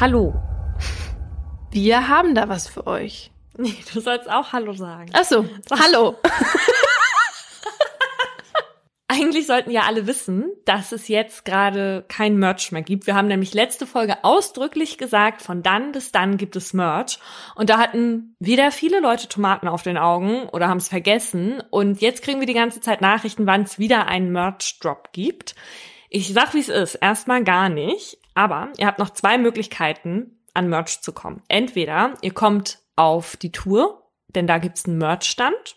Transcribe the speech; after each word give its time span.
Hallo. 0.00 0.32
Wir 1.72 2.06
haben 2.06 2.36
da 2.36 2.48
was 2.48 2.68
für 2.68 2.86
euch. 2.86 3.32
Nee, 3.56 3.74
du 3.92 4.00
sollst 4.00 4.30
auch 4.30 4.52
Hallo 4.52 4.72
sagen. 4.72 5.10
Ach 5.12 5.24
so, 5.24 5.44
hallo. 5.72 6.14
Eigentlich 9.08 9.48
sollten 9.48 9.72
ja 9.72 9.82
alle 9.88 10.06
wissen, 10.06 10.52
dass 10.66 10.92
es 10.92 11.08
jetzt 11.08 11.44
gerade 11.44 12.04
kein 12.06 12.36
Merch 12.36 12.70
mehr 12.70 12.82
gibt. 12.82 13.08
Wir 13.08 13.16
haben 13.16 13.26
nämlich 13.26 13.54
letzte 13.54 13.88
Folge 13.88 14.22
ausdrücklich 14.22 14.98
gesagt, 14.98 15.42
von 15.42 15.64
dann 15.64 15.90
bis 15.90 16.12
dann 16.12 16.36
gibt 16.36 16.54
es 16.54 16.72
Merch. 16.72 17.18
Und 17.56 17.68
da 17.68 17.78
hatten 17.78 18.36
wieder 18.38 18.70
viele 18.70 19.00
Leute 19.00 19.26
Tomaten 19.26 19.66
auf 19.66 19.82
den 19.82 19.98
Augen 19.98 20.48
oder 20.50 20.68
haben 20.68 20.78
es 20.78 20.88
vergessen. 20.88 21.60
Und 21.70 22.00
jetzt 22.00 22.22
kriegen 22.22 22.38
wir 22.38 22.46
die 22.46 22.54
ganze 22.54 22.80
Zeit 22.80 23.00
Nachrichten, 23.00 23.48
wann 23.48 23.62
es 23.62 23.80
wieder 23.80 24.06
einen 24.06 24.30
Merch-Drop 24.30 25.12
gibt. 25.12 25.56
Ich 26.08 26.32
sag, 26.32 26.54
wie 26.54 26.60
es 26.60 26.68
ist. 26.68 26.94
Erstmal 26.94 27.42
gar 27.42 27.68
nicht. 27.68 28.18
Aber 28.38 28.68
ihr 28.78 28.86
habt 28.86 29.00
noch 29.00 29.10
zwei 29.10 29.36
Möglichkeiten, 29.36 30.38
an 30.54 30.68
Merch 30.68 31.00
zu 31.00 31.12
kommen. 31.12 31.42
Entweder 31.48 32.14
ihr 32.22 32.32
kommt 32.32 32.78
auf 32.94 33.36
die 33.36 33.50
Tour, 33.50 34.12
denn 34.28 34.46
da 34.46 34.58
gibt's 34.58 34.84
einen 34.84 34.98
Merch-Stand 34.98 35.74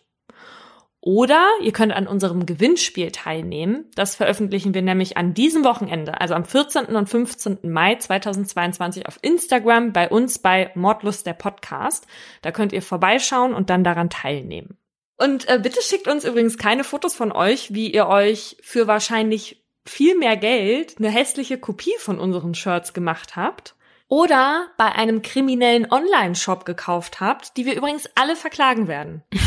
oder 1.00 1.44
ihr 1.64 1.72
könnt 1.74 1.92
an 1.92 2.05
unserem 2.05 2.46
Gewinnspiel 2.46 3.12
teilnehmen. 3.12 3.90
Das 3.96 4.16
veröffentlichen 4.16 4.76
wir 4.76 4.84
nämlich 4.84 5.18
an 5.18 5.34
diesem 5.34 5.64
Wochenende, 5.64 6.22
also 6.22 6.36
am 6.36 6.46
14. 6.46 6.96
und 6.96 7.10
15. 7.10 7.58
Mai 7.64 7.96
2022 7.96 9.08
auf 9.08 9.18
Instagram 9.24 9.91
bei 9.91 10.08
uns 10.08 10.38
bei 10.38 10.70
Mordlust 10.76 11.26
der 11.26 11.34
Podcast. 11.34 12.05
Da 12.44 12.52
könnt 12.52 12.74
ihr 12.74 12.84
vorbeischauen 12.84 13.55
und 13.55 13.72
dann 13.72 13.84
daran 13.84 14.12
teilnehmen. 14.12 14.78
Und 15.18 15.50
äh, 15.50 15.60
bitte 15.62 15.82
schickt 15.82 16.08
uns 16.08 16.26
übrigens 16.26 16.60
keine 16.60 16.84
Fotos 16.84 17.16
von 17.16 17.32
euch, 17.32 17.74
wie 17.74 17.91
ihr 17.91 18.05
euch 18.05 18.57
für 18.62 18.85
wahrscheinlich 18.85 19.60
viel 19.85 20.18
mehr 20.18 20.37
Geld 20.37 20.96
eine 20.99 21.10
hässliche 21.10 21.57
Kopie 21.57 21.96
von 21.98 22.20
unseren 22.20 22.54
Shirts 22.54 22.93
gemacht 22.93 23.35
habt 23.35 23.76
oder 24.07 24.68
bei 24.77 24.91
einem 24.91 25.21
kriminellen 25.21 25.90
Online-Shop 25.90 26.65
gekauft 26.65 27.21
habt, 27.21 27.55
die 27.57 27.65
wir 27.65 27.76
übrigens 27.76 28.10
alle 28.15 28.35
verklagen 28.35 28.88
werden. 28.88 29.23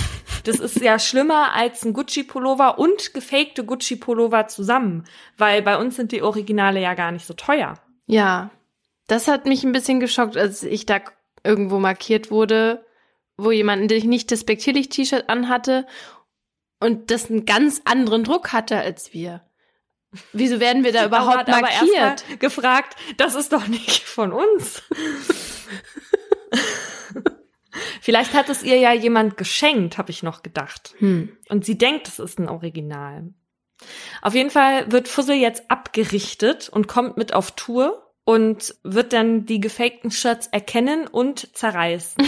Das 0.44 0.60
ist 0.60 0.82
ja 0.82 0.98
schlimmer 0.98 1.54
als 1.54 1.86
ein 1.86 1.94
Gucci-Pullover 1.94 2.78
und 2.78 3.14
gefakte 3.14 3.64
Gucci-Pullover 3.64 4.46
zusammen, 4.46 5.04
weil 5.38 5.62
bei 5.62 5.78
uns 5.78 5.96
sind 5.96 6.12
die 6.12 6.20
Originale 6.20 6.82
ja 6.82 6.92
gar 6.92 7.12
nicht 7.12 7.24
so 7.24 7.32
teuer. 7.32 7.80
Ja, 8.04 8.50
das 9.06 9.26
hat 9.26 9.46
mich 9.46 9.64
ein 9.64 9.72
bisschen 9.72 10.00
geschockt, 10.00 10.36
als 10.36 10.62
ich 10.62 10.84
da 10.84 11.00
irgendwo 11.44 11.78
markiert 11.78 12.30
wurde, 12.30 12.84
wo 13.38 13.50
jemand 13.50 13.90
ein 13.90 14.08
nicht 14.08 14.30
despektierlich 14.30 14.90
T-Shirt 14.90 15.30
anhatte 15.30 15.86
und 16.78 17.10
das 17.10 17.30
einen 17.30 17.46
ganz 17.46 17.80
anderen 17.86 18.24
Druck 18.24 18.52
hatte 18.52 18.76
als 18.78 19.14
wir. 19.14 19.42
Wieso 20.32 20.60
werden 20.60 20.84
wir 20.84 20.92
da 20.92 21.06
überhaupt 21.06 21.48
aber 21.48 21.60
markiert? 21.60 22.24
Aber 22.28 22.36
gefragt, 22.38 22.96
das 23.16 23.34
ist 23.34 23.52
doch 23.52 23.66
nicht 23.66 24.04
von 24.04 24.32
uns. 24.32 24.82
Vielleicht 28.00 28.34
hat 28.34 28.48
es 28.48 28.62
ihr 28.62 28.78
ja 28.78 28.92
jemand 28.92 29.36
geschenkt, 29.36 29.98
habe 29.98 30.10
ich 30.10 30.22
noch 30.22 30.42
gedacht. 30.42 30.94
Hm. 30.98 31.36
Und 31.48 31.64
sie 31.64 31.78
denkt, 31.78 32.06
es 32.08 32.18
ist 32.18 32.38
ein 32.38 32.48
Original. 32.48 33.32
Auf 34.22 34.34
jeden 34.34 34.50
Fall 34.50 34.90
wird 34.92 35.08
Fussel 35.08 35.36
jetzt 35.36 35.70
abgerichtet 35.70 36.68
und 36.68 36.86
kommt 36.86 37.16
mit 37.16 37.34
auf 37.34 37.52
Tour 37.52 38.12
und 38.24 38.74
wird 38.82 39.12
dann 39.12 39.46
die 39.46 39.60
gefakten 39.60 40.10
Shirts 40.10 40.46
erkennen 40.46 41.06
und 41.06 41.56
zerreißen. 41.56 42.24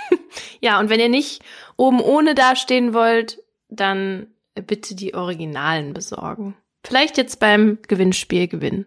ja, 0.60 0.80
und 0.80 0.88
wenn 0.88 1.00
ihr 1.00 1.08
nicht 1.08 1.42
oben 1.76 2.00
ohne 2.00 2.34
dastehen 2.34 2.94
wollt, 2.94 3.42
dann 3.68 4.28
bitte 4.54 4.94
die 4.94 5.14
Originalen 5.14 5.94
besorgen. 5.94 6.56
Vielleicht 6.88 7.18
jetzt 7.18 7.38
beim 7.38 7.78
Gewinnspiel 7.86 8.48
gewinnen. 8.48 8.86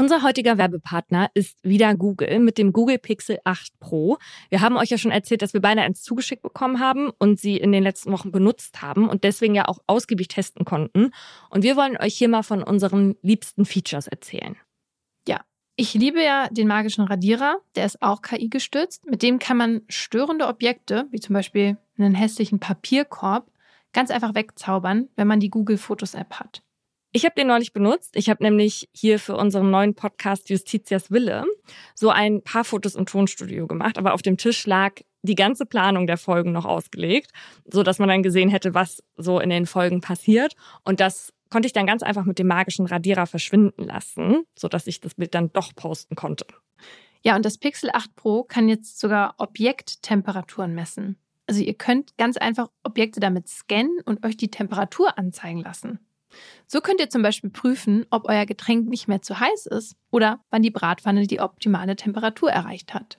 Unser 0.00 0.22
heutiger 0.22 0.56
Werbepartner 0.56 1.28
ist 1.34 1.58
wieder 1.62 1.94
Google 1.94 2.38
mit 2.38 2.56
dem 2.56 2.72
Google 2.72 2.98
Pixel 2.98 3.38
8 3.44 3.80
Pro. 3.80 4.16
Wir 4.48 4.60
haben 4.60 4.76
euch 4.76 4.88
ja 4.90 4.96
schon 4.96 5.10
erzählt, 5.10 5.42
dass 5.42 5.52
wir 5.52 5.60
beide 5.60 5.82
eins 5.82 6.02
zugeschickt 6.02 6.40
bekommen 6.40 6.78
haben 6.78 7.10
und 7.18 7.38
sie 7.38 7.56
in 7.56 7.72
den 7.72 7.82
letzten 7.82 8.12
Wochen 8.12 8.30
benutzt 8.30 8.80
haben 8.80 9.08
und 9.08 9.24
deswegen 9.24 9.56
ja 9.56 9.66
auch 9.66 9.80
ausgiebig 9.88 10.28
testen 10.28 10.64
konnten. 10.64 11.10
Und 11.50 11.64
wir 11.64 11.76
wollen 11.76 11.96
euch 11.96 12.14
hier 12.14 12.28
mal 12.28 12.44
von 12.44 12.62
unseren 12.62 13.16
liebsten 13.22 13.66
Features 13.66 14.06
erzählen. 14.06 14.56
Ja, 15.26 15.40
ich 15.74 15.92
liebe 15.94 16.22
ja 16.22 16.48
den 16.48 16.68
magischen 16.68 17.04
Radierer, 17.04 17.58
der 17.74 17.84
ist 17.84 18.00
auch 18.00 18.22
KI 18.22 18.48
gestützt. 18.48 19.04
Mit 19.04 19.22
dem 19.22 19.38
kann 19.38 19.56
man 19.56 19.82
störende 19.88 20.46
Objekte, 20.46 21.08
wie 21.10 21.20
zum 21.20 21.34
Beispiel 21.34 21.76
einen 21.98 22.14
hässlichen 22.14 22.60
Papierkorb, 22.60 23.50
ganz 23.92 24.10
einfach 24.10 24.34
wegzaubern, 24.34 25.08
wenn 25.16 25.26
man 25.26 25.40
die 25.40 25.50
Google 25.50 25.78
Fotos 25.78 26.14
App 26.14 26.34
hat. 26.34 26.62
Ich 27.12 27.24
habe 27.24 27.34
den 27.34 27.46
neulich 27.46 27.72
benutzt. 27.72 28.16
Ich 28.16 28.28
habe 28.28 28.44
nämlich 28.44 28.88
hier 28.92 29.18
für 29.18 29.34
unseren 29.36 29.70
neuen 29.70 29.94
Podcast 29.94 30.50
Justitias 30.50 31.10
Wille 31.10 31.44
so 31.94 32.10
ein 32.10 32.42
paar 32.42 32.64
Fotos 32.64 32.94
im 32.94 33.06
Tonstudio 33.06 33.66
gemacht, 33.66 33.96
aber 33.96 34.12
auf 34.12 34.20
dem 34.20 34.36
Tisch 34.36 34.66
lag 34.66 35.00
die 35.22 35.34
ganze 35.34 35.64
Planung 35.64 36.06
der 36.06 36.18
Folgen 36.18 36.52
noch 36.52 36.66
ausgelegt, 36.66 37.30
so 37.64 37.82
dass 37.82 37.98
man 37.98 38.08
dann 38.08 38.22
gesehen 38.22 38.50
hätte, 38.50 38.74
was 38.74 39.02
so 39.16 39.40
in 39.40 39.50
den 39.50 39.66
Folgen 39.66 40.00
passiert 40.00 40.54
und 40.84 41.00
das 41.00 41.32
konnte 41.50 41.66
ich 41.66 41.72
dann 41.72 41.86
ganz 41.86 42.02
einfach 42.02 42.24
mit 42.24 42.38
dem 42.38 42.46
magischen 42.46 42.86
Radierer 42.86 43.26
verschwinden 43.26 43.84
lassen, 43.84 44.42
so 44.56 44.68
dass 44.68 44.86
ich 44.86 45.00
das 45.00 45.14
Bild 45.14 45.34
dann 45.34 45.50
doch 45.52 45.74
posten 45.74 46.14
konnte. 46.14 46.46
Ja, 47.22 47.36
und 47.36 47.44
das 47.44 47.58
Pixel 47.58 47.90
8 47.92 48.14
Pro 48.14 48.44
kann 48.44 48.68
jetzt 48.68 49.00
sogar 49.00 49.34
Objekttemperaturen 49.38 50.74
messen. 50.74 51.16
Also 51.48 51.62
ihr 51.62 51.74
könnt 51.74 52.16
ganz 52.18 52.36
einfach 52.36 52.68
Objekte 52.84 53.20
damit 53.20 53.48
scannen 53.48 54.00
und 54.04 54.24
euch 54.24 54.36
die 54.36 54.50
Temperatur 54.50 55.18
anzeigen 55.18 55.62
lassen. 55.62 55.98
So 56.66 56.82
könnt 56.82 57.00
ihr 57.00 57.08
zum 57.08 57.22
Beispiel 57.22 57.48
prüfen, 57.48 58.04
ob 58.10 58.28
euer 58.28 58.44
Getränk 58.44 58.86
nicht 58.88 59.08
mehr 59.08 59.22
zu 59.22 59.40
heiß 59.40 59.64
ist 59.66 59.96
oder 60.10 60.44
wann 60.50 60.62
die 60.62 60.70
Bratpfanne 60.70 61.26
die 61.26 61.40
optimale 61.40 61.96
Temperatur 61.96 62.50
erreicht 62.50 62.92
hat. 62.92 63.18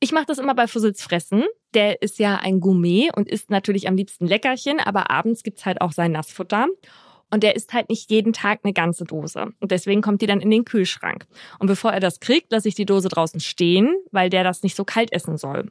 Ich 0.00 0.12
mache 0.12 0.26
das 0.26 0.38
immer 0.38 0.54
bei 0.54 0.66
Fussels 0.66 1.02
Fressen. 1.02 1.44
Der 1.72 2.02
ist 2.02 2.18
ja 2.18 2.36
ein 2.36 2.60
Gourmet 2.60 3.10
und 3.16 3.26
isst 3.26 3.50
natürlich 3.50 3.88
am 3.88 3.96
liebsten 3.96 4.26
Leckerchen, 4.26 4.78
aber 4.78 5.10
abends 5.10 5.42
gibt's 5.42 5.64
halt 5.64 5.80
auch 5.80 5.92
sein 5.92 6.12
Nassfutter. 6.12 6.66
Und 7.30 7.42
der 7.42 7.56
isst 7.56 7.72
halt 7.72 7.88
nicht 7.88 8.10
jeden 8.10 8.32
Tag 8.34 8.60
eine 8.64 8.72
ganze 8.72 9.04
Dose. 9.04 9.52
Und 9.60 9.70
deswegen 9.70 10.02
kommt 10.02 10.22
die 10.22 10.26
dann 10.26 10.40
in 10.40 10.50
den 10.50 10.64
Kühlschrank. 10.64 11.26
Und 11.58 11.66
bevor 11.66 11.92
er 11.92 12.00
das 12.00 12.20
kriegt, 12.20 12.52
lasse 12.52 12.68
ich 12.68 12.74
die 12.74 12.86
Dose 12.86 13.08
draußen 13.08 13.40
stehen, 13.40 13.96
weil 14.12 14.30
der 14.30 14.44
das 14.44 14.62
nicht 14.62 14.76
so 14.76 14.84
kalt 14.84 15.12
essen 15.12 15.36
soll. 15.36 15.70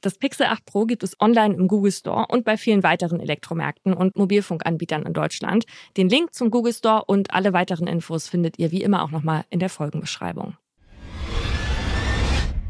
Das 0.00 0.18
Pixel 0.18 0.46
8 0.46 0.64
Pro 0.64 0.84
gibt 0.84 1.02
es 1.02 1.20
online 1.20 1.54
im 1.54 1.68
Google 1.68 1.92
Store 1.92 2.26
und 2.28 2.44
bei 2.44 2.56
vielen 2.56 2.82
weiteren 2.82 3.20
Elektromärkten 3.20 3.94
und 3.94 4.16
Mobilfunkanbietern 4.16 5.04
in 5.04 5.12
Deutschland. 5.12 5.64
Den 5.96 6.08
Link 6.08 6.34
zum 6.34 6.50
Google 6.50 6.72
Store 6.72 7.04
und 7.06 7.32
alle 7.32 7.52
weiteren 7.52 7.86
Infos 7.86 8.28
findet 8.28 8.58
ihr 8.58 8.70
wie 8.70 8.82
immer 8.82 9.02
auch 9.02 9.10
nochmal 9.10 9.44
in 9.50 9.58
der 9.58 9.70
Folgenbeschreibung. 9.70 10.56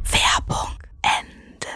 Werbung 0.04 0.78
Ende. 1.02 1.68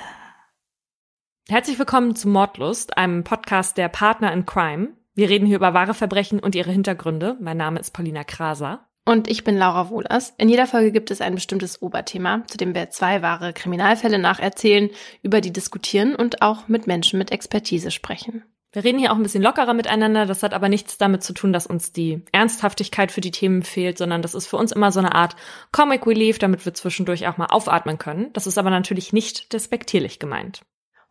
Herzlich 1.49 1.79
willkommen 1.79 2.15
zu 2.15 2.29
Mordlust, 2.29 2.97
einem 2.97 3.25
Podcast 3.25 3.77
der 3.77 3.89
Partner 3.89 4.33
in 4.33 4.47
Crime. 4.47 4.89
Wir 5.15 5.29
reden 5.29 5.47
hier 5.47 5.57
über 5.57 5.75
wahre 5.75 5.95
Verbrechen 5.95 6.41
und 6.41 6.55
ihre 6.55 6.71
Hintergründe. 6.71 7.37
Mein 7.41 7.57
Name 7.57 7.81
ist 7.81 7.93
Paulina 7.93 8.25
Kraser. 8.25 8.90
Und 9.11 9.27
ich 9.27 9.43
bin 9.43 9.59
Laura 9.59 9.91
Wohlers. 9.91 10.35
In 10.39 10.49
jeder 10.49 10.69
Folge 10.69 10.93
gibt 10.93 11.11
es 11.11 11.21
ein 11.21 11.35
bestimmtes 11.35 11.83
Oberthema, 11.83 12.45
zu 12.47 12.57
dem 12.57 12.77
wir 12.77 12.91
zwei 12.91 13.23
wahre 13.23 13.53
Kriminalfälle 13.53 14.21
nacherzählen, 14.21 14.89
über 15.25 15.41
die 15.41 15.53
diskutieren 15.53 16.15
und 16.15 16.43
auch 16.43 16.69
mit 16.69 16.87
Menschen 16.87 17.19
mit 17.19 17.33
Expertise 17.33 17.91
sprechen. 17.91 18.45
Wir 18.71 18.85
reden 18.85 19.01
hier 19.01 19.11
auch 19.11 19.17
ein 19.17 19.25
bisschen 19.25 19.43
lockerer 19.43 19.75
miteinander. 19.75 20.27
Das 20.27 20.45
hat 20.45 20.55
aber 20.55 20.69
nichts 20.69 20.97
damit 20.97 21.25
zu 21.25 21.33
tun, 21.33 21.53
dass 21.53 21.67
uns 21.67 21.91
die 21.91 22.23
Ernsthaftigkeit 22.31 23.11
für 23.11 23.21
die 23.21 23.33
Themen 23.33 23.65
fehlt, 23.65 23.99
sondern 23.99 24.23
das 24.23 24.37
ist 24.37 24.47
für 24.47 24.59
uns 24.59 24.71
immer 24.71 24.93
so 24.93 25.01
eine 25.01 25.17
Art 25.17 25.35
Comic 25.73 26.07
Relief, 26.07 26.39
damit 26.39 26.65
wir 26.65 26.75
zwischendurch 26.75 27.27
auch 27.27 27.37
mal 27.37 27.47
aufatmen 27.47 27.99
können. 27.99 28.33
Das 28.33 28.47
ist 28.47 28.59
aber 28.59 28.71
natürlich 28.71 29.13
nicht 29.13 29.53
despektierlich 29.53 30.21
gemeint. 30.21 30.61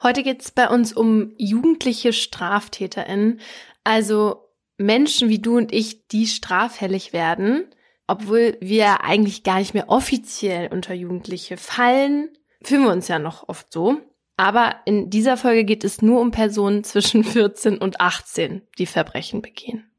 Heute 0.01 0.23
geht 0.23 0.41
es 0.41 0.51
bei 0.51 0.69
uns 0.69 0.93
um 0.93 1.33
jugendliche 1.37 2.13
StraftäterInnen, 2.13 3.41
also 3.83 4.45
Menschen 4.77 5.27
wie 5.27 5.39
du 5.39 5.57
und 5.57 5.73
ich, 5.73 6.07
die 6.07 6.27
straffällig 6.27 7.11
werden 7.11 7.65
obwohl 8.09 8.57
wir 8.59 9.03
eigentlich 9.03 9.43
gar 9.43 9.59
nicht 9.59 9.73
mehr 9.73 9.87
offiziell 9.89 10.69
unter 10.73 10.93
Jugendliche 10.93 11.57
fallen, 11.57 12.29
fühlen 12.63 12.83
wir 12.83 12.91
uns 12.91 13.07
ja 13.07 13.19
noch 13.19 13.47
oft 13.47 13.71
so. 13.71 13.97
Aber 14.35 14.77
in 14.85 15.09
dieser 15.09 15.37
Folge 15.37 15.63
geht 15.63 15.83
es 15.83 16.01
nur 16.01 16.19
um 16.19 16.31
Personen 16.31 16.83
zwischen 16.85 17.23
14 17.23 17.77
und 17.77 18.01
18, 18.01 18.63
die 18.77 18.87
Verbrechen 18.87 19.41
begehen. 19.41 19.91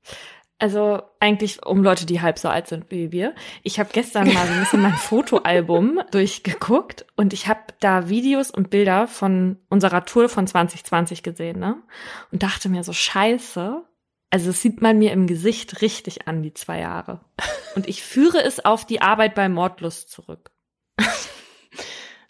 Also 0.59 1.03
eigentlich 1.21 1.65
um 1.65 1.83
Leute, 1.83 2.05
die 2.05 2.21
halb 2.21 2.39
so 2.39 2.49
alt 2.49 2.67
sind 2.67 2.91
wie 2.91 3.13
wir. 3.13 3.35
Ich 3.63 3.79
habe 3.79 3.89
gestern 3.93 4.31
mal 4.33 4.47
so 4.47 4.53
ein 4.53 4.61
bisschen 4.61 4.83
mein 4.83 4.93
Fotoalbum 4.97 6.01
durchgeguckt 6.11 7.07
und 7.17 7.33
ich 7.33 7.49
habe 7.49 7.61
da 7.79 8.09
Videos 8.11 8.51
und 8.51 8.71
Bilder 8.71 9.07
von 9.07 9.57
unserer 9.71 10.05
Tour 10.05 10.29
von 10.29 10.47
2020 10.47 11.23
gesehen, 11.23 11.61
ne? 11.61 11.77
Und 12.31 12.43
dachte 12.43 12.69
mir 12.69 12.83
so, 12.83 12.93
scheiße. 12.93 13.85
Also 14.31 14.51
es 14.51 14.63
sieht 14.63 14.81
man 14.81 14.99
mir 14.99 15.13
im 15.13 15.27
Gesicht 15.27 15.83
richtig 15.83 16.29
an, 16.29 16.43
die 16.43 16.55
zwei 16.55 16.81
Jahre. 16.81 17.21
Und 17.75 17.89
ich 17.89 18.03
führe 18.03 18.43
es 18.43 18.65
auf 18.65 18.87
die 18.87 19.03
Arbeit 19.03 19.35
bei 19.35 19.49
Mordlust 19.49 20.11
zurück. 20.11 20.53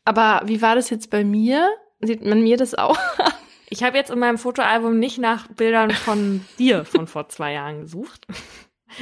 Aber 0.05 0.43
wie 0.47 0.62
war 0.62 0.75
das 0.75 0.88
jetzt 0.91 1.11
bei 1.11 1.25
mir? 1.25 1.70
Sieht 2.00 2.25
man 2.25 2.43
mir 2.43 2.56
das 2.56 2.75
auch 2.75 2.99
an? 3.19 3.32
Ich 3.73 3.85
habe 3.85 3.97
jetzt 3.97 4.11
in 4.11 4.19
meinem 4.19 4.37
Fotoalbum 4.37 4.99
nicht 4.99 5.19
nach 5.19 5.47
Bildern 5.47 5.93
von 5.93 6.44
dir 6.58 6.85
von 6.85 7.06
vor 7.06 7.29
zwei 7.29 7.52
Jahren 7.52 7.82
gesucht. 7.82 8.26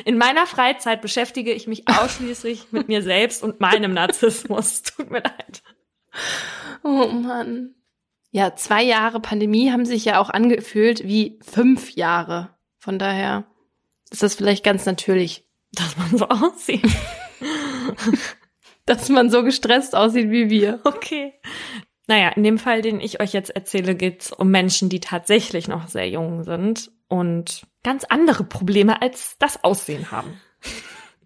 In 0.05 0.19
meiner 0.19 0.47
Freizeit 0.47 1.01
beschäftige 1.01 1.55
ich 1.55 1.67
mich 1.67 1.89
ausschließlich 1.89 2.71
mit 2.71 2.87
mir 2.87 3.03
selbst 3.03 3.43
und 3.43 3.61
meinem 3.61 3.95
Narzissmus. 3.95 4.83
Tut 4.97 5.11
mir 5.11 5.23
leid. 5.23 5.63
Oh 6.83 7.07
Mann. 7.07 7.77
Ja, 8.31 8.55
zwei 8.57 8.83
Jahre 8.83 9.21
Pandemie 9.21 9.73
haben 9.73 9.87
sich 9.87 10.05
ja 10.05 10.21
auch 10.21 10.29
angefühlt 10.29 11.03
wie 11.05 11.39
fünf 11.43 11.93
Jahre. 11.93 12.51
Von 12.89 12.99
daher 12.99 13.45
ist 14.11 14.23
das 14.23 14.35
vielleicht 14.35 14.65
ganz 14.65 14.87
natürlich. 14.87 15.45
Dass 15.73 15.95
man 15.99 16.17
so 16.17 16.27
aussieht. 16.27 16.91
Dass 18.87 19.11
man 19.11 19.29
so 19.29 19.43
gestresst 19.43 19.95
aussieht 19.95 20.31
wie 20.31 20.49
wir. 20.49 20.81
Okay. 20.85 21.35
Naja, 22.07 22.31
in 22.31 22.45
dem 22.45 22.57
Fall, 22.57 22.81
den 22.81 22.99
ich 23.03 23.21
euch 23.21 23.35
jetzt 23.35 23.51
erzähle, 23.51 23.95
geht's 23.95 24.33
um 24.33 24.51
Menschen, 24.51 24.89
die 24.89 25.01
tatsächlich 25.01 25.69
noch 25.69 25.89
sehr 25.89 26.09
jung 26.09 26.45
sind 26.45 26.91
und 27.09 27.67
ganz 27.83 28.05
andere 28.05 28.45
Probleme 28.45 29.03
als 29.03 29.37
das 29.39 29.63
Aussehen 29.63 30.11
haben. 30.11 30.41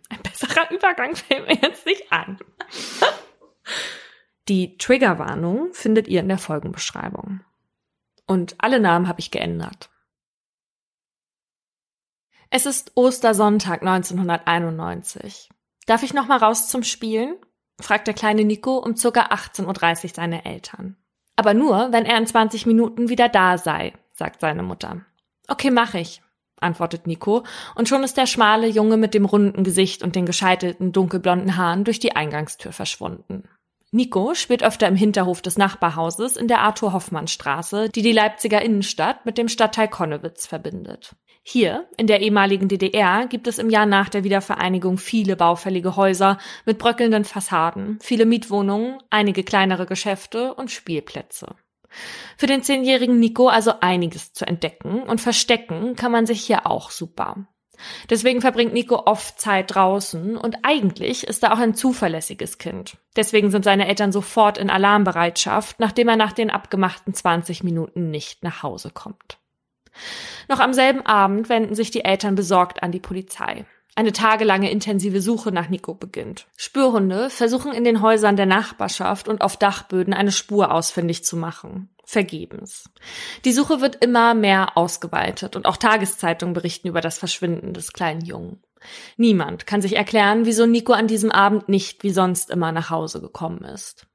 Ein 0.08 0.18
besserer 0.20 0.68
Übergang 0.72 1.14
fällt 1.14 1.46
mir 1.46 1.58
jetzt 1.62 1.86
nicht 1.86 2.10
ein. 2.10 2.38
Die 4.48 4.76
Triggerwarnung 4.78 5.72
findet 5.74 6.08
ihr 6.08 6.18
in 6.18 6.28
der 6.28 6.38
Folgenbeschreibung. 6.38 7.44
Und 8.26 8.56
alle 8.58 8.80
Namen 8.80 9.06
habe 9.06 9.20
ich 9.20 9.30
geändert. 9.30 9.91
Es 12.54 12.66
ist 12.66 12.92
Ostersonntag 12.96 13.80
1991. 13.80 15.48
Darf 15.86 16.02
ich 16.02 16.12
noch 16.12 16.28
mal 16.28 16.36
raus 16.36 16.68
zum 16.68 16.82
Spielen? 16.82 17.36
fragt 17.80 18.06
der 18.06 18.12
kleine 18.12 18.44
Nico 18.44 18.76
um 18.76 18.94
circa 18.94 19.28
18.30 19.28 20.04
Uhr 20.04 20.10
seine 20.14 20.44
Eltern. 20.44 20.98
Aber 21.34 21.54
nur, 21.54 21.92
wenn 21.92 22.04
er 22.04 22.18
in 22.18 22.26
20 22.26 22.66
Minuten 22.66 23.08
wieder 23.08 23.30
da 23.30 23.56
sei, 23.56 23.94
sagt 24.12 24.42
seine 24.42 24.62
Mutter. 24.62 25.00
Okay, 25.48 25.70
mach 25.70 25.94
ich, 25.94 26.20
antwortet 26.60 27.06
Nico, 27.06 27.42
und 27.74 27.88
schon 27.88 28.04
ist 28.04 28.18
der 28.18 28.26
schmale 28.26 28.66
Junge 28.66 28.98
mit 28.98 29.14
dem 29.14 29.24
runden 29.24 29.64
Gesicht 29.64 30.02
und 30.02 30.14
den 30.14 30.26
gescheitelten 30.26 30.92
dunkelblonden 30.92 31.56
Haaren 31.56 31.84
durch 31.84 32.00
die 32.00 32.16
Eingangstür 32.16 32.72
verschwunden. 32.72 33.48
Nico 33.92 34.34
spielt 34.34 34.62
öfter 34.62 34.88
im 34.88 34.96
Hinterhof 34.96 35.40
des 35.40 35.56
Nachbarhauses 35.56 36.36
in 36.36 36.48
der 36.48 36.60
Arthur-Hoffmann-Straße, 36.60 37.88
die 37.88 38.02
die 38.02 38.12
Leipziger 38.12 38.60
Innenstadt 38.60 39.24
mit 39.24 39.38
dem 39.38 39.48
Stadtteil 39.48 39.88
Konnewitz 39.88 40.46
verbindet. 40.46 41.16
Hier, 41.44 41.88
in 41.96 42.06
der 42.06 42.20
ehemaligen 42.20 42.68
DDR, 42.68 43.26
gibt 43.26 43.48
es 43.48 43.58
im 43.58 43.68
Jahr 43.68 43.86
nach 43.86 44.08
der 44.08 44.22
Wiedervereinigung 44.22 44.96
viele 44.96 45.34
baufällige 45.34 45.96
Häuser 45.96 46.38
mit 46.66 46.78
bröckelnden 46.78 47.24
Fassaden, 47.24 47.98
viele 48.00 48.26
Mietwohnungen, 48.26 48.98
einige 49.10 49.42
kleinere 49.42 49.86
Geschäfte 49.86 50.54
und 50.54 50.70
Spielplätze. 50.70 51.56
Für 52.36 52.46
den 52.46 52.62
zehnjährigen 52.62 53.18
Nico 53.18 53.48
also 53.48 53.72
einiges 53.80 54.32
zu 54.32 54.46
entdecken 54.46 55.02
und 55.02 55.20
verstecken 55.20 55.96
kann 55.96 56.12
man 56.12 56.26
sich 56.26 56.44
hier 56.44 56.66
auch 56.66 56.90
super. 56.90 57.48
Deswegen 58.08 58.40
verbringt 58.40 58.72
Nico 58.72 59.02
oft 59.06 59.40
Zeit 59.40 59.74
draußen 59.74 60.36
und 60.36 60.58
eigentlich 60.62 61.26
ist 61.26 61.42
er 61.42 61.52
auch 61.52 61.58
ein 61.58 61.74
zuverlässiges 61.74 62.58
Kind. 62.58 62.96
Deswegen 63.16 63.50
sind 63.50 63.64
seine 63.64 63.88
Eltern 63.88 64.12
sofort 64.12 64.58
in 64.58 64.70
Alarmbereitschaft, 64.70 65.80
nachdem 65.80 66.08
er 66.08 66.16
nach 66.16 66.32
den 66.32 66.50
abgemachten 66.50 67.12
20 67.12 67.64
Minuten 67.64 68.10
nicht 68.10 68.44
nach 68.44 68.62
Hause 68.62 68.90
kommt. 68.90 69.38
Noch 70.48 70.60
am 70.60 70.72
selben 70.72 71.04
Abend 71.06 71.48
wenden 71.48 71.74
sich 71.74 71.90
die 71.90 72.04
Eltern 72.04 72.34
besorgt 72.34 72.82
an 72.82 72.92
die 72.92 73.00
Polizei. 73.00 73.64
Eine 73.94 74.12
tagelange 74.12 74.70
intensive 74.70 75.20
Suche 75.20 75.52
nach 75.52 75.68
Nico 75.68 75.94
beginnt. 75.94 76.46
Spürhunde 76.56 77.28
versuchen 77.28 77.72
in 77.72 77.84
den 77.84 78.00
Häusern 78.00 78.36
der 78.36 78.46
Nachbarschaft 78.46 79.28
und 79.28 79.42
auf 79.42 79.58
Dachböden 79.58 80.14
eine 80.14 80.32
Spur 80.32 80.72
ausfindig 80.72 81.24
zu 81.24 81.36
machen. 81.36 81.90
Vergebens. 82.04 82.90
Die 83.44 83.52
Suche 83.52 83.80
wird 83.82 84.02
immer 84.02 84.34
mehr 84.34 84.78
ausgeweitet 84.78 85.56
und 85.56 85.66
auch 85.66 85.76
Tageszeitungen 85.76 86.54
berichten 86.54 86.88
über 86.88 87.02
das 87.02 87.18
Verschwinden 87.18 87.74
des 87.74 87.92
kleinen 87.92 88.22
Jungen. 88.22 88.62
Niemand 89.16 89.66
kann 89.66 89.82
sich 89.82 89.96
erklären, 89.96 90.46
wieso 90.46 90.66
Nico 90.66 90.94
an 90.94 91.06
diesem 91.06 91.30
Abend 91.30 91.68
nicht 91.68 92.02
wie 92.02 92.10
sonst 92.10 92.50
immer 92.50 92.72
nach 92.72 92.90
Hause 92.90 93.20
gekommen 93.20 93.62
ist. 93.64 94.06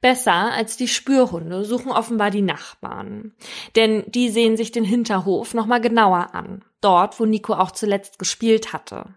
Besser 0.00 0.52
als 0.52 0.76
die 0.76 0.88
Spürhunde 0.88 1.64
suchen 1.64 1.90
offenbar 1.90 2.30
die 2.30 2.42
Nachbarn. 2.42 3.34
Denn 3.74 4.04
die 4.08 4.30
sehen 4.30 4.56
sich 4.56 4.72
den 4.72 4.84
Hinterhof 4.84 5.54
nochmal 5.54 5.80
genauer 5.80 6.34
an. 6.34 6.64
Dort, 6.80 7.18
wo 7.18 7.24
Nico 7.24 7.54
auch 7.54 7.70
zuletzt 7.70 8.18
gespielt 8.18 8.72
hatte. 8.72 9.14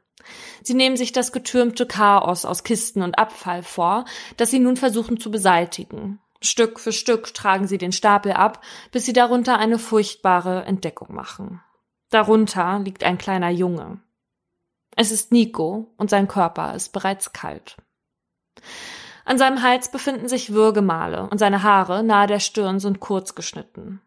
Sie 0.64 0.74
nehmen 0.74 0.98
sich 0.98 1.12
das 1.12 1.32
getürmte 1.32 1.86
Chaos 1.86 2.46
aus 2.46 2.64
Kisten 2.64 3.02
und 3.02 3.18
Abfall 3.18 3.64
vor, 3.64 4.06
das 4.38 4.52
sie 4.52 4.60
nun 4.60 4.78
versuchen 4.78 5.20
zu 5.20 5.32
beseitigen. 5.32 6.20
Stück 6.42 6.80
für 6.80 6.92
Stück 6.92 7.34
tragen 7.34 7.68
sie 7.68 7.78
den 7.78 7.92
Stapel 7.92 8.32
ab, 8.32 8.64
bis 8.92 9.06
sie 9.06 9.14
darunter 9.14 9.58
eine 9.58 9.80
furchtbare 9.80 10.64
Entdeckung 10.64 11.14
machen. 11.14 11.62
Darunter 12.10 12.80
liegt 12.80 13.04
ein 13.04 13.18
kleiner 13.18 13.50
Junge. 13.50 14.02
Es 14.96 15.12
ist 15.12 15.32
Nico 15.32 15.94
und 15.98 16.10
sein 16.10 16.28
Körper 16.28 16.74
ist 16.76 16.90
bereits 16.90 17.34
kalt. 17.34 17.78
An 19.30 19.38
seinem 19.38 19.62
Hals 19.62 19.92
befinden 19.92 20.28
sich 20.28 20.54
Würgemale 20.54 21.30
und 21.30 21.38
seine 21.38 21.62
Haare 21.62 22.02
nahe 22.02 22.26
der 22.26 22.40
Stirn 22.40 22.80
sind 22.80 23.00
kurz 23.00 23.36
geschnitten. 23.36 24.02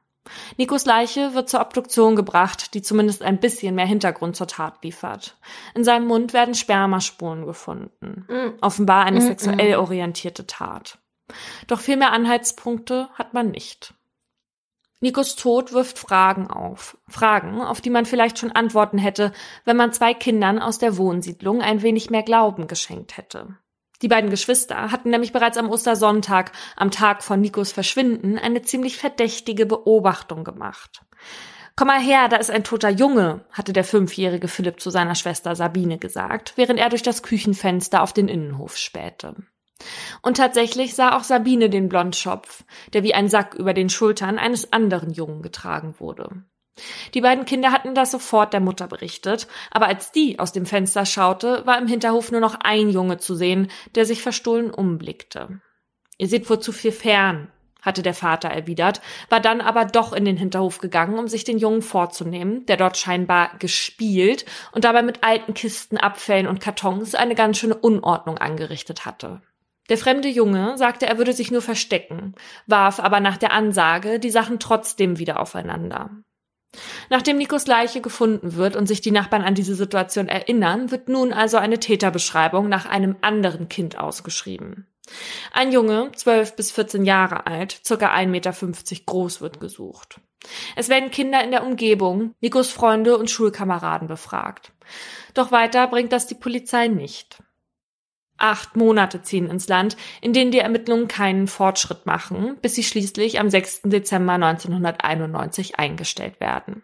Nikos 0.56 0.84
Leiche 0.84 1.32
wird 1.32 1.48
zur 1.48 1.60
Obduktion 1.60 2.16
gebracht, 2.16 2.74
die 2.74 2.82
zumindest 2.82 3.22
ein 3.22 3.38
bisschen 3.38 3.76
mehr 3.76 3.86
Hintergrund 3.86 4.34
zur 4.34 4.48
Tat 4.48 4.82
liefert. 4.82 5.36
In 5.76 5.84
seinem 5.84 6.08
Mund 6.08 6.32
werden 6.32 6.56
Spermaspuren 6.56 7.46
gefunden. 7.46 8.26
Mm. 8.28 8.58
Offenbar 8.62 9.04
eine 9.04 9.20
mm, 9.20 9.22
sexuell 9.22 9.76
orientierte 9.76 10.44
Tat. 10.48 10.98
Doch 11.68 11.78
viel 11.78 11.98
mehr 11.98 12.10
Anhaltspunkte 12.10 13.08
hat 13.14 13.32
man 13.32 13.52
nicht. 13.52 13.94
Nikos 14.98 15.36
Tod 15.36 15.72
wirft 15.72 16.00
Fragen 16.00 16.48
auf. 16.48 16.98
Fragen, 17.06 17.62
auf 17.62 17.80
die 17.80 17.90
man 17.90 18.06
vielleicht 18.06 18.40
schon 18.40 18.50
Antworten 18.50 18.98
hätte, 18.98 19.30
wenn 19.64 19.76
man 19.76 19.92
zwei 19.92 20.14
Kindern 20.14 20.58
aus 20.58 20.78
der 20.78 20.96
Wohnsiedlung 20.96 21.62
ein 21.62 21.82
wenig 21.82 22.10
mehr 22.10 22.24
Glauben 22.24 22.66
geschenkt 22.66 23.16
hätte. 23.16 23.56
Die 24.02 24.08
beiden 24.08 24.30
Geschwister 24.30 24.90
hatten 24.90 25.10
nämlich 25.10 25.32
bereits 25.32 25.56
am 25.56 25.70
Ostersonntag, 25.70 26.52
am 26.76 26.90
Tag 26.90 27.22
von 27.22 27.40
Nikos 27.40 27.72
Verschwinden, 27.72 28.36
eine 28.36 28.62
ziemlich 28.62 28.96
verdächtige 28.96 29.64
Beobachtung 29.64 30.44
gemacht. 30.44 31.02
Komm 31.76 31.88
mal 31.88 32.00
her, 32.00 32.28
da 32.28 32.36
ist 32.36 32.50
ein 32.50 32.64
toter 32.64 32.90
Junge, 32.90 33.44
hatte 33.52 33.72
der 33.72 33.84
fünfjährige 33.84 34.48
Philipp 34.48 34.80
zu 34.80 34.90
seiner 34.90 35.14
Schwester 35.14 35.56
Sabine 35.56 35.98
gesagt, 35.98 36.52
während 36.56 36.78
er 36.78 36.90
durch 36.90 37.02
das 37.02 37.22
Küchenfenster 37.22 38.02
auf 38.02 38.12
den 38.12 38.28
Innenhof 38.28 38.76
spähte. 38.76 39.36
Und 40.20 40.36
tatsächlich 40.36 40.94
sah 40.94 41.16
auch 41.16 41.24
Sabine 41.24 41.70
den 41.70 41.88
Blondschopf, 41.88 42.64
der 42.92 43.02
wie 43.02 43.14
ein 43.14 43.28
Sack 43.28 43.54
über 43.54 43.72
den 43.72 43.88
Schultern 43.88 44.38
eines 44.38 44.72
anderen 44.72 45.12
Jungen 45.12 45.42
getragen 45.42 45.94
wurde. 45.98 46.44
Die 47.14 47.20
beiden 47.20 47.44
Kinder 47.44 47.72
hatten 47.72 47.94
das 47.94 48.10
sofort 48.10 48.52
der 48.52 48.60
Mutter 48.60 48.86
berichtet, 48.86 49.46
aber 49.70 49.86
als 49.86 50.12
die 50.12 50.38
aus 50.38 50.52
dem 50.52 50.66
Fenster 50.66 51.04
schaute, 51.04 51.66
war 51.66 51.78
im 51.78 51.86
Hinterhof 51.86 52.32
nur 52.32 52.40
noch 52.40 52.54
ein 52.60 52.88
Junge 52.88 53.18
zu 53.18 53.34
sehen, 53.34 53.70
der 53.94 54.06
sich 54.06 54.22
verstohlen 54.22 54.70
umblickte. 54.70 55.60
Ihr 56.18 56.28
seht 56.28 56.48
wohl 56.48 56.60
zu 56.60 56.72
viel 56.72 56.92
fern, 56.92 57.50
hatte 57.82 58.02
der 58.02 58.14
Vater 58.14 58.48
erwidert, 58.48 59.02
war 59.28 59.40
dann 59.40 59.60
aber 59.60 59.84
doch 59.84 60.12
in 60.12 60.24
den 60.24 60.36
Hinterhof 60.36 60.78
gegangen, 60.78 61.18
um 61.18 61.28
sich 61.28 61.44
den 61.44 61.58
Jungen 61.58 61.82
vorzunehmen, 61.82 62.64
der 62.66 62.76
dort 62.76 62.96
scheinbar 62.96 63.58
gespielt 63.58 64.46
und 64.70 64.84
dabei 64.84 65.02
mit 65.02 65.24
alten 65.24 65.52
Kisten, 65.52 65.98
Abfällen 65.98 66.46
und 66.46 66.60
Kartons 66.60 67.14
eine 67.14 67.34
ganz 67.34 67.58
schöne 67.58 67.74
Unordnung 67.74 68.38
angerichtet 68.38 69.04
hatte. 69.04 69.42
Der 69.88 69.98
fremde 69.98 70.28
Junge 70.28 70.78
sagte, 70.78 71.06
er 71.06 71.18
würde 71.18 71.32
sich 71.32 71.50
nur 71.50 71.60
verstecken, 71.60 72.34
warf 72.66 73.00
aber 73.00 73.18
nach 73.20 73.36
der 73.36 73.52
Ansage 73.52 74.20
die 74.20 74.30
Sachen 74.30 74.60
trotzdem 74.60 75.18
wieder 75.18 75.40
aufeinander. 75.40 76.10
Nachdem 77.10 77.36
Nikos 77.36 77.66
Leiche 77.66 78.00
gefunden 78.00 78.54
wird 78.54 78.76
und 78.76 78.86
sich 78.86 79.00
die 79.00 79.10
Nachbarn 79.10 79.42
an 79.42 79.54
diese 79.54 79.74
Situation 79.74 80.28
erinnern, 80.28 80.90
wird 80.90 81.08
nun 81.08 81.32
also 81.32 81.58
eine 81.58 81.78
Täterbeschreibung 81.78 82.68
nach 82.68 82.86
einem 82.86 83.16
anderen 83.20 83.68
Kind 83.68 83.98
ausgeschrieben. 83.98 84.86
Ein 85.52 85.72
Junge, 85.72 86.10
12 86.14 86.56
bis 86.56 86.70
14 86.72 87.04
Jahre 87.04 87.46
alt, 87.46 87.80
circa 87.84 88.14
1,50 88.14 88.26
Meter 88.26 88.52
groß, 89.04 89.40
wird 89.40 89.60
gesucht. 89.60 90.20
Es 90.76 90.88
werden 90.88 91.10
Kinder 91.10 91.42
in 91.44 91.50
der 91.50 91.64
Umgebung, 91.64 92.34
Nikos 92.40 92.70
Freunde 92.70 93.16
und 93.18 93.30
Schulkameraden 93.30 94.08
befragt. 94.08 94.72
Doch 95.34 95.52
weiter 95.52 95.86
bringt 95.86 96.12
das 96.12 96.26
die 96.26 96.34
Polizei 96.34 96.88
nicht. 96.88 97.42
Acht 98.42 98.74
Monate 98.74 99.22
ziehen 99.22 99.48
ins 99.48 99.68
Land, 99.68 99.96
in 100.20 100.32
denen 100.32 100.50
die 100.50 100.58
Ermittlungen 100.58 101.06
keinen 101.06 101.46
Fortschritt 101.46 102.06
machen, 102.06 102.56
bis 102.60 102.74
sie 102.74 102.82
schließlich 102.82 103.38
am 103.38 103.48
6. 103.48 103.82
Dezember 103.84 104.32
1991 104.32 105.78
eingestellt 105.78 106.40
werden. 106.40 106.82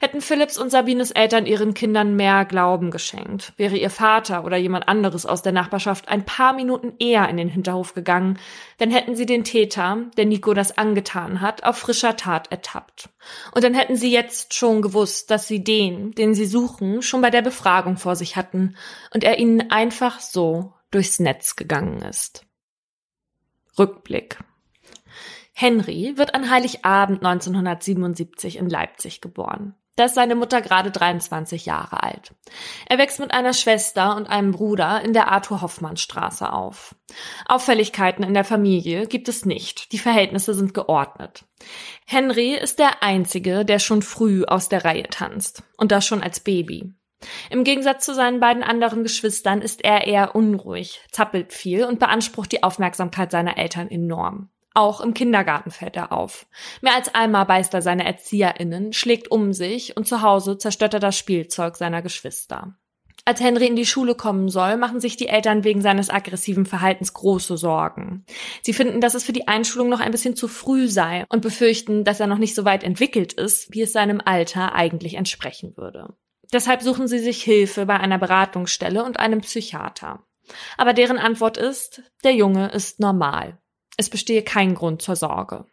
Hätten 0.00 0.20
Philipps 0.20 0.58
und 0.58 0.70
Sabines 0.70 1.10
Eltern 1.10 1.46
ihren 1.46 1.74
Kindern 1.74 2.16
mehr 2.16 2.44
Glauben 2.44 2.90
geschenkt, 2.90 3.52
wäre 3.56 3.76
ihr 3.76 3.90
Vater 3.90 4.44
oder 4.44 4.56
jemand 4.56 4.88
anderes 4.88 5.26
aus 5.26 5.42
der 5.42 5.52
Nachbarschaft 5.52 6.08
ein 6.08 6.24
paar 6.24 6.52
Minuten 6.52 6.94
eher 6.98 7.28
in 7.28 7.36
den 7.36 7.48
Hinterhof 7.48 7.94
gegangen, 7.94 8.38
dann 8.78 8.90
hätten 8.90 9.16
sie 9.16 9.26
den 9.26 9.44
Täter, 9.44 9.98
der 10.16 10.26
Nico 10.26 10.54
das 10.54 10.76
angetan 10.76 11.40
hat, 11.40 11.64
auf 11.64 11.78
frischer 11.78 12.16
Tat 12.16 12.50
ertappt. 12.50 13.08
Und 13.54 13.64
dann 13.64 13.74
hätten 13.74 13.96
sie 13.96 14.12
jetzt 14.12 14.54
schon 14.54 14.82
gewusst, 14.82 15.30
dass 15.30 15.48
sie 15.48 15.62
den, 15.62 16.12
den 16.12 16.34
sie 16.34 16.46
suchen, 16.46 17.02
schon 17.02 17.22
bei 17.22 17.30
der 17.30 17.42
Befragung 17.42 17.96
vor 17.96 18.16
sich 18.16 18.36
hatten 18.36 18.76
und 19.12 19.24
er 19.24 19.38
ihnen 19.38 19.70
einfach 19.70 20.20
so 20.20 20.72
durchs 20.90 21.18
Netz 21.18 21.56
gegangen 21.56 22.02
ist. 22.02 22.46
Rückblick. 23.78 24.38
Henry 25.54 26.14
wird 26.16 26.34
an 26.34 26.50
Heiligabend 26.50 27.24
1977 27.24 28.58
in 28.58 28.68
Leipzig 28.68 29.20
geboren. 29.20 29.76
Da 29.96 30.06
ist 30.06 30.16
seine 30.16 30.34
Mutter 30.34 30.60
gerade 30.60 30.90
23 30.90 31.66
Jahre 31.66 32.02
alt. 32.02 32.34
Er 32.88 32.98
wächst 32.98 33.20
mit 33.20 33.32
einer 33.32 33.52
Schwester 33.52 34.16
und 34.16 34.26
einem 34.26 34.50
Bruder 34.50 35.02
in 35.02 35.12
der 35.12 35.30
Arthur 35.30 35.62
Hoffmann 35.62 35.96
Straße 35.96 36.52
auf. 36.52 36.96
Auffälligkeiten 37.46 38.24
in 38.24 38.34
der 38.34 38.42
Familie 38.42 39.06
gibt 39.06 39.28
es 39.28 39.44
nicht. 39.44 39.92
Die 39.92 39.98
Verhältnisse 39.98 40.52
sind 40.54 40.74
geordnet. 40.74 41.44
Henry 42.04 42.54
ist 42.54 42.80
der 42.80 43.04
einzige, 43.04 43.64
der 43.64 43.78
schon 43.78 44.02
früh 44.02 44.44
aus 44.44 44.68
der 44.68 44.84
Reihe 44.84 45.04
tanzt. 45.04 45.62
Und 45.76 45.92
das 45.92 46.04
schon 46.04 46.24
als 46.24 46.40
Baby. 46.40 46.92
Im 47.50 47.62
Gegensatz 47.62 48.04
zu 48.04 48.14
seinen 48.14 48.40
beiden 48.40 48.64
anderen 48.64 49.04
Geschwistern 49.04 49.62
ist 49.62 49.84
er 49.84 50.08
eher 50.08 50.34
unruhig, 50.34 51.00
zappelt 51.12 51.52
viel 51.52 51.84
und 51.84 52.00
beansprucht 52.00 52.50
die 52.50 52.64
Aufmerksamkeit 52.64 53.30
seiner 53.30 53.56
Eltern 53.56 53.88
enorm. 53.88 54.50
Auch 54.74 55.00
im 55.00 55.14
Kindergarten 55.14 55.70
fällt 55.70 55.96
er 55.96 56.12
auf. 56.12 56.46
Mehr 56.80 56.96
als 56.96 57.14
einmal 57.14 57.46
beißt 57.46 57.72
er 57.74 57.82
seine 57.82 58.04
ErzieherInnen, 58.04 58.92
schlägt 58.92 59.30
um 59.30 59.52
sich 59.52 59.96
und 59.96 60.08
zu 60.08 60.20
Hause 60.20 60.58
zerstört 60.58 60.94
er 60.94 61.00
das 61.00 61.16
Spielzeug 61.16 61.76
seiner 61.76 62.02
Geschwister. 62.02 62.76
Als 63.26 63.40
Henry 63.40 63.66
in 63.66 63.76
die 63.76 63.86
Schule 63.86 64.14
kommen 64.14 64.50
soll, 64.50 64.76
machen 64.76 65.00
sich 65.00 65.16
die 65.16 65.28
Eltern 65.28 65.64
wegen 65.64 65.80
seines 65.80 66.10
aggressiven 66.10 66.66
Verhaltens 66.66 67.14
große 67.14 67.56
Sorgen. 67.56 68.26
Sie 68.62 68.74
finden, 68.74 69.00
dass 69.00 69.14
es 69.14 69.24
für 69.24 69.32
die 69.32 69.48
Einschulung 69.48 69.88
noch 69.88 70.00
ein 70.00 70.10
bisschen 70.10 70.36
zu 70.36 70.46
früh 70.46 70.88
sei 70.88 71.24
und 71.30 71.40
befürchten, 71.40 72.04
dass 72.04 72.20
er 72.20 72.26
noch 72.26 72.36
nicht 72.36 72.54
so 72.54 72.66
weit 72.66 72.84
entwickelt 72.84 73.32
ist, 73.32 73.72
wie 73.72 73.80
es 73.80 73.92
seinem 73.92 74.20
Alter 74.22 74.74
eigentlich 74.74 75.14
entsprechen 75.14 75.74
würde. 75.76 76.14
Deshalb 76.52 76.82
suchen 76.82 77.08
sie 77.08 77.20
sich 77.20 77.42
Hilfe 77.42 77.86
bei 77.86 77.98
einer 77.98 78.18
Beratungsstelle 78.18 79.02
und 79.02 79.18
einem 79.18 79.40
Psychiater. 79.40 80.22
Aber 80.76 80.92
deren 80.92 81.18
Antwort 81.18 81.56
ist, 81.56 82.02
der 82.24 82.34
Junge 82.34 82.68
ist 82.72 83.00
normal. 83.00 83.58
Es 83.96 84.10
bestehe 84.10 84.42
kein 84.42 84.74
Grund 84.74 85.02
zur 85.02 85.16
Sorge. 85.16 85.66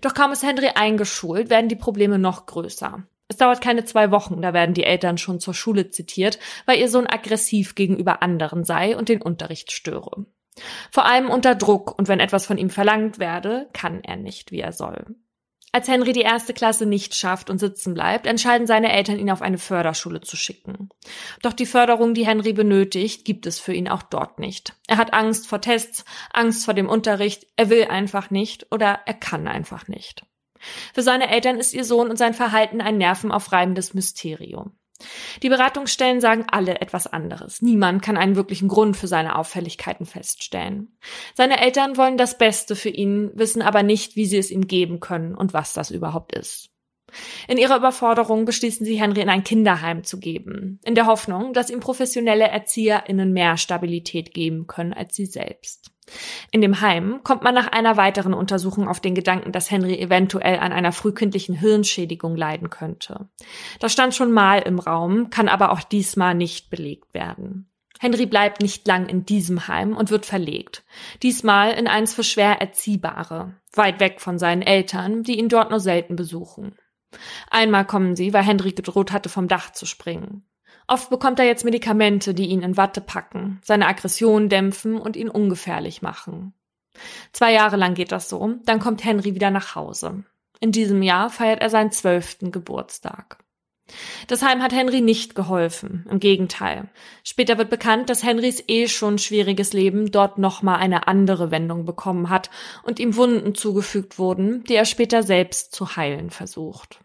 Doch 0.00 0.14
kaum 0.14 0.32
ist 0.32 0.42
Henry 0.42 0.68
eingeschult, 0.74 1.50
werden 1.50 1.68
die 1.68 1.76
Probleme 1.76 2.18
noch 2.18 2.46
größer. 2.46 3.04
Es 3.28 3.36
dauert 3.38 3.60
keine 3.60 3.84
zwei 3.84 4.10
Wochen, 4.10 4.40
da 4.40 4.52
werden 4.52 4.74
die 4.74 4.84
Eltern 4.84 5.18
schon 5.18 5.40
zur 5.40 5.54
Schule 5.54 5.90
zitiert, 5.90 6.38
weil 6.64 6.78
ihr 6.78 6.88
Sohn 6.88 7.06
aggressiv 7.06 7.74
gegenüber 7.74 8.22
anderen 8.22 8.64
sei 8.64 8.96
und 8.96 9.08
den 9.08 9.22
Unterricht 9.22 9.72
störe. 9.72 10.26
Vor 10.90 11.04
allem 11.04 11.28
unter 11.28 11.54
Druck 11.54 11.98
und 11.98 12.08
wenn 12.08 12.20
etwas 12.20 12.46
von 12.46 12.58
ihm 12.58 12.70
verlangt 12.70 13.18
werde, 13.18 13.68
kann 13.72 14.02
er 14.02 14.16
nicht, 14.16 14.52
wie 14.52 14.60
er 14.60 14.72
soll. 14.72 15.16
Als 15.76 15.88
Henry 15.88 16.14
die 16.14 16.22
erste 16.22 16.54
Klasse 16.54 16.86
nicht 16.86 17.14
schafft 17.14 17.50
und 17.50 17.58
sitzen 17.58 17.92
bleibt, 17.92 18.26
entscheiden 18.26 18.66
seine 18.66 18.90
Eltern, 18.90 19.18
ihn 19.18 19.30
auf 19.30 19.42
eine 19.42 19.58
Förderschule 19.58 20.22
zu 20.22 20.34
schicken. 20.34 20.88
Doch 21.42 21.52
die 21.52 21.66
Förderung, 21.66 22.14
die 22.14 22.24
Henry 22.24 22.54
benötigt, 22.54 23.26
gibt 23.26 23.44
es 23.44 23.60
für 23.60 23.74
ihn 23.74 23.86
auch 23.86 24.02
dort 24.02 24.38
nicht. 24.38 24.72
Er 24.88 24.96
hat 24.96 25.12
Angst 25.12 25.46
vor 25.46 25.60
Tests, 25.60 26.06
Angst 26.32 26.64
vor 26.64 26.72
dem 26.72 26.88
Unterricht, 26.88 27.46
er 27.56 27.68
will 27.68 27.84
einfach 27.84 28.30
nicht 28.30 28.72
oder 28.72 29.00
er 29.04 29.12
kann 29.12 29.46
einfach 29.46 29.86
nicht. 29.86 30.24
Für 30.94 31.02
seine 31.02 31.28
Eltern 31.28 31.58
ist 31.58 31.74
ihr 31.74 31.84
Sohn 31.84 32.08
und 32.08 32.16
sein 32.16 32.32
Verhalten 32.32 32.80
ein 32.80 32.96
nervenaufreibendes 32.96 33.92
Mysterium. 33.92 34.78
Die 35.42 35.48
Beratungsstellen 35.48 36.20
sagen 36.20 36.46
alle 36.50 36.80
etwas 36.80 37.06
anderes. 37.06 37.62
Niemand 37.62 38.02
kann 38.02 38.16
einen 38.16 38.36
wirklichen 38.36 38.68
Grund 38.68 38.96
für 38.96 39.08
seine 39.08 39.36
Auffälligkeiten 39.36 40.06
feststellen. 40.06 40.96
Seine 41.34 41.60
Eltern 41.60 41.96
wollen 41.96 42.16
das 42.16 42.38
Beste 42.38 42.76
für 42.76 42.88
ihn, 42.88 43.30
wissen 43.34 43.62
aber 43.62 43.82
nicht, 43.82 44.16
wie 44.16 44.26
sie 44.26 44.38
es 44.38 44.50
ihm 44.50 44.66
geben 44.66 45.00
können 45.00 45.34
und 45.34 45.52
was 45.52 45.72
das 45.72 45.90
überhaupt 45.90 46.36
ist. 46.36 46.70
In 47.48 47.58
ihrer 47.58 47.76
Überforderung 47.76 48.44
beschließen 48.44 48.84
sie, 48.84 49.00
Henry 49.00 49.20
in 49.20 49.28
ein 49.28 49.44
Kinderheim 49.44 50.04
zu 50.04 50.18
geben, 50.18 50.80
in 50.84 50.94
der 50.94 51.06
Hoffnung, 51.06 51.52
dass 51.52 51.70
ihm 51.70 51.80
professionelle 51.80 52.48
ErzieherInnen 52.48 53.32
mehr 53.32 53.56
Stabilität 53.56 54.34
geben 54.34 54.66
können 54.66 54.92
als 54.92 55.14
sie 55.14 55.26
selbst. 55.26 55.90
In 56.52 56.60
dem 56.60 56.80
Heim 56.80 57.20
kommt 57.24 57.42
man 57.42 57.54
nach 57.54 57.66
einer 57.66 57.96
weiteren 57.96 58.34
Untersuchung 58.34 58.88
auf 58.88 59.00
den 59.00 59.14
Gedanken, 59.14 59.52
dass 59.52 59.70
Henry 59.70 59.98
eventuell 59.98 60.58
an 60.58 60.72
einer 60.72 60.92
frühkindlichen 60.92 61.56
Hirnschädigung 61.56 62.36
leiden 62.36 62.70
könnte. 62.70 63.28
Das 63.80 63.92
stand 63.92 64.14
schon 64.14 64.32
mal 64.32 64.60
im 64.60 64.78
Raum, 64.78 65.30
kann 65.30 65.48
aber 65.48 65.72
auch 65.72 65.80
diesmal 65.80 66.34
nicht 66.34 66.70
belegt 66.70 67.12
werden. 67.12 67.70
Henry 67.98 68.26
bleibt 68.26 68.60
nicht 68.60 68.86
lang 68.86 69.08
in 69.08 69.24
diesem 69.24 69.68
Heim 69.68 69.96
und 69.96 70.10
wird 70.10 70.26
verlegt. 70.26 70.84
Diesmal 71.22 71.72
in 71.72 71.88
eins 71.88 72.14
für 72.14 72.24
schwer 72.24 72.60
Erziehbare, 72.60 73.54
weit 73.72 74.00
weg 74.00 74.20
von 74.20 74.38
seinen 74.38 74.62
Eltern, 74.62 75.22
die 75.22 75.38
ihn 75.38 75.48
dort 75.48 75.70
nur 75.70 75.80
selten 75.80 76.14
besuchen. 76.14 76.76
Einmal 77.50 77.86
kommen 77.86 78.16
sie, 78.16 78.32
weil 78.32 78.44
Henry 78.44 78.72
gedroht 78.72 79.12
hatte, 79.12 79.28
vom 79.28 79.48
Dach 79.48 79.72
zu 79.72 79.86
springen. 79.86 80.44
Oft 80.88 81.10
bekommt 81.10 81.38
er 81.38 81.46
jetzt 81.46 81.64
Medikamente, 81.64 82.32
die 82.34 82.46
ihn 82.46 82.62
in 82.62 82.76
Watte 82.76 83.00
packen, 83.00 83.60
seine 83.64 83.86
Aggression 83.86 84.48
dämpfen 84.48 84.98
und 84.98 85.16
ihn 85.16 85.28
ungefährlich 85.28 86.02
machen. 86.02 86.54
Zwei 87.32 87.52
Jahre 87.52 87.76
lang 87.76 87.94
geht 87.94 88.12
das 88.12 88.28
so, 88.28 88.54
dann 88.64 88.78
kommt 88.78 89.04
Henry 89.04 89.34
wieder 89.34 89.50
nach 89.50 89.74
Hause. 89.74 90.24
In 90.60 90.72
diesem 90.72 91.02
Jahr 91.02 91.28
feiert 91.28 91.60
er 91.60 91.70
seinen 91.70 91.90
zwölften 91.90 92.52
Geburtstag. 92.52 93.38
Das 94.26 94.42
Heim 94.42 94.62
hat 94.62 94.72
Henry 94.72 95.00
nicht 95.00 95.34
geholfen, 95.34 96.04
im 96.10 96.18
Gegenteil. 96.18 96.88
Später 97.22 97.56
wird 97.56 97.70
bekannt, 97.70 98.10
dass 98.10 98.24
Henrys 98.24 98.62
eh 98.66 98.88
schon 98.88 99.18
schwieriges 99.18 99.72
Leben 99.72 100.10
dort 100.10 100.38
nochmal 100.38 100.78
eine 100.78 101.06
andere 101.06 101.50
Wendung 101.50 101.84
bekommen 101.84 102.28
hat 102.28 102.50
und 102.82 102.98
ihm 102.98 103.16
Wunden 103.16 103.54
zugefügt 103.54 104.18
wurden, 104.18 104.64
die 104.64 104.74
er 104.74 104.84
später 104.84 105.22
selbst 105.22 105.74
zu 105.74 105.96
heilen 105.96 106.30
versucht. 106.30 107.00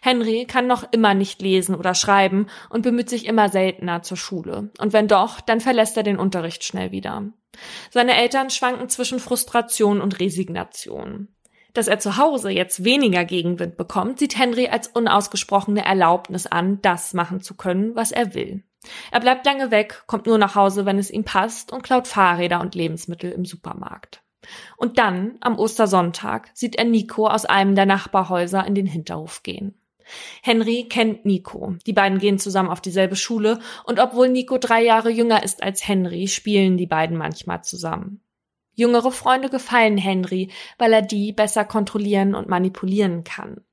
Henry 0.00 0.46
kann 0.46 0.66
noch 0.66 0.90
immer 0.92 1.14
nicht 1.14 1.42
lesen 1.42 1.74
oder 1.74 1.94
schreiben 1.94 2.46
und 2.70 2.82
bemüht 2.82 3.10
sich 3.10 3.26
immer 3.26 3.48
seltener 3.48 4.02
zur 4.02 4.16
Schule. 4.16 4.70
Und 4.78 4.92
wenn 4.92 5.08
doch, 5.08 5.40
dann 5.40 5.60
verlässt 5.60 5.96
er 5.96 6.02
den 6.02 6.18
Unterricht 6.18 6.64
schnell 6.64 6.92
wieder. 6.92 7.24
Seine 7.90 8.16
Eltern 8.16 8.50
schwanken 8.50 8.88
zwischen 8.88 9.18
Frustration 9.18 10.00
und 10.00 10.18
Resignation. 10.20 11.28
Dass 11.76 11.88
er 11.88 11.98
zu 11.98 12.16
Hause 12.16 12.48
jetzt 12.48 12.84
weniger 12.84 13.26
Gegenwind 13.26 13.76
bekommt, 13.76 14.18
sieht 14.18 14.38
Henry 14.38 14.68
als 14.68 14.88
unausgesprochene 14.88 15.84
Erlaubnis 15.84 16.46
an, 16.46 16.80
das 16.80 17.12
machen 17.12 17.42
zu 17.42 17.54
können, 17.54 17.94
was 17.94 18.12
er 18.12 18.32
will. 18.32 18.64
Er 19.10 19.20
bleibt 19.20 19.44
lange 19.44 19.70
weg, 19.70 20.04
kommt 20.06 20.24
nur 20.24 20.38
nach 20.38 20.54
Hause, 20.54 20.86
wenn 20.86 20.98
es 20.98 21.10
ihm 21.10 21.24
passt 21.24 21.72
und 21.72 21.82
klaut 21.82 22.08
Fahrräder 22.08 22.62
und 22.62 22.74
Lebensmittel 22.74 23.30
im 23.30 23.44
Supermarkt. 23.44 24.22
Und 24.78 24.96
dann, 24.96 25.36
am 25.42 25.58
Ostersonntag, 25.58 26.48
sieht 26.54 26.76
er 26.76 26.86
Nico 26.86 27.26
aus 27.26 27.44
einem 27.44 27.74
der 27.74 27.84
Nachbarhäuser 27.84 28.66
in 28.66 28.74
den 28.74 28.86
Hinterhof 28.86 29.42
gehen. 29.42 29.78
Henry 30.42 30.86
kennt 30.88 31.26
Nico. 31.26 31.76
Die 31.86 31.92
beiden 31.92 32.20
gehen 32.20 32.38
zusammen 32.38 32.70
auf 32.70 32.80
dieselbe 32.80 33.16
Schule 33.16 33.58
und 33.84 34.00
obwohl 34.00 34.30
Nico 34.30 34.56
drei 34.56 34.82
Jahre 34.82 35.10
jünger 35.10 35.42
ist 35.42 35.62
als 35.62 35.86
Henry, 35.86 36.26
spielen 36.26 36.78
die 36.78 36.86
beiden 36.86 37.18
manchmal 37.18 37.62
zusammen. 37.64 38.22
Jüngere 38.76 39.10
Freunde 39.10 39.48
gefallen 39.48 39.96
Henry, 39.96 40.50
weil 40.78 40.92
er 40.92 41.02
die 41.02 41.32
besser 41.32 41.64
kontrollieren 41.64 42.34
und 42.34 42.48
manipulieren 42.48 43.24
kann. 43.24 43.64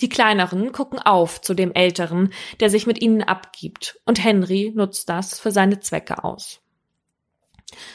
Die 0.00 0.08
kleineren 0.08 0.72
gucken 0.72 0.98
auf 0.98 1.42
zu 1.42 1.52
dem 1.52 1.72
älteren, 1.72 2.32
der 2.58 2.70
sich 2.70 2.86
mit 2.86 3.00
ihnen 3.02 3.22
abgibt, 3.22 4.00
und 4.06 4.24
Henry 4.24 4.72
nutzt 4.74 5.10
das 5.10 5.38
für 5.38 5.50
seine 5.50 5.80
Zwecke 5.80 6.24
aus. 6.24 6.60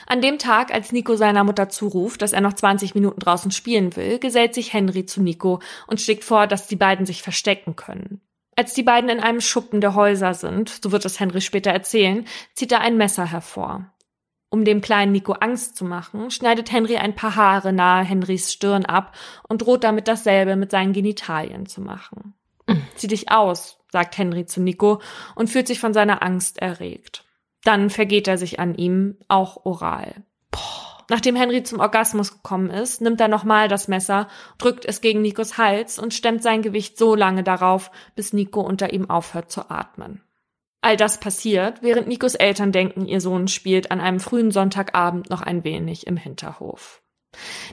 An 0.06 0.22
dem 0.22 0.38
Tag, 0.38 0.72
als 0.72 0.92
Nico 0.92 1.16
seiner 1.16 1.44
Mutter 1.44 1.70
zuruft, 1.70 2.22
dass 2.22 2.34
er 2.34 2.42
noch 2.42 2.54
20 2.54 2.94
Minuten 2.94 3.20
draußen 3.20 3.52
spielen 3.52 3.96
will, 3.96 4.20
gesellt 4.20 4.54
sich 4.54 4.74
Henry 4.74 5.06
zu 5.06 5.22
Nico 5.22 5.60
und 5.88 6.02
schlägt 6.02 6.24
vor, 6.24 6.46
dass 6.46 6.68
die 6.68 6.76
beiden 6.76 7.06
sich 7.06 7.24
verstecken 7.24 7.76
können. 7.76 8.22
Als 8.56 8.74
die 8.74 8.84
beiden 8.84 9.10
in 9.10 9.20
einem 9.20 9.42
Schuppen 9.42 9.82
der 9.82 9.96
Häuser 9.96 10.34
sind, 10.34 10.70
so 10.84 10.92
wird 10.92 11.06
es 11.06 11.20
Henry 11.20 11.42
später 11.42 11.72
erzählen, 11.72 12.26
zieht 12.54 12.72
er 12.72 12.82
ein 12.82 12.98
Messer 12.98 13.26
hervor. 13.26 13.92
Um 14.50 14.64
dem 14.64 14.82
kleinen 14.82 15.12
Nico 15.12 15.34
Angst 15.34 15.76
zu 15.76 15.84
machen, 15.84 16.32
schneidet 16.32 16.72
Henry 16.72 16.98
ein 16.98 17.16
paar 17.16 17.36
Haare 17.36 17.74
nahe 17.74 18.04
Henrys 18.04 18.52
Stirn 18.54 18.86
ab 18.86 19.16
und 19.50 19.62
droht 19.62 19.84
damit 19.84 20.08
dasselbe 20.08 20.56
mit 20.56 20.72
seinen 20.72 20.94
Genitalien 20.94 21.66
zu 21.66 21.82
machen. 21.82 22.34
Zieh 22.96 23.08
dich 23.08 23.32
aus, 23.32 23.80
sagt 23.92 24.18
Henry 24.18 24.46
zu 24.46 24.62
Nico 24.62 25.02
und 25.36 25.50
fühlt 25.50 25.68
sich 25.68 25.80
von 25.80 25.94
seiner 25.94 26.24
Angst 26.24 26.60
erregt. 26.60 27.26
Dann 27.64 27.90
vergeht 27.90 28.28
er 28.28 28.38
sich 28.38 28.60
an 28.60 28.76
ihm, 28.76 29.18
auch 29.28 29.66
oral. 29.66 30.24
Boah. 30.52 30.88
Nachdem 31.10 31.38
Henry 31.38 31.64
zum 31.64 31.80
Orgasmus 31.80 32.34
gekommen 32.34 32.70
ist, 32.70 33.02
nimmt 33.02 33.22
er 33.22 33.30
nochmal 33.30 33.70
das 33.70 33.88
Messer, 33.88 34.28
drückt 34.58 34.84
es 34.86 35.00
gegen 35.00 35.22
Nikos 35.22 35.58
Hals 35.58 36.00
und 36.00 36.14
stemmt 36.14 36.44
sein 36.44 36.62
Gewicht 36.62 36.98
so 36.98 37.16
lange 37.16 37.44
darauf, 37.44 37.92
bis 38.16 38.34
Nico 38.34 38.62
unter 38.62 38.92
ihm 38.92 39.10
aufhört 39.10 39.50
zu 39.50 39.70
atmen. 39.70 40.22
All 40.82 40.96
das 40.96 41.20
passiert, 41.20 41.82
während 41.82 42.08
Nikos 42.08 42.36
Eltern 42.36 42.72
denken, 42.72 43.06
ihr 43.06 43.20
Sohn 43.20 43.48
spielt 43.48 43.92
an 43.92 44.00
einem 44.00 44.20
frühen 44.20 44.52
Sonntagabend 44.52 45.30
noch 45.30 45.42
ein 45.42 45.64
wenig 45.64 46.08
im 46.08 46.18
Hinterhof. 46.18 47.02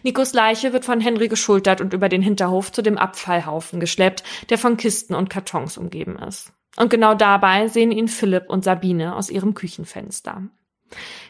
Nikos 0.02 0.32
Leiche 0.32 0.72
wird 0.72 0.84
von 0.84 1.00
Henry 1.00 1.28
geschultert 1.28 1.80
und 1.80 1.92
über 1.92 2.08
den 2.08 2.22
Hinterhof 2.22 2.72
zu 2.72 2.82
dem 2.82 2.98
Abfallhaufen 2.98 3.80
geschleppt, 3.80 4.24
der 4.50 4.58
von 4.58 4.76
Kisten 4.76 5.14
und 5.14 5.30
Kartons 5.30 5.78
umgeben 5.78 6.18
ist. 6.18 6.52
Und 6.76 6.90
genau 6.90 7.14
dabei 7.14 7.68
sehen 7.68 7.92
ihn 7.92 8.08
Philipp 8.08 8.48
und 8.48 8.64
Sabine 8.64 9.14
aus 9.14 9.30
ihrem 9.30 9.54
Küchenfenster. 9.54 10.42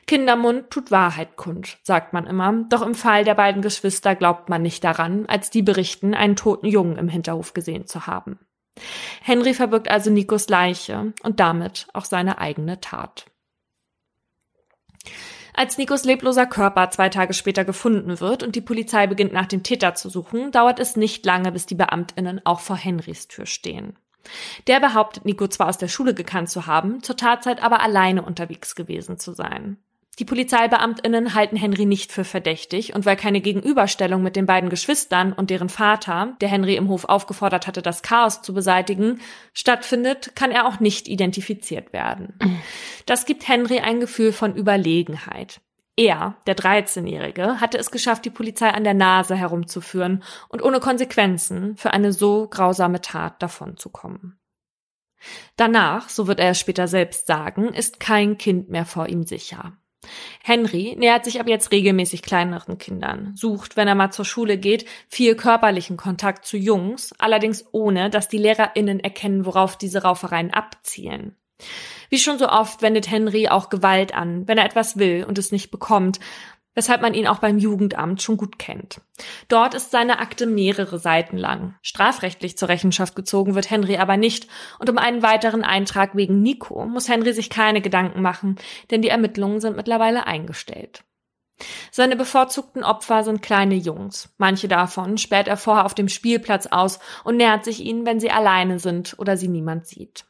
Kindermund 0.06 0.70
tut 0.70 0.90
Wahrheit 0.90 1.36
kund, 1.36 1.78
sagt 1.82 2.12
man 2.12 2.26
immer, 2.26 2.64
doch 2.68 2.82
im 2.82 2.94
Fall 2.94 3.24
der 3.24 3.34
beiden 3.34 3.62
Geschwister 3.62 4.14
glaubt 4.14 4.48
man 4.48 4.62
nicht 4.62 4.84
daran, 4.84 5.26
als 5.26 5.50
die 5.50 5.62
berichten, 5.62 6.14
einen 6.14 6.36
toten 6.36 6.66
Jungen 6.66 6.96
im 6.96 7.08
Hinterhof 7.08 7.54
gesehen 7.54 7.86
zu 7.86 8.06
haben. 8.06 8.38
Henry 9.22 9.54
verbirgt 9.54 9.90
also 9.90 10.10
Nikos 10.10 10.48
Leiche 10.48 11.12
und 11.22 11.40
damit 11.40 11.86
auch 11.92 12.04
seine 12.04 12.38
eigene 12.38 12.80
Tat. 12.80 13.26
Als 15.56 15.78
Nikos 15.78 16.04
lebloser 16.04 16.46
Körper 16.46 16.90
zwei 16.90 17.08
Tage 17.08 17.32
später 17.32 17.64
gefunden 17.64 18.18
wird 18.18 18.42
und 18.42 18.56
die 18.56 18.60
Polizei 18.60 19.06
beginnt 19.06 19.32
nach 19.32 19.46
dem 19.46 19.62
Täter 19.62 19.94
zu 19.94 20.10
suchen, 20.10 20.50
dauert 20.50 20.80
es 20.80 20.96
nicht 20.96 21.24
lange, 21.24 21.52
bis 21.52 21.64
die 21.66 21.76
Beamtinnen 21.76 22.44
auch 22.44 22.58
vor 22.58 22.76
Henrys 22.76 23.28
Tür 23.28 23.46
stehen. 23.46 23.96
Der 24.66 24.80
behauptet, 24.80 25.24
Nico 25.24 25.46
zwar 25.46 25.68
aus 25.68 25.78
der 25.78 25.88
Schule 25.88 26.14
gekannt 26.14 26.50
zu 26.50 26.66
haben, 26.66 27.02
zur 27.02 27.16
Tatzeit 27.16 27.62
aber 27.62 27.80
alleine 27.80 28.22
unterwegs 28.22 28.74
gewesen 28.74 29.18
zu 29.18 29.32
sein. 29.32 29.76
Die 30.18 30.24
Polizeibeamtinnen 30.24 31.34
halten 31.34 31.56
Henry 31.56 31.86
nicht 31.86 32.12
für 32.12 32.24
verdächtig 32.24 32.94
und 32.94 33.04
weil 33.04 33.16
keine 33.16 33.40
Gegenüberstellung 33.40 34.22
mit 34.22 34.36
den 34.36 34.46
beiden 34.46 34.70
Geschwistern 34.70 35.32
und 35.32 35.50
deren 35.50 35.68
Vater, 35.68 36.36
der 36.40 36.48
Henry 36.48 36.76
im 36.76 36.88
Hof 36.88 37.04
aufgefordert 37.04 37.66
hatte, 37.66 37.82
das 37.82 38.02
Chaos 38.02 38.40
zu 38.40 38.54
beseitigen, 38.54 39.20
stattfindet, 39.52 40.36
kann 40.36 40.52
er 40.52 40.68
auch 40.68 40.78
nicht 40.78 41.08
identifiziert 41.08 41.92
werden. 41.92 42.38
Das 43.06 43.26
gibt 43.26 43.48
Henry 43.48 43.80
ein 43.80 43.98
Gefühl 43.98 44.32
von 44.32 44.54
Überlegenheit. 44.54 45.60
Er, 45.96 46.36
der 46.46 46.56
13-Jährige, 46.56 47.60
hatte 47.60 47.78
es 47.78 47.90
geschafft, 47.90 48.24
die 48.24 48.30
Polizei 48.30 48.70
an 48.70 48.84
der 48.84 48.94
Nase 48.94 49.36
herumzuführen 49.36 50.24
und 50.48 50.62
ohne 50.62 50.80
Konsequenzen 50.80 51.76
für 51.76 51.92
eine 51.92 52.12
so 52.12 52.48
grausame 52.48 53.00
Tat 53.00 53.40
davonzukommen. 53.42 54.38
Danach, 55.56 56.08
so 56.08 56.26
wird 56.26 56.40
er 56.40 56.50
es 56.50 56.58
später 56.58 56.88
selbst 56.88 57.26
sagen, 57.26 57.72
ist 57.72 58.00
kein 58.00 58.38
Kind 58.38 58.70
mehr 58.70 58.84
vor 58.84 59.08
ihm 59.08 59.22
sicher. 59.24 59.76
Henry 60.42 60.94
nähert 60.98 61.24
sich 61.24 61.40
ab 61.40 61.48
jetzt 61.48 61.72
regelmäßig 61.72 62.22
kleineren 62.22 62.78
Kindern, 62.78 63.32
sucht, 63.36 63.76
wenn 63.76 63.88
er 63.88 63.94
mal 63.94 64.10
zur 64.10 64.24
Schule 64.24 64.58
geht, 64.58 64.86
viel 65.08 65.34
körperlichen 65.34 65.96
Kontakt 65.96 66.46
zu 66.46 66.56
Jungs, 66.56 67.14
allerdings 67.18 67.64
ohne, 67.72 68.10
dass 68.10 68.28
die 68.28 68.38
LehrerInnen 68.38 69.00
erkennen, 69.00 69.46
worauf 69.46 69.76
diese 69.76 70.02
Raufereien 70.02 70.52
abzielen. 70.52 71.36
Wie 72.10 72.18
schon 72.18 72.38
so 72.38 72.48
oft 72.48 72.82
wendet 72.82 73.10
Henry 73.10 73.48
auch 73.48 73.70
Gewalt 73.70 74.14
an, 74.14 74.46
wenn 74.46 74.58
er 74.58 74.66
etwas 74.66 74.98
will 74.98 75.24
und 75.26 75.38
es 75.38 75.52
nicht 75.52 75.70
bekommt, 75.70 76.20
weshalb 76.74 77.02
man 77.02 77.14
ihn 77.14 77.26
auch 77.26 77.38
beim 77.38 77.58
Jugendamt 77.58 78.22
schon 78.22 78.36
gut 78.36 78.58
kennt. 78.58 79.00
Dort 79.48 79.74
ist 79.74 79.90
seine 79.90 80.18
Akte 80.18 80.46
mehrere 80.46 80.98
Seiten 80.98 81.36
lang. 81.36 81.76
Strafrechtlich 81.82 82.58
zur 82.58 82.68
Rechenschaft 82.68 83.16
gezogen 83.16 83.54
wird 83.54 83.70
Henry 83.70 83.96
aber 83.96 84.16
nicht, 84.16 84.48
und 84.78 84.90
um 84.90 84.98
einen 84.98 85.22
weiteren 85.22 85.64
Eintrag 85.64 86.14
wegen 86.14 86.42
Nico 86.42 86.84
muss 86.86 87.08
Henry 87.08 87.32
sich 87.32 87.50
keine 87.50 87.80
Gedanken 87.80 88.22
machen, 88.22 88.56
denn 88.90 89.02
die 89.02 89.08
Ermittlungen 89.08 89.60
sind 89.60 89.76
mittlerweile 89.76 90.26
eingestellt. 90.26 91.04
Seine 91.90 92.16
bevorzugten 92.16 92.82
Opfer 92.82 93.22
sind 93.22 93.42
kleine 93.42 93.76
Jungs. 93.76 94.34
Manche 94.38 94.68
davon 94.68 95.18
sperrt 95.18 95.46
er 95.46 95.56
vorher 95.56 95.84
auf 95.84 95.94
dem 95.94 96.08
Spielplatz 96.08 96.66
aus 96.66 96.98
und 97.22 97.36
nähert 97.36 97.64
sich 97.64 97.80
ihnen, 97.80 98.06
wenn 98.06 98.20
sie 98.20 98.30
alleine 98.30 98.78
sind 98.78 99.14
oder 99.18 99.36
sie 99.36 99.48
niemand 99.48 99.86
sieht. 99.86 100.24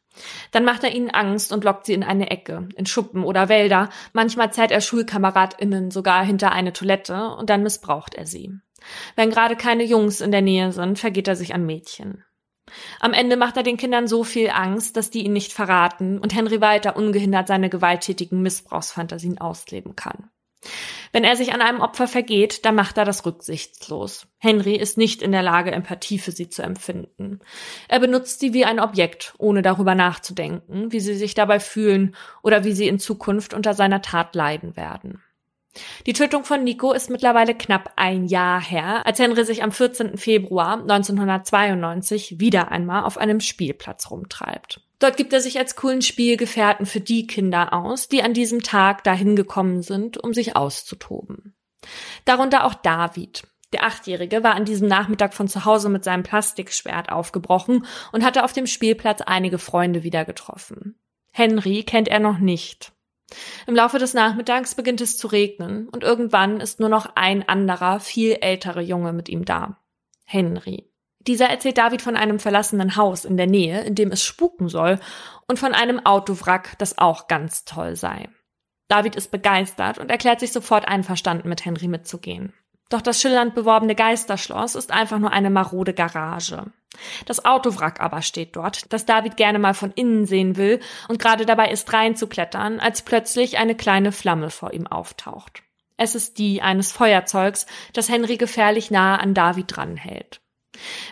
Dann 0.50 0.64
macht 0.64 0.84
er 0.84 0.94
ihnen 0.94 1.10
Angst 1.10 1.52
und 1.52 1.64
lockt 1.64 1.86
sie 1.86 1.94
in 1.94 2.04
eine 2.04 2.30
Ecke, 2.30 2.68
in 2.76 2.86
Schuppen 2.86 3.24
oder 3.24 3.48
Wälder. 3.48 3.88
Manchmal 4.12 4.52
zerrt 4.52 4.70
er 4.70 4.80
SchulkameradInnen 4.80 5.90
sogar 5.90 6.24
hinter 6.24 6.52
eine 6.52 6.72
Toilette 6.72 7.30
und 7.36 7.50
dann 7.50 7.62
missbraucht 7.62 8.14
er 8.14 8.26
sie. 8.26 8.52
Wenn 9.16 9.30
gerade 9.30 9.56
keine 9.56 9.84
Jungs 9.84 10.20
in 10.20 10.30
der 10.30 10.42
Nähe 10.42 10.72
sind, 10.72 10.98
vergeht 10.98 11.28
er 11.28 11.36
sich 11.36 11.54
an 11.54 11.66
Mädchen. 11.66 12.24
Am 13.00 13.12
Ende 13.12 13.36
macht 13.36 13.56
er 13.56 13.62
den 13.62 13.76
Kindern 13.76 14.08
so 14.08 14.24
viel 14.24 14.50
Angst, 14.50 14.96
dass 14.96 15.10
die 15.10 15.24
ihn 15.24 15.32
nicht 15.32 15.52
verraten 15.52 16.18
und 16.18 16.34
Henry 16.34 16.60
weiter 16.60 16.96
ungehindert 16.96 17.46
seine 17.46 17.68
gewalttätigen 17.68 18.42
Missbrauchsfantasien 18.42 19.38
ausleben 19.38 19.96
kann. 19.96 20.30
Wenn 21.12 21.24
er 21.24 21.36
sich 21.36 21.52
an 21.52 21.60
einem 21.60 21.80
Opfer 21.80 22.06
vergeht, 22.06 22.64
dann 22.64 22.74
macht 22.74 22.98
er 22.98 23.04
das 23.04 23.24
rücksichtslos. 23.24 24.26
Henry 24.38 24.76
ist 24.76 24.98
nicht 24.98 25.22
in 25.22 25.32
der 25.32 25.42
Lage, 25.42 25.72
Empathie 25.72 26.18
für 26.18 26.32
sie 26.32 26.48
zu 26.48 26.62
empfinden. 26.62 27.40
Er 27.88 28.00
benutzt 28.00 28.40
sie 28.40 28.52
wie 28.52 28.64
ein 28.64 28.80
Objekt, 28.80 29.34
ohne 29.38 29.62
darüber 29.62 29.94
nachzudenken, 29.94 30.92
wie 30.92 31.00
sie 31.00 31.14
sich 31.14 31.34
dabei 31.34 31.58
fühlen 31.58 32.14
oder 32.42 32.64
wie 32.64 32.72
sie 32.72 32.88
in 32.88 32.98
Zukunft 32.98 33.54
unter 33.54 33.74
seiner 33.74 34.02
Tat 34.02 34.34
leiden 34.34 34.76
werden. 34.76 35.22
Die 36.06 36.12
Tötung 36.12 36.44
von 36.44 36.62
Nico 36.62 36.92
ist 36.92 37.10
mittlerweile 37.10 37.54
knapp 37.54 37.92
ein 37.96 38.26
Jahr 38.26 38.60
her, 38.60 39.06
als 39.06 39.18
Henry 39.18 39.44
sich 39.44 39.62
am 39.62 39.72
14. 39.72 40.16
Februar 40.18 40.80
1992 40.80 42.38
wieder 42.38 42.70
einmal 42.70 43.04
auf 43.04 43.18
einem 43.18 43.40
Spielplatz 43.40 44.10
rumtreibt. 44.10 44.80
Dort 44.98 45.16
gibt 45.16 45.32
er 45.32 45.40
sich 45.40 45.58
als 45.58 45.76
coolen 45.76 46.02
Spielgefährten 46.02 46.86
für 46.86 47.00
die 47.00 47.26
Kinder 47.26 47.72
aus, 47.72 48.08
die 48.08 48.22
an 48.22 48.32
diesem 48.32 48.62
Tag 48.62 49.04
dahin 49.04 49.36
gekommen 49.36 49.82
sind, 49.82 50.16
um 50.16 50.32
sich 50.32 50.56
auszutoben. 50.56 51.54
Darunter 52.24 52.64
auch 52.64 52.74
David. 52.74 53.42
Der 53.74 53.84
Achtjährige 53.84 54.44
war 54.44 54.54
an 54.54 54.64
diesem 54.64 54.86
Nachmittag 54.86 55.34
von 55.34 55.48
zu 55.48 55.64
Hause 55.64 55.88
mit 55.88 56.04
seinem 56.04 56.22
Plastikschwert 56.22 57.10
aufgebrochen 57.10 57.84
und 58.12 58.24
hatte 58.24 58.44
auf 58.44 58.52
dem 58.52 58.68
Spielplatz 58.68 59.20
einige 59.20 59.58
Freunde 59.58 60.04
wieder 60.04 60.24
getroffen. 60.24 60.96
Henry 61.32 61.82
kennt 61.82 62.06
er 62.06 62.20
noch 62.20 62.38
nicht. 62.38 62.93
Im 63.66 63.74
Laufe 63.74 63.98
des 63.98 64.14
Nachmittags 64.14 64.74
beginnt 64.74 65.00
es 65.00 65.16
zu 65.16 65.26
regnen 65.26 65.88
und 65.88 66.04
irgendwann 66.04 66.60
ist 66.60 66.80
nur 66.80 66.88
noch 66.88 67.16
ein 67.16 67.48
anderer, 67.48 68.00
viel 68.00 68.38
älterer 68.40 68.80
Junge 68.80 69.12
mit 69.12 69.28
ihm 69.28 69.44
da. 69.44 69.78
Henry. 70.24 70.90
Dieser 71.20 71.46
erzählt 71.46 71.78
David 71.78 72.02
von 72.02 72.16
einem 72.16 72.38
verlassenen 72.38 72.96
Haus 72.96 73.24
in 73.24 73.36
der 73.36 73.46
Nähe, 73.46 73.82
in 73.82 73.94
dem 73.94 74.12
es 74.12 74.22
spuken 74.22 74.68
soll, 74.68 74.98
und 75.48 75.58
von 75.58 75.72
einem 75.72 76.04
Autowrack, 76.04 76.78
das 76.78 76.98
auch 76.98 77.28
ganz 77.28 77.64
toll 77.64 77.96
sei. 77.96 78.28
David 78.88 79.16
ist 79.16 79.30
begeistert 79.30 79.98
und 79.98 80.10
erklärt 80.10 80.40
sich 80.40 80.52
sofort 80.52 80.86
einverstanden, 80.86 81.48
mit 81.48 81.64
Henry 81.64 81.88
mitzugehen. 81.88 82.52
Doch 82.94 83.02
das 83.02 83.20
schillernd 83.20 83.56
beworbene 83.56 83.96
Geisterschloss 83.96 84.76
ist 84.76 84.92
einfach 84.92 85.18
nur 85.18 85.32
eine 85.32 85.50
marode 85.50 85.94
Garage. 85.94 86.66
Das 87.26 87.44
Autowrack 87.44 88.00
aber 88.00 88.22
steht 88.22 88.54
dort, 88.54 88.92
das 88.92 89.04
David 89.04 89.36
gerne 89.36 89.58
mal 89.58 89.74
von 89.74 89.90
innen 89.90 90.26
sehen 90.26 90.56
will 90.56 90.78
und 91.08 91.18
gerade 91.18 91.44
dabei 91.44 91.72
ist 91.72 91.92
reinzuklettern, 91.92 92.78
als 92.78 93.02
plötzlich 93.02 93.58
eine 93.58 93.74
kleine 93.74 94.12
Flamme 94.12 94.48
vor 94.48 94.72
ihm 94.72 94.86
auftaucht. 94.86 95.64
Es 95.96 96.14
ist 96.14 96.38
die 96.38 96.62
eines 96.62 96.92
Feuerzeugs, 96.92 97.66
das 97.94 98.08
Henry 98.08 98.36
gefährlich 98.36 98.92
nahe 98.92 99.18
an 99.18 99.34
David 99.34 99.74
dranhält. 99.74 100.40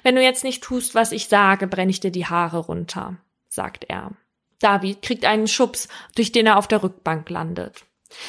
Wenn 0.04 0.14
du 0.14 0.22
jetzt 0.22 0.44
nicht 0.44 0.62
tust, 0.62 0.94
was 0.94 1.10
ich 1.10 1.26
sage, 1.26 1.66
brenne 1.66 1.90
ich 1.90 1.98
dir 1.98 2.12
die 2.12 2.26
Haare 2.26 2.58
runter, 2.58 3.16
sagt 3.48 3.86
er. 3.88 4.12
David 4.60 5.02
kriegt 5.02 5.24
einen 5.24 5.48
Schubs, 5.48 5.88
durch 6.14 6.30
den 6.30 6.46
er 6.46 6.58
auf 6.58 6.68
der 6.68 6.84
Rückbank 6.84 7.28
landet. 7.28 7.86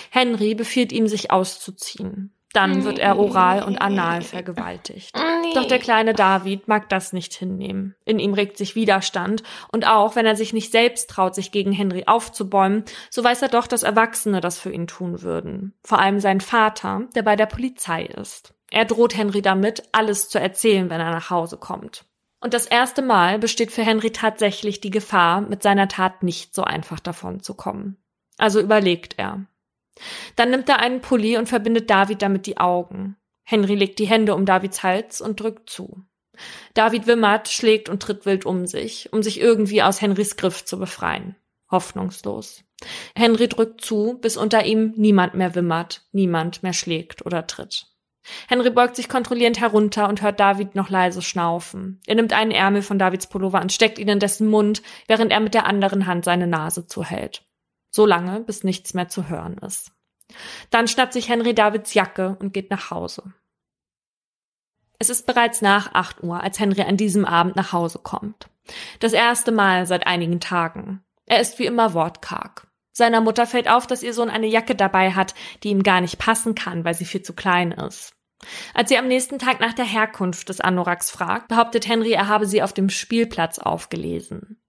Henry 0.10 0.56
befiehlt 0.56 0.92
ihm, 0.92 1.08
sich 1.08 1.30
auszuziehen. 1.30 2.33
Dann 2.54 2.84
wird 2.84 3.00
er 3.00 3.18
oral 3.18 3.63
und 3.63 3.80
anal 3.80 4.22
vergewaltigt. 4.22 5.12
Doch 5.56 5.66
der 5.66 5.80
kleine 5.80 6.13
David 6.13 6.68
mag 6.68 6.88
das 6.88 7.12
nicht 7.12 7.34
hinnehmen. 7.34 7.96
In 8.06 8.20
ihm 8.20 8.34
regt 8.34 8.58
sich 8.58 8.76
Widerstand 8.76 9.42
und 9.72 9.88
auch 9.88 10.16
wenn 10.16 10.28
er 10.28 10.36
sich 10.36 10.54
nicht 10.54 10.72
selbst 10.72 11.10
traut, 11.10 11.34
sich 11.34 11.52
gegen 11.52 11.72
Henry 11.72 12.04
aufzubäumen, 12.06 12.86
so 13.10 13.24
weiß 13.24 13.42
er 13.42 13.50
doch, 13.50 13.66
dass 13.66 13.82
Erwachsene 13.82 14.39
das 14.39 14.60
für 14.60 14.72
ihn 14.72 14.86
tun 14.86 15.24
würden. 15.24 15.74
Vor 15.84 16.00
allem 16.00 16.20
sein 16.20 16.42
Vater, 16.42 17.08
der 17.16 17.24
bei 17.24 17.36
der 17.36 17.48
Polizei 17.48 18.04
ist. 18.04 18.54
Er 18.70 18.86
droht 18.86 19.18
Henry 19.18 19.42
damit, 19.42 19.84
alles 19.92 20.30
zu 20.30 20.39
erzählen, 20.39 20.89
wenn 20.89 21.02
er 21.02 21.12
nach 21.12 21.30
Hause 21.30 21.58
kommt. 21.58 22.06
Und 22.39 22.54
das 22.54 22.66
erste 22.66 23.02
Mal 23.02 23.39
besteht 23.39 23.72
für 23.72 23.84
Henry 23.84 24.12
tatsächlich 24.12 24.82
die 24.82 24.92
Gefahr, 24.92 25.42
mit 25.42 25.63
seiner 25.63 25.88
Tat 25.88 26.24
nicht 26.24 26.54
so 26.54 26.63
einfach 26.63 27.00
davon 27.00 27.42
zu 27.42 27.54
kommen. 27.54 27.98
Also 28.38 28.60
überlegt 28.60 29.16
er. 29.18 29.46
Dann 30.36 30.49
nimmt 30.49 30.69
er 30.69 30.79
einen 30.79 31.01
Pulli 31.01 31.38
und 31.38 31.47
verbindet 31.47 31.89
David 31.89 32.21
damit 32.21 32.45
die 32.45 32.58
Augen. 32.58 33.17
Henry 33.43 33.75
legt 33.75 33.99
die 33.99 34.08
Hände 34.08 34.36
um 34.36 34.45
Davids 34.45 34.84
Hals 34.84 35.21
und 35.21 35.39
drückt 35.39 35.69
zu. 35.69 36.03
David 36.73 37.06
wimmert, 37.08 37.47
schlägt 37.47 37.89
und 37.89 38.01
tritt 38.01 38.25
wild 38.25 38.45
um 38.45 38.65
sich, 38.65 39.12
um 39.13 39.21
sich 39.21 39.39
irgendwie 39.39 39.84
aus 39.84 40.01
Henrys 40.01 40.36
Griff 40.36 40.65
zu 40.65 40.79
befreien. 40.79 41.36
Hoffnungslos. 41.69 42.63
Henry 43.15 43.47
drückt 43.47 43.82
zu, 43.82 44.17
bis 44.19 44.38
unter 44.38 44.65
ihm 44.65 44.93
niemand 44.95 45.36
mehr 45.36 45.56
wimmert, 45.56 46.08
niemand 46.12 46.63
mehr 46.63 46.73
schlägt 46.73 47.25
oder 47.25 47.47
tritt. 47.47 47.88
Henry 48.47 48.69
beugt 48.69 48.95
sich 48.95 49.10
kontrollierend 49.10 49.60
herunter 49.60 50.08
und 50.08 50.21
hört 50.21 50.39
David 50.39 50.75
noch 50.75 50.89
leise 50.89 51.21
schnaufen. 51.21 51.99
Er 52.08 52.15
nimmt 52.15 52.32
einen 52.32 52.51
Ärmel 52.51 52.82
von 52.82 52.97
Davids 52.97 53.27
Pullover 53.27 53.62
und 53.62 53.73
steckt 53.73 53.99
ihn 53.99 54.08
in 54.08 54.19
dessen 54.19 54.47
Mund, 54.47 54.82
während 55.08 55.32
er 55.32 55.41
mit 55.41 55.53
der 55.53 55.65
anderen 55.65 56.06
Hand 56.06 56.23
seine 56.25 56.47
Nase 56.47 56.88
zuhält. 56.88 57.43
So 57.95 58.06
lange, 58.08 58.39
bis 58.39 58.63
nichts 58.63 58.93
mehr 58.95 59.08
zu 59.08 59.29
hören 59.29 59.58
ist. 59.60 59.91
Dann 60.71 60.88
schnappt 60.88 61.13
sich 61.13 61.29
Henry 61.29 61.53
Davids 61.53 61.93
Jacke 61.93 62.38
und 62.39 62.53
geht 62.53 62.71
nach 62.71 62.89
Hause. 62.89 63.34
Es 64.97 65.10
ist 65.10 65.27
bereits 65.27 65.62
nach 65.62 65.93
acht 65.93 66.23
Uhr, 66.23 66.41
als 66.41 66.60
Henry 66.60 66.82
an 66.82 66.97
diesem 66.97 67.23
Abend 67.23 67.56
nach 67.56 67.71
Hause 67.71 67.99
kommt. 67.99 68.49
Das 68.99 69.13
erste 69.13 69.51
Mal 69.51 69.86
seit 69.86 70.08
einigen 70.08 70.39
Tagen. 70.39 71.03
Er 71.25 71.39
ist 71.39 71.60
wie 71.60 71.65
immer 71.65 71.93
wortkarg. 71.93 72.67
Seiner 72.93 73.21
Mutter 73.21 73.45
fällt 73.45 73.69
auf, 73.69 73.86
dass 73.86 74.03
ihr 74.03 74.13
Sohn 74.13 74.29
eine 74.29 74.47
Jacke 74.47 74.75
dabei 74.75 75.12
hat, 75.12 75.36
die 75.62 75.69
ihm 75.69 75.84
gar 75.84 76.01
nicht 76.01 76.17
passen 76.17 76.56
kann, 76.56 76.86
weil 76.86 76.93
sie 76.93 77.06
viel 77.06 77.21
zu 77.21 77.34
klein 77.34 77.71
ist. 77.71 78.15
Als 78.73 78.89
sie 78.89 78.97
am 78.97 79.08
nächsten 79.08 79.39
Tag 79.39 79.60
nach 79.60 79.73
der 79.73 79.86
Herkunft 79.86 80.49
des 80.49 80.62
Anoraks 80.62 81.12
fragt, 81.12 81.47
behauptet 81.47 81.88
Henry, 81.88 82.12
er 82.12 82.27
habe 82.27 82.47
sie 82.47 82.63
auf 82.63 82.73
dem 82.73 82.89
Spielplatz 82.89 83.60
aufgelesen. 83.60 84.62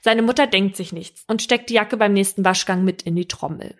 Seine 0.00 0.22
Mutter 0.22 0.46
denkt 0.46 0.76
sich 0.76 0.92
nichts 0.92 1.24
und 1.26 1.42
steckt 1.42 1.70
die 1.70 1.74
Jacke 1.74 1.96
beim 1.96 2.12
nächsten 2.12 2.44
Waschgang 2.44 2.84
mit 2.84 3.02
in 3.02 3.16
die 3.16 3.28
Trommel. 3.28 3.76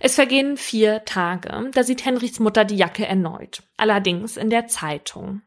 Es 0.00 0.14
vergehen 0.14 0.56
vier 0.56 1.04
Tage, 1.04 1.70
da 1.72 1.82
sieht 1.82 2.04
Henrys 2.04 2.38
Mutter 2.38 2.64
die 2.64 2.76
Jacke 2.76 3.06
erneut, 3.06 3.62
allerdings 3.76 4.36
in 4.36 4.50
der 4.50 4.68
Zeitung. 4.68 5.42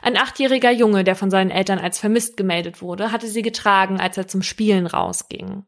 Ein 0.00 0.16
achtjähriger 0.16 0.70
Junge, 0.70 1.04
der 1.04 1.16
von 1.16 1.30
seinen 1.30 1.50
Eltern 1.50 1.78
als 1.78 1.98
vermisst 1.98 2.36
gemeldet 2.36 2.80
wurde, 2.80 3.12
hatte 3.12 3.26
sie 3.26 3.42
getragen, 3.42 4.00
als 4.00 4.16
er 4.16 4.28
zum 4.28 4.42
Spielen 4.42 4.86
rausging. 4.86 5.64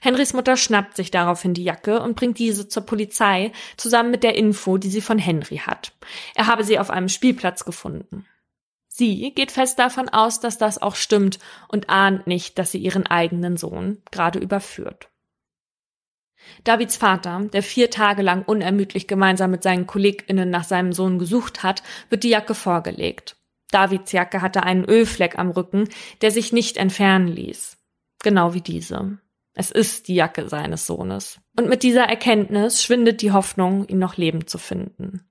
Henrys 0.00 0.32
Mutter 0.32 0.56
schnappt 0.56 0.96
sich 0.96 1.10
daraufhin 1.10 1.54
die 1.54 1.64
Jacke 1.64 2.00
und 2.00 2.16
bringt 2.16 2.38
diese 2.38 2.68
zur 2.68 2.84
Polizei, 2.84 3.52
zusammen 3.76 4.10
mit 4.10 4.24
der 4.24 4.34
Info, 4.34 4.76
die 4.76 4.90
sie 4.90 5.00
von 5.00 5.18
Henry 5.18 5.58
hat. 5.58 5.92
Er 6.34 6.48
habe 6.48 6.64
sie 6.64 6.78
auf 6.78 6.90
einem 6.90 7.08
Spielplatz 7.08 7.64
gefunden. 7.64 8.26
Sie 8.94 9.32
geht 9.34 9.50
fest 9.50 9.78
davon 9.78 10.10
aus, 10.10 10.40
dass 10.40 10.58
das 10.58 10.80
auch 10.80 10.96
stimmt 10.96 11.38
und 11.68 11.88
ahnt 11.88 12.26
nicht, 12.26 12.58
dass 12.58 12.72
sie 12.72 12.78
ihren 12.78 13.06
eigenen 13.06 13.56
Sohn 13.56 14.02
gerade 14.10 14.38
überführt. 14.38 15.08
Davids 16.64 16.96
Vater, 16.96 17.40
der 17.50 17.62
vier 17.62 17.88
Tage 17.90 18.20
lang 18.20 18.42
unermüdlich 18.42 19.08
gemeinsam 19.08 19.50
mit 19.50 19.62
seinen 19.62 19.86
KollegInnen 19.86 20.50
nach 20.50 20.64
seinem 20.64 20.92
Sohn 20.92 21.18
gesucht 21.18 21.62
hat, 21.62 21.82
wird 22.10 22.22
die 22.22 22.28
Jacke 22.28 22.54
vorgelegt. 22.54 23.36
Davids 23.70 24.12
Jacke 24.12 24.42
hatte 24.42 24.62
einen 24.62 24.84
Ölfleck 24.84 25.38
am 25.38 25.50
Rücken, 25.50 25.88
der 26.20 26.30
sich 26.30 26.52
nicht 26.52 26.76
entfernen 26.76 27.28
ließ. 27.28 27.78
Genau 28.22 28.52
wie 28.52 28.60
diese. 28.60 29.18
Es 29.54 29.70
ist 29.70 30.08
die 30.08 30.16
Jacke 30.16 30.50
seines 30.50 30.86
Sohnes. 30.86 31.40
Und 31.58 31.66
mit 31.70 31.82
dieser 31.82 32.04
Erkenntnis 32.04 32.82
schwindet 32.82 33.22
die 33.22 33.32
Hoffnung, 33.32 33.86
ihn 33.88 33.98
noch 33.98 34.18
lebend 34.18 34.50
zu 34.50 34.58
finden. 34.58 35.24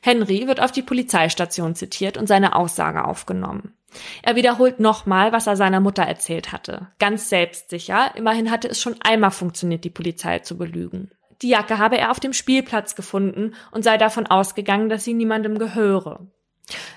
Henry 0.00 0.46
wird 0.46 0.60
auf 0.60 0.72
die 0.72 0.82
Polizeistation 0.82 1.74
zitiert 1.74 2.16
und 2.16 2.26
seine 2.26 2.56
Aussage 2.56 3.04
aufgenommen. 3.04 3.76
Er 4.22 4.36
wiederholt 4.36 4.80
nochmal, 4.80 5.32
was 5.32 5.46
er 5.46 5.56
seiner 5.56 5.80
Mutter 5.80 6.02
erzählt 6.02 6.52
hatte. 6.52 6.88
Ganz 6.98 7.28
selbstsicher, 7.28 8.12
immerhin 8.16 8.50
hatte 8.50 8.68
es 8.68 8.80
schon 8.80 8.96
einmal 9.00 9.30
funktioniert, 9.30 9.84
die 9.84 9.90
Polizei 9.90 10.40
zu 10.40 10.58
belügen. 10.58 11.12
Die 11.42 11.48
Jacke 11.48 11.78
habe 11.78 11.98
er 11.98 12.10
auf 12.10 12.20
dem 12.20 12.32
Spielplatz 12.32 12.96
gefunden 12.96 13.54
und 13.70 13.84
sei 13.84 13.96
davon 13.96 14.26
ausgegangen, 14.26 14.88
dass 14.88 15.04
sie 15.04 15.14
niemandem 15.14 15.58
gehöre. 15.58 16.26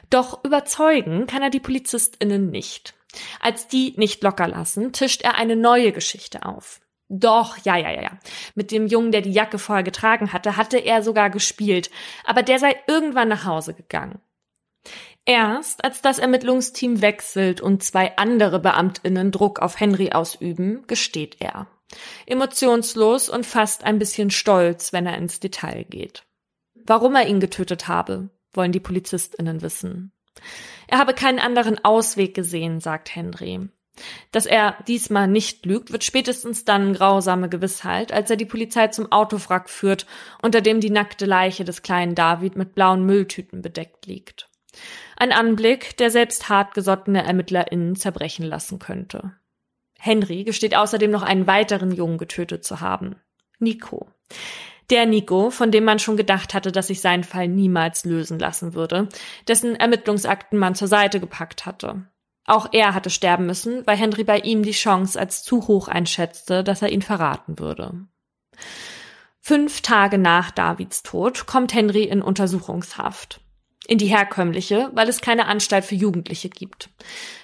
Doch 0.10 0.43
überzeugen 0.43 1.28
kann 1.28 1.43
er 1.43 1.50
die 1.50 1.60
PolizistInnen 1.60 2.50
nicht. 2.50 2.93
Als 3.39 3.67
die 3.67 3.93
nicht 3.98 4.24
locker 4.24 4.48
lassen, 4.48 4.93
tischt 4.93 5.22
er 5.22 5.36
eine 5.36 5.56
neue 5.56 5.91
Geschichte 5.91 6.46
auf. 6.46 6.80
Doch, 7.10 7.58
ja, 7.60 7.78
ja, 7.78 7.89
ja, 7.91 8.02
ja. 8.02 8.20
Mit 8.56 8.72
dem 8.72 8.88
Jungen, 8.88 9.12
der 9.12 9.22
die 9.22 9.32
Jacke 9.32 9.60
vorher 9.60 9.84
getragen 9.84 10.34
hatte, 10.34 10.58
hatte 10.58 10.78
er 10.78 11.04
sogar 11.04 11.30
gespielt, 11.30 11.89
aber 12.26 12.43
der 12.43 12.60
sei 12.60 12.76
irgendwann 12.88 13.30
nach 13.30 13.46
Hause 13.46 13.74
gegangen. 13.74 14.20
Erst 15.26 15.84
als 15.84 16.02
das 16.02 16.20
Ermittlungsteam 16.20 17.02
wechselt 17.02 17.60
und 17.60 17.84
zwei 17.84 18.15
andere 18.17 18.60
Beamtinnen 18.60 19.32
Druck 19.32 19.60
auf 19.60 19.80
Henry 19.80 20.12
ausüben, 20.12 20.86
gesteht 20.88 21.38
er. 21.39 21.67
Emotionslos 22.26 23.30
und 23.30 23.46
fast 23.46 23.84
ein 23.84 24.00
bisschen 24.00 24.30
stolz, 24.30 24.93
wenn 24.93 25.06
er 25.06 25.17
ins 25.17 25.39
Detail 25.39 25.86
geht. 25.86 26.24
Warum 26.76 27.15
er 27.15 27.28
ihn 27.28 27.39
getötet 27.39 27.88
habe, 27.88 28.30
wollen 28.54 28.72
die 28.72 28.80
Polizistinnen 28.80 29.62
wissen. 29.62 30.12
Er 30.88 31.00
habe 31.00 31.13
keinen 31.13 31.39
anderen 31.39 31.84
Ausweg 31.84 32.34
gesehen, 32.34 32.80
sagt 32.80 33.13
Henry. 33.15 33.70
Dass 34.32 34.46
er 34.46 34.78
diesmal 34.88 35.28
nicht 35.28 35.66
lügt, 35.66 35.92
wird 35.92 36.04
spätestens 36.04 36.66
dann 36.66 36.94
grausame 36.94 37.50
Gewissheit, 37.50 38.12
als 38.12 38.30
er 38.30 38.36
die 38.36 38.46
Polizei 38.46 38.88
zum 38.88 39.12
Autowrack 39.12 39.70
führt, 39.70 40.06
unter 40.42 40.62
dem 40.62 40.80
die 40.80 40.90
nackte 40.90 41.26
Leiche 41.26 41.66
des 41.66 41.82
kleinen 41.82 42.16
David 42.16 42.56
mit 42.56 42.76
blauen 42.76 43.06
Mülltüten 43.06 43.62
bedeckt 43.62 44.06
liegt. 44.06 44.50
Ein 45.16 45.32
Anblick, 45.32 45.98
der 45.98 46.12
selbst 46.12 46.50
hartgesottene 46.50 47.24
ErmittlerInnen 47.24 47.96
zerbrechen 47.96 48.46
lassen 48.46 48.80
könnte. 48.80 49.34
Henry 50.00 50.44
gesteht 50.44 50.76
außerdem 50.76 51.10
noch 51.10 51.24
einen 51.24 51.48
weiteren 51.48 51.92
Jungen 51.92 52.18
getötet 52.18 52.64
zu 52.64 52.82
haben. 52.82 53.16
Nico. 53.60 54.12
Der 54.90 55.06
Nico, 55.06 55.50
von 55.50 55.72
dem 55.72 55.84
man 55.84 56.00
schon 56.00 56.16
gedacht 56.16 56.54
hatte, 56.54 56.72
dass 56.72 56.88
sich 56.88 57.02
sein 57.02 57.24
Fall 57.24 57.48
niemals 57.48 58.06
lösen 58.06 58.40
lassen 58.40 58.74
würde, 58.74 59.10
dessen 59.48 59.76
Ermittlungsakten 59.76 60.58
man 60.58 60.76
zur 60.76 60.88
Seite 60.88 61.20
gepackt 61.20 61.66
hatte. 61.66 62.06
Auch 62.48 62.70
er 62.72 62.94
hatte 62.94 63.10
sterben 63.10 63.46
müssen, 63.46 63.86
weil 63.86 63.98
Henry 63.98 64.24
bei 64.24 64.40
ihm 64.40 64.64
die 64.64 64.72
Chance 64.72 65.20
als 65.20 65.44
zu 65.44 65.68
hoch 65.68 65.90
einschätzte, 65.90 66.64
dass 66.64 66.82
er 66.82 66.90
ihn 66.90 67.02
verraten 67.02 67.60
würde. 67.60 68.08
Fünf 69.42 69.82
Tage 69.82 70.18
nach 70.18 70.52
Davids 70.52 71.04
Tod 71.04 71.46
kommt 71.46 71.74
Henry 71.74 72.04
in 72.04 72.22
Untersuchungshaft. 72.22 73.42
In 73.88 73.98
die 73.98 74.08
herkömmliche, 74.08 74.90
weil 74.94 75.08
es 75.10 75.22
keine 75.22 75.46
Anstalt 75.46 75.86
für 75.86 75.96
Jugendliche 75.96 76.50
gibt. 76.50 76.90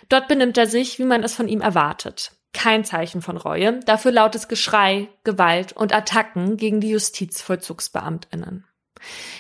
Dort 0.10 0.28
benimmt 0.28 0.58
er 0.58 0.68
sich, 0.68 1.00
wie 1.00 1.06
man 1.06 1.24
es 1.24 1.36
von 1.36 1.48
ihm 1.48 1.62
erwartet. 1.62 2.32
Kein 2.54 2.86
Zeichen 2.86 3.22
von 3.22 3.36
Reue, 3.36 3.80
dafür 3.82 4.12
lautes 4.12 4.48
Geschrei, 4.48 5.10
Gewalt 5.24 5.74
und 5.74 5.94
Attacken 5.94 6.56
gegen 6.56 6.80
die 6.82 6.89
Justizvollzugsbeamtinnen. 6.89 8.66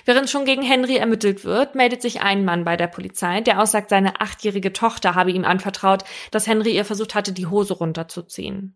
Während 0.05 0.29
schon 0.29 0.45
gegen 0.45 0.61
Henry 0.61 0.97
ermittelt 0.97 1.45
wird, 1.45 1.75
meldet 1.75 2.01
sich 2.01 2.21
ein 2.21 2.45
Mann 2.45 2.65
bei 2.65 2.77
der 2.77 2.87
Polizei, 2.87 3.41
der 3.41 3.61
aussagt, 3.61 3.89
seine 3.89 4.19
achtjährige 4.21 4.73
Tochter 4.73 5.15
habe 5.15 5.31
ihm 5.31 5.45
anvertraut, 5.45 6.03
dass 6.31 6.47
Henry 6.47 6.75
ihr 6.75 6.85
versucht 6.85 7.15
hatte, 7.15 7.31
die 7.31 7.47
Hose 7.47 7.73
runterzuziehen. 7.73 8.75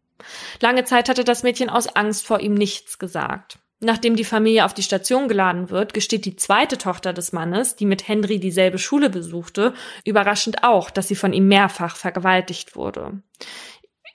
Lange 0.61 0.83
Zeit 0.85 1.09
hatte 1.09 1.23
das 1.23 1.43
Mädchen 1.43 1.69
aus 1.69 1.87
Angst 1.87 2.25
vor 2.25 2.39
ihm 2.39 2.53
nichts 2.53 2.99
gesagt. 2.99 3.59
Nachdem 3.79 4.15
die 4.15 4.23
Familie 4.23 4.65
auf 4.65 4.73
die 4.73 4.81
Station 4.81 5.27
geladen 5.27 5.69
wird, 5.69 5.93
gesteht 5.93 6.25
die 6.25 6.35
zweite 6.35 6.79
Tochter 6.79 7.13
des 7.13 7.31
Mannes, 7.31 7.75
die 7.75 7.85
mit 7.85 8.07
Henry 8.07 8.39
dieselbe 8.39 8.79
Schule 8.79 9.11
besuchte, 9.11 9.73
überraschend 10.03 10.63
auch, 10.63 10.89
dass 10.89 11.07
sie 11.07 11.15
von 11.15 11.31
ihm 11.31 11.47
mehrfach 11.47 11.95
vergewaltigt 11.95 12.75
wurde. 12.75 13.21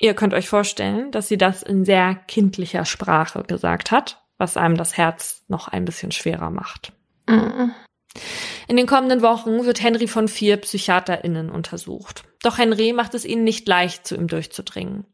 Ihr 0.01 0.15
könnt 0.15 0.35
euch 0.35 0.49
vorstellen, 0.49 1.13
dass 1.13 1.29
sie 1.29 1.39
das 1.39 1.63
in 1.63 1.85
sehr 1.85 2.17
kindlicher 2.27 2.85
Sprache 2.85 3.45
gesagt 3.45 3.93
hat 3.93 4.22
was 4.39 4.57
einem 4.57 4.77
das 4.77 4.97
Herz 4.97 5.45
noch 5.49 5.69
ein 5.69 5.85
bisschen 5.85 6.13
schwerer 6.13 6.51
macht. 6.51 6.93
Mhm. 7.29 7.73
In 8.69 8.77
den 8.77 8.87
kommenden 8.87 9.23
Wochen 9.23 9.65
wird 9.65 9.83
Henry 9.83 10.07
von 10.07 10.29
vier 10.29 10.57
PsychiaterInnen 10.57 11.51
untersucht. 11.51 12.25
Doch 12.43 12.59
Henry 12.59 12.93
macht 12.93 13.15
es 13.15 13.25
ihnen 13.25 13.45
nicht 13.45 13.67
leicht, 13.69 14.07
zu 14.07 14.17
ihm 14.17 14.29
durchzudringen. 14.29 15.05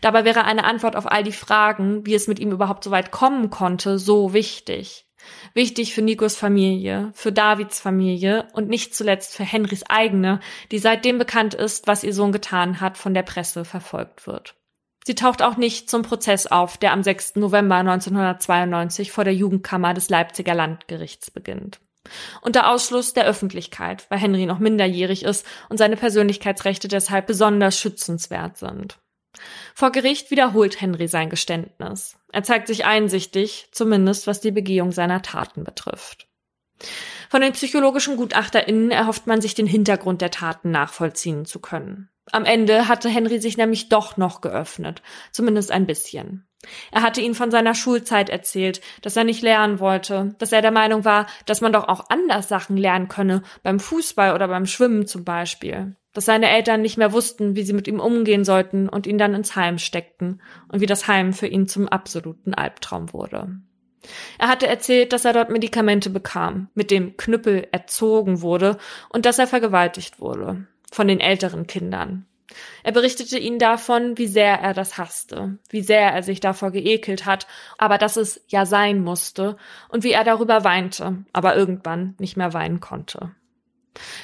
Dabei 0.00 0.24
wäre 0.24 0.44
eine 0.44 0.64
Antwort 0.64 0.96
auf 0.96 1.10
all 1.10 1.22
die 1.22 1.32
Fragen, 1.32 2.06
wie 2.06 2.14
es 2.14 2.28
mit 2.28 2.38
ihm 2.38 2.52
überhaupt 2.52 2.84
so 2.84 2.90
weit 2.90 3.10
kommen 3.10 3.50
konnte, 3.50 3.98
so 3.98 4.32
wichtig. 4.32 5.06
Wichtig 5.52 5.94
für 5.94 6.02
Nikos 6.02 6.36
Familie, 6.36 7.10
für 7.14 7.32
Davids 7.32 7.80
Familie 7.80 8.48
und 8.52 8.68
nicht 8.68 8.94
zuletzt 8.94 9.34
für 9.34 9.44
Henrys 9.44 9.84
eigene, 9.88 10.40
die 10.70 10.78
seitdem 10.78 11.18
bekannt 11.18 11.54
ist, 11.54 11.86
was 11.86 12.04
ihr 12.04 12.14
Sohn 12.14 12.32
getan 12.32 12.80
hat, 12.80 12.96
von 12.96 13.14
der 13.14 13.22
Presse 13.22 13.64
verfolgt 13.64 14.26
wird. 14.26 14.57
Sie 15.08 15.14
taucht 15.14 15.40
auch 15.40 15.56
nicht 15.56 15.88
zum 15.88 16.02
Prozess 16.02 16.46
auf, 16.46 16.76
der 16.76 16.92
am 16.92 17.02
6. 17.02 17.36
November 17.36 17.76
1992 17.76 19.10
vor 19.10 19.24
der 19.24 19.32
Jugendkammer 19.32 19.94
des 19.94 20.10
Leipziger 20.10 20.54
Landgerichts 20.54 21.30
beginnt. 21.30 21.80
Unter 22.42 22.68
Ausschluss 22.68 23.14
der 23.14 23.24
Öffentlichkeit, 23.24 24.04
weil 24.10 24.18
Henry 24.18 24.44
noch 24.44 24.58
minderjährig 24.58 25.22
ist 25.22 25.46
und 25.70 25.78
seine 25.78 25.96
Persönlichkeitsrechte 25.96 26.88
deshalb 26.88 27.26
besonders 27.26 27.80
schützenswert 27.80 28.58
sind. 28.58 28.98
Vor 29.74 29.92
Gericht 29.92 30.30
wiederholt 30.30 30.78
Henry 30.78 31.08
sein 31.08 31.30
Geständnis. 31.30 32.18
Er 32.30 32.42
zeigt 32.42 32.66
sich 32.66 32.84
einsichtig, 32.84 33.68
zumindest 33.72 34.26
was 34.26 34.42
die 34.42 34.52
Begehung 34.52 34.92
seiner 34.92 35.22
Taten 35.22 35.64
betrifft. 35.64 36.28
Von 37.30 37.40
den 37.40 37.54
psychologischen 37.54 38.18
GutachterInnen 38.18 38.90
erhofft 38.90 39.26
man 39.26 39.40
sich 39.40 39.54
den 39.54 39.66
Hintergrund 39.66 40.20
der 40.20 40.30
Taten 40.30 40.70
nachvollziehen 40.70 41.46
zu 41.46 41.60
können. 41.60 42.10
Am 42.32 42.44
Ende 42.44 42.88
hatte 42.88 43.08
Henry 43.08 43.38
sich 43.38 43.56
nämlich 43.56 43.88
doch 43.88 44.16
noch 44.16 44.40
geöffnet, 44.40 45.02
zumindest 45.32 45.70
ein 45.70 45.86
bisschen. 45.86 46.48
Er 46.90 47.02
hatte 47.02 47.20
ihn 47.20 47.34
von 47.34 47.50
seiner 47.50 47.74
Schulzeit 47.74 48.28
erzählt, 48.28 48.80
dass 49.02 49.16
er 49.16 49.24
nicht 49.24 49.42
lernen 49.42 49.78
wollte, 49.78 50.34
dass 50.38 50.52
er 50.52 50.60
der 50.60 50.72
Meinung 50.72 51.04
war, 51.04 51.26
dass 51.46 51.60
man 51.60 51.72
doch 51.72 51.86
auch 51.86 52.10
anders 52.10 52.48
Sachen 52.48 52.76
lernen 52.76 53.08
könne, 53.08 53.42
beim 53.62 53.78
Fußball 53.78 54.34
oder 54.34 54.48
beim 54.48 54.66
Schwimmen 54.66 55.06
zum 55.06 55.24
Beispiel. 55.24 55.96
Dass 56.12 56.24
seine 56.24 56.50
Eltern 56.50 56.82
nicht 56.82 56.98
mehr 56.98 57.12
wussten, 57.12 57.54
wie 57.54 57.62
sie 57.62 57.74
mit 57.74 57.86
ihm 57.86 58.00
umgehen 58.00 58.44
sollten 58.44 58.88
und 58.88 59.06
ihn 59.06 59.18
dann 59.18 59.34
ins 59.34 59.54
Heim 59.54 59.78
steckten 59.78 60.42
und 60.70 60.80
wie 60.80 60.86
das 60.86 61.06
Heim 61.06 61.32
für 61.32 61.46
ihn 61.46 61.68
zum 61.68 61.86
absoluten 61.86 62.54
Albtraum 62.54 63.12
wurde. 63.12 63.60
Er 64.38 64.48
hatte 64.48 64.66
erzählt, 64.66 65.12
dass 65.12 65.24
er 65.24 65.32
dort 65.32 65.50
Medikamente 65.50 66.10
bekam, 66.10 66.68
mit 66.74 66.90
dem 66.90 67.16
Knüppel 67.16 67.68
erzogen 67.70 68.40
wurde 68.40 68.78
und 69.10 69.26
dass 69.26 69.38
er 69.38 69.46
vergewaltigt 69.46 70.18
wurde 70.18 70.66
von 70.92 71.08
den 71.08 71.20
älteren 71.20 71.66
Kindern. 71.66 72.26
Er 72.82 72.92
berichtete 72.92 73.38
ihnen 73.38 73.58
davon, 73.58 74.16
wie 74.16 74.26
sehr 74.26 74.54
er 74.60 74.72
das 74.72 74.96
hasste, 74.96 75.58
wie 75.68 75.82
sehr 75.82 76.12
er 76.12 76.22
sich 76.22 76.40
davor 76.40 76.70
geekelt 76.70 77.26
hat, 77.26 77.46
aber 77.76 77.98
dass 77.98 78.16
es 78.16 78.42
ja 78.48 78.64
sein 78.64 79.00
musste 79.00 79.56
und 79.90 80.02
wie 80.02 80.12
er 80.12 80.24
darüber 80.24 80.64
weinte, 80.64 81.24
aber 81.32 81.56
irgendwann 81.56 82.14
nicht 82.18 82.36
mehr 82.36 82.54
weinen 82.54 82.80
konnte. 82.80 83.32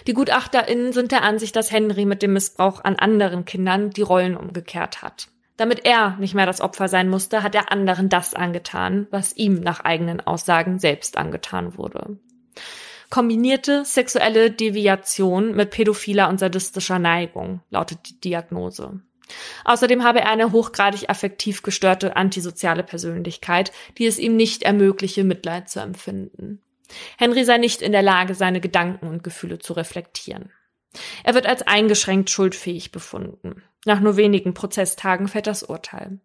Die 0.06 0.14
GutachterInnen 0.14 0.92
sind 0.92 1.12
der 1.12 1.22
Ansicht, 1.22 1.56
dass 1.56 1.72
Henry 1.72 2.04
mit 2.04 2.22
dem 2.22 2.32
Missbrauch 2.32 2.82
an 2.84 2.96
anderen 2.96 3.44
Kindern 3.44 3.90
die 3.90 4.02
Rollen 4.02 4.36
umgekehrt 4.36 5.02
hat. 5.02 5.28
Damit 5.56 5.84
er 5.84 6.16
nicht 6.16 6.34
mehr 6.34 6.46
das 6.46 6.60
Opfer 6.60 6.88
sein 6.88 7.08
musste, 7.08 7.42
hat 7.42 7.54
er 7.54 7.70
anderen 7.70 8.08
das 8.08 8.34
angetan, 8.34 9.06
was 9.10 9.36
ihm 9.36 9.60
nach 9.60 9.80
eigenen 9.80 10.20
Aussagen 10.20 10.78
selbst 10.78 11.16
angetan 11.16 11.76
wurde. 11.76 12.18
Kombinierte 13.14 13.84
sexuelle 13.84 14.50
Deviation 14.50 15.54
mit 15.54 15.70
pädophiler 15.70 16.28
und 16.28 16.40
sadistischer 16.40 16.98
Neigung 16.98 17.60
lautet 17.70 18.00
die 18.08 18.18
Diagnose. 18.18 19.02
Außerdem 19.64 20.02
habe 20.02 20.22
er 20.22 20.30
eine 20.30 20.50
hochgradig 20.50 21.08
affektiv 21.08 21.62
gestörte 21.62 22.16
antisoziale 22.16 22.82
Persönlichkeit, 22.82 23.70
die 23.98 24.06
es 24.06 24.18
ihm 24.18 24.34
nicht 24.34 24.64
ermögliche, 24.64 25.22
Mitleid 25.22 25.68
zu 25.68 25.78
empfinden. 25.78 26.60
Henry 27.16 27.44
sei 27.44 27.58
nicht 27.58 27.82
in 27.82 27.92
der 27.92 28.02
Lage, 28.02 28.34
seine 28.34 28.60
Gedanken 28.60 29.06
und 29.06 29.22
Gefühle 29.22 29.60
zu 29.60 29.74
reflektieren. 29.74 30.50
Er 31.22 31.34
wird 31.34 31.46
als 31.46 31.62
eingeschränkt 31.62 32.30
schuldfähig 32.30 32.90
befunden. 32.90 33.62
Nach 33.84 34.00
nur 34.00 34.16
wenigen 34.16 34.54
Prozesstagen 34.54 35.28
fällt 35.28 35.46
das 35.46 35.62
Urteil. 35.62 36.18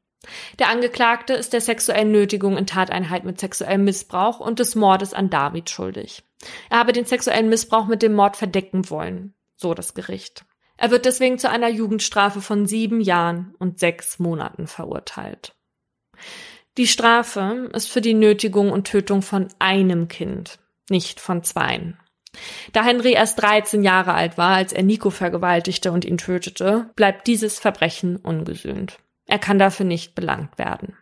Der 0.60 0.70
Angeklagte 0.70 1.34
ist 1.34 1.54
der 1.54 1.62
sexuellen 1.62 2.12
Nötigung 2.12 2.58
in 2.58 2.68
Tateinheit 2.68 3.24
mit 3.24 3.40
sexuellem 3.40 3.86
Missbrauch 3.86 4.40
und 4.40 4.60
des 4.60 4.76
Mordes 4.76 5.14
an 5.14 5.30
David 5.30 5.70
schuldig. 5.70 6.24
Er 6.70 6.80
habe 6.80 6.94
den 6.94 7.06
sexuellen 7.06 7.50
Missbrauch 7.50 7.88
mit 7.88 8.02
dem 8.02 8.14
Mord 8.14 8.36
verdecken 8.36 8.90
wollen, 8.90 9.34
so 9.56 9.74
das 9.74 9.94
Gericht. 9.94 10.46
Er 10.78 10.92
wird 10.92 11.06
deswegen 11.06 11.38
zu 11.40 11.50
einer 11.50 11.70
Jugendstrafe 11.70 12.42
von 12.42 12.66
sieben 12.66 13.02
Jahren 13.02 13.54
und 13.60 13.80
sechs 13.80 14.20
Monaten 14.20 14.68
verurteilt. 14.68 15.56
Die 16.78 16.88
Strafe 16.88 17.70
ist 17.74 17.90
für 17.90 18.02
die 18.02 18.14
Nötigung 18.14 18.72
und 18.72 18.88
Tötung 18.88 19.22
von 19.22 19.50
einem 19.60 20.08
Kind, 20.08 20.60
nicht 20.90 21.20
von 21.20 21.44
zweien. 21.44 21.98
Da 22.72 22.84
Henry 22.84 23.14
erst 23.14 23.42
13 23.42 23.84
Jahre 23.84 24.14
alt 24.14 24.38
war, 24.38 24.56
als 24.56 24.72
er 24.72 24.84
Nico 24.84 25.10
vergewaltigte 25.10 25.92
und 25.92 26.06
ihn 26.06 26.18
tötete, 26.18 26.90
bleibt 26.96 27.28
dieses 27.28 27.60
Verbrechen 27.60 28.16
ungesühnt. 28.18 29.00
Er 29.30 29.38
kann 29.38 29.60
dafür 29.60 29.86
nicht 29.86 30.16
belangt 30.16 30.58
werden. 30.58 30.98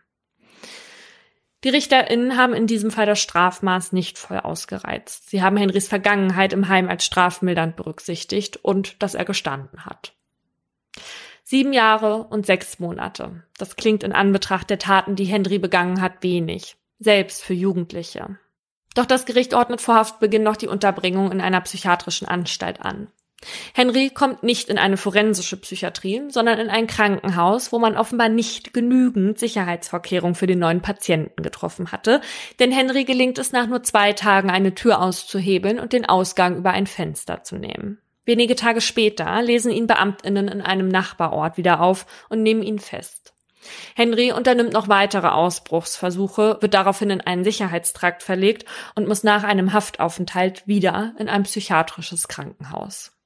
Die 1.64 1.70
RichterInnen 1.70 2.36
haben 2.36 2.52
in 2.52 2.66
diesem 2.66 2.90
Fall 2.90 3.06
das 3.06 3.20
Strafmaß 3.20 3.92
nicht 3.92 4.18
voll 4.18 4.38
ausgereizt. 4.38 5.30
Sie 5.30 5.42
haben 5.42 5.56
Henrys 5.56 5.88
Vergangenheit 5.88 6.52
im 6.52 6.68
Heim 6.68 6.90
als 6.90 7.06
strafmildernd 7.06 7.74
berücksichtigt 7.76 8.58
und 8.58 9.02
dass 9.02 9.14
er 9.14 9.24
gestanden 9.24 9.86
hat. 9.86 10.12
Sieben 11.42 11.72
Jahre 11.72 12.24
und 12.24 12.44
sechs 12.44 12.78
Monate. 12.78 13.44
Das 13.56 13.76
klingt 13.76 14.02
in 14.02 14.12
Anbetracht 14.12 14.68
der 14.68 14.78
Taten, 14.78 15.16
die 15.16 15.24
Henry 15.24 15.58
begangen 15.58 16.02
hat, 16.02 16.22
wenig. 16.22 16.76
Selbst 16.98 17.42
für 17.42 17.54
Jugendliche. 17.54 18.38
Doch 18.94 19.06
das 19.06 19.24
Gericht 19.24 19.54
ordnet 19.54 19.80
vor 19.80 19.94
Haftbeginn 19.94 20.42
noch 20.42 20.56
die 20.56 20.68
Unterbringung 20.68 21.32
in 21.32 21.40
einer 21.40 21.62
psychiatrischen 21.62 22.28
Anstalt 22.28 22.82
an. 22.82 23.10
Henry 23.72 24.10
kommt 24.10 24.42
nicht 24.42 24.68
in 24.68 24.78
eine 24.78 24.96
forensische 24.96 25.56
Psychiatrie, 25.56 26.22
sondern 26.28 26.58
in 26.58 26.70
ein 26.70 26.88
Krankenhaus, 26.88 27.70
wo 27.72 27.78
man 27.78 27.96
offenbar 27.96 28.28
nicht 28.28 28.74
genügend 28.74 29.38
Sicherheitsvorkehrungen 29.38 30.34
für 30.34 30.48
den 30.48 30.58
neuen 30.58 30.82
Patienten 30.82 31.42
getroffen 31.42 31.92
hatte, 31.92 32.20
denn 32.58 32.72
Henry 32.72 33.04
gelingt 33.04 33.38
es 33.38 33.52
nach 33.52 33.68
nur 33.68 33.82
zwei 33.84 34.12
Tagen, 34.12 34.50
eine 34.50 34.74
Tür 34.74 35.00
auszuhebeln 35.00 35.78
und 35.78 35.92
den 35.92 36.04
Ausgang 36.04 36.56
über 36.56 36.72
ein 36.72 36.88
Fenster 36.88 37.44
zu 37.44 37.56
nehmen. 37.56 37.98
Wenige 38.24 38.56
Tage 38.56 38.80
später 38.80 39.40
lesen 39.40 39.70
ihn 39.70 39.86
Beamtinnen 39.86 40.48
in 40.48 40.60
einem 40.60 40.88
Nachbarort 40.88 41.56
wieder 41.56 41.80
auf 41.80 42.06
und 42.28 42.42
nehmen 42.42 42.62
ihn 42.62 42.78
fest. 42.78 43.32
Henry 43.94 44.32
unternimmt 44.32 44.72
noch 44.72 44.88
weitere 44.88 45.28
Ausbruchsversuche, 45.28 46.58
wird 46.60 46.74
daraufhin 46.74 47.10
in 47.10 47.20
einen 47.20 47.44
Sicherheitstrakt 47.44 48.22
verlegt 48.22 48.64
und 48.94 49.08
muss 49.08 49.24
nach 49.24 49.44
einem 49.44 49.72
Haftaufenthalt 49.72 50.66
wieder 50.66 51.14
in 51.18 51.28
ein 51.28 51.44
psychiatrisches 51.44 52.28
Krankenhaus. 52.28 53.17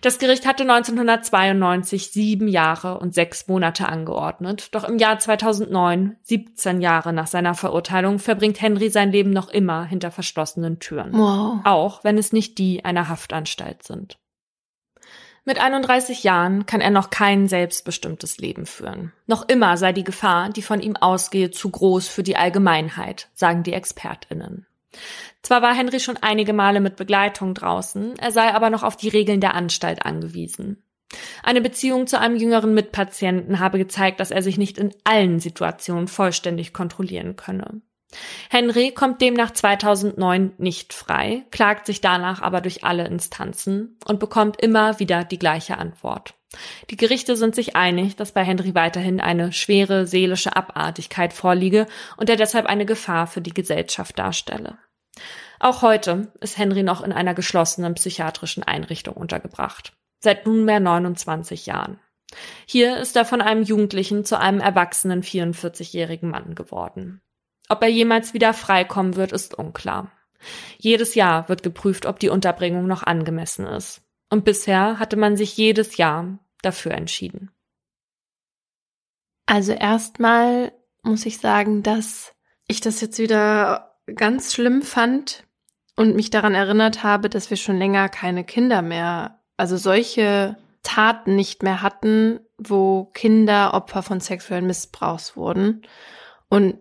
Das 0.00 0.18
Gericht 0.18 0.46
hatte 0.46 0.62
1992 0.62 2.10
sieben 2.10 2.48
Jahre 2.48 2.98
und 2.98 3.14
sechs 3.14 3.48
Monate 3.48 3.88
angeordnet, 3.88 4.74
doch 4.74 4.84
im 4.84 4.98
Jahr 4.98 5.18
2009, 5.18 6.16
17 6.22 6.80
Jahre 6.80 7.12
nach 7.12 7.26
seiner 7.26 7.54
Verurteilung, 7.54 8.18
verbringt 8.18 8.60
Henry 8.60 8.90
sein 8.90 9.10
Leben 9.10 9.30
noch 9.30 9.48
immer 9.48 9.84
hinter 9.84 10.10
verschlossenen 10.10 10.78
Türen. 10.78 11.12
Wow. 11.12 11.60
Auch 11.64 12.04
wenn 12.04 12.18
es 12.18 12.32
nicht 12.32 12.58
die 12.58 12.84
einer 12.84 13.08
Haftanstalt 13.08 13.82
sind. 13.82 14.18
Mit 15.48 15.58
31 15.58 16.24
Jahren 16.24 16.66
kann 16.66 16.82
er 16.82 16.90
noch 16.90 17.08
kein 17.08 17.48
selbstbestimmtes 17.48 18.36
Leben 18.36 18.66
führen. 18.66 19.12
Noch 19.26 19.48
immer 19.48 19.78
sei 19.78 19.94
die 19.94 20.04
Gefahr, 20.04 20.50
die 20.50 20.60
von 20.60 20.80
ihm 20.80 20.94
ausgehe, 20.94 21.50
zu 21.50 21.70
groß 21.70 22.06
für 22.06 22.22
die 22.22 22.36
Allgemeinheit, 22.36 23.30
sagen 23.32 23.62
die 23.62 23.72
Expertinnen. 23.72 24.66
Zwar 25.42 25.62
war 25.62 25.74
Henry 25.74 26.00
schon 26.00 26.16
einige 26.16 26.52
Male 26.52 26.80
mit 26.80 26.96
Begleitung 26.96 27.54
draußen, 27.54 28.18
er 28.18 28.32
sei 28.32 28.52
aber 28.54 28.70
noch 28.70 28.82
auf 28.82 28.96
die 28.96 29.08
Regeln 29.08 29.40
der 29.40 29.54
Anstalt 29.54 30.04
angewiesen. 30.04 30.82
Eine 31.42 31.60
Beziehung 31.60 32.06
zu 32.06 32.18
einem 32.20 32.36
jüngeren 32.36 32.74
Mitpatienten 32.74 33.60
habe 33.60 33.78
gezeigt, 33.78 34.20
dass 34.20 34.30
er 34.30 34.42
sich 34.42 34.58
nicht 34.58 34.76
in 34.78 34.94
allen 35.04 35.40
Situationen 35.40 36.08
vollständig 36.08 36.72
kontrollieren 36.72 37.36
könne. 37.36 37.80
Henry 38.50 38.92
kommt 38.92 39.20
demnach 39.20 39.50
2009 39.50 40.52
nicht 40.58 40.94
frei, 40.94 41.44
klagt 41.50 41.86
sich 41.86 42.00
danach 42.00 42.40
aber 42.40 42.60
durch 42.60 42.84
alle 42.84 43.06
Instanzen 43.06 43.98
und 44.06 44.18
bekommt 44.18 44.60
immer 44.60 44.98
wieder 44.98 45.24
die 45.24 45.38
gleiche 45.38 45.76
Antwort. 45.76 46.34
Die 46.88 46.96
Gerichte 46.96 47.36
sind 47.36 47.54
sich 47.54 47.76
einig, 47.76 48.16
dass 48.16 48.32
bei 48.32 48.42
Henry 48.42 48.74
weiterhin 48.74 49.20
eine 49.20 49.52
schwere 49.52 50.06
seelische 50.06 50.56
Abartigkeit 50.56 51.34
vorliege 51.34 51.86
und 52.16 52.30
er 52.30 52.36
deshalb 52.36 52.64
eine 52.64 52.86
Gefahr 52.86 53.26
für 53.26 53.42
die 53.42 53.52
Gesellschaft 53.52 54.18
darstelle. 54.18 54.78
Auch 55.58 55.82
heute 55.82 56.32
ist 56.40 56.58
Henry 56.58 56.82
noch 56.82 57.02
in 57.02 57.12
einer 57.12 57.34
geschlossenen 57.34 57.94
psychiatrischen 57.94 58.62
Einrichtung 58.62 59.14
untergebracht. 59.14 59.92
Seit 60.20 60.46
nunmehr 60.46 60.80
29 60.80 61.66
Jahren. 61.66 61.98
Hier 62.66 62.98
ist 62.98 63.16
er 63.16 63.24
von 63.24 63.40
einem 63.40 63.62
Jugendlichen 63.62 64.24
zu 64.24 64.38
einem 64.38 64.60
erwachsenen 64.60 65.22
44-jährigen 65.22 66.30
Mann 66.30 66.54
geworden. 66.54 67.22
Ob 67.68 67.82
er 67.82 67.88
jemals 67.88 68.34
wieder 68.34 68.54
freikommen 68.54 69.16
wird, 69.16 69.32
ist 69.32 69.54
unklar. 69.54 70.10
Jedes 70.78 71.14
Jahr 71.14 71.48
wird 71.48 71.62
geprüft, 71.62 72.06
ob 72.06 72.18
die 72.18 72.28
Unterbringung 72.28 72.86
noch 72.86 73.02
angemessen 73.02 73.66
ist. 73.66 74.02
Und 74.30 74.44
bisher 74.44 74.98
hatte 74.98 75.16
man 75.16 75.36
sich 75.36 75.56
jedes 75.56 75.96
Jahr 75.96 76.38
dafür 76.62 76.92
entschieden. 76.92 77.50
Also 79.46 79.72
erstmal 79.72 80.72
muss 81.02 81.24
ich 81.24 81.38
sagen, 81.38 81.82
dass 81.82 82.34
ich 82.66 82.80
das 82.80 83.00
jetzt 83.00 83.18
wieder 83.18 83.97
ganz 84.14 84.54
schlimm 84.54 84.82
fand 84.82 85.44
und 85.96 86.16
mich 86.16 86.30
daran 86.30 86.54
erinnert 86.54 87.02
habe, 87.02 87.28
dass 87.28 87.50
wir 87.50 87.56
schon 87.56 87.78
länger 87.78 88.08
keine 88.08 88.44
Kinder 88.44 88.82
mehr, 88.82 89.40
also 89.56 89.76
solche 89.76 90.56
Taten 90.82 91.36
nicht 91.36 91.62
mehr 91.62 91.82
hatten, 91.82 92.40
wo 92.56 93.06
Kinder 93.06 93.74
Opfer 93.74 94.02
von 94.02 94.20
sexuellen 94.20 94.66
Missbrauchs 94.66 95.36
wurden. 95.36 95.82
Und 96.48 96.78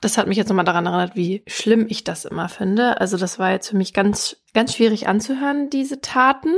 das 0.00 0.16
hat 0.16 0.26
mich 0.26 0.36
jetzt 0.36 0.48
nochmal 0.48 0.64
daran 0.64 0.86
erinnert, 0.86 1.14
wie 1.14 1.42
schlimm 1.46 1.86
ich 1.88 2.04
das 2.04 2.24
immer 2.24 2.48
finde. 2.48 3.00
Also 3.00 3.16
das 3.16 3.38
war 3.38 3.52
jetzt 3.52 3.68
für 3.68 3.76
mich 3.76 3.92
ganz, 3.92 4.36
ganz 4.54 4.74
schwierig 4.74 5.08
anzuhören, 5.08 5.70
diese 5.70 6.00
Taten. 6.00 6.54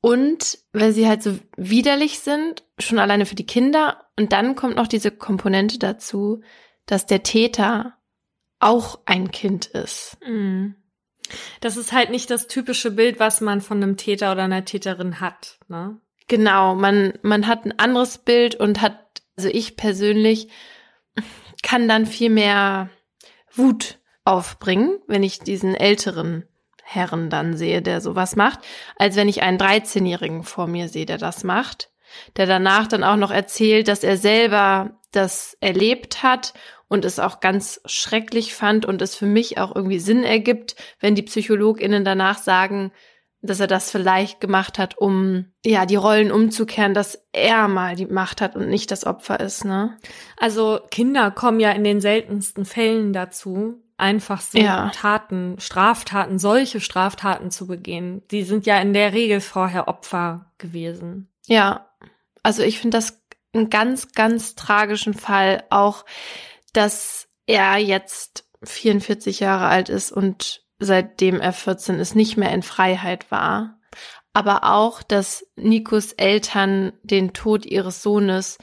Und 0.00 0.58
weil 0.72 0.92
sie 0.92 1.06
halt 1.06 1.22
so 1.22 1.38
widerlich 1.56 2.20
sind, 2.20 2.64
schon 2.78 2.98
alleine 2.98 3.26
für 3.26 3.34
die 3.34 3.46
Kinder. 3.46 4.06
Und 4.16 4.32
dann 4.32 4.54
kommt 4.56 4.76
noch 4.76 4.86
diese 4.86 5.10
Komponente 5.10 5.78
dazu, 5.78 6.40
dass 6.86 7.06
der 7.06 7.22
Täter 7.22 7.97
auch 8.60 9.00
ein 9.06 9.30
Kind 9.30 9.66
ist. 9.66 10.16
Mhm. 10.26 10.76
Das 11.60 11.76
ist 11.76 11.92
halt 11.92 12.10
nicht 12.10 12.30
das 12.30 12.46
typische 12.46 12.90
Bild, 12.90 13.20
was 13.20 13.40
man 13.40 13.60
von 13.60 13.82
einem 13.82 13.96
Täter 13.96 14.32
oder 14.32 14.44
einer 14.44 14.64
Täterin 14.64 15.20
hat, 15.20 15.58
ne? 15.68 16.00
Genau, 16.26 16.74
man, 16.74 17.14
man 17.22 17.46
hat 17.46 17.64
ein 17.64 17.78
anderes 17.78 18.18
Bild 18.18 18.54
und 18.54 18.82
hat, 18.82 18.98
also 19.36 19.48
ich 19.48 19.76
persönlich 19.76 20.48
kann 21.62 21.88
dann 21.88 22.06
viel 22.06 22.30
mehr 22.30 22.90
Wut 23.52 23.98
aufbringen, 24.24 24.98
wenn 25.06 25.22
ich 25.22 25.40
diesen 25.40 25.74
älteren 25.74 26.46
Herren 26.82 27.30
dann 27.30 27.56
sehe, 27.56 27.82
der 27.82 28.00
sowas 28.00 28.36
macht, 28.36 28.60
als 28.96 29.16
wenn 29.16 29.28
ich 29.28 29.42
einen 29.42 29.58
13-Jährigen 29.58 30.42
vor 30.42 30.66
mir 30.66 30.88
sehe, 30.88 31.06
der 31.06 31.18
das 31.18 31.44
macht, 31.44 31.90
der 32.36 32.46
danach 32.46 32.86
dann 32.86 33.04
auch 33.04 33.16
noch 33.16 33.30
erzählt, 33.30 33.88
dass 33.88 34.04
er 34.04 34.16
selber 34.16 34.98
das 35.12 35.56
erlebt 35.60 36.22
hat 36.22 36.54
und 36.88 37.04
es 37.04 37.18
auch 37.18 37.40
ganz 37.40 37.80
schrecklich 37.84 38.54
fand 38.54 38.86
und 38.86 39.02
es 39.02 39.14
für 39.14 39.26
mich 39.26 39.58
auch 39.58 39.74
irgendwie 39.74 39.98
Sinn 39.98 40.24
ergibt, 40.24 40.76
wenn 41.00 41.14
die 41.14 41.22
PsychologInnen 41.22 42.04
danach 42.04 42.38
sagen, 42.38 42.92
dass 43.40 43.60
er 43.60 43.68
das 43.68 43.90
vielleicht 43.90 44.40
gemacht 44.40 44.78
hat, 44.78 44.98
um 44.98 45.46
ja 45.64 45.86
die 45.86 45.96
Rollen 45.96 46.32
umzukehren, 46.32 46.94
dass 46.94 47.22
er 47.32 47.68
mal 47.68 47.94
die 47.94 48.06
Macht 48.06 48.40
hat 48.40 48.56
und 48.56 48.68
nicht 48.68 48.90
das 48.90 49.06
Opfer 49.06 49.38
ist, 49.38 49.64
ne? 49.64 49.96
Also 50.36 50.80
Kinder 50.90 51.30
kommen 51.30 51.60
ja 51.60 51.70
in 51.70 51.84
den 51.84 52.00
seltensten 52.00 52.64
Fällen 52.64 53.12
dazu, 53.12 53.80
einfach 53.96 54.40
so 54.40 54.58
ja. 54.58 54.90
Taten, 54.90 55.56
Straftaten, 55.60 56.38
solche 56.38 56.80
Straftaten 56.80 57.50
zu 57.50 57.66
begehen. 57.66 58.22
Die 58.30 58.42
sind 58.42 58.66
ja 58.66 58.80
in 58.80 58.92
der 58.92 59.12
Regel 59.12 59.40
vorher 59.40 59.86
Opfer 59.86 60.50
gewesen. 60.58 61.28
Ja, 61.46 61.90
also 62.42 62.62
ich 62.62 62.80
finde 62.80 62.96
das 62.96 63.22
einen 63.52 63.70
ganz, 63.70 64.12
ganz 64.12 64.54
tragischen 64.54 65.14
Fall 65.14 65.64
auch, 65.70 66.04
dass 66.72 67.28
er 67.46 67.76
jetzt 67.78 68.44
44 68.62 69.40
Jahre 69.40 69.66
alt 69.66 69.88
ist 69.88 70.12
und 70.12 70.62
seitdem 70.78 71.40
er 71.40 71.52
14 71.52 71.98
ist, 71.98 72.14
nicht 72.14 72.36
mehr 72.36 72.52
in 72.52 72.62
Freiheit 72.62 73.30
war. 73.30 73.78
Aber 74.32 74.64
auch, 74.64 75.02
dass 75.02 75.46
Nikos 75.56 76.12
Eltern 76.12 76.92
den 77.02 77.32
Tod 77.32 77.66
ihres 77.66 78.02
Sohnes 78.02 78.58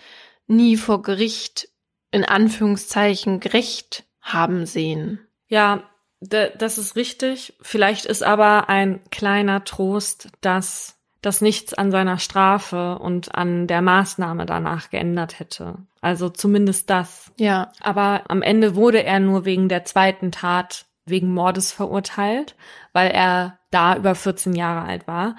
nie 0.48 0.78
vor 0.78 1.02
Gericht 1.02 1.70
in 2.12 2.24
Anführungszeichen 2.24 3.40
gerecht 3.40 4.06
haben 4.22 4.66
sehen. 4.66 5.20
Ja, 5.48 5.84
das 6.22 6.78
ist 6.78 6.96
richtig. 6.96 7.58
Vielleicht 7.62 8.06
ist 8.06 8.24
aber 8.24 8.70
ein 8.70 9.02
kleiner 9.10 9.64
Trost, 9.64 10.30
dass 10.42 10.98
das 11.22 11.42
nichts 11.42 11.74
an 11.74 11.92
seiner 11.92 12.20
Strafe 12.20 13.00
und 13.00 13.36
an 13.36 13.68
der 13.68 13.82
Maßnahme 13.82 14.46
danach 14.46 14.90
geändert 14.92 15.40
hätte. 15.40 15.80
Also 16.06 16.30
zumindest 16.30 16.92
das. 16.92 17.32
Ja. 17.40 17.72
Aber 17.82 18.26
am 18.28 18.44
Ende 18.44 18.76
wurde 18.76 19.04
er 19.04 19.20
nur 19.20 19.44
wegen 19.44 19.70
der 19.70 19.86
zweiten 19.86 20.32
Tat 20.32 20.86
wegen 21.08 21.34
Mordes 21.34 21.72
verurteilt, 21.72 22.56
weil 22.94 23.10
er 23.10 23.58
da 23.72 23.96
über 23.96 24.14
14 24.14 24.54
Jahre 24.54 24.88
alt 24.88 25.08
war. 25.08 25.36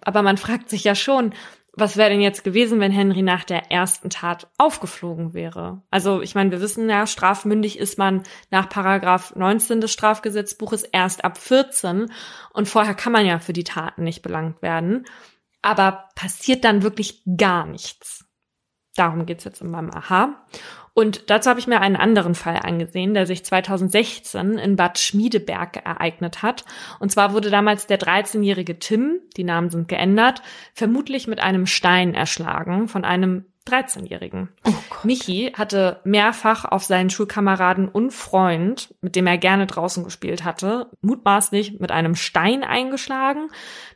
Aber 0.00 0.22
man 0.22 0.36
fragt 0.36 0.68
sich 0.68 0.82
ja 0.82 0.96
schon, 0.96 1.32
was 1.74 1.96
wäre 1.96 2.10
denn 2.10 2.20
jetzt 2.20 2.42
gewesen, 2.42 2.80
wenn 2.80 2.90
Henry 2.90 3.22
nach 3.22 3.44
der 3.44 3.70
ersten 3.70 4.10
Tat 4.10 4.50
aufgeflogen 4.58 5.32
wäre? 5.32 5.82
Also 5.92 6.22
ich 6.22 6.34
meine, 6.34 6.50
wir 6.50 6.60
wissen 6.60 6.90
ja, 6.90 7.06
strafmündig 7.06 7.78
ist 7.78 7.96
man 7.96 8.24
nach 8.50 8.68
Paragraph 8.68 9.36
19 9.36 9.80
des 9.80 9.92
Strafgesetzbuches 9.92 10.82
erst 10.82 11.24
ab 11.24 11.38
14 11.38 12.10
und 12.52 12.68
vorher 12.68 12.94
kann 12.94 13.12
man 13.12 13.26
ja 13.26 13.38
für 13.38 13.52
die 13.52 13.62
Taten 13.62 14.02
nicht 14.02 14.22
belangt 14.22 14.60
werden. 14.60 15.06
Aber 15.62 16.08
passiert 16.16 16.64
dann 16.64 16.82
wirklich 16.82 17.22
gar 17.36 17.64
nichts. 17.64 18.24
Darum 18.96 19.26
geht's 19.26 19.44
jetzt 19.44 19.60
in 19.62 19.70
meinem 19.70 19.90
Aha. 19.90 20.44
Und 20.92 21.30
dazu 21.30 21.48
habe 21.48 21.60
ich 21.60 21.68
mir 21.68 21.80
einen 21.80 21.96
anderen 21.96 22.34
Fall 22.34 22.56
angesehen, 22.56 23.14
der 23.14 23.24
sich 23.24 23.44
2016 23.44 24.58
in 24.58 24.76
Bad 24.76 24.98
Schmiedeberg 24.98 25.76
ereignet 25.76 26.42
hat. 26.42 26.64
Und 26.98 27.12
zwar 27.12 27.32
wurde 27.32 27.50
damals 27.50 27.86
der 27.86 28.00
13-jährige 28.00 28.78
Tim, 28.78 29.20
die 29.36 29.44
Namen 29.44 29.70
sind 29.70 29.88
geändert, 29.88 30.42
vermutlich 30.74 31.28
mit 31.28 31.40
einem 31.40 31.66
Stein 31.66 32.14
erschlagen 32.14 32.88
von 32.88 33.04
einem 33.04 33.44
13-Jährigen. 33.70 34.48
Oh 34.66 34.74
Michi 35.04 35.52
hatte 35.56 36.00
mehrfach 36.04 36.64
auf 36.64 36.84
seinen 36.84 37.10
Schulkameraden 37.10 37.88
und 37.88 38.10
Freund, 38.12 38.94
mit 39.00 39.16
dem 39.16 39.26
er 39.26 39.38
gerne 39.38 39.66
draußen 39.66 40.04
gespielt 40.04 40.44
hatte, 40.44 40.90
mutmaßlich 41.00 41.78
mit 41.80 41.90
einem 41.90 42.14
Stein 42.14 42.64
eingeschlagen, 42.64 43.48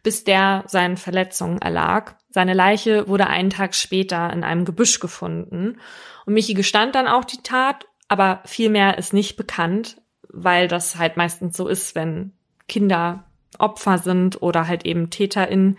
bis 0.02 0.24
der 0.24 0.64
seinen 0.66 0.96
Verletzungen 0.96 1.58
erlag. 1.58 2.16
Seine 2.30 2.54
Leiche 2.54 3.08
wurde 3.08 3.26
einen 3.26 3.50
Tag 3.50 3.74
später 3.74 4.32
in 4.32 4.44
einem 4.44 4.64
Gebüsch 4.64 5.00
gefunden. 5.00 5.78
Und 6.26 6.34
Michi 6.34 6.54
gestand 6.54 6.94
dann 6.94 7.08
auch 7.08 7.24
die 7.24 7.42
Tat, 7.42 7.86
aber 8.08 8.40
viel 8.44 8.70
mehr 8.70 8.98
ist 8.98 9.12
nicht 9.12 9.36
bekannt, 9.36 10.00
weil 10.28 10.68
das 10.68 10.96
halt 10.96 11.16
meistens 11.16 11.56
so 11.56 11.68
ist, 11.68 11.94
wenn 11.94 12.32
Kinder 12.66 13.24
Opfer 13.58 13.98
sind 13.98 14.42
oder 14.42 14.66
halt 14.66 14.84
eben 14.84 15.10
TäterInnen, 15.10 15.78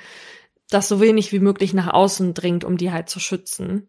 dass 0.70 0.88
so 0.88 1.00
wenig 1.00 1.32
wie 1.32 1.40
möglich 1.40 1.74
nach 1.74 1.94
außen 1.94 2.34
dringt, 2.34 2.64
um 2.64 2.78
die 2.78 2.92
halt 2.92 3.10
zu 3.10 3.20
schützen. 3.20 3.88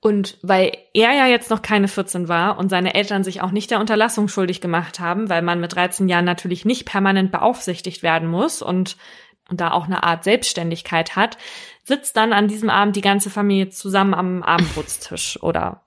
Und 0.00 0.38
weil 0.40 0.72
er 0.94 1.12
ja 1.12 1.26
jetzt 1.26 1.50
noch 1.50 1.60
keine 1.60 1.86
14 1.86 2.26
war 2.28 2.58
und 2.58 2.70
seine 2.70 2.94
Eltern 2.94 3.22
sich 3.22 3.42
auch 3.42 3.50
nicht 3.50 3.70
der 3.70 3.80
Unterlassung 3.80 4.28
schuldig 4.28 4.62
gemacht 4.62 4.98
haben, 4.98 5.28
weil 5.28 5.42
man 5.42 5.60
mit 5.60 5.74
13 5.74 6.08
Jahren 6.08 6.24
natürlich 6.24 6.64
nicht 6.64 6.86
permanent 6.86 7.30
beaufsichtigt 7.30 8.02
werden 8.02 8.28
muss 8.28 8.62
und, 8.62 8.96
und 9.50 9.60
da 9.60 9.72
auch 9.72 9.84
eine 9.84 10.02
Art 10.02 10.24
Selbstständigkeit 10.24 11.16
hat, 11.16 11.36
sitzt 11.84 12.16
dann 12.16 12.32
an 12.32 12.48
diesem 12.48 12.70
Abend 12.70 12.96
die 12.96 13.02
ganze 13.02 13.28
Familie 13.28 13.68
zusammen 13.68 14.14
am 14.14 14.42
Abendbrotstisch 14.42 15.42
oder 15.42 15.82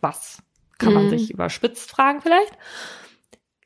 was? 0.00 0.42
Kann 0.78 0.92
man 0.92 1.06
mhm. 1.06 1.10
sich 1.10 1.30
überspitzt 1.32 1.90
fragen 1.90 2.20
vielleicht? 2.20 2.52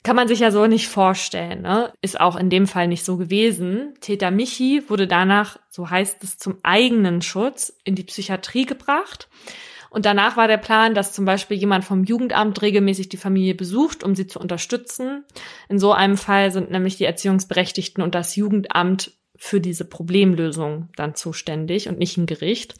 Kann 0.02 0.16
man 0.16 0.28
sich 0.28 0.40
ja 0.40 0.50
so 0.50 0.66
nicht 0.66 0.88
vorstellen, 0.88 1.62
ne? 1.62 1.92
Ist 2.00 2.20
auch 2.20 2.36
in 2.36 2.48
dem 2.48 2.66
Fall 2.66 2.88
nicht 2.88 3.04
so 3.04 3.18
gewesen. 3.18 3.94
Täter 4.00 4.30
Michi 4.30 4.82
wurde 4.88 5.06
danach, 5.06 5.58
so 5.68 5.90
heißt 5.90 6.24
es, 6.24 6.38
zum 6.38 6.58
eigenen 6.62 7.20
Schutz 7.20 7.76
in 7.84 7.96
die 7.96 8.04
Psychiatrie 8.04 8.64
gebracht. 8.64 9.28
Und 9.90 10.06
danach 10.06 10.36
war 10.36 10.48
der 10.48 10.56
Plan, 10.56 10.94
dass 10.94 11.12
zum 11.12 11.24
Beispiel 11.24 11.56
jemand 11.58 11.84
vom 11.84 12.04
Jugendamt 12.04 12.62
regelmäßig 12.62 13.08
die 13.08 13.16
Familie 13.16 13.54
besucht, 13.54 14.04
um 14.04 14.14
sie 14.14 14.26
zu 14.26 14.38
unterstützen. 14.38 15.24
In 15.68 15.78
so 15.78 15.92
einem 15.92 16.16
Fall 16.16 16.52
sind 16.52 16.70
nämlich 16.70 16.96
die 16.96 17.04
Erziehungsberechtigten 17.04 18.02
und 18.02 18.14
das 18.14 18.36
Jugendamt 18.36 19.12
für 19.36 19.60
diese 19.60 19.84
Problemlösung 19.84 20.90
dann 20.96 21.14
zuständig 21.14 21.88
und 21.88 21.98
nicht 21.98 22.16
ein 22.16 22.26
Gericht. 22.26 22.74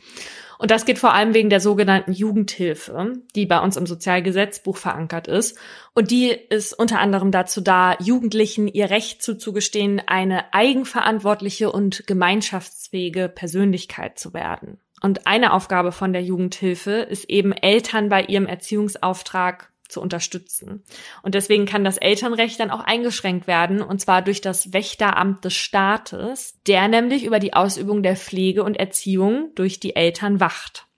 Und 0.61 0.71
das 0.71 0.85
geht 0.85 0.99
vor 0.99 1.15
allem 1.15 1.33
wegen 1.33 1.49
der 1.49 1.61
sogenannten 1.61 2.13
Jugendhilfe, 2.13 3.15
die 3.35 3.47
bei 3.47 3.61
uns 3.61 3.79
im 3.79 3.87
Sozialgesetzbuch 3.87 4.77
verankert 4.77 5.27
ist. 5.27 5.57
Und 5.95 6.11
die 6.11 6.29
ist 6.29 6.79
unter 6.79 6.99
anderem 6.99 7.31
dazu 7.31 7.63
da, 7.63 7.97
Jugendlichen 7.99 8.69
ihr 8.69 8.91
Recht 8.91 9.23
zuzugestehen, 9.23 10.03
eine 10.07 10.53
eigenverantwortliche 10.53 11.73
und 11.73 12.07
gemeinschaftsfähige 12.07 13.31
Persönlichkeit 13.31 14.19
zu 14.19 14.35
werden. 14.35 14.79
Und 15.01 15.27
eine 15.27 15.55
Aufgabe 15.55 15.93
von 15.93 16.13
der 16.13 16.23
Jugendhilfe 16.23 16.91
ist 16.91 17.31
eben 17.31 17.53
Eltern 17.53 18.11
bei 18.11 18.23
ihrem 18.25 18.45
Erziehungsauftrag 18.45 19.73
zu 19.91 20.01
unterstützen. 20.01 20.85
Und 21.23 21.35
deswegen 21.35 21.67
kann 21.67 21.85
das 21.85 21.97
Elternrecht 21.97 22.61
dann 22.61 22.71
auch 22.71 22.81
eingeschränkt 22.81 23.47
werden, 23.47 23.83
und 23.83 24.01
zwar 24.01 24.23
durch 24.23 24.41
das 24.41 24.73
Wächteramt 24.73 25.45
des 25.45 25.55
Staates, 25.55 26.59
der 26.67 26.89
nämlich 26.89 27.25
über 27.25 27.39
die 27.39 27.55
Ausübung 27.55 28.03
der 28.03 28.17
Pflege 28.17 28.65
und 28.65 28.77
Erziehung 28.77 29.51
durch 29.55 29.81
die 29.81 29.97
Eltern 29.97 30.41
wacht. 30.41 30.90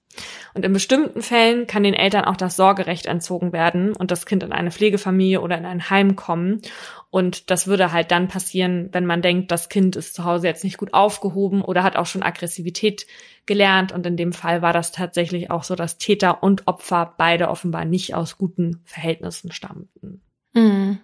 Und 0.55 0.65
in 0.65 0.73
bestimmten 0.73 1.23
Fällen 1.23 1.67
kann 1.67 1.83
den 1.83 1.95
Eltern 1.95 2.25
auch 2.25 2.37
das 2.37 2.57
Sorgerecht 2.57 3.07
entzogen 3.07 3.53
werden 3.53 3.95
und 3.97 4.11
das 4.11 4.27
Kind 4.27 4.43
in 4.43 4.53
eine 4.53 4.71
Pflegefamilie 4.71 5.41
oder 5.41 5.57
in 5.57 5.65
ein 5.65 5.91
Heim 5.91 6.17
kommen. 6.17 6.61
Und 7.11 7.51
das 7.51 7.67
würde 7.67 7.93
halt 7.93 8.11
dann 8.11 8.29
passieren, 8.29 8.89
wenn 8.93 9.07
man 9.07 9.23
denkt, 9.23 9.51
das 9.51 9.69
Kind 9.69 9.97
ist 9.97 10.15
zu 10.15 10.25
Hause 10.25 10.47
jetzt 10.47 10.65
nicht 10.65 10.79
gut 10.79 10.95
aufgehoben 10.95 11.63
oder 11.63 11.83
hat 11.83 11.97
auch 11.97 12.07
schon 12.07 12.23
Aggressivität 12.23 13.07
gelernt. 13.47 13.93
Und 13.93 14.07
in 14.07 14.17
dem 14.17 14.33
Fall 14.33 14.63
war 14.63 14.73
das 14.73 14.93
tatsächlich 14.93 15.51
auch 15.51 15.65
so, 15.65 15.75
dass 15.75 15.99
Täter 15.99 16.43
und 16.43 16.67
Opfer 16.67 17.15
beide 17.17 17.49
offenbar 17.49 17.85
nicht 17.85 18.15
aus 18.15 18.39
guten 18.39 18.83
Verhältnissen 18.85 19.53
stammten. 19.53 20.23
Mhm. 20.55 20.99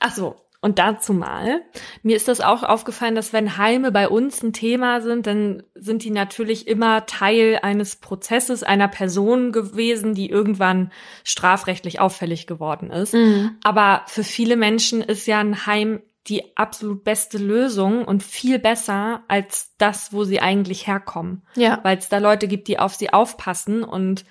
Ach 0.00 0.12
so, 0.12 0.36
und 0.60 0.80
dazu 0.80 1.12
mal, 1.14 1.62
mir 2.02 2.16
ist 2.16 2.26
das 2.26 2.40
auch 2.40 2.64
aufgefallen, 2.64 3.14
dass 3.14 3.32
wenn 3.32 3.58
Heime 3.58 3.92
bei 3.92 4.08
uns 4.08 4.42
ein 4.42 4.52
Thema 4.52 5.00
sind, 5.00 5.28
dann 5.28 5.62
sind 5.74 6.02
die 6.02 6.10
natürlich 6.10 6.66
immer 6.66 7.06
Teil 7.06 7.60
eines 7.62 7.96
Prozesses 7.96 8.64
einer 8.64 8.88
Person 8.88 9.52
gewesen, 9.52 10.14
die 10.14 10.28
irgendwann 10.28 10.90
strafrechtlich 11.22 12.00
auffällig 12.00 12.48
geworden 12.48 12.90
ist. 12.90 13.14
Mhm. 13.14 13.56
Aber 13.62 14.02
für 14.06 14.24
viele 14.24 14.56
Menschen 14.56 15.00
ist 15.00 15.26
ja 15.26 15.38
ein 15.38 15.66
Heim 15.66 16.02
die 16.26 16.56
absolut 16.56 17.04
beste 17.04 17.38
Lösung 17.38 18.04
und 18.04 18.22
viel 18.22 18.58
besser 18.58 19.22
als 19.28 19.74
das, 19.78 20.12
wo 20.12 20.24
sie 20.24 20.40
eigentlich 20.40 20.86
herkommen. 20.86 21.42
Ja. 21.54 21.80
Weil 21.84 21.98
es 21.98 22.08
da 22.08 22.18
Leute 22.18 22.48
gibt, 22.48 22.68
die 22.68 22.78
auf 22.78 22.94
sie 22.94 23.12
aufpassen 23.12 23.82
und 23.82 24.24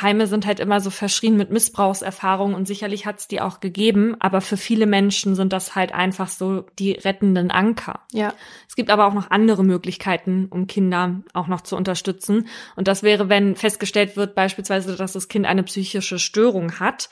Heime 0.00 0.26
sind 0.26 0.46
halt 0.46 0.60
immer 0.60 0.80
so 0.80 0.90
verschrien 0.90 1.36
mit 1.36 1.50
Missbrauchserfahrungen 1.50 2.54
und 2.56 2.66
sicherlich 2.66 3.04
hat 3.04 3.18
es 3.18 3.28
die 3.28 3.40
auch 3.40 3.60
gegeben, 3.60 4.16
aber 4.20 4.40
für 4.40 4.56
viele 4.56 4.86
Menschen 4.86 5.34
sind 5.34 5.52
das 5.52 5.74
halt 5.74 5.92
einfach 5.92 6.28
so 6.28 6.64
die 6.78 6.92
rettenden 6.92 7.50
Anker. 7.50 8.00
Ja. 8.12 8.32
Es 8.68 8.74
gibt 8.74 8.90
aber 8.90 9.06
auch 9.06 9.12
noch 9.12 9.30
andere 9.30 9.64
Möglichkeiten, 9.64 10.46
um 10.48 10.66
Kinder 10.66 11.22
auch 11.34 11.46
noch 11.46 11.60
zu 11.60 11.76
unterstützen. 11.76 12.48
Und 12.74 12.88
das 12.88 13.02
wäre, 13.02 13.28
wenn 13.28 13.54
festgestellt 13.54 14.16
wird, 14.16 14.34
beispielsweise, 14.34 14.96
dass 14.96 15.12
das 15.12 15.28
Kind 15.28 15.44
eine 15.46 15.62
psychische 15.62 16.18
Störung 16.18 16.80
hat 16.80 17.10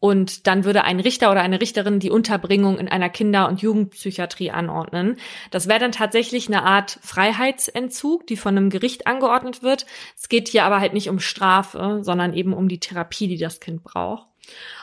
und 0.00 0.46
dann 0.46 0.64
würde 0.64 0.82
ein 0.84 0.98
Richter 0.98 1.30
oder 1.30 1.42
eine 1.42 1.60
Richterin 1.60 2.00
die 2.00 2.10
Unterbringung 2.10 2.78
in 2.78 2.88
einer 2.88 3.10
Kinder- 3.10 3.48
und 3.48 3.60
Jugendpsychiatrie 3.60 4.50
anordnen. 4.50 5.18
Das 5.50 5.68
wäre 5.68 5.78
dann 5.78 5.92
tatsächlich 5.92 6.48
eine 6.48 6.62
Art 6.62 6.98
Freiheitsentzug, 7.02 8.26
die 8.26 8.38
von 8.38 8.56
einem 8.56 8.70
Gericht 8.70 9.06
angeordnet 9.06 9.62
wird. 9.62 9.84
Es 10.16 10.30
geht 10.30 10.48
hier 10.48 10.64
aber 10.64 10.80
halt 10.80 10.94
nicht 10.94 11.10
um 11.10 11.20
Strafe, 11.20 12.00
sondern 12.02 12.32
eben 12.32 12.54
um 12.54 12.68
die 12.68 12.80
Therapie, 12.80 13.28
die 13.28 13.36
das 13.36 13.60
Kind 13.60 13.84
braucht. 13.84 14.26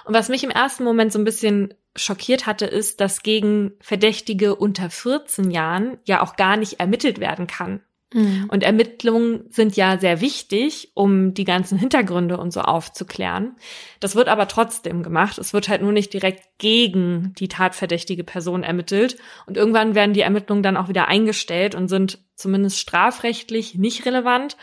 Und 0.06 0.14
was 0.14 0.30
mich 0.30 0.44
im 0.44 0.52
ersten 0.52 0.84
Moment 0.84 1.12
so 1.12 1.20
ein 1.20 1.26
bisschen 1.26 1.74
schockiert 1.96 2.46
hatte, 2.46 2.68
ist, 2.68 3.02
dass 3.02 3.24
gegen 3.24 3.74
Verdächtige 3.82 4.56
unter 4.56 4.92
14 4.92 5.50
Jahren 5.50 5.98
ja 6.06 6.22
auch 6.22 6.36
gar 6.36 6.58
nicht 6.58 6.80
ermittelt 6.80 7.20
werden 7.20 7.48
kann. 7.48 7.82
Mhm. 8.14 8.48
Und 8.50 8.64
Ermittlungen 8.64 9.46
sind 9.50 9.76
ja 9.76 9.98
sehr 9.98 10.22
wichtig, 10.22 10.92
um 10.94 11.34
die 11.34 11.44
ganzen 11.44 11.78
Hintergründe 11.78 12.38
und 12.38 12.52
so 12.52 12.62
aufzuklären. 12.62 13.56
Das 14.00 14.16
wird 14.16 14.30
aber 14.30 14.48
trotzdem 14.48 15.04
gemacht. 15.04 15.38
Es 15.38 15.54
wird 15.54 15.68
halt 15.68 15.82
nur 15.82 15.92
nicht 15.92 16.14
direkt 16.14 16.58
gegen 16.58 17.34
die 17.38 17.50
tatverdächtige 17.50 18.24
Person 18.24 18.64
ermittelt. 18.64 19.18
Und 19.46 19.58
irgendwann 19.58 19.94
werden 19.94 20.14
die 20.14 20.22
Ermittlungen 20.22 20.64
dann 20.64 20.78
auch 20.78 20.88
wieder 20.88 21.08
eingestellt 21.08 21.76
und 21.76 21.90
sind 21.90 22.20
zumindest 22.36 22.80
strafrechtlich 22.80 23.76
nicht 23.76 24.06
relevant. 24.06 24.56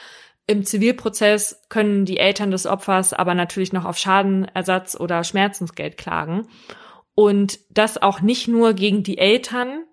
Im 0.47 0.65
Zivilprozess 0.65 1.63
können 1.69 2.05
die 2.05 2.19
Eltern 2.19 2.51
des 2.51 2.67
Opfers 2.67 3.13
aber 3.13 3.35
natürlich 3.35 3.73
noch 3.73 3.85
auf 3.85 3.99
Schadenersatz 3.99 4.99
oder 4.99 5.25
Schmerzensgeld 5.25 5.97
klagen. 5.97 6.49
Und 7.15 7.61
das 7.71 8.01
auch 8.01 8.21
nicht 8.21 8.49
nur 8.49 8.73
gegen 8.75 9.03
die 9.03 9.19
Eltern, 9.19 9.85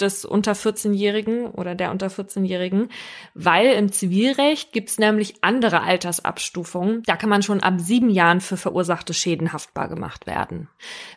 des 0.00 0.24
unter 0.24 0.52
14-Jährigen 0.52 1.46
oder 1.46 1.74
der 1.74 1.90
unter 1.90 2.08
14-Jährigen, 2.08 2.90
weil 3.34 3.72
im 3.74 3.92
Zivilrecht 3.92 4.72
gibt's 4.72 4.98
nämlich 4.98 5.36
andere 5.42 5.82
Altersabstufungen. 5.82 7.02
Da 7.04 7.16
kann 7.16 7.30
man 7.30 7.42
schon 7.42 7.60
ab 7.60 7.74
sieben 7.78 8.10
Jahren 8.10 8.40
für 8.40 8.56
verursachte 8.56 9.14
Schäden 9.14 9.52
haftbar 9.52 9.88
gemacht 9.88 10.26
werden. 10.26 10.68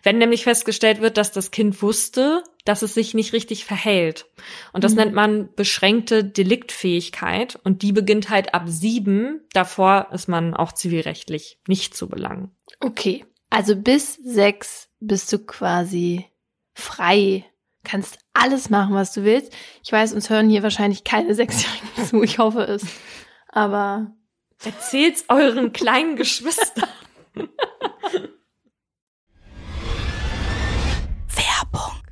Wenn 0.03 0.17
nämlich 0.17 0.43
festgestellt 0.43 1.01
wird, 1.01 1.17
dass 1.17 1.32
das 1.32 1.51
Kind 1.51 1.82
wusste, 1.82 2.43
dass 2.65 2.82
es 2.82 2.93
sich 2.93 3.13
nicht 3.13 3.34
richtig 3.34 3.65
verhält. 3.65 4.25
Und 4.73 4.84
das 4.84 4.93
mhm. 4.93 4.97
nennt 4.97 5.13
man 5.13 5.49
beschränkte 5.55 6.23
Deliktfähigkeit. 6.23 7.59
Und 7.63 7.82
die 7.82 7.91
beginnt 7.91 8.29
halt 8.29 8.53
ab 8.53 8.63
sieben. 8.67 9.41
Davor 9.53 10.09
ist 10.11 10.27
man 10.27 10.53
auch 10.53 10.71
zivilrechtlich 10.71 11.59
nicht 11.67 11.95
zu 11.95 12.07
belangen. 12.07 12.51
Okay. 12.79 13.25
Also 13.49 13.75
bis 13.75 14.15
sechs 14.15 14.89
bist 14.99 15.32
du 15.34 15.39
quasi 15.39 16.25
frei. 16.73 17.45
Kannst 17.84 18.19
alles 18.34 18.69
machen, 18.69 18.93
was 18.93 19.13
du 19.13 19.23
willst. 19.23 19.53
Ich 19.84 19.91
weiß, 19.91 20.13
uns 20.13 20.29
hören 20.29 20.49
hier 20.49 20.63
wahrscheinlich 20.63 21.03
keine 21.03 21.34
Sechsjährigen 21.41 22.05
zu. 22.05 22.23
Ich 22.23 22.39
hoffe 22.39 22.61
es. 22.61 22.86
Aber 23.47 24.11
erzählt's 24.63 25.25
euren 25.27 25.73
kleinen 25.73 26.15
Geschwistern. 26.15 26.89
Werbung. 31.36 32.03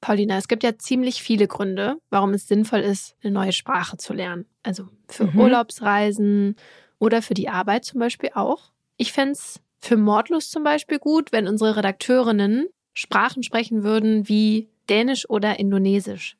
Paulina, 0.00 0.36
es 0.38 0.48
gibt 0.48 0.62
ja 0.62 0.78
ziemlich 0.78 1.22
viele 1.22 1.46
Gründe, 1.46 1.96
warum 2.10 2.32
es 2.34 2.48
sinnvoll 2.48 2.80
ist, 2.80 3.16
eine 3.22 3.32
neue 3.32 3.52
Sprache 3.52 3.96
zu 3.96 4.12
lernen. 4.12 4.46
Also 4.62 4.88
für 5.08 5.26
mhm. 5.26 5.40
Urlaubsreisen 5.40 6.56
oder 6.98 7.22
für 7.22 7.34
die 7.34 7.48
Arbeit 7.48 7.84
zum 7.84 8.00
Beispiel 8.00 8.30
auch. 8.34 8.72
Ich 8.96 9.12
fände 9.12 9.32
es 9.32 9.60
für 9.78 9.96
Mordlust 9.96 10.52
zum 10.52 10.64
Beispiel 10.64 10.98
gut, 10.98 11.32
wenn 11.32 11.46
unsere 11.46 11.76
Redakteurinnen 11.76 12.66
Sprachen 12.94 13.42
sprechen 13.42 13.82
würden 13.82 14.28
wie 14.28 14.70
Dänisch 14.86 15.28
oder 15.28 15.58
Indonesisch. 15.58 16.36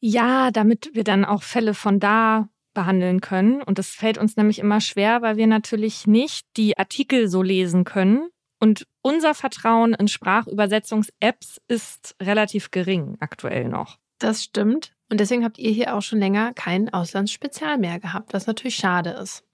Ja, 0.00 0.50
damit 0.50 0.90
wir 0.94 1.04
dann 1.04 1.24
auch 1.24 1.42
Fälle 1.42 1.74
von 1.74 2.00
da 2.00 2.48
behandeln 2.74 3.20
können. 3.20 3.62
Und 3.62 3.78
das 3.78 3.88
fällt 3.88 4.18
uns 4.18 4.36
nämlich 4.36 4.58
immer 4.58 4.80
schwer, 4.80 5.22
weil 5.22 5.36
wir 5.36 5.46
natürlich 5.46 6.06
nicht 6.06 6.46
die 6.56 6.78
Artikel 6.78 7.28
so 7.28 7.42
lesen 7.42 7.84
können. 7.84 8.28
Und 8.60 8.86
unser 9.02 9.34
Vertrauen 9.34 9.94
in 9.94 10.08
Sprachübersetzungs-Apps 10.08 11.60
ist 11.68 12.16
relativ 12.20 12.70
gering 12.70 13.16
aktuell 13.20 13.68
noch. 13.68 13.98
Das 14.18 14.44
stimmt. 14.44 14.92
Und 15.10 15.20
deswegen 15.20 15.44
habt 15.44 15.58
ihr 15.58 15.70
hier 15.70 15.94
auch 15.94 16.02
schon 16.02 16.18
länger 16.18 16.52
kein 16.54 16.92
Auslandsspezial 16.92 17.78
mehr 17.78 17.98
gehabt, 17.98 18.32
was 18.32 18.46
natürlich 18.46 18.76
schade 18.76 19.10
ist. 19.10 19.44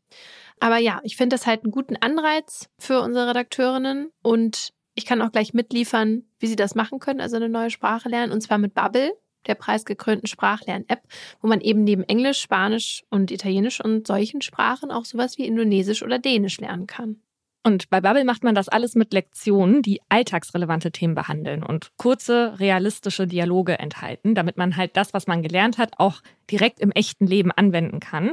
Aber 0.61 0.79
ja, 0.79 1.01
ich 1.03 1.17
finde 1.17 1.35
das 1.35 1.47
halt 1.47 1.65
einen 1.65 1.73
guten 1.73 1.97
Anreiz 1.97 2.69
für 2.79 3.01
unsere 3.01 3.29
Redakteurinnen 3.29 4.11
und 4.23 4.73
ich 4.95 5.07
kann 5.07 5.23
auch 5.23 5.33
gleich 5.33 5.55
mitliefern, 5.55 6.25
wie 6.39 6.47
sie 6.47 6.57
das 6.57 6.75
machen 6.75 6.99
können, 6.99 7.21
also 7.21 7.37
eine 7.37 7.49
neue 7.49 7.71
Sprache 7.71 8.09
lernen, 8.09 8.33
und 8.33 8.41
zwar 8.41 8.59
mit 8.59 8.75
Bubble, 8.75 9.13
der 9.47 9.55
preisgekrönten 9.55 10.27
Sprachlern-App, 10.27 11.03
wo 11.41 11.49
man 11.49 11.61
eben 11.61 11.85
neben 11.85 12.05
Englisch, 12.05 12.41
Spanisch 12.41 13.05
und 13.11 13.31
Italienisch 13.31 13.83
und 13.83 14.07
solchen 14.07 14.41
Sprachen 14.41 14.91
auch 14.91 15.05
sowas 15.05 15.39
wie 15.39 15.47
Indonesisch 15.47 16.03
oder 16.03 16.19
Dänisch 16.19 16.59
lernen 16.61 16.87
kann. 16.87 17.21
Und 17.67 17.89
bei 17.89 18.03
Bubble 18.03 18.25
macht 18.25 18.45
man 18.45 18.55
das 18.55 18.69
alles 18.69 18.95
mit 18.95 19.15
Lektionen, 19.15 19.81
die 19.81 20.01
alltagsrelevante 20.11 20.93
Themen 20.93 21.15
behandeln 21.15 21.63
und 21.63 21.93
kurze, 21.97 22.61
realistische 22.61 23.27
Dialoge 23.27 23.79
enthalten, 23.79 24.35
damit 24.35 24.59
man 24.59 24.77
halt 24.77 24.99
das, 24.99 25.15
was 25.15 25.27
man 25.27 25.43
gelernt 25.43 25.79
hat, 25.79 25.95
auch 25.99 26.21
direkt 26.51 26.79
im 26.81 26.91
echten 26.91 27.27
Leben 27.27 27.51
anwenden 27.51 28.01
kann. 28.01 28.33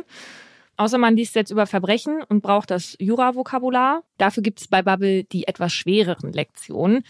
Außer 0.82 0.98
man 0.98 1.16
liest 1.16 1.36
jetzt 1.36 1.52
über 1.52 1.68
Verbrechen 1.68 2.24
und 2.28 2.42
braucht 2.42 2.72
das 2.72 2.96
Jura-Vokabular. 2.98 4.02
Dafür 4.18 4.42
gibt 4.42 4.62
es 4.62 4.68
bei 4.68 4.82
Bubble 4.82 5.26
die 5.26 5.48
etwas 5.48 5.74
schwereren 5.74 6.34
Lektionen. 6.34 7.04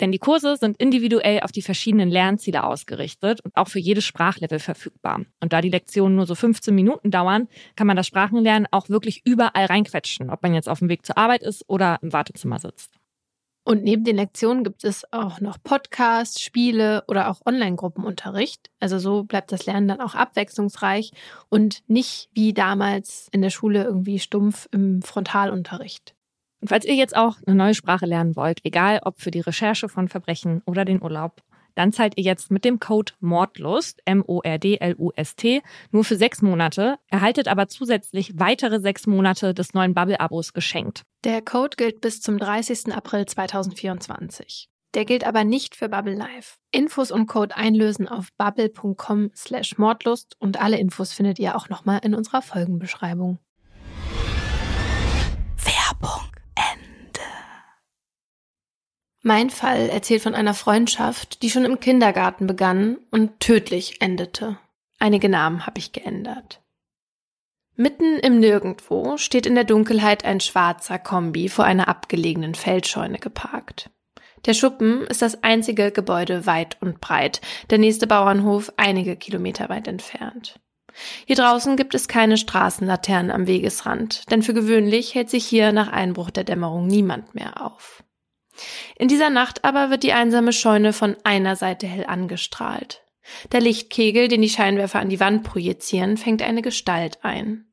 Denn 0.00 0.10
die 0.10 0.18
Kurse 0.18 0.56
sind 0.56 0.76
individuell 0.78 1.38
auf 1.38 1.52
die 1.52 1.62
verschiedenen 1.62 2.10
Lernziele 2.10 2.64
ausgerichtet 2.64 3.40
und 3.40 3.56
auch 3.56 3.68
für 3.68 3.78
jedes 3.78 4.04
Sprachlevel 4.04 4.58
verfügbar. 4.58 5.20
Und 5.38 5.52
da 5.52 5.60
die 5.60 5.68
Lektionen 5.68 6.16
nur 6.16 6.26
so 6.26 6.34
15 6.34 6.74
Minuten 6.74 7.12
dauern, 7.12 7.46
kann 7.76 7.86
man 7.86 7.96
das 7.96 8.08
Sprachenlernen 8.08 8.66
auch 8.72 8.88
wirklich 8.88 9.22
überall 9.24 9.66
reinquetschen, 9.66 10.28
ob 10.28 10.42
man 10.42 10.54
jetzt 10.54 10.68
auf 10.68 10.80
dem 10.80 10.88
Weg 10.88 11.06
zur 11.06 11.16
Arbeit 11.16 11.44
ist 11.44 11.62
oder 11.68 12.00
im 12.02 12.12
Wartezimmer 12.12 12.58
sitzt. 12.58 13.01
Und 13.64 13.84
neben 13.84 14.02
den 14.02 14.16
Lektionen 14.16 14.64
gibt 14.64 14.82
es 14.82 15.10
auch 15.12 15.40
noch 15.40 15.56
Podcasts, 15.62 16.40
Spiele 16.40 17.04
oder 17.06 17.30
auch 17.30 17.40
Online-Gruppenunterricht. 17.46 18.70
Also 18.80 18.98
so 18.98 19.22
bleibt 19.22 19.52
das 19.52 19.66
Lernen 19.66 19.86
dann 19.86 20.00
auch 20.00 20.16
abwechslungsreich 20.16 21.12
und 21.48 21.82
nicht 21.86 22.28
wie 22.32 22.52
damals 22.52 23.28
in 23.30 23.40
der 23.40 23.50
Schule 23.50 23.84
irgendwie 23.84 24.18
stumpf 24.18 24.68
im 24.72 25.00
Frontalunterricht. 25.02 26.14
Und 26.60 26.68
falls 26.68 26.84
ihr 26.84 26.94
jetzt 26.94 27.16
auch 27.16 27.36
eine 27.46 27.56
neue 27.56 27.74
Sprache 27.74 28.06
lernen 28.06 28.34
wollt, 28.34 28.64
egal 28.64 29.00
ob 29.04 29.20
für 29.20 29.30
die 29.30 29.40
Recherche 29.40 29.88
von 29.88 30.08
Verbrechen 30.08 30.62
oder 30.64 30.84
den 30.84 31.02
Urlaub, 31.02 31.40
dann 31.74 31.92
zahlt 31.92 32.14
ihr 32.16 32.24
jetzt 32.24 32.50
mit 32.50 32.64
dem 32.64 32.80
Code 32.80 33.12
Mordlust, 33.20 34.00
M-O-R-D-L-U-S-T, 34.04 35.62
nur 35.90 36.04
für 36.04 36.16
sechs 36.16 36.42
Monate, 36.42 36.98
erhaltet 37.08 37.48
aber 37.48 37.68
zusätzlich 37.68 38.38
weitere 38.38 38.80
sechs 38.80 39.06
Monate 39.06 39.54
des 39.54 39.74
neuen 39.74 39.94
Bubble-Abos 39.94 40.52
geschenkt. 40.52 41.02
Der 41.24 41.42
Code 41.42 41.76
gilt 41.76 42.00
bis 42.00 42.20
zum 42.20 42.38
30. 42.38 42.94
April 42.94 43.26
2024. 43.26 44.68
Der 44.94 45.04
gilt 45.04 45.24
aber 45.24 45.44
nicht 45.44 45.74
für 45.74 45.88
Bubble 45.88 46.14
Live. 46.14 46.58
Infos 46.70 47.10
und 47.10 47.26
Code 47.26 47.56
einlösen 47.56 48.08
auf 48.08 48.28
bubble.com 48.36 49.30
slash 49.34 49.78
Mordlust 49.78 50.36
und 50.38 50.60
alle 50.60 50.78
Infos 50.78 51.12
findet 51.12 51.38
ihr 51.38 51.56
auch 51.56 51.68
nochmal 51.68 52.00
in 52.02 52.14
unserer 52.14 52.42
Folgenbeschreibung. 52.42 53.38
Mein 59.24 59.50
Fall 59.50 59.88
erzählt 59.88 60.22
von 60.22 60.34
einer 60.34 60.52
Freundschaft, 60.52 61.42
die 61.42 61.50
schon 61.50 61.64
im 61.64 61.78
Kindergarten 61.78 62.48
begann 62.48 62.98
und 63.12 63.38
tödlich 63.38 64.00
endete. 64.00 64.58
Einige 64.98 65.28
Namen 65.28 65.64
habe 65.64 65.78
ich 65.78 65.92
geändert. 65.92 66.60
Mitten 67.76 68.18
im 68.18 68.40
Nirgendwo 68.40 69.16
steht 69.16 69.46
in 69.46 69.54
der 69.54 69.64
Dunkelheit 69.64 70.24
ein 70.24 70.40
schwarzer 70.40 70.98
Kombi 70.98 71.48
vor 71.48 71.64
einer 71.64 71.86
abgelegenen 71.86 72.56
Feldscheune 72.56 73.18
geparkt. 73.18 73.90
Der 74.44 74.54
Schuppen 74.54 75.06
ist 75.06 75.22
das 75.22 75.44
einzige 75.44 75.92
Gebäude 75.92 76.46
weit 76.46 76.76
und 76.80 77.00
breit, 77.00 77.40
der 77.70 77.78
nächste 77.78 78.08
Bauernhof 78.08 78.72
einige 78.76 79.14
Kilometer 79.14 79.68
weit 79.68 79.86
entfernt. 79.86 80.58
Hier 81.26 81.36
draußen 81.36 81.76
gibt 81.76 81.94
es 81.94 82.08
keine 82.08 82.36
Straßenlaternen 82.36 83.30
am 83.30 83.46
Wegesrand, 83.46 84.30
denn 84.32 84.42
für 84.42 84.52
gewöhnlich 84.52 85.14
hält 85.14 85.30
sich 85.30 85.46
hier 85.46 85.72
nach 85.72 85.92
Einbruch 85.92 86.30
der 86.30 86.44
Dämmerung 86.44 86.88
niemand 86.88 87.36
mehr 87.36 87.64
auf. 87.64 88.02
In 88.96 89.08
dieser 89.08 89.30
Nacht 89.30 89.64
aber 89.64 89.90
wird 89.90 90.02
die 90.02 90.12
einsame 90.12 90.52
Scheune 90.52 90.92
von 90.92 91.16
einer 91.24 91.56
Seite 91.56 91.86
hell 91.86 92.06
angestrahlt. 92.06 93.02
Der 93.52 93.60
Lichtkegel, 93.60 94.28
den 94.28 94.42
die 94.42 94.48
Scheinwerfer 94.48 95.00
an 95.00 95.08
die 95.08 95.20
Wand 95.20 95.44
projizieren, 95.44 96.16
fängt 96.16 96.42
eine 96.42 96.62
Gestalt 96.62 97.18
ein. 97.22 97.66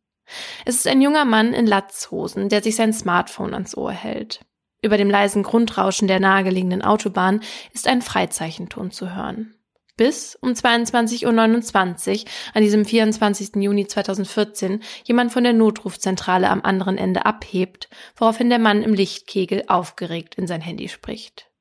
Es 0.66 0.76
ist 0.76 0.88
ein 0.88 1.02
junger 1.02 1.26
Mann 1.26 1.54
in 1.54 1.66
Latzhosen, 1.66 2.50
der 2.50 2.62
sich 2.62 2.76
sein 2.76 2.94
Smartphone 2.94 3.54
ans 3.54 3.76
Ohr 3.76 3.92
hält. 3.92 4.46
Über 4.82 4.98
dem 4.98 5.10
leisen 5.10 5.44
Grundrauschen 5.44 6.08
der 6.08 6.20
nahegelegenen 6.20 6.84
Autobahn 6.84 7.42
ist 7.74 7.88
ein 7.88 8.02
Freizeichenton 8.02 8.92
zu 8.92 9.16
hören 9.16 9.59
bis 10.00 10.36
um 10.36 10.52
22.29 10.52 12.22
Uhr 12.24 12.30
an 12.54 12.64
diesem 12.64 12.86
24. 12.86 13.58
Juni 13.58 13.86
2014 13.86 14.82
jemand 15.04 15.34
von 15.34 15.44
der 15.44 15.52
Notrufzentrale 15.52 16.50
am 16.50 16.62
anderen 16.62 16.98
Ende 16.98 17.26
abhebt, 17.26 17.90
woraufhin 18.16 18.50
der 18.50 18.60
Mann 18.60 18.82
im 18.82 18.94
Lichtkegel 18.94 19.66
aufgeregt 19.68 20.36
in 20.36 20.48
sein 20.48 20.62
Handy 20.62 20.88
spricht. 20.88 21.52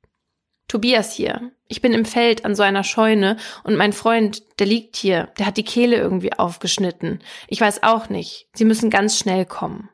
Tobias 0.69 1.13
hier. 1.13 1.51
Ich 1.67 1.81
bin 1.81 1.93
im 1.93 2.05
Feld 2.05 2.45
an 2.45 2.55
so 2.55 2.63
einer 2.63 2.85
Scheune 2.85 3.39
und 3.65 3.75
mein 3.75 3.93
Freund, 3.93 4.45
der 4.61 4.69
liegt 4.69 4.95
hier, 4.95 5.33
der 5.39 5.47
hat 5.47 5.57
die 5.57 5.65
Kehle 5.65 5.97
irgendwie 5.97 6.33
aufgeschnitten. 6.33 7.19
Ich 7.49 7.61
weiß 7.61 7.83
auch 7.83 8.09
nicht. 8.09 8.47
Sie 8.55 8.65
müssen 8.65 8.89
ganz 8.89 9.19
schnell 9.19 9.47
kommen. 9.47 9.91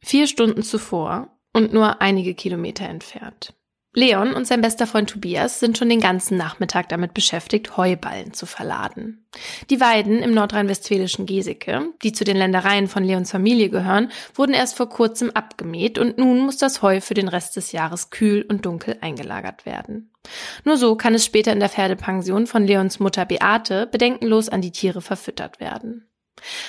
Vier 0.00 0.26
Stunden 0.26 0.62
zuvor 0.62 1.28
und 1.52 1.74
nur 1.74 2.00
einige 2.00 2.34
Kilometer 2.34 2.88
entfernt. 2.88 3.52
Leon 3.94 4.32
und 4.32 4.46
sein 4.46 4.62
bester 4.62 4.86
Freund 4.86 5.10
Tobias 5.10 5.60
sind 5.60 5.76
schon 5.76 5.90
den 5.90 6.00
ganzen 6.00 6.38
Nachmittag 6.38 6.88
damit 6.88 7.12
beschäftigt, 7.12 7.76
Heuballen 7.76 8.32
zu 8.32 8.46
verladen. 8.46 9.26
Die 9.68 9.80
Weiden 9.80 10.20
im 10.22 10.32
nordrhein-westfälischen 10.32 11.26
Geseke, 11.26 11.88
die 12.02 12.12
zu 12.12 12.24
den 12.24 12.38
Ländereien 12.38 12.88
von 12.88 13.04
Leons 13.04 13.30
Familie 13.30 13.68
gehören, 13.68 14.10
wurden 14.34 14.54
erst 14.54 14.78
vor 14.78 14.88
kurzem 14.88 15.30
abgemäht 15.30 15.98
und 15.98 16.16
nun 16.16 16.40
muss 16.40 16.56
das 16.56 16.80
Heu 16.80 17.02
für 17.02 17.12
den 17.12 17.28
Rest 17.28 17.56
des 17.56 17.72
Jahres 17.72 18.08
kühl 18.08 18.46
und 18.48 18.64
dunkel 18.64 18.96
eingelagert 19.02 19.66
werden. 19.66 20.10
Nur 20.64 20.78
so 20.78 20.96
kann 20.96 21.14
es 21.14 21.26
später 21.26 21.52
in 21.52 21.60
der 21.60 21.68
Pferdepension 21.68 22.46
von 22.46 22.66
Leons 22.66 22.98
Mutter 22.98 23.26
Beate 23.26 23.86
bedenkenlos 23.88 24.48
an 24.48 24.62
die 24.62 24.72
Tiere 24.72 25.02
verfüttert 25.02 25.60
werden. 25.60 26.08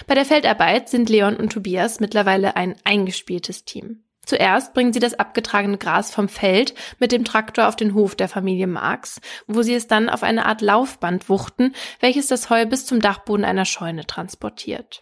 Bei 0.08 0.14
der 0.14 0.26
Feldarbeit 0.26 0.90
sind 0.90 1.10
Leon 1.10 1.38
und 1.38 1.54
Tobias 1.54 2.02
mittlerweile 2.02 2.58
ein 2.58 2.76
eingespieltes 2.84 3.64
Team. 3.64 4.03
Zuerst 4.26 4.74
bringen 4.74 4.94
sie 4.94 5.00
das 5.00 5.16
abgetragene 5.16 5.78
Gras 5.78 6.14
vom 6.14 6.30
Feld 6.30 6.74
mit 7.00 7.12
dem 7.12 7.26
Traktor 7.26 7.68
auf 7.68 7.76
den 7.76 7.94
Hof 7.94 8.16
der 8.16 8.30
Familie 8.30 8.68
Marx, 8.68 9.20
wo 9.48 9.62
sie 9.62 9.74
es 9.74 9.88
dann 9.88 10.10
auf 10.10 10.24
eine 10.24 10.46
Art 10.46 10.62
Laufband 10.62 11.28
wuchten, 11.28 11.74
welches 12.00 12.28
das 12.28 12.50
Heu 12.50 12.66
bis 12.66 12.86
zum 12.86 13.02
Dachboden 13.02 13.46
einer 13.46 13.66
Scheune 13.66 14.06
transportiert. 14.06 15.02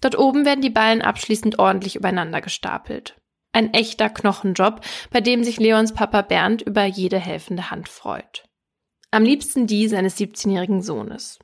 Dort 0.00 0.16
oben 0.18 0.44
werden 0.44 0.60
die 0.60 0.70
Ballen 0.70 1.02
abschließend 1.02 1.58
ordentlich 1.58 1.96
übereinander 1.96 2.40
gestapelt. 2.40 3.16
Ein 3.52 3.72
echter 3.72 4.10
Knochenjob, 4.10 4.80
bei 5.10 5.20
dem 5.20 5.44
sich 5.44 5.58
Leons 5.58 5.94
Papa 5.94 6.22
Bernd 6.22 6.62
über 6.62 6.84
jede 6.84 7.18
helfende 7.18 7.70
Hand 7.70 7.88
freut. 7.88 8.44
Am 9.10 9.22
liebsten 9.22 9.66
die 9.66 9.88
seines 9.88 10.18
17-jährigen 10.18 10.82
Sohnes. 10.82 11.38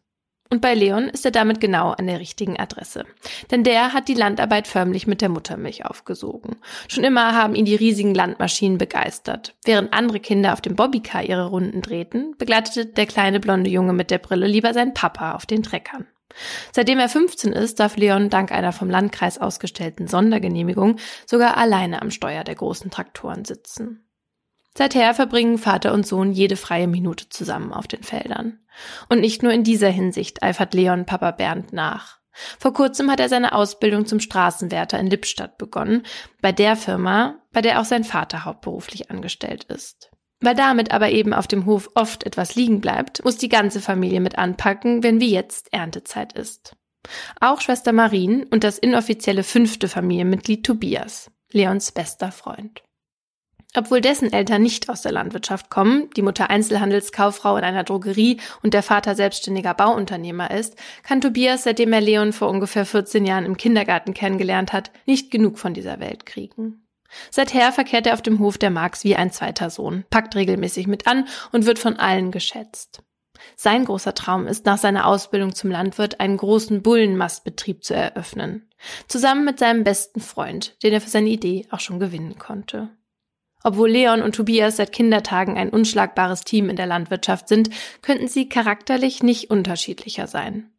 Und 0.53 0.61
bei 0.61 0.75
Leon 0.75 1.09
ist 1.09 1.25
er 1.25 1.31
damit 1.31 1.61
genau 1.61 1.91
an 1.91 2.09
der 2.09 2.19
richtigen 2.19 2.59
Adresse. 2.59 3.05
Denn 3.53 3.63
der 3.63 3.93
hat 3.93 4.09
die 4.09 4.15
Landarbeit 4.15 4.67
förmlich 4.67 5.07
mit 5.07 5.21
der 5.21 5.29
Muttermilch 5.29 5.87
aufgesogen. 5.87 6.57
Schon 6.89 7.05
immer 7.05 7.37
haben 7.37 7.55
ihn 7.55 7.65
die 7.65 7.77
riesigen 7.77 8.15
Landmaschinen 8.15 8.77
begeistert. 8.77 9.55
Während 9.65 9.93
andere 9.93 10.19
Kinder 10.19 10.53
auf 10.53 10.61
dem 10.61 10.75
Bobbycar 10.75 11.23
ihre 11.23 11.47
Runden 11.47 11.83
drehten, 11.83 12.35
begleitete 12.37 12.87
der 12.87 13.07
kleine 13.07 13.39
blonde 13.39 13.71
Junge 13.71 13.93
mit 13.93 14.11
der 14.11 14.19
Brille 14.19 14.49
lieber 14.49 14.75
seinen 14.75 14.93
Papa 14.93 15.35
auf 15.35 15.47
den 15.47 15.63
Treckern. 15.63 16.09
Seitdem 16.73 16.99
er 16.99 17.09
15 17.09 17.53
ist, 17.53 17.81
darf 17.81 17.97
Leon 17.97 18.31
dank 18.31 18.53
einer 18.53 18.73
vom 18.73 18.91
Landkreis 18.91 19.39
ausgestellten 19.39 20.09
Sondergenehmigung 20.09 20.97
sogar 21.27 21.57
alleine 21.57 22.03
am 22.03 22.11
Steuer 22.11 22.45
der 22.45 22.55
großen 22.55 22.91
Traktoren 22.91 23.45
sitzen. 23.45 24.05
Seither 24.77 25.15
verbringen 25.15 25.59
Vater 25.59 25.93
und 25.93 26.07
Sohn 26.07 26.33
jede 26.33 26.57
freie 26.57 26.87
Minute 26.87 27.29
zusammen 27.29 27.73
auf 27.73 27.89
den 27.89 28.03
Feldern. 28.03 28.60
Und 29.09 29.21
nicht 29.21 29.43
nur 29.43 29.53
in 29.53 29.65
dieser 29.65 29.89
Hinsicht 29.89 30.43
eifert 30.43 30.75
Leon 30.75 31.07
Papa 31.07 31.31
Bernd 31.31 31.73
nach. 31.73 32.21
Vor 32.59 32.73
kurzem 32.73 33.11
hat 33.11 33.21
er 33.21 33.29
seine 33.29 33.53
Ausbildung 33.53 34.07
zum 34.07 34.21
Straßenwärter 34.21 34.99
in 34.99 35.09
Lippstadt 35.09 35.59
begonnen, 35.59 36.05
bei 36.41 36.53
der 36.53 36.77
Firma, 36.77 37.37
bei 37.53 37.61
der 37.61 37.81
auch 37.81 37.85
sein 37.85 38.05
Vater 38.05 38.45
hauptberuflich 38.45 39.11
angestellt 39.11 39.65
ist. 39.65 40.11
Weil 40.41 40.55
damit 40.55 40.91
aber 40.93 41.11
eben 41.11 41.35
auf 41.35 41.47
dem 41.47 41.67
Hof 41.67 41.91
oft 41.95 42.25
etwas 42.25 42.55
liegen 42.55 42.81
bleibt, 42.81 43.25
muss 43.25 43.37
die 43.37 43.51
ganze 43.51 43.81
Familie 43.81 44.21
mit 44.21 44.39
anpacken, 44.39 45.03
wenn 45.03 45.21
wie 45.21 45.33
jetzt 45.33 45.73
Erntezeit 45.73 46.33
ist. 46.33 46.77
Auch 47.41 47.61
Schwester 47.61 47.93
Marien 47.93 48.45
und 48.45 48.65
das 48.65 48.79
inoffizielle 48.79 49.43
fünfte 49.43 49.89
Familienmitglied 49.89 50.65
Tobias, 50.65 51.31
Leons 51.51 51.93
bester 51.93 52.33
Freund. 52.33 52.83
Obwohl 53.77 54.01
dessen 54.01 54.33
Eltern 54.33 54.63
nicht 54.63 54.89
aus 54.89 55.03
der 55.03 55.13
Landwirtschaft 55.13 55.71
kommen, 55.71 56.11
die 56.17 56.23
Mutter 56.23 56.51
Einzelhandelskauffrau 56.51 57.57
in 57.57 57.63
einer 57.63 57.85
Drogerie 57.85 58.41
und 58.63 58.75
der 58.75 58.83
Vater 58.83 59.15
selbstständiger 59.15 59.75
Bauunternehmer 59.75 60.51
ist, 60.51 60.77
kann 61.05 61.21
Tobias, 61.21 61.63
seitdem 61.63 61.93
er 61.93 62.01
Leon 62.01 62.33
vor 62.33 62.49
ungefähr 62.49 62.85
14 62.85 63.25
Jahren 63.25 63.45
im 63.45 63.57
Kindergarten 63.57 64.13
kennengelernt 64.13 64.73
hat, 64.73 64.91
nicht 65.07 65.31
genug 65.31 65.59
von 65.59 65.73
dieser 65.73 66.01
Welt 66.01 66.27
kriegen. 66.27 66.87
Seither 67.31 67.73
verkehrt 67.73 68.07
er 68.07 68.15
auf 68.15 68.23
dem 68.23 68.39
Hof 68.41 68.59
der 68.59 68.71
Marx 68.71 69.05
wie 69.05 69.17
ein 69.17 69.31
zweiter 69.31 69.71
Sohn, 69.71 70.05
packt 70.11 70.35
regelmäßig 70.35 70.87
mit 70.87 71.07
an 71.07 71.27
und 71.53 71.67
wird 71.67 71.79
von 71.79 71.97
allen 71.97 72.31
geschätzt. 72.31 73.03
Sein 73.57 73.85
großer 73.85 74.15
Traum 74.15 74.47
ist, 74.47 74.67
nach 74.67 74.79
seiner 74.79 75.07
Ausbildung 75.07 75.55
zum 75.55 75.71
Landwirt 75.71 76.21
einen 76.21 76.37
großen 76.37 76.83
Bullenmastbetrieb 76.83 77.85
zu 77.85 77.95
eröffnen. 77.95 78.69
Zusammen 79.09 79.45
mit 79.45 79.59
seinem 79.59 79.85
besten 79.85 80.21
Freund, 80.21 80.77
den 80.83 80.93
er 80.93 81.01
für 81.01 81.11
seine 81.11 81.31
Idee 81.31 81.67
auch 81.71 81.81
schon 81.81 82.01
gewinnen 82.01 82.39
konnte. 82.39 82.91
Obwohl 83.63 83.91
Leon 83.91 84.23
und 84.23 84.35
Tobias 84.35 84.77
seit 84.77 84.93
Kindertagen 84.93 85.59
ein 85.59 85.71
unschlagbares 85.71 86.43
Team 86.43 86.71
in 86.71 86.77
der 86.77 86.87
Landwirtschaft 86.87 87.49
sind, 87.49 87.71
könnten 88.03 88.29
sie 88.29 88.49
charakterlich 88.49 89.23
nicht 89.23 89.51
unterschiedlicher 89.51 90.27
sein. 90.27 90.71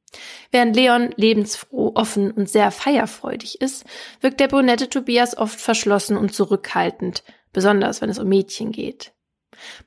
Während 0.51 0.75
Leon 0.75 1.13
lebensfroh, 1.15 1.91
offen 1.95 2.31
und 2.31 2.49
sehr 2.49 2.71
feierfreudig 2.71 3.61
ist, 3.61 3.85
wirkt 4.19 4.39
der 4.39 4.47
brünette 4.47 4.89
Tobias 4.89 5.37
oft 5.37 5.59
verschlossen 5.59 6.17
und 6.17 6.33
zurückhaltend, 6.33 7.23
besonders 7.53 8.01
wenn 8.01 8.09
es 8.09 8.19
um 8.19 8.27
Mädchen 8.27 8.71
geht. 8.71 9.13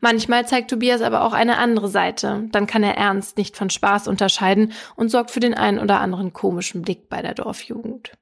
Manchmal 0.00 0.46
zeigt 0.46 0.70
Tobias 0.70 1.02
aber 1.02 1.24
auch 1.24 1.32
eine 1.32 1.58
andere 1.58 1.88
Seite, 1.88 2.48
dann 2.52 2.66
kann 2.66 2.82
er 2.82 2.96
Ernst 2.96 3.36
nicht 3.36 3.56
von 3.56 3.70
Spaß 3.70 4.08
unterscheiden 4.08 4.72
und 4.96 5.10
sorgt 5.10 5.30
für 5.30 5.40
den 5.40 5.54
einen 5.54 5.78
oder 5.78 6.00
anderen 6.00 6.32
komischen 6.32 6.82
Blick 6.82 7.08
bei 7.08 7.22
der 7.22 7.34
Dorfjugend. 7.34 8.12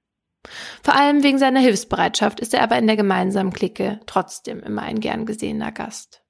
Vor 0.82 0.96
allem 0.96 1.22
wegen 1.22 1.38
seiner 1.38 1.60
Hilfsbereitschaft 1.60 2.40
ist 2.40 2.54
er 2.54 2.62
aber 2.62 2.76
in 2.78 2.86
der 2.86 2.96
gemeinsamen 2.96 3.52
Clique 3.52 4.00
trotzdem 4.06 4.60
immer 4.60 4.82
ein 4.82 5.00
gern 5.00 5.26
gesehener 5.26 5.72
Gast. 5.72 6.22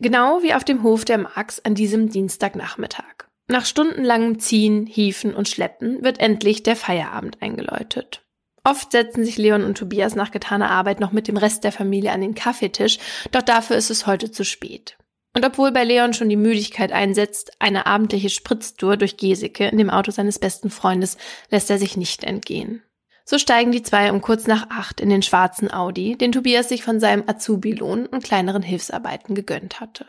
Genau 0.00 0.42
wie 0.42 0.54
auf 0.54 0.64
dem 0.64 0.82
Hof 0.82 1.04
der 1.04 1.18
Marx 1.18 1.60
an 1.60 1.74
diesem 1.74 2.08
Dienstagnachmittag. 2.08 3.26
Nach 3.48 3.64
stundenlangem 3.64 4.38
Ziehen, 4.38 4.86
Hieven 4.86 5.34
und 5.34 5.48
Schleppen 5.48 6.02
wird 6.04 6.20
endlich 6.20 6.62
der 6.62 6.76
Feierabend 6.76 7.42
eingeläutet. 7.42 8.22
Oft 8.64 8.92
setzen 8.92 9.24
sich 9.24 9.38
Leon 9.38 9.64
und 9.64 9.78
Tobias 9.78 10.14
nach 10.14 10.30
getaner 10.30 10.70
Arbeit 10.70 11.00
noch 11.00 11.12
mit 11.12 11.26
dem 11.26 11.36
Rest 11.36 11.64
der 11.64 11.72
Familie 11.72 12.12
an 12.12 12.20
den 12.20 12.34
Kaffeetisch, 12.34 12.98
doch 13.32 13.42
dafür 13.42 13.76
ist 13.76 13.90
es 13.90 14.06
heute 14.06 14.30
zu 14.30 14.44
spät. 14.44 14.98
Und 15.34 15.44
obwohl 15.44 15.72
bei 15.72 15.84
Leon 15.84 16.12
schon 16.12 16.28
die 16.28 16.36
Müdigkeit 16.36 16.92
einsetzt, 16.92 17.52
eine 17.58 17.86
abendliche 17.86 18.28
Spritztour 18.28 18.96
durch 18.96 19.16
Geseke 19.16 19.68
in 19.68 19.78
dem 19.78 19.90
Auto 19.90 20.10
seines 20.10 20.38
besten 20.38 20.70
Freundes 20.70 21.16
lässt 21.50 21.70
er 21.70 21.78
sich 21.78 21.96
nicht 21.96 22.24
entgehen. 22.24 22.82
So 23.30 23.36
steigen 23.36 23.72
die 23.72 23.82
zwei 23.82 24.10
um 24.10 24.22
kurz 24.22 24.46
nach 24.46 24.70
acht 24.70 25.02
in 25.02 25.10
den 25.10 25.20
schwarzen 25.20 25.70
Audi, 25.70 26.16
den 26.16 26.32
Tobias 26.32 26.70
sich 26.70 26.82
von 26.82 26.98
seinem 26.98 27.24
Azubi-Lohn 27.26 28.06
und 28.06 28.24
kleineren 28.24 28.62
Hilfsarbeiten 28.62 29.34
gegönnt 29.34 29.80
hatte. 29.80 30.06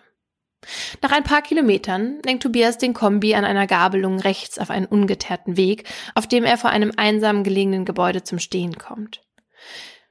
Nach 1.02 1.12
ein 1.12 1.26
paar 1.26 1.42
Kilometern 1.42 2.22
lenkt 2.24 2.44
Tobias 2.44 2.78
den 2.78 2.94
Kombi 2.94 3.36
an 3.36 3.44
einer 3.44 3.68
Gabelung 3.68 4.22
rechts 4.22 4.58
auf 4.58 4.70
einen 4.70 4.86
ungeteerten 4.86 5.58
Weg, 5.58 5.84
auf 6.16 6.28
dem 6.28 6.46
er 6.46 6.58
vor 6.58 6.70
einem 6.70 6.94
einsam 6.96 7.44
gelegenen 7.44 7.84
Gebäude 7.84 8.24
zum 8.24 8.40
Stehen 8.40 8.78
kommt. 8.78 9.20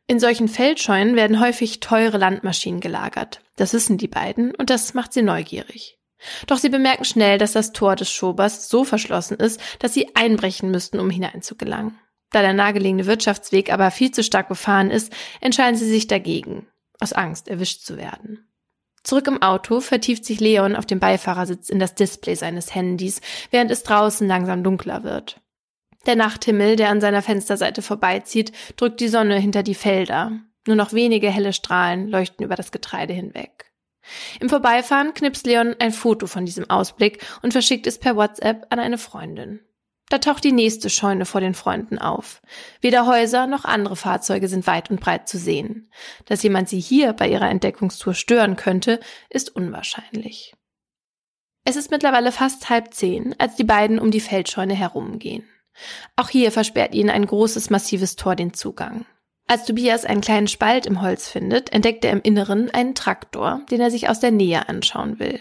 In 0.07 0.21
solchen 0.21 0.47
Feldscheunen 0.47 1.17
werden 1.17 1.41
häufig 1.41 1.81
teure 1.81 2.19
Landmaschinen 2.19 2.81
gelagert. 2.81 3.41
Das 3.57 3.73
wissen 3.73 3.97
die 3.97 4.09
beiden 4.09 4.55
und 4.55 4.69
das 4.69 4.93
macht 4.93 5.15
sie 5.15 5.23
neugierig. 5.23 5.99
Doch 6.47 6.59
sie 6.59 6.69
bemerken 6.69 7.07
schnell, 7.07 7.39
dass 7.39 7.53
das 7.53 7.73
Tor 7.73 7.97
des 7.97 8.11
Schobers 8.11 8.69
so 8.69 8.85
verschlossen 8.85 9.39
ist, 9.39 9.59
dass 9.79 9.95
sie 9.95 10.15
einbrechen 10.15 10.71
müssten, 10.71 11.01
um 11.01 11.09
hineinzugelangen. 11.09 11.99
Da 12.31 12.43
der 12.43 12.53
nahegelegene 12.53 13.07
Wirtschaftsweg 13.07 13.73
aber 13.73 13.91
viel 13.91 14.11
zu 14.11 14.23
stark 14.23 14.49
befahren 14.49 14.91
ist, 14.91 15.13
entscheiden 15.41 15.77
sie 15.77 15.89
sich 15.89 16.07
dagegen, 16.07 16.67
aus 17.01 17.13
Angst 17.13 17.49
erwischt 17.49 17.83
zu 17.83 17.97
werden. 17.97 18.49
Zurück 19.03 19.27
im 19.27 19.41
Auto 19.41 19.81
vertieft 19.81 20.25
sich 20.25 20.41
Leon 20.41 20.77
auf 20.77 20.85
dem 20.85 20.99
Beifahrersitz 20.99 21.71
in 21.71 21.79
das 21.79 21.95
Display 21.95 22.35
seines 22.35 22.75
Handys, 22.75 23.21
während 23.51 23.71
es 23.71 23.83
draußen 23.83 24.27
langsam 24.27 24.63
dunkler 24.63 25.03
wird. 25.05 25.41
Der 26.07 26.17
Nachthimmel, 26.17 26.77
der 26.77 26.91
an 26.91 27.01
seiner 27.01 27.23
Fensterseite 27.23 27.83
vorbeizieht, 27.83 28.53
drückt 28.77 29.01
die 29.01 29.09
Sonne 29.09 29.39
hinter 29.39 29.63
die 29.63 29.75
Felder. 29.75 30.33
Nur 30.67 30.77
noch 30.77 30.93
wenige 30.93 31.31
helle 31.31 31.53
Strahlen 31.53 32.09
leuchten 32.09 32.45
über 32.45 32.55
das 32.55 32.73
Getreide 32.73 33.15
hinweg. 33.15 33.73
Im 34.41 34.49
Vorbeifahren 34.49 35.15
knipst 35.15 35.47
Leon 35.47 35.75
ein 35.79 35.93
Foto 35.93 36.27
von 36.27 36.47
diesem 36.47 36.69
Ausblick 36.71 37.25
und 37.43 37.53
verschickt 37.53 37.87
es 37.87 37.99
per 37.99 38.17
WhatsApp 38.17 38.67
an 38.71 38.79
eine 38.79 38.99
Freundin. 38.99 39.61
Da 40.11 40.19
taucht 40.19 40.45
die 40.45 40.53
nächste 40.53 40.89
Scheune 40.89 41.27
vor 41.27 41.41
den 41.41 41.55
Freunden 41.55 41.99
auf. 41.99 42.41
Weder 42.81 43.07
Häuser 43.07 43.47
noch 43.47 43.65
andere 43.65 43.97
Fahrzeuge 43.97 44.49
sind 44.49 44.67
weit 44.67 44.91
und 44.91 45.01
breit 45.01 45.29
zu 45.29 45.39
sehen. 45.39 45.91
Dass 46.25 46.43
jemand 46.43 46.69
sie 46.69 46.81
hier 46.81 47.13
bei 47.13 47.29
ihrer 47.29 47.51
Entdeckungstour 47.51 48.15
stören 48.15 48.57
könnte, 48.57 49.01
ist 49.29 49.55
unwahrscheinlich. 49.55 50.55
Es 51.65 51.77
ist 51.77 51.91
mittlerweile 51.91 52.33
fast 52.33 52.71
halb 52.71 52.95
zehn, 52.95 53.35
als 53.39 53.57
die 53.57 53.65
beiden 53.65 53.99
um 53.99 54.11
die 54.11 54.21
Feldscheune 54.21 54.75
herumgehen. 54.75 55.47
Auch 56.17 56.31
hier 56.31 56.51
versperrt 56.51 56.95
ihnen 56.95 57.11
ein 57.11 57.27
großes, 57.27 57.69
massives 57.69 58.17
Tor 58.17 58.35
den 58.35 58.55
Zugang. 58.55 59.05
Als 59.47 59.65
Tobias 59.65 60.05
einen 60.05 60.21
kleinen 60.21 60.49
Spalt 60.49 60.87
im 60.87 61.03
Holz 61.03 61.29
findet, 61.29 61.73
entdeckt 61.73 62.05
er 62.05 62.13
im 62.13 62.23
Inneren 62.23 62.71
einen 62.71 62.95
Traktor, 62.95 63.63
den 63.71 63.81
er 63.81 63.91
sich 63.91 64.09
aus 64.09 64.21
der 64.21 64.31
Nähe 64.31 64.69
anschauen 64.69 65.19
will. 65.19 65.41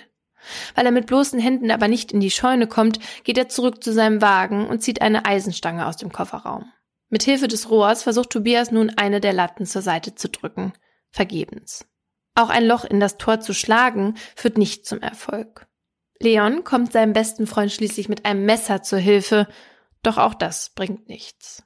Weil 0.76 0.86
er 0.86 0.91
mit 0.91 1.08
bloßen 1.08 1.39
Händen 1.39 1.72
aber 1.72 1.88
nicht 1.88 2.12
in 2.12 2.20
die 2.20 2.32
Scheune 2.32 2.68
kommt, 2.68 3.00
geht 3.24 3.38
er 3.38 3.50
zurück 3.50 3.84
zu 3.84 3.91
seinem 3.91 4.22
Wagen 4.22 4.68
und 4.68 4.82
zieht 4.82 5.02
eine 5.02 5.26
Eisenstange 5.26 5.86
aus 5.86 5.98
dem 5.98 6.12
Kofferraum. 6.12 6.72
Mit 7.10 7.24
Hilfe 7.24 7.48
des 7.48 7.70
Rohrs 7.70 8.04
versucht 8.04 8.32
Tobias 8.32 8.72
nun 8.72 8.89
eine 8.89 9.22
der 9.22 9.34
Latten 9.34 9.66
zur 9.66 9.82
Seite 9.82 10.16
zu 10.16 10.30
drücken. 10.30 10.74
Vergebens. 11.10 11.86
Auch 12.36 12.50
ein 12.50 12.66
Loch 12.66 12.84
in 12.86 13.00
das 13.00 13.18
Tor 13.18 13.39
zu 13.39 13.54
schlagen 13.54 14.16
führt 14.36 14.58
nicht 14.58 14.86
zum 14.86 15.02
Erfolg. 15.02 15.68
Leon 16.20 16.64
kommt 16.64 16.91
seinem 16.91 17.14
besten 17.14 17.48
Freund 17.48 17.72
schließlich 17.72 18.10
mit 18.10 18.26
einem 18.26 18.45
Messer 18.45 18.82
zur 18.82 19.00
Hilfe, 19.00 19.48
doch 20.04 20.18
auch 20.18 20.34
das 20.34 20.72
bringt 20.76 21.08
nichts. 21.08 21.64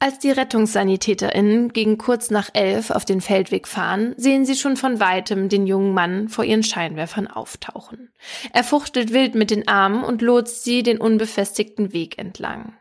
Als 0.00 0.18
die 0.18 0.30
RettungssanitäterInnen 0.30 1.72
gegen 1.72 1.96
kurz 1.96 2.30
nach 2.30 2.50
elf 2.52 2.90
auf 2.90 3.04
den 3.04 3.20
Feldweg 3.20 3.66
fahren, 3.66 4.14
sehen 4.18 4.44
sie 4.44 4.56
schon 4.56 4.76
von 4.76 5.00
weitem 5.00 5.48
den 5.48 5.66
jungen 5.66 5.94
Mann 5.94 6.28
vor 6.28 6.44
ihren 6.44 6.62
Scheinwerfern 6.62 7.26
auftauchen. 7.26 8.12
Er 8.52 8.64
fuchtelt 8.64 9.12
wild 9.12 9.34
mit 9.34 9.50
den 9.50 9.66
Armen 9.66 10.04
und 10.04 10.20
lotst 10.20 10.64
sie 10.64 10.82
den 10.82 10.98
unbefestigten 10.98 11.92
Weg 11.92 12.18
entlang. 12.18 12.74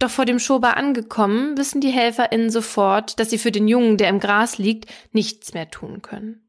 Doch 0.00 0.10
vor 0.10 0.24
dem 0.24 0.38
Schober 0.40 0.76
angekommen, 0.76 1.56
wissen 1.56 1.80
die 1.80 1.90
HelferInnen 1.90 2.50
sofort, 2.50 3.20
dass 3.20 3.30
sie 3.30 3.38
für 3.38 3.52
den 3.52 3.68
Jungen, 3.68 3.96
der 3.96 4.08
im 4.08 4.18
Gras 4.18 4.58
liegt, 4.58 4.90
nichts 5.12 5.54
mehr 5.54 5.70
tun 5.70 6.02
können. 6.02 6.48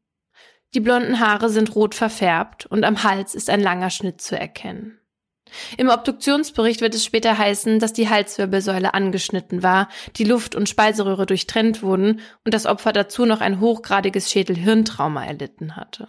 Die 0.74 0.80
blonden 0.80 1.20
Haare 1.20 1.48
sind 1.48 1.74
rot 1.74 1.94
verfärbt 1.94 2.66
und 2.66 2.84
am 2.84 3.02
Hals 3.04 3.34
ist 3.34 3.48
ein 3.48 3.60
langer 3.60 3.90
Schnitt 3.90 4.20
zu 4.20 4.38
erkennen. 4.38 4.98
Im 5.76 5.88
Obduktionsbericht 5.88 6.80
wird 6.80 6.94
es 6.94 7.04
später 7.04 7.38
heißen, 7.38 7.78
dass 7.78 7.92
die 7.92 8.08
Halswirbelsäule 8.08 8.94
angeschnitten 8.94 9.62
war, 9.62 9.88
die 10.16 10.24
Luft- 10.24 10.54
und 10.54 10.68
Speiseröhre 10.68 11.26
durchtrennt 11.26 11.82
wurden 11.82 12.20
und 12.44 12.54
das 12.54 12.66
Opfer 12.66 12.92
dazu 12.92 13.26
noch 13.26 13.40
ein 13.40 13.60
hochgradiges 13.60 14.30
Schädel-Hirntrauma 14.30 15.24
erlitten 15.24 15.76
hatte. 15.76 16.08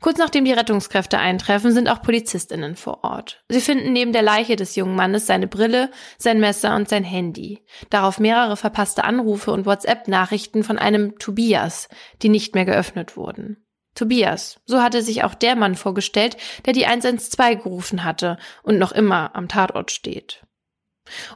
Kurz 0.00 0.18
nachdem 0.18 0.44
die 0.44 0.52
Rettungskräfte 0.52 1.18
eintreffen, 1.18 1.72
sind 1.72 1.88
auch 1.88 2.02
PolizistInnen 2.02 2.76
vor 2.76 3.04
Ort. 3.04 3.42
Sie 3.48 3.60
finden 3.60 3.92
neben 3.92 4.12
der 4.12 4.22
Leiche 4.22 4.56
des 4.56 4.76
jungen 4.76 4.94
Mannes 4.94 5.26
seine 5.26 5.48
Brille, 5.48 5.90
sein 6.18 6.40
Messer 6.40 6.76
und 6.76 6.88
sein 6.88 7.04
Handy. 7.04 7.64
Darauf 7.90 8.18
mehrere 8.18 8.56
verpasste 8.56 9.04
Anrufe 9.04 9.50
und 9.50 9.66
WhatsApp-Nachrichten 9.66 10.62
von 10.62 10.78
einem 10.78 11.18
Tobias, 11.18 11.88
die 12.22 12.28
nicht 12.28 12.54
mehr 12.54 12.64
geöffnet 12.64 13.16
wurden. 13.16 13.64
Tobias, 14.00 14.58
so 14.64 14.80
hatte 14.80 15.02
sich 15.02 15.24
auch 15.24 15.34
der 15.34 15.56
Mann 15.56 15.74
vorgestellt, 15.74 16.38
der 16.64 16.72
die 16.72 16.86
112 16.86 17.62
gerufen 17.62 18.02
hatte 18.02 18.38
und 18.62 18.78
noch 18.78 18.92
immer 18.92 19.36
am 19.36 19.46
Tatort 19.46 19.90
steht. 19.90 20.42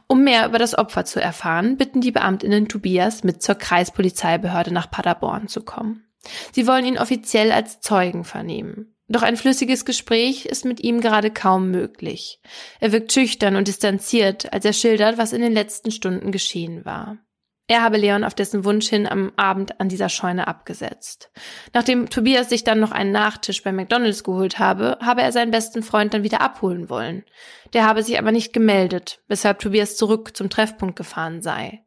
Um 0.07 0.23
mehr 0.23 0.47
über 0.47 0.57
das 0.57 0.75
Opfer 0.75 1.05
zu 1.05 1.21
erfahren, 1.21 1.77
bitten 1.77 2.01
die 2.01 2.11
Beamtinnen 2.11 2.67
Tobias 2.67 3.23
mit 3.23 3.43
zur 3.43 3.53
Kreispolizeibehörde 3.53 4.73
nach 4.73 4.89
Paderborn 4.89 5.47
zu 5.47 5.61
kommen. 5.61 6.07
Sie 6.53 6.65
wollen 6.65 6.85
ihn 6.85 6.97
offiziell 6.97 7.51
als 7.51 7.81
Zeugen 7.81 8.23
vernehmen. 8.23 8.95
Doch 9.07 9.21
ein 9.21 9.37
flüssiges 9.37 9.85
Gespräch 9.85 10.47
ist 10.47 10.65
mit 10.65 10.79
ihm 10.79 11.01
gerade 11.01 11.29
kaum 11.29 11.69
möglich. 11.69 12.41
Er 12.79 12.91
wirkt 12.91 13.13
schüchtern 13.13 13.57
und 13.57 13.67
distanziert, 13.67 14.51
als 14.53 14.65
er 14.65 14.73
schildert, 14.73 15.19
was 15.19 15.33
in 15.33 15.41
den 15.41 15.53
letzten 15.53 15.91
Stunden 15.91 16.31
geschehen 16.31 16.83
war. 16.83 17.19
Er 17.67 17.81
habe 17.81 17.97
Leon 17.97 18.23
auf 18.23 18.35
dessen 18.35 18.63
Wunsch 18.63 18.87
hin 18.87 19.07
am 19.07 19.31
Abend 19.37 19.79
an 19.79 19.89
dieser 19.89 20.09
Scheune 20.09 20.47
abgesetzt. 20.47 21.31
Nachdem 21.73 22.09
Tobias 22.09 22.49
sich 22.49 22.63
dann 22.63 22.79
noch 22.79 22.91
einen 22.91 23.11
Nachtisch 23.11 23.63
bei 23.63 23.71
McDonalds 23.71 24.23
geholt 24.23 24.59
habe, 24.59 24.99
habe 25.01 25.23
er 25.23 25.31
seinen 25.31 25.49
besten 25.49 25.81
Freund 25.81 26.13
dann 26.13 26.23
wieder 26.23 26.41
abholen 26.41 26.89
wollen. 26.89 27.25
Der 27.73 27.87
habe 27.87 28.03
sich 28.03 28.19
aber 28.19 28.31
nicht 28.31 28.53
gemeldet, 28.53 29.21
weshalb 29.27 29.59
Tobias 29.59 29.97
zurück 29.97 30.37
zum 30.37 30.51
Treffpunkt 30.51 30.95
gefahren 30.95 31.41
sei. 31.41 31.83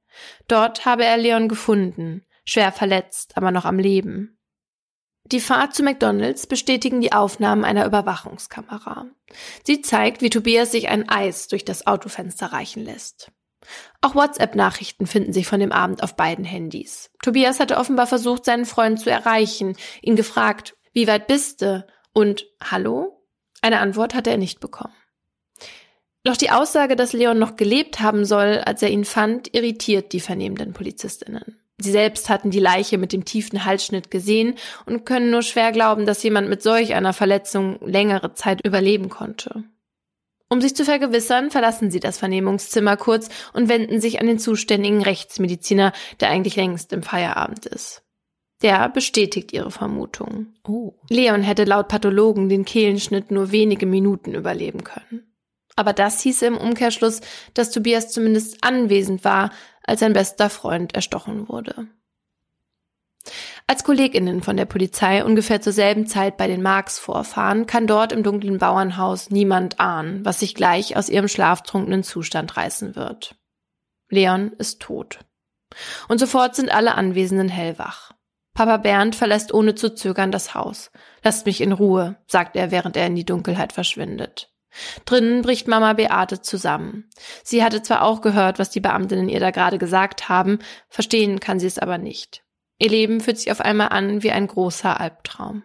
Dort 0.48 0.84
habe 0.84 1.04
er 1.04 1.16
Leon 1.16 1.48
gefunden, 1.48 2.24
schwer 2.44 2.72
verletzt, 2.72 3.36
aber 3.36 3.52
noch 3.52 3.64
am 3.64 3.78
Leben. 3.78 4.38
Die 5.26 5.40
Fahrt 5.40 5.74
zu 5.74 5.82
McDonalds 5.82 6.46
bestätigen 6.46 7.00
die 7.00 7.12
Aufnahmen 7.12 7.64
einer 7.64 7.84
Überwachungskamera. 7.84 9.06
Sie 9.62 9.82
zeigt, 9.82 10.22
wie 10.22 10.30
Tobias 10.30 10.72
sich 10.72 10.88
ein 10.88 11.08
Eis 11.08 11.48
durch 11.48 11.64
das 11.64 11.86
Autofenster 11.86 12.46
reichen 12.46 12.82
lässt. 12.82 13.30
Auch 14.00 14.14
WhatsApp-Nachrichten 14.14 15.06
finden 15.06 15.32
sich 15.32 15.46
von 15.46 15.60
dem 15.60 15.72
Abend 15.72 16.02
auf 16.02 16.16
beiden 16.16 16.44
Handys. 16.44 17.10
Tobias 17.22 17.60
hatte 17.60 17.76
offenbar 17.76 18.06
versucht, 18.06 18.44
seinen 18.44 18.64
Freund 18.64 19.00
zu 19.00 19.10
erreichen, 19.10 19.76
ihn 20.02 20.16
gefragt, 20.16 20.76
wie 20.92 21.06
weit 21.06 21.26
bist 21.26 21.62
du? 21.62 21.84
Und 22.12 22.46
Hallo? 22.62 23.24
Eine 23.60 23.80
Antwort 23.80 24.14
hatte 24.14 24.30
er 24.30 24.38
nicht 24.38 24.60
bekommen. 24.60 24.94
Doch 26.24 26.36
die 26.36 26.50
Aussage, 26.50 26.96
dass 26.96 27.12
Leon 27.12 27.38
noch 27.38 27.56
gelebt 27.56 28.00
haben 28.00 28.24
soll, 28.24 28.58
als 28.64 28.82
er 28.82 28.90
ihn 28.90 29.04
fand, 29.04 29.54
irritiert 29.54 30.12
die 30.12 30.20
vernehmenden 30.20 30.72
Polizistinnen. 30.72 31.60
Sie 31.80 31.92
selbst 31.92 32.28
hatten 32.28 32.50
die 32.50 32.58
Leiche 32.58 32.98
mit 32.98 33.12
dem 33.12 33.24
tiefen 33.24 33.64
Halsschnitt 33.64 34.10
gesehen 34.10 34.56
und 34.84 35.06
können 35.06 35.30
nur 35.30 35.42
schwer 35.42 35.70
glauben, 35.70 36.06
dass 36.06 36.22
jemand 36.22 36.48
mit 36.48 36.60
solch 36.60 36.94
einer 36.94 37.12
Verletzung 37.12 37.78
längere 37.80 38.34
Zeit 38.34 38.66
überleben 38.66 39.08
konnte. 39.08 39.64
Um 40.50 40.60
sich 40.62 40.74
zu 40.74 40.84
vergewissern, 40.84 41.50
verlassen 41.50 41.90
sie 41.90 42.00
das 42.00 42.18
Vernehmungszimmer 42.18 42.96
kurz 42.96 43.28
und 43.52 43.68
wenden 43.68 44.00
sich 44.00 44.20
an 44.20 44.26
den 44.26 44.38
zuständigen 44.38 45.02
Rechtsmediziner, 45.02 45.92
der 46.20 46.30
eigentlich 46.30 46.56
längst 46.56 46.92
im 46.92 47.02
Feierabend 47.02 47.66
ist. 47.66 48.02
Der 48.62 48.88
bestätigt 48.88 49.52
ihre 49.52 49.70
Vermutung. 49.70 50.54
Oh. 50.66 50.94
Leon 51.08 51.42
hätte 51.42 51.64
laut 51.64 51.88
Pathologen 51.88 52.48
den 52.48 52.64
Kehlenschnitt 52.64 53.30
nur 53.30 53.52
wenige 53.52 53.86
Minuten 53.86 54.34
überleben 54.34 54.84
können. 54.84 55.32
Aber 55.76 55.92
das 55.92 56.22
hieße 56.22 56.46
im 56.46 56.56
Umkehrschluss, 56.56 57.20
dass 57.54 57.70
Tobias 57.70 58.10
zumindest 58.10 58.64
anwesend 58.64 59.24
war, 59.24 59.52
als 59.84 60.00
sein 60.00 60.12
bester 60.12 60.50
Freund 60.50 60.94
erstochen 60.94 61.48
wurde. 61.48 61.86
Als 63.70 63.84
Kolleginnen 63.84 64.42
von 64.42 64.56
der 64.56 64.64
Polizei 64.64 65.22
ungefähr 65.22 65.60
zur 65.60 65.74
selben 65.74 66.06
Zeit 66.06 66.38
bei 66.38 66.46
den 66.46 66.62
Marks 66.62 66.98
vorfahren, 66.98 67.66
kann 67.66 67.86
dort 67.86 68.12
im 68.12 68.22
dunklen 68.22 68.56
Bauernhaus 68.56 69.28
niemand 69.28 69.78
ahnen, 69.78 70.24
was 70.24 70.40
sich 70.40 70.54
gleich 70.54 70.96
aus 70.96 71.10
ihrem 71.10 71.28
schlaftrunkenen 71.28 72.02
Zustand 72.02 72.56
reißen 72.56 72.96
wird. 72.96 73.36
Leon 74.08 74.52
ist 74.52 74.80
tot. 74.80 75.18
Und 76.08 76.18
sofort 76.18 76.56
sind 76.56 76.72
alle 76.72 76.94
Anwesenden 76.94 77.50
hellwach. 77.50 78.12
Papa 78.54 78.78
Bernd 78.78 79.14
verlässt 79.14 79.52
ohne 79.52 79.74
zu 79.74 79.94
zögern 79.94 80.32
das 80.32 80.54
Haus. 80.54 80.90
Lasst 81.22 81.44
mich 81.44 81.60
in 81.60 81.72
Ruhe, 81.72 82.16
sagt 82.26 82.56
er, 82.56 82.70
während 82.70 82.96
er 82.96 83.06
in 83.06 83.16
die 83.16 83.26
Dunkelheit 83.26 83.74
verschwindet. 83.74 84.50
Drinnen 85.04 85.42
bricht 85.42 85.68
Mama 85.68 85.92
Beate 85.92 86.40
zusammen. 86.40 87.10
Sie 87.44 87.62
hatte 87.62 87.82
zwar 87.82 88.00
auch 88.00 88.22
gehört, 88.22 88.58
was 88.58 88.70
die 88.70 88.80
Beamtinnen 88.80 89.28
ihr 89.28 89.40
da 89.40 89.50
gerade 89.50 89.76
gesagt 89.76 90.30
haben, 90.30 90.58
verstehen 90.88 91.38
kann 91.38 91.60
sie 91.60 91.66
es 91.66 91.78
aber 91.78 91.98
nicht. 91.98 92.47
Ihr 92.78 92.90
Leben 92.90 93.20
fühlt 93.20 93.38
sich 93.38 93.50
auf 93.50 93.60
einmal 93.60 93.88
an 93.88 94.22
wie 94.22 94.30
ein 94.30 94.46
großer 94.46 95.00
Albtraum. 95.00 95.62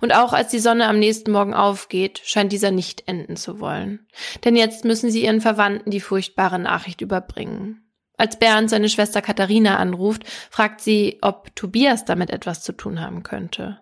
Und 0.00 0.14
auch 0.14 0.32
als 0.32 0.50
die 0.50 0.58
Sonne 0.58 0.88
am 0.88 0.98
nächsten 0.98 1.30
Morgen 1.30 1.54
aufgeht, 1.54 2.20
scheint 2.24 2.52
dieser 2.52 2.70
nicht 2.70 3.06
enden 3.06 3.36
zu 3.36 3.60
wollen. 3.60 4.06
Denn 4.44 4.56
jetzt 4.56 4.84
müssen 4.84 5.10
sie 5.10 5.24
ihren 5.24 5.40
Verwandten 5.40 5.90
die 5.90 6.00
furchtbare 6.00 6.58
Nachricht 6.58 7.00
überbringen. 7.00 7.84
Als 8.16 8.38
Bernd 8.38 8.70
seine 8.70 8.88
Schwester 8.88 9.22
Katharina 9.22 9.76
anruft, 9.76 10.24
fragt 10.50 10.80
sie, 10.80 11.18
ob 11.22 11.54
Tobias 11.54 12.04
damit 12.04 12.30
etwas 12.30 12.62
zu 12.62 12.72
tun 12.72 13.00
haben 13.00 13.22
könnte. 13.22 13.80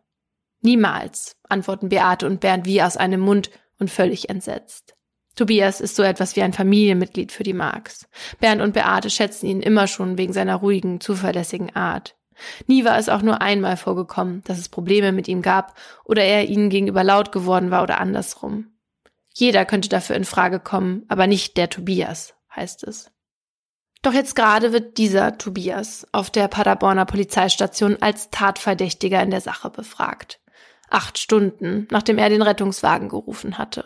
Niemals, 0.60 1.36
antworten 1.48 1.88
Beate 1.88 2.26
und 2.26 2.40
Bernd 2.40 2.66
wie 2.66 2.82
aus 2.82 2.96
einem 2.96 3.20
Mund 3.20 3.50
und 3.78 3.90
völlig 3.90 4.28
entsetzt. 4.28 4.94
Tobias 5.36 5.80
ist 5.80 5.96
so 5.96 6.02
etwas 6.02 6.34
wie 6.34 6.42
ein 6.42 6.54
Familienmitglied 6.54 7.30
für 7.30 7.44
die 7.44 7.52
Marx. 7.52 8.08
Bernd 8.40 8.62
und 8.62 8.72
Beate 8.72 9.10
schätzen 9.10 9.46
ihn 9.46 9.60
immer 9.60 9.86
schon 9.86 10.18
wegen 10.18 10.32
seiner 10.32 10.56
ruhigen, 10.56 11.00
zuverlässigen 11.00 11.76
Art. 11.76 12.15
Nie 12.66 12.84
war 12.84 12.98
es 12.98 13.08
auch 13.08 13.22
nur 13.22 13.40
einmal 13.40 13.76
vorgekommen, 13.76 14.42
dass 14.44 14.58
es 14.58 14.68
Probleme 14.68 15.12
mit 15.12 15.28
ihm 15.28 15.42
gab 15.42 15.74
oder 16.04 16.22
er 16.22 16.46
ihnen 16.46 16.70
gegenüber 16.70 17.04
laut 17.04 17.32
geworden 17.32 17.70
war 17.70 17.82
oder 17.82 18.00
andersrum. 18.00 18.72
Jeder 19.34 19.64
könnte 19.64 19.88
dafür 19.88 20.16
in 20.16 20.24
Frage 20.24 20.60
kommen, 20.60 21.04
aber 21.08 21.26
nicht 21.26 21.56
der 21.56 21.68
Tobias, 21.68 22.34
heißt 22.54 22.84
es. 22.84 23.10
Doch 24.02 24.12
jetzt 24.12 24.36
gerade 24.36 24.72
wird 24.72 24.98
dieser 24.98 25.36
Tobias 25.36 26.06
auf 26.12 26.30
der 26.30 26.48
Paderborner 26.48 27.06
Polizeistation 27.06 27.96
als 28.00 28.30
Tatverdächtiger 28.30 29.22
in 29.22 29.30
der 29.30 29.40
Sache 29.40 29.68
befragt. 29.68 30.40
Acht 30.88 31.18
Stunden, 31.18 31.88
nachdem 31.90 32.16
er 32.16 32.28
den 32.28 32.42
Rettungswagen 32.42 33.08
gerufen 33.08 33.58
hatte. 33.58 33.84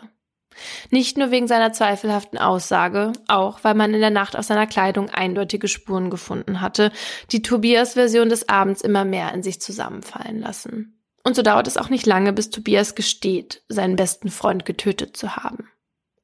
Nicht 0.89 1.17
nur 1.17 1.31
wegen 1.31 1.47
seiner 1.47 1.73
zweifelhaften 1.73 2.37
Aussage, 2.37 3.13
auch 3.27 3.63
weil 3.63 3.73
man 3.73 3.93
in 3.93 4.01
der 4.01 4.09
Nacht 4.09 4.35
auf 4.35 4.45
seiner 4.45 4.67
Kleidung 4.67 5.09
eindeutige 5.09 5.67
Spuren 5.67 6.09
gefunden 6.09 6.61
hatte, 6.61 6.91
die 7.31 7.41
Tobias 7.41 7.93
Version 7.93 8.29
des 8.29 8.49
Abends 8.49 8.81
immer 8.81 9.05
mehr 9.05 9.33
in 9.33 9.43
sich 9.43 9.61
zusammenfallen 9.61 10.39
lassen. 10.39 11.01
Und 11.23 11.35
so 11.35 11.41
dauert 11.41 11.67
es 11.67 11.77
auch 11.77 11.89
nicht 11.89 12.05
lange, 12.05 12.33
bis 12.33 12.49
Tobias 12.49 12.95
gesteht, 12.95 13.63
seinen 13.67 13.95
besten 13.95 14.29
Freund 14.29 14.65
getötet 14.65 15.15
zu 15.15 15.35
haben. 15.35 15.69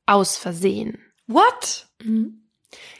Aus 0.05 0.37
Versehen. 0.37 0.99
What? 1.27 1.87
Mhm. 2.01 2.46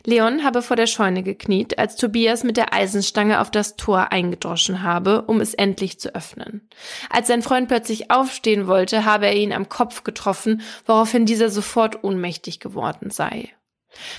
Leon 0.06 0.44
habe 0.44 0.62
vor 0.62 0.76
der 0.78 0.88
Scheune 0.88 1.22
gekniet, 1.22 1.78
als 1.80 1.98
Tobias 1.98 2.44
mit 2.44 2.56
der 2.56 2.74
Eisenstange 2.74 3.42
auf 3.42 3.52
das 3.52 3.76
Tor 3.76 4.12
eingedroschen 4.12 4.82
habe, 4.82 5.24
um 5.24 5.42
es 5.42 5.54
endlich 5.54 6.00
zu 6.00 6.16
öffnen. 6.16 6.70
Als 7.10 7.28
sein 7.28 7.42
Freund 7.42 7.68
plötzlich 7.68 8.10
aufstehen 8.10 8.68
wollte, 8.68 9.04
habe 9.04 9.28
er 9.28 9.36
ihn 9.36 9.52
am 9.52 9.68
Kopf 9.68 10.04
getroffen, 10.04 10.62
woraufhin 10.86 11.26
dieser 11.26 11.50
sofort 11.50 12.04
ohnmächtig 12.04 12.60
geworden 12.60 13.10
sei. 13.10 13.50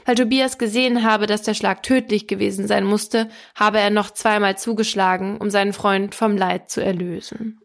Weil 0.04 0.16
Tobias 0.16 0.58
gesehen 0.58 1.04
habe, 1.04 1.26
dass 1.26 1.42
der 1.42 1.54
Schlag 1.54 1.82
tödlich 1.82 2.26
gewesen 2.26 2.66
sein 2.66 2.84
musste, 2.84 3.28
habe 3.54 3.78
er 3.78 3.90
noch 3.90 4.10
zweimal 4.10 4.58
zugeschlagen, 4.58 5.38
um 5.38 5.50
seinen 5.50 5.72
Freund 5.72 6.14
vom 6.14 6.36
Leid 6.36 6.70
zu 6.70 6.82
erlösen. 6.82 7.60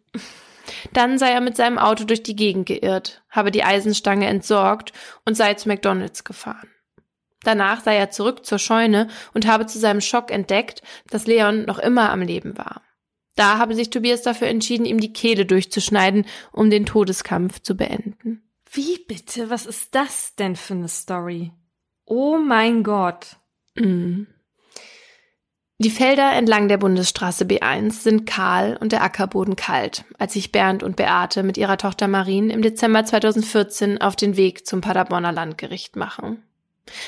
Dann 0.94 1.18
sei 1.18 1.32
er 1.32 1.42
mit 1.42 1.58
seinem 1.58 1.78
Auto 1.78 2.04
durch 2.04 2.24
die 2.24 2.36
Gegend 2.36 2.68
geirrt, 2.68 3.24
habe 3.30 3.52
die 3.52 3.64
Eisenstange 3.64 4.28
entsorgt 4.28 4.94
und 5.26 5.36
sei 5.36 5.56
zu 5.56 5.68
McDonalds 5.68 6.24
gefahren. 6.24 6.70
Danach 7.44 7.82
sei 7.82 7.96
er 7.96 8.10
zurück 8.10 8.46
zur 8.46 8.60
Scheune 8.60 9.08
und 9.34 9.48
habe 9.48 9.66
zu 9.66 9.80
seinem 9.80 10.02
Schock 10.02 10.32
entdeckt, 10.32 10.82
dass 11.10 11.28
Leon 11.28 11.66
noch 11.66 11.80
immer 11.80 12.10
am 12.12 12.22
Leben 12.22 12.58
war. 12.58 12.82
Da 13.36 13.58
habe 13.58 13.76
sich 13.76 13.90
Tobias 13.90 14.22
dafür 14.22 14.48
entschieden, 14.48 14.86
ihm 14.86 15.00
die 15.00 15.14
Kehle 15.14 15.46
durchzuschneiden, 15.46 16.26
um 16.52 16.70
den 16.70 16.86
Todeskampf 16.86 17.62
zu 17.62 17.76
beenden. 17.76 18.44
Wie 18.72 19.00
bitte? 19.08 19.50
Was 19.50 19.66
ist 19.66 19.96
das 19.96 20.36
denn 20.36 20.56
für 20.56 20.74
eine 20.74 20.88
Story? 20.88 21.52
Oh 22.06 22.38
mein 22.38 22.84
Gott. 22.84 23.38
Mm. 23.76 24.24
Die 25.80 25.90
Felder 25.90 26.32
entlang 26.34 26.68
der 26.68 26.78
Bundesstraße 26.78 27.46
B1 27.46 27.92
sind 27.92 28.26
kahl 28.26 28.78
und 28.80 28.92
der 28.92 29.04
Ackerboden 29.04 29.56
kalt, 29.56 30.06
als 30.18 30.34
sich 30.34 30.52
Bernd 30.52 30.82
und 30.82 30.96
Beate 30.96 31.44
mit 31.44 31.58
ihrer 31.58 31.78
Tochter 31.78 32.08
Marien 32.08 32.50
im 32.50 32.62
Dezember 32.62 33.04
2014 33.04 34.00
auf 34.00 34.16
den 34.16 34.38
Weg 34.38 34.66
zum 34.66 34.82
Paderborner 34.82 35.32
Landgericht 35.32 35.96
machen. 35.96 36.44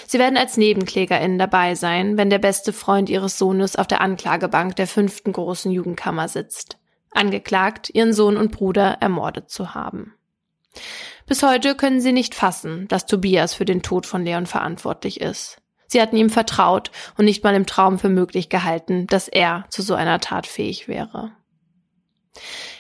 Sie 0.08 0.20
werden 0.20 0.38
als 0.38 0.58
NebenklägerInnen 0.58 1.38
dabei 1.38 1.76
sein, 1.76 2.18
wenn 2.18 2.30
der 2.30 2.40
beste 2.40 2.74
Freund 2.74 3.10
ihres 3.10 3.38
Sohnes 3.38 3.76
auf 3.76 3.88
der 3.88 4.02
Anklagebank 4.02 4.76
der 4.76 4.88
fünften 4.88 5.32
großen 5.32 5.72
Jugendkammer 5.72 6.28
sitzt. 6.28 6.78
Angeklagt, 7.12 7.90
ihren 7.94 8.14
Sohn 8.14 8.38
und 8.38 8.52
Bruder 8.52 8.98
ermordet 9.02 9.50
zu 9.50 9.74
haben. 9.74 10.14
Bis 11.28 11.42
heute 11.44 11.76
können 11.76 12.02
sie 12.02 12.12
nicht 12.12 12.36
fassen, 12.36 12.88
dass 12.88 13.06
Tobias 13.06 13.54
für 13.54 13.66
den 13.66 13.82
Tod 13.82 14.06
von 14.06 14.24
Leon 14.24 14.46
verantwortlich 14.46 15.22
ist. 15.22 15.62
Sie 15.88 16.02
hatten 16.02 16.18
ihm 16.18 16.30
vertraut 16.30 16.92
und 17.18 17.26
nicht 17.26 17.44
mal 17.44 17.56
im 17.56 17.66
Traum 17.66 18.00
für 18.00 18.10
möglich 18.10 18.50
gehalten, 18.50 19.08
dass 19.08 19.28
er 19.28 19.66
zu 19.70 19.82
so 19.82 19.96
einer 19.96 20.20
Tat 20.20 20.48
fähig 20.48 20.88
wäre. 20.88 21.32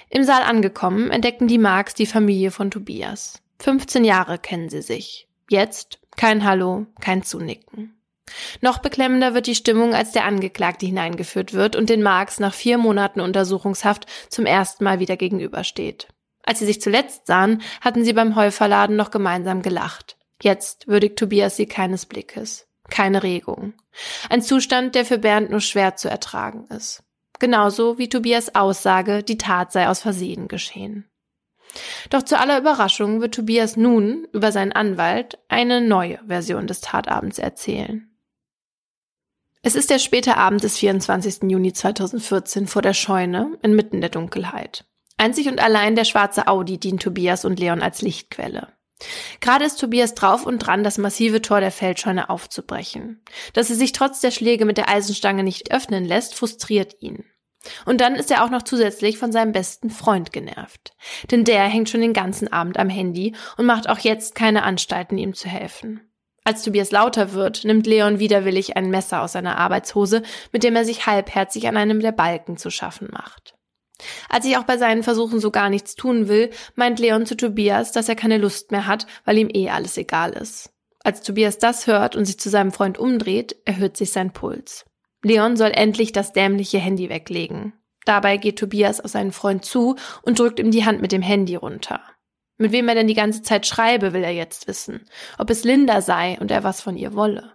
Im 0.09 0.23
Saal 0.23 0.43
angekommen, 0.43 1.11
entdeckten 1.11 1.47
die 1.47 1.57
Marks 1.57 1.93
die 1.93 2.05
Familie 2.05 2.51
von 2.51 2.71
Tobias. 2.71 3.41
15 3.59 4.03
Jahre 4.03 4.37
kennen 4.37 4.69
sie 4.69 4.81
sich. 4.81 5.27
Jetzt 5.49 5.99
kein 6.17 6.43
Hallo, 6.43 6.85
kein 6.99 7.23
Zunicken. 7.23 7.95
Noch 8.61 8.79
beklemmender 8.79 9.33
wird 9.33 9.47
die 9.47 9.55
Stimmung, 9.55 9.93
als 9.93 10.11
der 10.11 10.25
Angeklagte 10.25 10.85
hineingeführt 10.85 11.53
wird 11.53 11.75
und 11.75 11.89
den 11.89 12.01
Marx 12.01 12.39
nach 12.39 12.53
vier 12.53 12.77
Monaten 12.77 13.21
Untersuchungshaft 13.21 14.07
zum 14.29 14.45
ersten 14.45 14.83
Mal 14.83 14.99
wieder 14.99 15.17
gegenübersteht. 15.17 16.07
Als 16.43 16.59
sie 16.59 16.65
sich 16.65 16.81
zuletzt 16.81 17.27
sahen, 17.27 17.61
hatten 17.81 18.03
sie 18.03 18.13
beim 18.13 18.35
Häuferladen 18.35 18.95
noch 18.95 19.11
gemeinsam 19.11 19.61
gelacht. 19.61 20.17
Jetzt 20.41 20.87
würdigt 20.87 21.17
Tobias 21.17 21.55
sie 21.55 21.65
keines 21.65 22.05
Blickes. 22.05 22.67
Keine 22.89 23.23
Regung. 23.23 23.73
Ein 24.29 24.41
Zustand, 24.41 24.95
der 24.95 25.05
für 25.05 25.17
Bernd 25.17 25.49
nur 25.49 25.61
schwer 25.61 25.95
zu 25.95 26.09
ertragen 26.09 26.65
ist. 26.69 27.03
Genauso 27.39 27.97
wie 27.97 28.09
Tobias 28.09 28.53
Aussage, 28.55 29.23
die 29.23 29.37
Tat 29.37 29.71
sei 29.71 29.87
aus 29.87 30.01
Versehen 30.01 30.47
geschehen. 30.47 31.09
Doch 32.09 32.23
zu 32.23 32.39
aller 32.39 32.57
Überraschung 32.57 33.21
wird 33.21 33.35
Tobias 33.35 33.77
nun 33.77 34.27
über 34.33 34.51
seinen 34.51 34.71
Anwalt 34.71 35.37
eine 35.47 35.81
neue 35.81 36.19
Version 36.27 36.67
des 36.67 36.81
Tatabends 36.81 37.39
erzählen. 37.39 38.09
Es 39.61 39.75
ist 39.75 39.89
der 39.89 39.99
späte 39.99 40.37
Abend 40.37 40.63
des 40.63 40.77
24. 40.77 41.49
Juni 41.49 41.73
2014 41.73 42.67
vor 42.67 42.83
der 42.83 42.93
Scheune 42.93 43.57
inmitten 43.63 43.99
der 43.99 44.11
Dunkelheit. 44.11 44.85
Einzig 45.17 45.47
und 45.47 45.59
allein 45.59 45.95
der 45.95 46.05
schwarze 46.05 46.47
Audi 46.47 46.77
dient 46.77 47.01
Tobias 47.01 47.45
und 47.45 47.59
Leon 47.59 47.81
als 47.81 48.01
Lichtquelle. 48.01 48.67
Gerade 49.41 49.65
ist 49.65 49.79
Tobias 49.79 50.13
drauf 50.13 50.45
und 50.45 50.59
dran, 50.59 50.83
das 50.83 50.97
massive 50.97 51.41
Tor 51.41 51.59
der 51.59 51.71
Feldscheune 51.71 52.29
aufzubrechen. 52.29 53.21
Dass 53.53 53.69
er 53.69 53.75
sich 53.75 53.91
trotz 53.91 54.21
der 54.21 54.31
Schläge 54.31 54.65
mit 54.65 54.77
der 54.77 54.89
Eisenstange 54.89 55.43
nicht 55.43 55.71
öffnen 55.71 56.05
lässt, 56.05 56.35
frustriert 56.35 56.95
ihn. 57.01 57.25
Und 57.85 58.01
dann 58.01 58.15
ist 58.15 58.31
er 58.31 58.43
auch 58.43 58.49
noch 58.49 58.63
zusätzlich 58.63 59.17
von 59.17 59.31
seinem 59.31 59.51
besten 59.51 59.89
Freund 59.89 60.31
genervt. 60.31 60.95
Denn 61.31 61.43
der 61.43 61.63
hängt 61.63 61.89
schon 61.89 62.01
den 62.01 62.13
ganzen 62.13 62.51
Abend 62.51 62.77
am 62.77 62.89
Handy 62.89 63.35
und 63.57 63.65
macht 63.65 63.89
auch 63.89 63.99
jetzt 63.99 64.35
keine 64.35 64.63
Anstalten, 64.63 65.17
ihm 65.17 65.33
zu 65.33 65.47
helfen. 65.47 66.01
Als 66.43 66.61
Tobias 66.61 66.91
lauter 66.91 67.33
wird, 67.33 67.65
nimmt 67.65 67.87
Leon 67.87 68.19
widerwillig 68.19 68.77
ein 68.77 68.91
Messer 68.91 69.23
aus 69.23 69.31
seiner 69.31 69.57
Arbeitshose, 69.57 70.21
mit 70.51 70.63
dem 70.63 70.75
er 70.75 70.85
sich 70.85 71.07
halbherzig 71.07 71.67
an 71.67 71.75
einem 71.75 72.01
der 72.01 72.11
Balken 72.11 72.57
zu 72.57 72.69
schaffen 72.69 73.09
macht. 73.11 73.55
Als 74.29 74.45
ich 74.45 74.57
auch 74.57 74.63
bei 74.63 74.77
seinen 74.77 75.01
Versuchen 75.01 75.39
so 75.39 75.49
gar 75.49 75.69
nichts 75.69 75.95
tun 75.95 76.27
will, 76.27 76.51
meint 76.75 76.99
Leon 76.99 77.25
zu 77.25 77.35
Tobias, 77.35 77.91
dass 77.93 78.09
er 78.09 78.15
keine 78.15 78.37
Lust 78.37 78.71
mehr 78.71 78.85
hat, 78.85 79.07
weil 79.23 79.37
ihm 79.37 79.49
eh 79.51 79.69
alles 79.69 79.97
egal 79.97 80.33
ist. 80.33 80.71
Als 81.03 81.21
Tobias 81.21 81.57
das 81.57 81.87
hört 81.87 82.15
und 82.15 82.25
sich 82.25 82.39
zu 82.39 82.49
seinem 82.49 82.71
Freund 82.71 82.97
umdreht, 82.97 83.55
erhöht 83.65 83.97
sich 83.97 84.11
sein 84.11 84.31
Puls. 84.31 84.85
Leon 85.25 85.57
soll 85.57 85.71
endlich 85.73 86.11
das 86.11 86.33
dämliche 86.33 86.77
Handy 86.77 87.09
weglegen. 87.09 87.73
Dabei 88.05 88.37
geht 88.37 88.59
Tobias 88.59 89.01
auf 89.01 89.09
seinen 89.09 89.31
Freund 89.31 89.65
zu 89.65 89.95
und 90.21 90.37
drückt 90.37 90.59
ihm 90.59 90.69
die 90.69 90.85
Hand 90.85 91.01
mit 91.01 91.11
dem 91.11 91.23
Handy 91.23 91.55
runter. 91.55 91.99
Mit 92.59 92.71
wem 92.71 92.87
er 92.87 92.93
denn 92.93 93.07
die 93.07 93.15
ganze 93.15 93.41
Zeit 93.41 93.65
schreibe, 93.65 94.13
will 94.13 94.23
er 94.23 94.33
jetzt 94.33 94.67
wissen. 94.67 95.01
Ob 95.39 95.49
es 95.49 95.63
Linda 95.63 96.01
sei 96.01 96.37
und 96.39 96.51
er 96.51 96.63
was 96.63 96.79
von 96.79 96.95
ihr 96.95 97.15
wolle. 97.15 97.53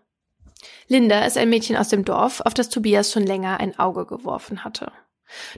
Linda 0.89 1.25
ist 1.25 1.39
ein 1.39 1.49
Mädchen 1.49 1.77
aus 1.77 1.89
dem 1.89 2.05
Dorf, 2.05 2.41
auf 2.41 2.55
das 2.55 2.71
Tobias 2.71 3.13
schon 3.13 3.23
länger 3.23 3.61
ein 3.61 3.79
Auge 3.79 4.05
geworfen 4.05 4.65
hatte. 4.65 4.91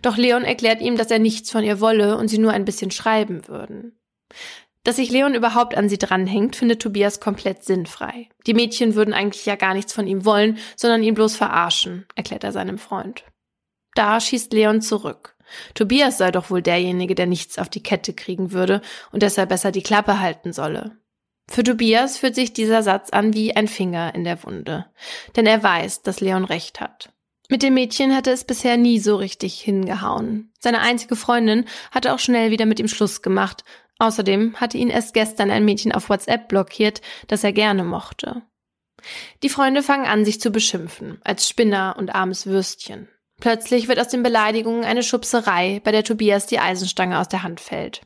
Doch 0.03 0.19
Leon 0.19 0.45
erklärt 0.45 0.83
ihm, 0.83 0.99
dass 0.99 1.11
er 1.11 1.19
nichts 1.19 1.51
von 1.51 1.65
ihr 1.65 1.81
wolle 1.81 2.19
und 2.19 2.29
sie 2.29 2.37
nur 2.37 2.53
ein 2.53 2.67
bisschen 2.67 2.91
schreiben 2.91 3.49
würden. 3.49 3.99
Dass 4.85 4.97
sich 4.97 5.11
Leon 5.11 5.35
überhaupt 5.35 5.77
an 5.77 5.89
sie 5.89 5.99
dranhängt, 5.99 6.57
findet 6.57 6.83
Tobias 6.83 7.21
komplett 7.21 7.65
sinnfrei. 7.65 8.29
Die 8.47 8.55
Mädchen 8.55 8.95
würden 8.95 9.15
eigentlich 9.15 9.47
ja 9.47 9.55
gar 9.55 9.75
nichts 9.75 9.93
von 9.93 10.09
ihm 10.09 10.25
wollen, 10.25 10.59
sondern 10.77 11.05
ihn 11.05 11.15
bloß 11.15 11.37
verarschen, 11.37 12.07
erklärt 12.17 12.43
er 12.43 12.53
seinem 12.53 12.79
Freund. 12.79 13.25
Da 13.95 14.21
schießt 14.21 14.53
Leon 14.53 14.81
zurück. 14.81 15.37
Tobias 15.75 16.19
sei 16.19 16.31
doch 16.31 16.51
wohl 16.51 16.63
derjenige, 16.63 17.15
der 17.15 17.27
nichts 17.27 17.59
auf 17.59 17.69
die 17.69 17.83
Kette 17.83 18.13
kriegen 18.13 18.53
würde 18.53 18.81
und 19.13 19.23
deshalb 19.23 19.51
besser 19.51 19.71
die 19.71 19.83
Klappe 19.83 20.19
halten 20.19 20.53
solle. 20.53 20.97
Für 21.49 21.63
Tobias 21.63 22.17
fühlt 22.17 22.35
sich 22.35 22.53
dieser 22.53 22.83
Satz 22.83 23.11
an 23.11 23.35
wie 23.35 23.55
ein 23.55 23.69
Finger 23.69 24.15
in 24.15 24.25
der 24.25 24.43
Wunde, 24.45 24.87
denn 25.37 25.47
er 25.47 25.63
weiß, 25.63 26.03
dass 26.03 26.21
Leon 26.21 26.45
recht 26.45 26.81
hat. 26.81 27.13
Mit 27.49 27.63
dem 27.63 27.75
Mädchen 27.75 28.15
hatte 28.15 28.31
es 28.31 28.45
bisher 28.45 28.79
nie 28.79 28.99
so 28.99 29.17
richtig 29.17 29.61
hingehauen. 29.61 30.51
Seine 30.59 30.81
einzige 30.81 31.17
Freundin 31.17 31.67
hatte 31.91 32.15
auch 32.15 32.19
schnell 32.19 32.51
wieder 32.51 32.65
mit 32.65 32.81
ihm 32.81 32.89
Schluss 32.89 33.21
gemacht. 33.21 33.65
Außerdem 34.03 34.57
hatte 34.57 34.79
ihn 34.79 34.91
erst 34.91 35.15
gestern 35.15 35.53
ein 35.53 35.65
Mädchen 35.65 35.93
auf 35.93 36.09
WhatsApp 36.09 36.49
blockiert, 36.49 37.03
das 37.29 37.45
er 37.45 37.53
gerne 37.53 37.85
mochte. 37.85 38.43
Die 39.45 39.49
Freunde 39.49 39.85
fangen 39.85 40.07
an, 40.07 40.25
sich 40.25 40.41
zu 40.41 40.51
beschimpfen, 40.51 41.21
als 41.23 41.49
Spinner 41.49 41.95
und 41.97 42.13
armes 42.13 42.47
Würstchen. 42.47 43.09
Plötzlich 43.41 43.87
wird 43.87 44.01
aus 44.01 44.09
den 44.09 44.25
Beleidigungen 44.25 44.83
eine 44.83 45.05
Schubserei, 45.05 45.81
bei 45.85 45.93
der 45.93 46.03
Tobias 46.03 46.47
die 46.47 46.59
Eisenstange 46.59 47.21
aus 47.21 47.29
der 47.29 47.45
Hand 47.45 47.61
fällt. 47.61 48.01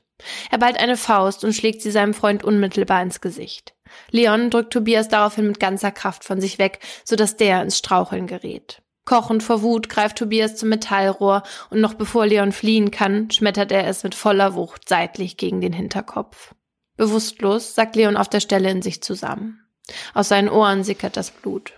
Er 0.51 0.59
ballt 0.59 0.79
eine 0.79 0.99
Faust 0.99 1.45
und 1.45 1.55
schlägt 1.55 1.81
sie 1.81 1.91
seinem 1.91 2.13
Freund 2.13 2.45
unmittelbar 2.45 3.01
ins 3.01 3.23
Gesicht. 3.23 3.75
Leon 4.11 4.51
drückt 4.51 4.75
Tobias 4.75 5.09
daraufhin 5.09 5.47
mit 5.47 5.61
ganzer 5.61 5.93
Kraft 5.93 6.25
von 6.25 6.43
sich 6.43 6.59
weg, 6.59 6.81
sodass 7.07 7.39
der 7.39 7.63
ins 7.63 7.79
Straucheln 7.79 8.27
gerät. 8.27 8.83
Kochend 9.07 9.43
vor 9.43 9.63
Wut 9.63 9.89
greift 9.89 10.19
Tobias 10.19 10.57
zum 10.57 10.69
Metallrohr 10.69 11.45
und 11.71 11.81
noch 11.81 11.95
bevor 11.95 12.27
Leon 12.27 12.53
fliehen 12.53 12.91
kann, 12.91 13.31
schmettert 13.31 13.73
er 13.73 13.87
es 13.87 14.03
mit 14.03 14.15
voller 14.15 14.55
Wucht 14.55 14.89
seitlich 14.89 15.37
gegen 15.37 15.61
den 15.63 15.73
Hinterkopf. 15.73 16.55
Bewusstlos 16.97 17.75
sackt 17.75 17.97
Leon 17.97 18.17
auf 18.17 18.29
der 18.29 18.41
Stelle 18.41 18.71
in 18.71 18.83
sich 18.83 19.03
zusammen. 19.03 19.61
Aus 20.13 20.29
seinen 20.29 20.49
Ohren 20.49 20.83
sickert 20.83 21.17
das 21.17 21.31
Blut. 21.31 21.73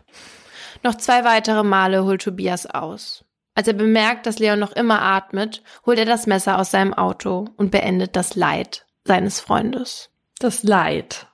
Noch 0.82 0.94
zwei 0.94 1.22
weitere 1.24 1.62
Male 1.62 2.04
holt 2.04 2.22
Tobias 2.22 2.66
aus. 2.66 3.24
Als 3.54 3.68
er 3.68 3.74
bemerkt, 3.74 4.26
dass 4.26 4.38
Leon 4.38 4.58
noch 4.58 4.72
immer 4.72 5.02
atmet, 5.02 5.62
holt 5.84 5.98
er 5.98 6.06
das 6.06 6.26
Messer 6.26 6.58
aus 6.58 6.70
seinem 6.70 6.94
Auto 6.94 7.48
und 7.56 7.70
beendet 7.70 8.16
das 8.16 8.36
Leid 8.36 8.86
seines 9.04 9.40
Freundes. 9.40 10.10
Das 10.38 10.62
Leid. 10.62 11.26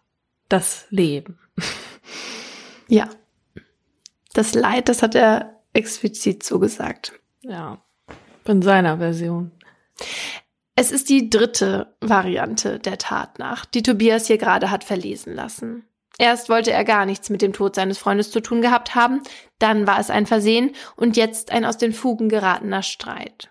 Das 0.49 0.87
Leben. 0.91 1.39
ja. 2.89 3.09
Das 4.33 4.55
Leid, 4.55 4.89
das 4.89 5.03
hat 5.03 5.15
er 5.15 5.54
explizit 5.75 6.43
so 6.43 6.59
gesagt. 6.59 7.13
Ja. 7.43 7.79
In 8.47 8.63
seiner 8.63 8.99
Version. 8.99 9.53
Es 10.77 10.91
ist 10.91 11.09
die 11.09 11.31
dritte 11.31 11.95
Variante 12.01 12.79
der 12.79 12.99
Tatnacht, 12.99 13.75
die 13.75 13.83
Tobias 13.83 14.27
hier 14.27 14.39
gerade 14.39 14.71
hat 14.71 14.83
verlesen 14.83 15.35
lassen. 15.35 15.85
Erst 16.19 16.49
wollte 16.49 16.73
er 16.73 16.85
gar 16.85 17.07
nichts 17.07 17.31
mit 17.31 17.43
dem 17.43 17.53
Tod 17.53 17.75
seines 17.75 17.99
Freundes 17.99 18.31
zu 18.31 18.41
tun 18.41 18.63
gehabt 18.63 18.95
haben, 18.95 19.23
dann 19.59 19.87
war 19.87 19.99
es 19.99 20.11
ein 20.11 20.27
Versehen 20.27 20.75
und 20.97 21.17
jetzt 21.17 21.51
ein 21.51 21.65
aus 21.65 21.77
den 21.77 21.93
Fugen 21.93 22.29
geratener 22.29 22.83
Streit. 22.83 23.51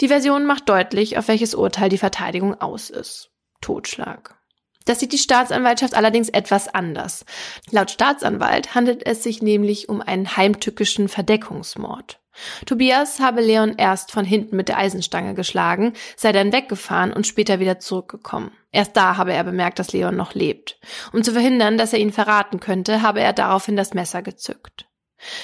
Die 0.00 0.08
Version 0.08 0.44
macht 0.44 0.68
deutlich, 0.68 1.16
auf 1.18 1.28
welches 1.28 1.54
Urteil 1.54 1.88
die 1.88 1.98
Verteidigung 1.98 2.60
aus 2.60 2.90
ist. 2.90 3.30
Totschlag. 3.60 4.36
Das 4.84 5.00
sieht 5.00 5.12
die 5.12 5.18
Staatsanwaltschaft 5.18 5.94
allerdings 5.94 6.28
etwas 6.28 6.68
anders. 6.68 7.24
Laut 7.70 7.90
Staatsanwalt 7.90 8.74
handelt 8.74 9.06
es 9.06 9.22
sich 9.22 9.42
nämlich 9.42 9.88
um 9.88 10.00
einen 10.00 10.36
heimtückischen 10.36 11.08
Verdeckungsmord. 11.08 12.20
Tobias 12.66 13.20
habe 13.20 13.40
Leon 13.40 13.74
erst 13.78 14.10
von 14.10 14.24
hinten 14.24 14.56
mit 14.56 14.68
der 14.68 14.78
Eisenstange 14.78 15.34
geschlagen, 15.34 15.92
sei 16.16 16.32
dann 16.32 16.52
weggefahren 16.52 17.12
und 17.12 17.26
später 17.26 17.60
wieder 17.60 17.78
zurückgekommen. 17.78 18.50
Erst 18.72 18.96
da 18.96 19.16
habe 19.16 19.32
er 19.32 19.44
bemerkt, 19.44 19.78
dass 19.78 19.92
Leon 19.92 20.16
noch 20.16 20.34
lebt. 20.34 20.78
Um 21.12 21.22
zu 21.22 21.32
verhindern, 21.32 21.78
dass 21.78 21.92
er 21.92 22.00
ihn 22.00 22.12
verraten 22.12 22.58
könnte, 22.58 23.02
habe 23.02 23.20
er 23.20 23.32
daraufhin 23.32 23.76
das 23.76 23.94
Messer 23.94 24.20
gezückt. 24.22 24.86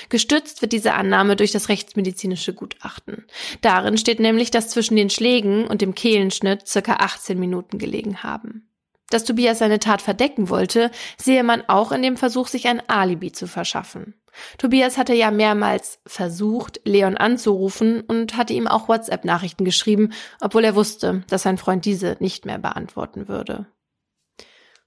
Gestützt 0.09 0.63
wird 0.63 0.73
diese 0.73 0.95
Annahme 0.95 1.37
durch 1.37 1.53
das 1.53 1.69
rechtsmedizinische 1.69 2.53
Gutachten. 2.53 3.27
Darin 3.63 3.97
steht 3.97 4.21
nämlich, 4.21 4.51
dass 4.51 4.69
zwischen 4.69 4.97
den 4.97 5.11
Schlägen 5.11 5.67
und 5.67 5.81
dem 5.81 5.95
Kehlenschnitt 5.95 6.67
circa 6.67 6.95
18 6.95 7.39
Minuten 7.39 7.79
gelegen 7.79 8.23
haben. 8.23 8.70
Dass 9.11 9.25
Tobias 9.25 9.59
seine 9.59 9.81
Tat 9.81 10.01
verdecken 10.01 10.49
wollte, 10.49 10.91
sehe 11.17 11.43
man 11.43 11.63
auch 11.69 11.93
in 11.93 12.03
dem 12.03 12.17
Versuch, 12.17 12.47
sich 12.47 12.69
ein 12.69 12.83
Alibi 12.89 13.33
zu 13.33 13.47
verschaffen. 13.47 14.15
Tobias 14.59 14.97
hatte 14.97 15.15
ja 15.15 15.31
mehrmals 15.31 15.99
versucht, 16.07 16.81
Leon 16.85 17.17
anzurufen 17.17 18.01
und 18.01 18.37
hatte 18.37 18.53
ihm 18.53 18.69
auch 18.69 18.89
WhatsApp-Nachrichten 18.89 19.65
geschrieben, 19.65 20.13
obwohl 20.41 20.65
er 20.65 20.77
wusste, 20.77 21.25
dass 21.29 21.43
sein 21.43 21.59
Freund 21.59 21.85
diese 21.85 22.17
nicht 22.21 22.47
mehr 22.47 22.59
beantworten 22.59 23.29
würde. 23.29 23.67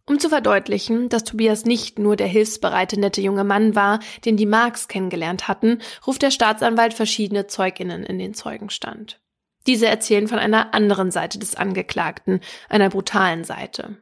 Um 0.05 0.19
zu 0.19 0.27
verdeutlichen, 0.27 1.07
dass 1.07 1.23
Tobias 1.23 1.63
nicht 1.63 1.97
nur 1.97 2.17
der 2.17 2.27
hilfsbereite 2.27 2.99
nette 2.99 3.21
junge 3.21 3.45
Mann 3.45 3.73
war, 3.73 3.99
den 4.25 4.35
die 4.35 4.45
Marx 4.45 4.89
kennengelernt 4.89 5.47
hatten, 5.47 5.79
ruft 6.05 6.21
der 6.21 6.31
Staatsanwalt 6.31 6.93
verschiedene 6.93 7.47
Zeuginnen 7.47 8.03
in 8.03 8.19
den 8.19 8.33
Zeugenstand. 8.33 9.21
Diese 9.65 9.87
erzählen 9.87 10.27
von 10.27 10.39
einer 10.39 10.73
anderen 10.73 11.09
Seite 11.09 11.39
des 11.39 11.55
Angeklagten, 11.55 12.41
einer 12.67 12.89
brutalen 12.89 13.45
Seite. 13.45 13.97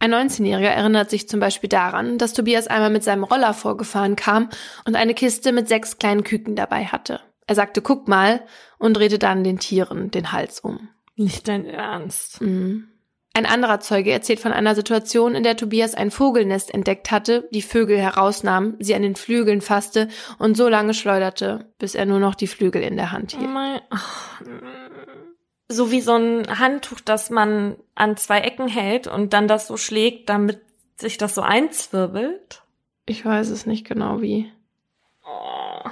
Ein 0.00 0.14
19-Jähriger 0.14 0.68
erinnert 0.68 1.10
sich 1.10 1.28
zum 1.28 1.40
Beispiel 1.40 1.68
daran, 1.68 2.18
dass 2.18 2.32
Tobias 2.32 2.68
einmal 2.68 2.90
mit 2.90 3.02
seinem 3.02 3.24
Roller 3.24 3.52
vorgefahren 3.52 4.14
kam 4.14 4.48
und 4.84 4.94
eine 4.94 5.14
Kiste 5.14 5.52
mit 5.52 5.68
sechs 5.68 5.98
kleinen 5.98 6.22
Küken 6.22 6.54
dabei 6.54 6.84
hatte. 6.84 7.20
Er 7.48 7.54
sagte, 7.54 7.82
guck 7.82 8.06
mal, 8.06 8.44
und 8.78 8.96
drehte 8.96 9.18
dann 9.18 9.42
den 9.42 9.58
Tieren 9.58 10.10
den 10.10 10.30
Hals 10.30 10.60
um. 10.60 10.88
Nicht 11.16 11.48
dein 11.48 11.66
Ernst. 11.66 12.40
Mhm. 12.40 12.88
Ein 13.34 13.46
anderer 13.46 13.80
Zeuge 13.80 14.10
erzählt 14.10 14.40
von 14.40 14.52
einer 14.52 14.74
Situation, 14.74 15.34
in 15.34 15.44
der 15.44 15.56
Tobias 15.56 15.94
ein 15.94 16.10
Vogelnest 16.10 16.72
entdeckt 16.74 17.10
hatte, 17.10 17.48
die 17.52 17.62
Vögel 17.62 17.98
herausnahm, 17.98 18.76
sie 18.80 18.94
an 18.94 19.02
den 19.02 19.16
Flügeln 19.16 19.60
fasste 19.60 20.08
und 20.38 20.56
so 20.56 20.68
lange 20.68 20.94
schleuderte, 20.94 21.72
bis 21.78 21.94
er 21.94 22.06
nur 22.06 22.18
noch 22.18 22.34
die 22.34 22.48
Flügel 22.48 22.82
in 22.82 22.96
der 22.96 23.12
Hand 23.12 23.32
hielt. 23.32 23.44
Oh 23.44 23.54
so 25.68 25.90
wie 25.90 26.00
so 26.00 26.14
ein 26.14 26.58
Handtuch, 26.58 27.00
das 27.00 27.30
man 27.30 27.76
an 27.94 28.16
zwei 28.16 28.40
Ecken 28.40 28.68
hält 28.68 29.06
und 29.06 29.32
dann 29.32 29.48
das 29.48 29.66
so 29.66 29.76
schlägt, 29.76 30.28
damit 30.28 30.60
sich 30.96 31.18
das 31.18 31.34
so 31.34 31.42
einzwirbelt? 31.42 32.62
Ich 33.06 33.24
weiß 33.24 33.48
es 33.50 33.66
nicht 33.66 33.86
genau 33.86 34.20
wie. 34.20 34.50
Oh. 35.24 35.88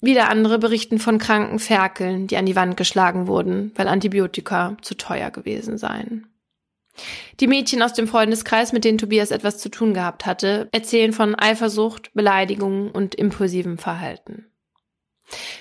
Wieder 0.00 0.28
andere 0.28 0.58
berichten 0.58 0.98
von 0.98 1.18
kranken 1.18 1.58
Ferkeln, 1.58 2.28
die 2.28 2.36
an 2.36 2.46
die 2.46 2.56
Wand 2.56 2.76
geschlagen 2.76 3.26
wurden, 3.26 3.72
weil 3.74 3.88
Antibiotika 3.88 4.76
zu 4.80 4.96
teuer 4.96 5.30
gewesen 5.30 5.76
seien. 5.76 6.28
Die 7.40 7.46
Mädchen 7.46 7.82
aus 7.82 7.92
dem 7.92 8.08
Freundeskreis, 8.08 8.72
mit 8.72 8.84
denen 8.84 8.98
Tobias 8.98 9.30
etwas 9.30 9.58
zu 9.58 9.70
tun 9.70 9.94
gehabt 9.94 10.26
hatte, 10.26 10.68
erzählen 10.72 11.12
von 11.12 11.34
Eifersucht, 11.34 12.12
Beleidigungen 12.14 12.90
und 12.90 13.14
impulsivem 13.14 13.78
Verhalten. 13.78 14.47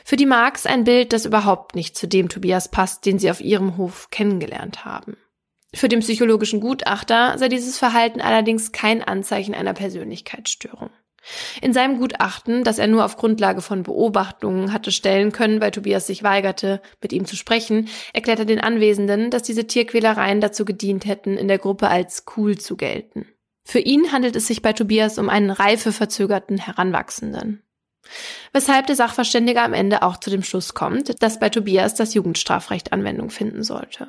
Für 0.05 0.15
die 0.15 0.25
Marx 0.25 0.65
ein 0.65 0.83
Bild, 0.83 1.13
das 1.13 1.25
überhaupt 1.25 1.75
nicht 1.75 1.97
zu 1.97 2.07
dem 2.07 2.29
Tobias 2.29 2.69
passt, 2.69 3.05
den 3.05 3.19
sie 3.19 3.29
auf 3.29 3.41
ihrem 3.41 3.77
Hof 3.77 4.09
kennengelernt 4.09 4.85
haben. 4.85 5.17
Für 5.73 5.89
den 5.89 5.99
psychologischen 5.99 6.61
Gutachter 6.61 7.37
sei 7.37 7.49
dieses 7.49 7.77
Verhalten 7.77 8.21
allerdings 8.21 8.71
kein 8.71 9.03
Anzeichen 9.03 9.53
einer 9.53 9.73
Persönlichkeitsstörung. 9.73 10.89
In 11.61 11.73
seinem 11.73 11.99
Gutachten, 11.99 12.63
das 12.63 12.79
er 12.79 12.87
nur 12.87 13.03
auf 13.03 13.17
Grundlage 13.17 13.61
von 13.61 13.83
Beobachtungen 13.83 14.71
hatte 14.71 14.91
stellen 14.91 15.33
können, 15.33 15.59
weil 15.59 15.71
Tobias 15.71 16.07
sich 16.07 16.23
weigerte, 16.23 16.81
mit 17.01 17.11
ihm 17.11 17.25
zu 17.25 17.35
sprechen, 17.35 17.89
erklärt 18.13 18.39
er 18.39 18.45
den 18.45 18.61
Anwesenden, 18.61 19.29
dass 19.29 19.43
diese 19.43 19.67
Tierquälereien 19.67 20.39
dazu 20.39 20.63
gedient 20.63 21.05
hätten, 21.05 21.37
in 21.37 21.49
der 21.49 21.57
Gruppe 21.57 21.89
als 21.89 22.23
cool 22.37 22.57
zu 22.57 22.77
gelten. 22.77 23.27
Für 23.65 23.79
ihn 23.79 24.13
handelt 24.13 24.37
es 24.37 24.47
sich 24.47 24.61
bei 24.61 24.71
Tobias 24.71 25.17
um 25.17 25.27
einen 25.27 25.49
reifeverzögerten 25.49 26.57
Heranwachsenden. 26.57 27.61
Weshalb 28.53 28.87
der 28.87 28.95
Sachverständige 28.95 29.61
am 29.61 29.73
Ende 29.73 30.03
auch 30.03 30.17
zu 30.17 30.29
dem 30.29 30.43
Schluss 30.43 30.73
kommt, 30.73 31.21
dass 31.21 31.39
bei 31.39 31.49
Tobias 31.49 31.95
das 31.95 32.13
Jugendstrafrecht 32.13 32.93
Anwendung 32.93 33.29
finden 33.29 33.63
sollte. 33.63 34.07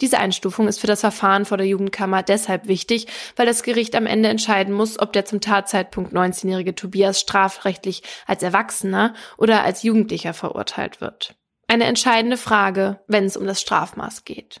Diese 0.00 0.18
Einstufung 0.18 0.68
ist 0.68 0.80
für 0.80 0.86
das 0.86 1.00
Verfahren 1.00 1.44
vor 1.44 1.58
der 1.58 1.66
Jugendkammer 1.66 2.22
deshalb 2.22 2.68
wichtig, 2.68 3.06
weil 3.36 3.46
das 3.46 3.62
Gericht 3.62 3.96
am 3.96 4.06
Ende 4.06 4.28
entscheiden 4.28 4.72
muss, 4.72 4.98
ob 4.98 5.12
der 5.12 5.24
zum 5.24 5.40
Tatzeitpunkt 5.40 6.12
19-jährige 6.12 6.74
Tobias 6.74 7.20
strafrechtlich 7.20 8.02
als 8.26 8.42
Erwachsener 8.42 9.14
oder 9.36 9.64
als 9.64 9.82
Jugendlicher 9.82 10.34
verurteilt 10.34 11.00
wird. 11.00 11.34
Eine 11.66 11.84
entscheidende 11.84 12.36
Frage, 12.36 13.00
wenn 13.08 13.24
es 13.24 13.36
um 13.36 13.46
das 13.46 13.60
Strafmaß 13.60 14.24
geht. 14.24 14.60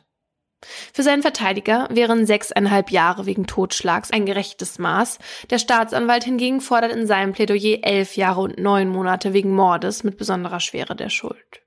Für 0.92 1.02
seinen 1.02 1.22
Verteidiger 1.22 1.88
wären 1.90 2.26
sechseinhalb 2.26 2.90
Jahre 2.90 3.26
wegen 3.26 3.46
Totschlags 3.46 4.10
ein 4.10 4.26
gerechtes 4.26 4.78
Maß. 4.78 5.18
Der 5.50 5.58
Staatsanwalt 5.58 6.24
hingegen 6.24 6.60
fordert 6.60 6.92
in 6.92 7.06
seinem 7.06 7.32
Plädoyer 7.32 7.78
elf 7.82 8.16
Jahre 8.16 8.40
und 8.40 8.58
neun 8.58 8.88
Monate 8.88 9.32
wegen 9.32 9.54
Mordes 9.54 10.02
mit 10.02 10.16
besonderer 10.16 10.60
Schwere 10.60 10.96
der 10.96 11.10
Schuld. 11.10 11.62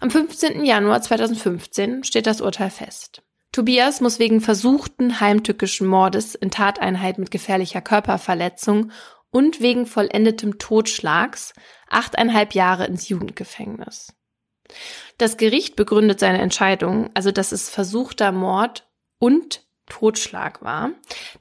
Am 0.00 0.10
15. 0.10 0.64
Januar 0.64 1.02
2015 1.02 2.04
steht 2.04 2.26
das 2.26 2.40
Urteil 2.40 2.70
fest. 2.70 3.22
Tobias 3.52 4.00
muss 4.00 4.18
wegen 4.18 4.40
versuchten 4.40 5.20
heimtückischen 5.20 5.86
Mordes 5.86 6.34
in 6.34 6.50
Tateinheit 6.50 7.18
mit 7.18 7.30
gefährlicher 7.30 7.82
Körperverletzung 7.82 8.90
und 9.30 9.60
wegen 9.60 9.84
vollendetem 9.84 10.58
Totschlags 10.58 11.52
achteinhalb 11.88 12.54
Jahre 12.54 12.86
ins 12.86 13.10
Jugendgefängnis. 13.10 14.14
Das 15.22 15.36
Gericht 15.36 15.76
begründet 15.76 16.18
seine 16.18 16.40
Entscheidung, 16.40 17.08
also 17.14 17.30
dass 17.30 17.52
es 17.52 17.70
versuchter 17.70 18.32
Mord 18.32 18.88
und 19.20 19.62
Totschlag 19.88 20.62
war, 20.62 20.90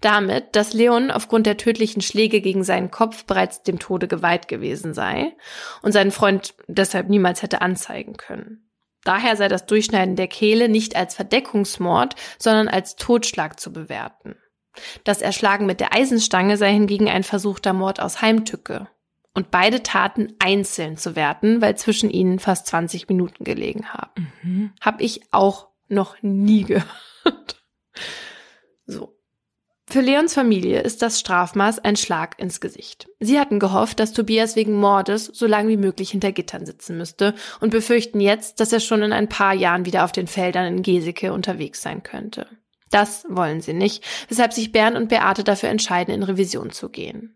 damit, 0.02 0.56
dass 0.56 0.74
Leon 0.74 1.10
aufgrund 1.10 1.48
der 1.48 1.58
tödlichen 1.58 2.04
Schläge 2.04 2.42
gegen 2.42 2.64
seinen 2.64 2.92
Kopf 2.92 3.26
bereits 3.26 3.64
dem 3.64 3.80
Tode 3.80 4.08
geweiht 4.08 4.48
gewesen 4.48 4.94
sei 4.94 5.36
und 5.82 5.94
seinen 5.94 6.12
Freund 6.12 6.54
deshalb 6.68 7.10
niemals 7.10 7.42
hätte 7.42 7.64
anzeigen 7.64 8.18
können. 8.18 8.70
Daher 9.04 9.36
sei 9.36 9.48
das 9.48 9.66
Durchschneiden 9.66 10.16
der 10.16 10.28
Kehle 10.28 10.70
nicht 10.70 10.96
als 10.96 11.16
Verdeckungsmord, 11.16 12.14
sondern 12.38 12.68
als 12.68 12.98
Totschlag 12.98 13.60
zu 13.60 13.74
bewerten. 13.74 14.36
Das 15.06 15.24
Erschlagen 15.24 15.66
mit 15.66 15.80
der 15.80 15.96
Eisenstange 15.96 16.56
sei 16.58 16.72
hingegen 16.72 17.10
ein 17.10 17.24
versuchter 17.24 17.74
Mord 17.74 18.00
aus 18.00 18.22
Heimtücke. 18.22 18.90
Und 19.34 19.50
beide 19.50 19.82
Taten 19.82 20.34
einzeln 20.40 20.98
zu 20.98 21.16
werten, 21.16 21.62
weil 21.62 21.78
zwischen 21.78 22.10
ihnen 22.10 22.40
fast 22.40 22.68
20 22.68 23.08
Minuten 23.08 23.44
gelegen 23.46 23.88
haben. 23.94 24.34
Mhm. 24.44 24.74
Hab 24.82 25.00
ich 25.00 25.22
auch 25.32 25.70
noch 25.88 26.22
nie 26.22 26.64
gehört. 26.66 27.64
So. 28.86 29.16
Für 29.88 30.00
Leons 30.00 30.34
Familie 30.34 30.80
ist 30.82 31.02
das 31.02 31.20
Strafmaß 31.20 31.80
ein 31.80 31.98
Schlag 31.98 32.40
ins 32.40 32.62
Gesicht. 32.62 33.10
Sie 33.20 33.38
hatten 33.38 33.60
gehofft, 33.60 34.00
dass 34.00 34.14
Tobias 34.14 34.56
wegen 34.56 34.80
Mordes 34.80 35.26
so 35.26 35.48
lange 35.48 35.68
wie 35.68 35.78
möglich 35.78 36.12
hinter 36.12 36.32
Gittern 36.32 36.66
sitzen 36.66 36.98
müsste 36.98 37.36
und 37.60 37.72
befürchten 37.72 38.22
jetzt, 38.22 38.62
dass 38.62 38.72
er 38.72 38.80
schon 38.80 39.02
in 39.02 39.12
ein 39.12 39.28
paar 39.28 39.54
Jahren 39.54 39.86
wieder 39.86 40.06
auf 40.06 40.14
den 40.14 40.28
Feldern 40.28 40.66
in 40.66 40.82
Geseke 40.82 41.34
unterwegs 41.34 41.82
sein 41.82 42.04
könnte. 42.04 42.48
Das 42.90 43.26
wollen 43.28 43.60
sie 43.60 43.74
nicht, 43.74 44.04
weshalb 44.30 44.54
sich 44.54 44.72
Bernd 44.72 44.96
und 44.96 45.10
Beate 45.10 45.44
dafür 45.44 45.70
entscheiden, 45.70 46.14
in 46.14 46.24
Revision 46.24 46.72
zu 46.72 46.88
gehen. 46.88 47.36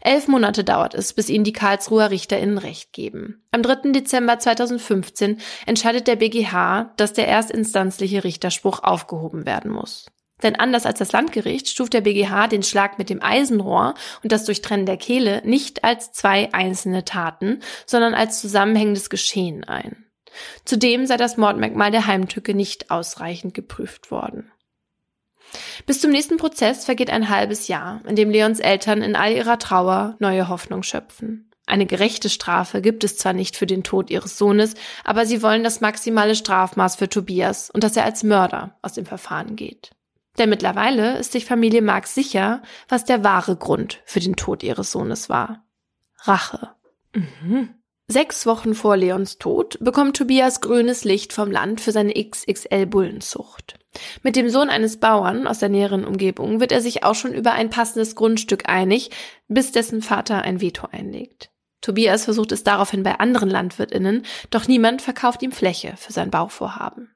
Elf 0.00 0.28
Monate 0.28 0.64
dauert 0.64 0.94
es, 0.94 1.12
bis 1.12 1.28
ihnen 1.28 1.44
die 1.44 1.52
Karlsruher 1.52 2.10
RichterInnen 2.10 2.58
Recht 2.58 2.92
geben. 2.92 3.44
Am 3.50 3.62
3. 3.62 3.92
Dezember 3.92 4.38
2015 4.38 5.40
entscheidet 5.66 6.06
der 6.06 6.16
BGH, 6.16 6.92
dass 6.96 7.12
der 7.12 7.28
erstinstanzliche 7.28 8.24
Richterspruch 8.24 8.82
aufgehoben 8.82 9.46
werden 9.46 9.70
muss. 9.70 10.06
Denn 10.42 10.56
anders 10.56 10.84
als 10.84 10.98
das 10.98 11.12
Landgericht 11.12 11.68
stuft 11.68 11.94
der 11.94 12.02
BGH 12.02 12.48
den 12.48 12.62
Schlag 12.62 12.98
mit 12.98 13.08
dem 13.08 13.22
Eisenrohr 13.22 13.94
und 14.22 14.32
das 14.32 14.44
Durchtrennen 14.44 14.84
der 14.84 14.98
Kehle 14.98 15.40
nicht 15.44 15.82
als 15.82 16.12
zwei 16.12 16.52
einzelne 16.52 17.04
Taten, 17.04 17.60
sondern 17.86 18.14
als 18.14 18.40
zusammenhängendes 18.40 19.08
Geschehen 19.08 19.64
ein. 19.64 20.04
Zudem 20.66 21.06
sei 21.06 21.16
das 21.16 21.38
Mordmerkmal 21.38 21.90
der 21.90 22.06
Heimtücke 22.06 22.52
nicht 22.52 22.90
ausreichend 22.90 23.54
geprüft 23.54 24.10
worden. 24.10 24.52
Bis 25.86 26.00
zum 26.00 26.10
nächsten 26.10 26.36
Prozess 26.36 26.84
vergeht 26.84 27.10
ein 27.10 27.28
halbes 27.28 27.68
Jahr, 27.68 28.00
in 28.06 28.16
dem 28.16 28.30
Leons 28.30 28.60
Eltern 28.60 29.02
in 29.02 29.16
all 29.16 29.32
ihrer 29.32 29.58
Trauer 29.58 30.16
neue 30.18 30.48
Hoffnung 30.48 30.82
schöpfen. 30.82 31.50
Eine 31.66 31.86
gerechte 31.86 32.28
Strafe 32.28 32.80
gibt 32.80 33.02
es 33.02 33.16
zwar 33.16 33.32
nicht 33.32 33.56
für 33.56 33.66
den 33.66 33.82
Tod 33.82 34.10
ihres 34.10 34.38
Sohnes, 34.38 34.74
aber 35.04 35.26
sie 35.26 35.42
wollen 35.42 35.64
das 35.64 35.80
maximale 35.80 36.36
Strafmaß 36.36 36.96
für 36.96 37.08
Tobias 37.08 37.70
und 37.70 37.82
dass 37.82 37.96
er 37.96 38.04
als 38.04 38.22
Mörder 38.22 38.78
aus 38.82 38.92
dem 38.92 39.04
Verfahren 39.04 39.56
geht. 39.56 39.90
Denn 40.38 40.48
mittlerweile 40.48 41.18
ist 41.18 41.32
sich 41.32 41.44
Familie 41.44 41.82
Marx 41.82 42.14
sicher, 42.14 42.62
was 42.88 43.04
der 43.04 43.24
wahre 43.24 43.56
Grund 43.56 44.00
für 44.04 44.20
den 44.20 44.36
Tod 44.36 44.62
ihres 44.62 44.92
Sohnes 44.92 45.28
war. 45.28 45.64
Rache. 46.18 46.70
Mhm. 47.14 47.75
Sechs 48.08 48.46
Wochen 48.46 48.74
vor 48.74 48.96
Leons 48.96 49.38
Tod 49.38 49.78
bekommt 49.80 50.16
Tobias 50.16 50.60
grünes 50.60 51.02
Licht 51.02 51.32
vom 51.32 51.50
Land 51.50 51.80
für 51.80 51.90
seine 51.90 52.12
XXL-Bullenzucht. 52.12 53.78
Mit 54.22 54.36
dem 54.36 54.48
Sohn 54.48 54.70
eines 54.70 55.00
Bauern 55.00 55.48
aus 55.48 55.58
der 55.58 55.70
näheren 55.70 56.04
Umgebung 56.04 56.60
wird 56.60 56.70
er 56.70 56.80
sich 56.80 57.02
auch 57.02 57.16
schon 57.16 57.34
über 57.34 57.52
ein 57.52 57.68
passendes 57.68 58.14
Grundstück 58.14 58.68
einig, 58.68 59.10
bis 59.48 59.72
dessen 59.72 60.02
Vater 60.02 60.42
ein 60.42 60.60
Veto 60.60 60.86
einlegt. 60.92 61.50
Tobias 61.80 62.24
versucht 62.24 62.52
es 62.52 62.62
daraufhin 62.62 63.02
bei 63.02 63.18
anderen 63.18 63.50
Landwirtinnen, 63.50 64.24
doch 64.50 64.68
niemand 64.68 65.02
verkauft 65.02 65.42
ihm 65.42 65.52
Fläche 65.52 65.94
für 65.96 66.12
sein 66.12 66.30
Bauvorhaben. 66.30 67.15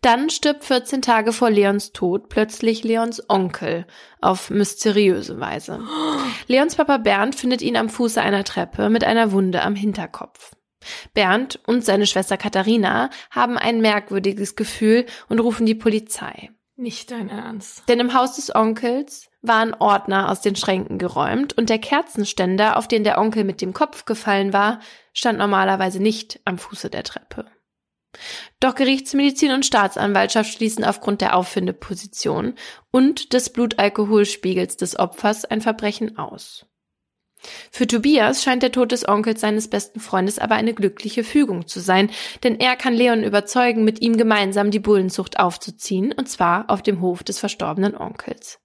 Dann 0.00 0.30
stirbt 0.30 0.64
14 0.64 1.02
Tage 1.02 1.32
vor 1.32 1.50
Leons 1.50 1.92
Tod 1.92 2.28
plötzlich 2.28 2.84
Leons 2.84 3.28
Onkel 3.28 3.86
auf 4.20 4.50
mysteriöse 4.50 5.40
Weise. 5.40 5.80
Leons 6.46 6.76
Papa 6.76 6.98
Bernd 6.98 7.34
findet 7.34 7.62
ihn 7.62 7.76
am 7.76 7.88
Fuße 7.88 8.20
einer 8.20 8.44
Treppe 8.44 8.90
mit 8.90 9.04
einer 9.04 9.32
Wunde 9.32 9.62
am 9.62 9.74
Hinterkopf. 9.74 10.52
Bernd 11.14 11.60
und 11.66 11.84
seine 11.84 12.06
Schwester 12.06 12.36
Katharina 12.36 13.10
haben 13.30 13.58
ein 13.58 13.80
merkwürdiges 13.80 14.56
Gefühl 14.56 15.06
und 15.28 15.40
rufen 15.40 15.66
die 15.66 15.74
Polizei. 15.74 16.50
Nicht 16.76 17.10
dein 17.10 17.28
Ernst. 17.28 17.82
Denn 17.88 17.98
im 17.98 18.14
Haus 18.14 18.36
des 18.36 18.54
Onkels 18.54 19.28
waren 19.42 19.74
Ordner 19.74 20.30
aus 20.30 20.42
den 20.42 20.54
Schränken 20.54 20.98
geräumt 20.98 21.58
und 21.58 21.70
der 21.70 21.80
Kerzenständer, 21.80 22.76
auf 22.76 22.86
den 22.86 23.02
der 23.02 23.18
Onkel 23.18 23.42
mit 23.42 23.60
dem 23.60 23.72
Kopf 23.72 24.04
gefallen 24.04 24.52
war, 24.52 24.78
stand 25.12 25.38
normalerweise 25.38 26.00
nicht 26.00 26.38
am 26.44 26.56
Fuße 26.56 26.88
der 26.88 27.02
Treppe. 27.02 27.46
Doch 28.60 28.74
Gerichtsmedizin 28.74 29.52
und 29.52 29.66
Staatsanwaltschaft 29.66 30.52
schließen 30.52 30.84
aufgrund 30.84 31.20
der 31.20 31.36
Auffindeposition 31.36 32.54
und 32.90 33.32
des 33.32 33.50
Blutalkoholspiegels 33.50 34.76
des 34.76 34.98
Opfers 34.98 35.44
ein 35.44 35.60
Verbrechen 35.60 36.18
aus. 36.18 36.66
Für 37.70 37.86
Tobias 37.86 38.42
scheint 38.42 38.64
der 38.64 38.72
Tod 38.72 38.90
des 38.90 39.06
Onkels 39.06 39.40
seines 39.40 39.68
besten 39.68 40.00
Freundes 40.00 40.40
aber 40.40 40.56
eine 40.56 40.74
glückliche 40.74 41.22
Fügung 41.22 41.68
zu 41.68 41.78
sein, 41.78 42.10
denn 42.42 42.58
er 42.58 42.74
kann 42.74 42.94
Leon 42.94 43.22
überzeugen, 43.22 43.84
mit 43.84 44.00
ihm 44.00 44.16
gemeinsam 44.16 44.72
die 44.72 44.80
Bullenzucht 44.80 45.38
aufzuziehen, 45.38 46.12
und 46.12 46.28
zwar 46.28 46.68
auf 46.68 46.82
dem 46.82 47.00
Hof 47.00 47.22
des 47.22 47.38
verstorbenen 47.38 47.96
Onkels. 47.96 48.58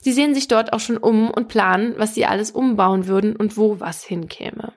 Sie 0.00 0.12
sehen 0.12 0.34
sich 0.34 0.48
dort 0.48 0.72
auch 0.72 0.80
schon 0.80 0.96
um 0.96 1.30
und 1.30 1.48
planen, 1.48 1.94
was 1.98 2.14
sie 2.14 2.24
alles 2.24 2.50
umbauen 2.50 3.06
würden 3.06 3.36
und 3.36 3.58
wo 3.58 3.80
was 3.80 4.04
hinkäme 4.04 4.72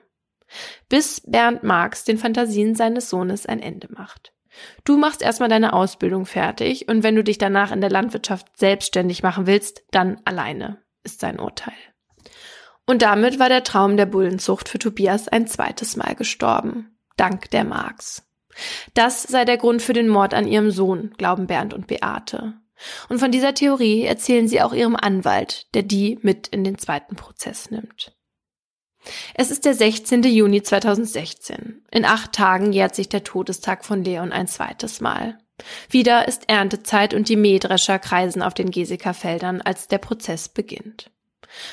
bis 0.88 1.22
Bernd 1.26 1.62
Marx 1.62 2.04
den 2.04 2.18
Fantasien 2.18 2.74
seines 2.74 3.10
Sohnes 3.10 3.46
ein 3.46 3.60
Ende 3.60 3.88
macht. 3.90 4.32
Du 4.84 4.96
machst 4.96 5.22
erstmal 5.22 5.48
deine 5.48 5.72
Ausbildung 5.72 6.26
fertig 6.26 6.88
und 6.88 7.02
wenn 7.02 7.14
du 7.14 7.22
dich 7.22 7.38
danach 7.38 7.70
in 7.70 7.80
der 7.80 7.90
Landwirtschaft 7.90 8.46
selbstständig 8.56 9.22
machen 9.22 9.46
willst, 9.46 9.84
dann 9.90 10.20
alleine, 10.24 10.82
ist 11.04 11.20
sein 11.20 11.38
Urteil. 11.38 11.74
Und 12.86 13.02
damit 13.02 13.38
war 13.38 13.48
der 13.48 13.64
Traum 13.64 13.96
der 13.96 14.06
Bullenzucht 14.06 14.68
für 14.68 14.78
Tobias 14.78 15.28
ein 15.28 15.46
zweites 15.46 15.96
Mal 15.96 16.14
gestorben. 16.14 16.96
Dank 17.16 17.50
der 17.50 17.64
Marx. 17.64 18.26
Das 18.94 19.22
sei 19.22 19.44
der 19.44 19.58
Grund 19.58 19.82
für 19.82 19.92
den 19.92 20.08
Mord 20.08 20.34
an 20.34 20.48
ihrem 20.48 20.70
Sohn, 20.70 21.14
glauben 21.18 21.46
Bernd 21.46 21.74
und 21.74 21.86
Beate. 21.86 22.54
Und 23.08 23.18
von 23.18 23.30
dieser 23.30 23.54
Theorie 23.54 24.04
erzählen 24.04 24.48
sie 24.48 24.62
auch 24.62 24.72
ihrem 24.72 24.96
Anwalt, 24.96 25.66
der 25.74 25.82
die 25.82 26.18
mit 26.22 26.48
in 26.48 26.64
den 26.64 26.78
zweiten 26.78 27.16
Prozess 27.16 27.70
nimmt. 27.70 28.16
Es 29.34 29.50
ist 29.50 29.64
der 29.64 29.74
16. 29.74 30.22
Juni 30.24 30.62
2016. 30.62 31.82
In 31.90 32.04
acht 32.04 32.32
Tagen 32.32 32.72
jährt 32.72 32.94
sich 32.94 33.08
der 33.08 33.24
Todestag 33.24 33.84
von 33.84 34.04
Leon 34.04 34.32
ein 34.32 34.48
zweites 34.48 35.00
Mal. 35.00 35.38
Wieder 35.88 36.28
ist 36.28 36.48
Erntezeit 36.48 37.14
und 37.14 37.28
die 37.28 37.36
Mähdrescher 37.36 37.98
kreisen 37.98 38.42
auf 38.42 38.54
den 38.54 38.70
Geseker 38.70 39.14
Feldern, 39.14 39.60
als 39.60 39.88
der 39.88 39.98
Prozess 39.98 40.48
beginnt. 40.48 41.10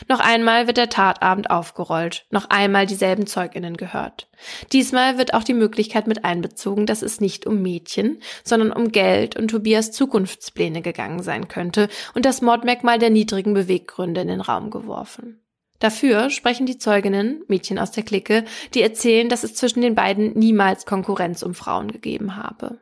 Noch 0.07 0.19
einmal 0.19 0.67
wird 0.67 0.77
der 0.77 0.89
Tatabend 0.89 1.49
aufgerollt, 1.49 2.25
noch 2.29 2.49
einmal 2.49 2.85
dieselben 2.85 3.27
Zeuginnen 3.27 3.75
gehört. 3.77 4.29
Diesmal 4.71 5.17
wird 5.17 5.33
auch 5.33 5.43
die 5.43 5.53
Möglichkeit 5.53 6.07
mit 6.07 6.23
einbezogen, 6.23 6.85
dass 6.85 7.01
es 7.01 7.19
nicht 7.19 7.45
um 7.45 7.61
Mädchen, 7.61 8.21
sondern 8.43 8.71
um 8.71 8.91
Geld 8.91 9.35
und 9.35 9.49
Tobias 9.49 9.91
Zukunftspläne 9.91 10.81
gegangen 10.81 11.21
sein 11.21 11.47
könnte 11.47 11.89
und 12.13 12.25
das 12.25 12.41
Mordmerkmal 12.41 12.99
der 12.99 13.09
niedrigen 13.09 13.53
Beweggründe 13.53 14.21
in 14.21 14.29
den 14.29 14.41
Raum 14.41 14.69
geworfen. 14.69 15.44
Dafür 15.85 16.31
sprechen 16.31 16.65
die 16.65 16.79
Zeuginnen, 16.79 17.43
Mädchen 17.47 17.77
aus 17.77 17.91
der 17.91 18.01
Clique, 18.01 18.43
die 18.73 18.81
erzählen, 18.81 19.29
dass 19.29 19.43
es 19.43 19.53
zwischen 19.53 19.81
den 19.81 19.93
beiden 19.93 20.33
niemals 20.33 20.87
Konkurrenz 20.87 21.43
um 21.43 21.53
Frauen 21.53 21.91
gegeben 21.91 22.37
habe. 22.37 22.79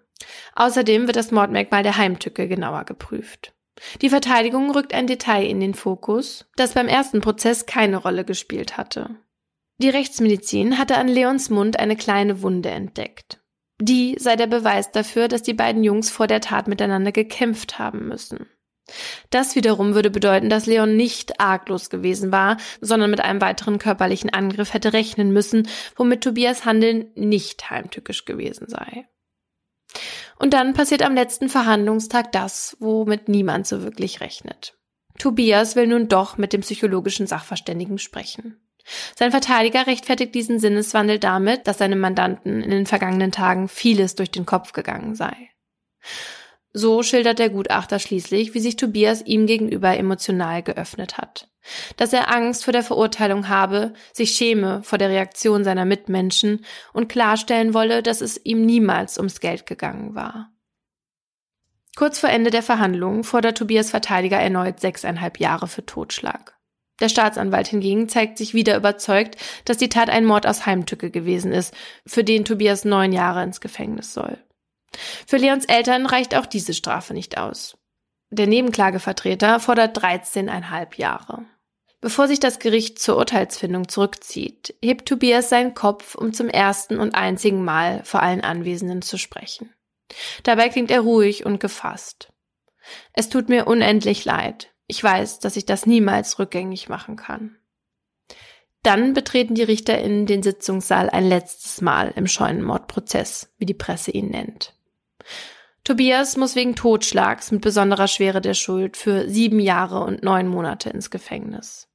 Außerdem 0.55 1.05
wird 1.05 1.17
das 1.17 1.29
Mordmerkmal 1.29 1.83
der 1.83 1.97
Heimtücke 1.97 2.47
genauer 2.47 2.85
geprüft. 2.85 3.51
Die 4.01 4.07
Verteidigung 4.07 4.71
rückt 4.71 4.93
ein 4.93 5.05
Detail 5.05 5.45
in 5.45 5.59
den 5.59 5.73
Fokus, 5.73 6.45
das 6.55 6.75
beim 6.75 6.87
ersten 6.87 7.19
Prozess 7.19 7.65
keine 7.65 7.97
Rolle 7.97 8.23
gespielt 8.23 8.77
hatte. 8.77 9.17
Die 9.79 9.89
Rechtsmedizin 9.89 10.77
hatte 10.77 10.95
an 10.95 11.09
Leons 11.09 11.49
Mund 11.49 11.79
eine 11.79 11.97
kleine 11.97 12.41
Wunde 12.41 12.69
entdeckt. 12.69 13.41
Die 13.81 14.15
sei 14.17 14.37
der 14.37 14.47
Beweis 14.47 14.91
dafür, 14.91 15.27
dass 15.27 15.43
die 15.43 15.53
beiden 15.53 15.83
Jungs 15.83 16.09
vor 16.09 16.27
der 16.27 16.39
Tat 16.39 16.69
miteinander 16.69 17.11
gekämpft 17.11 17.79
haben 17.79 18.07
müssen. 18.07 18.47
Das 19.29 19.55
wiederum 19.55 19.95
würde 19.95 20.09
bedeuten, 20.09 20.49
dass 20.49 20.65
Leon 20.65 20.95
nicht 20.95 21.39
arglos 21.39 21.89
gewesen 21.89 22.31
war, 22.31 22.57
sondern 22.81 23.09
mit 23.09 23.21
einem 23.21 23.41
weiteren 23.41 23.79
körperlichen 23.79 24.29
Angriff 24.29 24.73
hätte 24.73 24.93
rechnen 24.93 25.31
müssen, 25.31 25.67
womit 25.95 26.21
Tobias 26.21 26.65
Handeln 26.65 27.07
nicht 27.15 27.69
heimtückisch 27.69 28.25
gewesen 28.25 28.67
sei. 28.67 29.05
Und 30.37 30.53
dann 30.53 30.73
passiert 30.73 31.01
am 31.03 31.15
letzten 31.15 31.49
Verhandlungstag 31.49 32.31
das, 32.31 32.75
womit 32.79 33.29
niemand 33.29 33.67
so 33.67 33.83
wirklich 33.83 34.19
rechnet. 34.19 34.77
Tobias 35.17 35.75
will 35.75 35.87
nun 35.87 36.09
doch 36.09 36.37
mit 36.37 36.53
dem 36.53 36.61
psychologischen 36.61 37.27
Sachverständigen 37.27 37.99
sprechen. 37.99 38.59
Sein 39.15 39.31
Verteidiger 39.31 39.87
rechtfertigt 39.87 40.35
diesen 40.35 40.59
Sinneswandel 40.59 41.19
damit, 41.19 41.67
dass 41.67 41.77
seinem 41.77 41.99
Mandanten 41.99 42.61
in 42.61 42.71
den 42.71 42.85
vergangenen 42.85 43.31
Tagen 43.31 43.69
vieles 43.69 44.15
durch 44.15 44.31
den 44.31 44.45
Kopf 44.45 44.73
gegangen 44.73 45.15
sei. 45.15 45.49
So 46.73 47.03
schildert 47.03 47.37
der 47.37 47.51
Gutachter 47.51 47.99
schließlich, 47.99 48.55
wie 48.55 48.59
sich 48.59 48.75
Tobias 48.75 49.21
ihm 49.21 49.45
gegenüber 49.45 49.95
emotional 49.95 50.63
geöffnet 50.63 51.17
hat. 51.19 51.47
Dass 51.97 52.11
er 52.13 52.33
Angst 52.33 52.65
vor 52.65 52.73
der 52.73 52.83
Verurteilung 52.83 53.47
habe, 53.47 53.93
sich 54.11 54.31
schäme 54.31 54.81
vor 54.81 54.97
der 54.97 55.09
Reaktion 55.09 55.63
seiner 55.63 55.85
Mitmenschen 55.85 56.65
und 56.91 57.09
klarstellen 57.09 57.75
wolle, 57.75 58.01
dass 58.01 58.21
es 58.21 58.43
ihm 58.43 58.65
niemals 58.65 59.17
ums 59.17 59.39
Geld 59.39 59.67
gegangen 59.67 60.15
war. 60.15 60.49
Kurz 61.95 62.17
vor 62.17 62.29
Ende 62.29 62.49
der 62.49 62.63
Verhandlungen 62.63 63.23
fordert 63.23 63.57
Tobias 63.57 63.91
Verteidiger 63.91 64.39
erneut 64.39 64.79
sechseinhalb 64.79 65.39
Jahre 65.39 65.67
für 65.67 65.85
Totschlag. 65.85 66.57
Der 66.99 67.09
Staatsanwalt 67.09 67.67
hingegen 67.67 68.09
zeigt 68.09 68.37
sich 68.39 68.55
wieder 68.55 68.75
überzeugt, 68.75 69.37
dass 69.65 69.77
die 69.77 69.89
Tat 69.89 70.09
ein 70.09 70.25
Mord 70.25 70.47
aus 70.47 70.65
Heimtücke 70.65 71.11
gewesen 71.11 71.51
ist, 71.51 71.73
für 72.05 72.23
den 72.23 72.45
Tobias 72.45 72.83
neun 72.83 73.11
Jahre 73.11 73.43
ins 73.43 73.61
Gefängnis 73.61 74.13
soll. 74.13 74.39
Für 75.27 75.37
Leons 75.37 75.65
Eltern 75.65 76.05
reicht 76.05 76.35
auch 76.35 76.45
diese 76.45 76.73
Strafe 76.73 77.13
nicht 77.13 77.37
aus. 77.37 77.77
Der 78.31 78.47
Nebenklagevertreter 78.47 79.59
fordert 79.59 79.97
13,5 79.97 80.99
Jahre. 80.99 81.45
Bevor 82.01 82.27
sich 82.27 82.39
das 82.39 82.59
Gericht 82.59 82.99
zur 82.99 83.15
Urteilsfindung 83.17 83.87
zurückzieht, 83.87 84.75
hebt 84.83 85.07
Tobias 85.07 85.49
seinen 85.49 85.73
Kopf, 85.73 86.15
um 86.15 86.33
zum 86.33 86.49
ersten 86.49 86.99
und 86.99 87.15
einzigen 87.15 87.63
Mal 87.63 88.03
vor 88.03 88.21
allen 88.21 88.41
Anwesenden 88.41 89.01
zu 89.01 89.17
sprechen. 89.17 89.73
Dabei 90.43 90.69
klingt 90.69 90.91
er 90.91 91.01
ruhig 91.01 91.45
und 91.45 91.59
gefasst. 91.59 92.33
Es 93.13 93.29
tut 93.29 93.49
mir 93.49 93.67
unendlich 93.67 94.25
leid. 94.25 94.73
Ich 94.87 95.01
weiß, 95.01 95.39
dass 95.39 95.55
ich 95.55 95.65
das 95.65 95.85
niemals 95.85 96.39
rückgängig 96.39 96.89
machen 96.89 97.15
kann. 97.15 97.57
Dann 98.83 99.13
betreten 99.13 99.55
die 99.55 99.63
RichterInnen 99.63 100.25
den 100.25 100.43
Sitzungssaal 100.43 101.09
ein 101.09 101.25
letztes 101.25 101.79
Mal 101.79 102.11
im 102.17 102.27
Scheunenmordprozess, 102.27 103.53
wie 103.57 103.65
die 103.65 103.73
Presse 103.73 104.11
ihn 104.11 104.29
nennt. 104.29 104.73
Tobias 105.83 106.37
muss 106.37 106.55
wegen 106.55 106.75
Totschlags 106.75 107.51
mit 107.51 107.61
besonderer 107.61 108.07
Schwere 108.07 108.39
der 108.39 108.53
Schuld 108.53 108.95
für 108.95 109.29
sieben 109.29 109.59
Jahre 109.59 110.03
und 110.03 110.23
neun 110.23 110.47
Monate 110.47 110.89
ins 110.89 111.09
Gefängnis. 111.09 111.89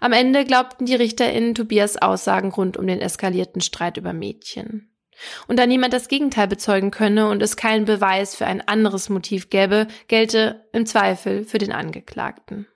Am 0.00 0.12
Ende 0.12 0.44
glaubten 0.44 0.84
die 0.84 0.94
RichterInnen 0.94 1.54
Tobias 1.54 1.96
Aussagen 1.96 2.50
rund 2.50 2.76
um 2.76 2.86
den 2.86 3.00
eskalierten 3.00 3.62
Streit 3.62 3.96
über 3.96 4.12
Mädchen. 4.12 4.90
Und 5.46 5.58
da 5.58 5.66
niemand 5.66 5.94
das 5.94 6.08
Gegenteil 6.08 6.48
bezeugen 6.48 6.90
könne 6.90 7.28
und 7.28 7.42
es 7.42 7.56
keinen 7.56 7.84
Beweis 7.84 8.34
für 8.34 8.46
ein 8.46 8.66
anderes 8.66 9.08
Motiv 9.08 9.50
gäbe, 9.50 9.86
gelte 10.08 10.66
im 10.72 10.84
Zweifel 10.84 11.44
für 11.44 11.58
den 11.58 11.72
Angeklagten. 11.72 12.66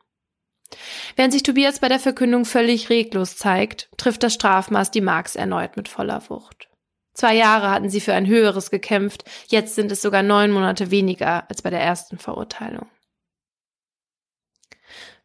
Während 1.16 1.32
sich 1.32 1.42
Tobias 1.42 1.80
bei 1.80 1.88
der 1.88 2.01
Verkündung 2.01 2.44
völlig 2.44 2.90
reglos 2.90 3.36
zeigt, 3.36 3.88
trifft 3.97 4.22
das 4.22 4.34
Strafmaß 4.34 4.90
die 4.90 5.01
Marx 5.01 5.36
erneut 5.36 5.76
mit 5.76 5.88
voller 5.88 6.22
Wucht. 6.28 6.68
Zwei 7.17 7.35
Jahre 7.35 7.71
hatten 7.71 7.89
sie 7.89 8.03
für 8.03 8.12
ein 8.12 8.27
höheres 8.27 8.71
gekämpft, 8.71 9.25
jetzt 9.47 9.75
sind 9.75 9.91
es 9.91 10.03
sogar 10.03 10.23
neun 10.23 10.51
Monate 10.51 10.91
weniger 10.91 11.49
als 11.49 11.62
bei 11.62 11.71
der 11.71 11.81
ersten 11.81 12.19
Verurteilung. 12.19 12.87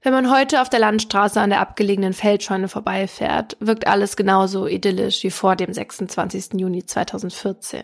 Wenn 0.01 0.13
man 0.13 0.31
heute 0.31 0.61
auf 0.61 0.69
der 0.69 0.79
Landstraße 0.79 1.41
an 1.41 1.49
der 1.49 1.59
abgelegenen 1.59 2.13
Feldscheune 2.13 2.69
vorbeifährt, 2.69 3.57
wirkt 3.59 3.87
alles 3.87 4.15
genauso 4.15 4.67
idyllisch 4.67 5.21
wie 5.23 5.31
vor 5.31 5.57
dem 5.57 5.73
26. 5.73 6.53
Juni 6.53 6.85
2014. 6.85 7.83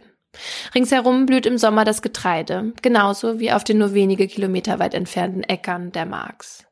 Ringsherum 0.73 1.25
blüht 1.25 1.45
im 1.45 1.57
Sommer 1.57 1.83
das 1.83 2.01
Getreide, 2.01 2.71
genauso 2.81 3.39
wie 3.39 3.51
auf 3.51 3.65
den 3.65 3.77
nur 3.77 3.93
wenige 3.93 4.27
Kilometer 4.27 4.79
weit 4.79 4.93
entfernten 4.93 5.43
Äckern 5.43 5.91
der 5.91 6.05
Marx. 6.05 6.65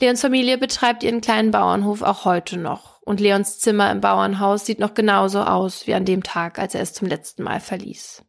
Leons 0.00 0.20
Familie 0.20 0.58
betreibt 0.58 1.04
ihren 1.04 1.20
kleinen 1.20 1.52
Bauernhof 1.52 2.02
auch 2.02 2.24
heute 2.24 2.56
noch 2.56 2.89
und 3.00 3.20
Leons 3.20 3.58
Zimmer 3.58 3.90
im 3.90 4.00
Bauernhaus 4.00 4.66
sieht 4.66 4.78
noch 4.78 4.94
genauso 4.94 5.42
aus 5.42 5.86
wie 5.86 5.94
an 5.94 6.04
dem 6.04 6.22
Tag, 6.22 6.58
als 6.58 6.74
er 6.74 6.82
es 6.82 6.92
zum 6.92 7.08
letzten 7.08 7.42
Mal 7.42 7.60
verließ. 7.60 8.22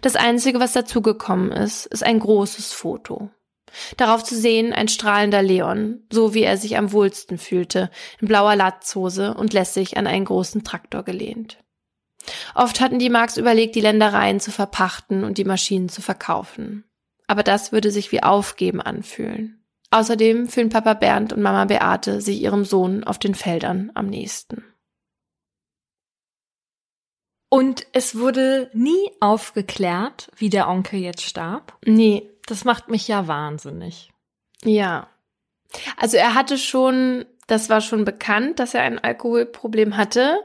Das 0.00 0.16
Einzige, 0.16 0.60
was 0.60 0.72
dazugekommen 0.72 1.52
ist, 1.52 1.86
ist 1.86 2.02
ein 2.02 2.18
großes 2.18 2.72
Foto. 2.72 3.30
Darauf 3.96 4.24
zu 4.24 4.36
sehen 4.36 4.72
ein 4.72 4.88
strahlender 4.88 5.42
Leon, 5.42 6.02
so 6.10 6.34
wie 6.34 6.42
er 6.42 6.56
sich 6.56 6.76
am 6.76 6.92
wohlsten 6.92 7.38
fühlte, 7.38 7.90
in 8.20 8.28
blauer 8.28 8.56
Latzhose 8.56 9.34
und 9.34 9.52
lässig 9.52 9.96
an 9.96 10.06
einen 10.06 10.24
großen 10.24 10.64
Traktor 10.64 11.04
gelehnt. 11.04 11.58
Oft 12.54 12.80
hatten 12.80 12.98
die 12.98 13.10
Marx 13.10 13.36
überlegt, 13.36 13.74
die 13.74 13.80
Ländereien 13.80 14.40
zu 14.40 14.50
verpachten 14.50 15.24
und 15.24 15.38
die 15.38 15.44
Maschinen 15.44 15.88
zu 15.88 16.02
verkaufen. 16.02 16.84
Aber 17.26 17.42
das 17.42 17.72
würde 17.72 17.90
sich 17.90 18.12
wie 18.12 18.22
Aufgeben 18.22 18.80
anfühlen. 18.80 19.59
Außerdem 19.90 20.48
fühlen 20.48 20.68
Papa 20.68 20.94
Bernd 20.94 21.32
und 21.32 21.42
Mama 21.42 21.64
Beate 21.64 22.20
sich 22.20 22.40
ihrem 22.40 22.64
Sohn 22.64 23.04
auf 23.04 23.18
den 23.18 23.34
Feldern 23.34 23.90
am 23.94 24.06
nächsten. 24.06 24.64
Und 27.48 27.86
es 27.92 28.16
wurde 28.16 28.70
nie 28.72 29.10
aufgeklärt, 29.18 30.30
wie 30.36 30.50
der 30.50 30.68
Onkel 30.68 31.00
jetzt 31.00 31.22
starb. 31.22 31.76
Nee. 31.84 32.30
Das 32.46 32.64
macht 32.64 32.88
mich 32.88 33.06
ja 33.06 33.26
wahnsinnig. 33.28 34.12
Ja. 34.64 35.08
Also 35.96 36.16
er 36.16 36.34
hatte 36.34 36.58
schon, 36.58 37.26
das 37.46 37.68
war 37.68 37.80
schon 37.80 38.04
bekannt, 38.04 38.58
dass 38.58 38.74
er 38.74 38.82
ein 38.82 38.98
Alkoholproblem 38.98 39.96
hatte. 39.96 40.40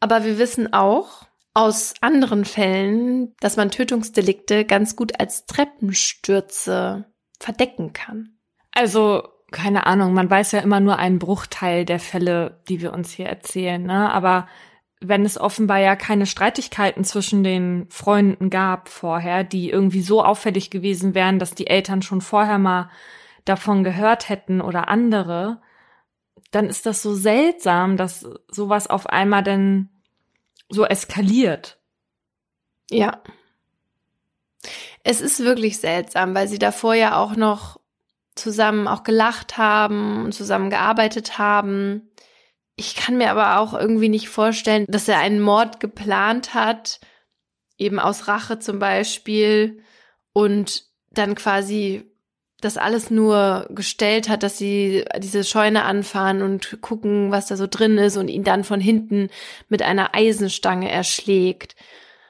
Aber 0.00 0.24
wir 0.24 0.38
wissen 0.38 0.72
auch 0.72 1.26
aus 1.54 1.94
anderen 2.00 2.44
Fällen, 2.44 3.34
dass 3.40 3.56
man 3.56 3.70
Tötungsdelikte 3.70 4.64
ganz 4.64 4.96
gut 4.96 5.18
als 5.18 5.46
Treppenstürze 5.46 7.04
verdecken 7.38 7.92
kann. 7.92 8.39
Also, 8.80 9.28
keine 9.50 9.84
Ahnung, 9.84 10.14
man 10.14 10.30
weiß 10.30 10.52
ja 10.52 10.60
immer 10.60 10.80
nur 10.80 10.98
einen 10.98 11.18
Bruchteil 11.18 11.84
der 11.84 12.00
Fälle, 12.00 12.62
die 12.70 12.80
wir 12.80 12.94
uns 12.94 13.10
hier 13.10 13.26
erzählen, 13.26 13.82
ne? 13.82 14.10
Aber 14.10 14.48
wenn 15.02 15.26
es 15.26 15.38
offenbar 15.38 15.80
ja 15.80 15.96
keine 15.96 16.24
Streitigkeiten 16.24 17.04
zwischen 17.04 17.44
den 17.44 17.86
Freunden 17.90 18.48
gab 18.48 18.88
vorher, 18.88 19.44
die 19.44 19.68
irgendwie 19.68 20.00
so 20.00 20.24
auffällig 20.24 20.70
gewesen 20.70 21.14
wären, 21.14 21.38
dass 21.38 21.54
die 21.54 21.66
Eltern 21.66 22.00
schon 22.00 22.22
vorher 22.22 22.56
mal 22.56 22.88
davon 23.44 23.84
gehört 23.84 24.30
hätten 24.30 24.62
oder 24.62 24.88
andere, 24.88 25.60
dann 26.50 26.64
ist 26.64 26.86
das 26.86 27.02
so 27.02 27.14
seltsam, 27.14 27.98
dass 27.98 28.26
sowas 28.48 28.88
auf 28.88 29.06
einmal 29.08 29.42
dann 29.42 29.90
so 30.70 30.86
eskaliert. 30.86 31.78
Ja. 32.90 33.22
Es 35.04 35.20
ist 35.20 35.40
wirklich 35.40 35.76
seltsam, 35.80 36.34
weil 36.34 36.48
sie 36.48 36.58
davor 36.58 36.94
ja 36.94 37.18
auch 37.18 37.36
noch 37.36 37.78
zusammen 38.40 38.88
auch 38.88 39.02
gelacht 39.02 39.58
haben 39.58 40.24
und 40.24 40.32
zusammen 40.32 40.70
gearbeitet 40.70 41.38
haben. 41.38 42.10
Ich 42.76 42.96
kann 42.96 43.18
mir 43.18 43.30
aber 43.30 43.58
auch 43.58 43.74
irgendwie 43.74 44.08
nicht 44.08 44.28
vorstellen, 44.28 44.86
dass 44.88 45.08
er 45.08 45.18
einen 45.18 45.40
Mord 45.40 45.80
geplant 45.80 46.54
hat, 46.54 47.00
eben 47.76 47.98
aus 47.98 48.26
Rache 48.26 48.58
zum 48.58 48.78
Beispiel, 48.78 49.82
und 50.32 50.84
dann 51.10 51.34
quasi 51.34 52.10
das 52.60 52.76
alles 52.76 53.10
nur 53.10 53.66
gestellt 53.70 54.28
hat, 54.28 54.42
dass 54.42 54.58
sie 54.58 55.04
diese 55.18 55.44
Scheune 55.44 55.84
anfahren 55.84 56.42
und 56.42 56.80
gucken, 56.80 57.30
was 57.30 57.46
da 57.46 57.56
so 57.56 57.66
drin 57.66 57.98
ist 57.98 58.16
und 58.16 58.28
ihn 58.28 58.44
dann 58.44 58.64
von 58.64 58.80
hinten 58.80 59.28
mit 59.68 59.82
einer 59.82 60.14
Eisenstange 60.14 60.90
erschlägt 60.90 61.74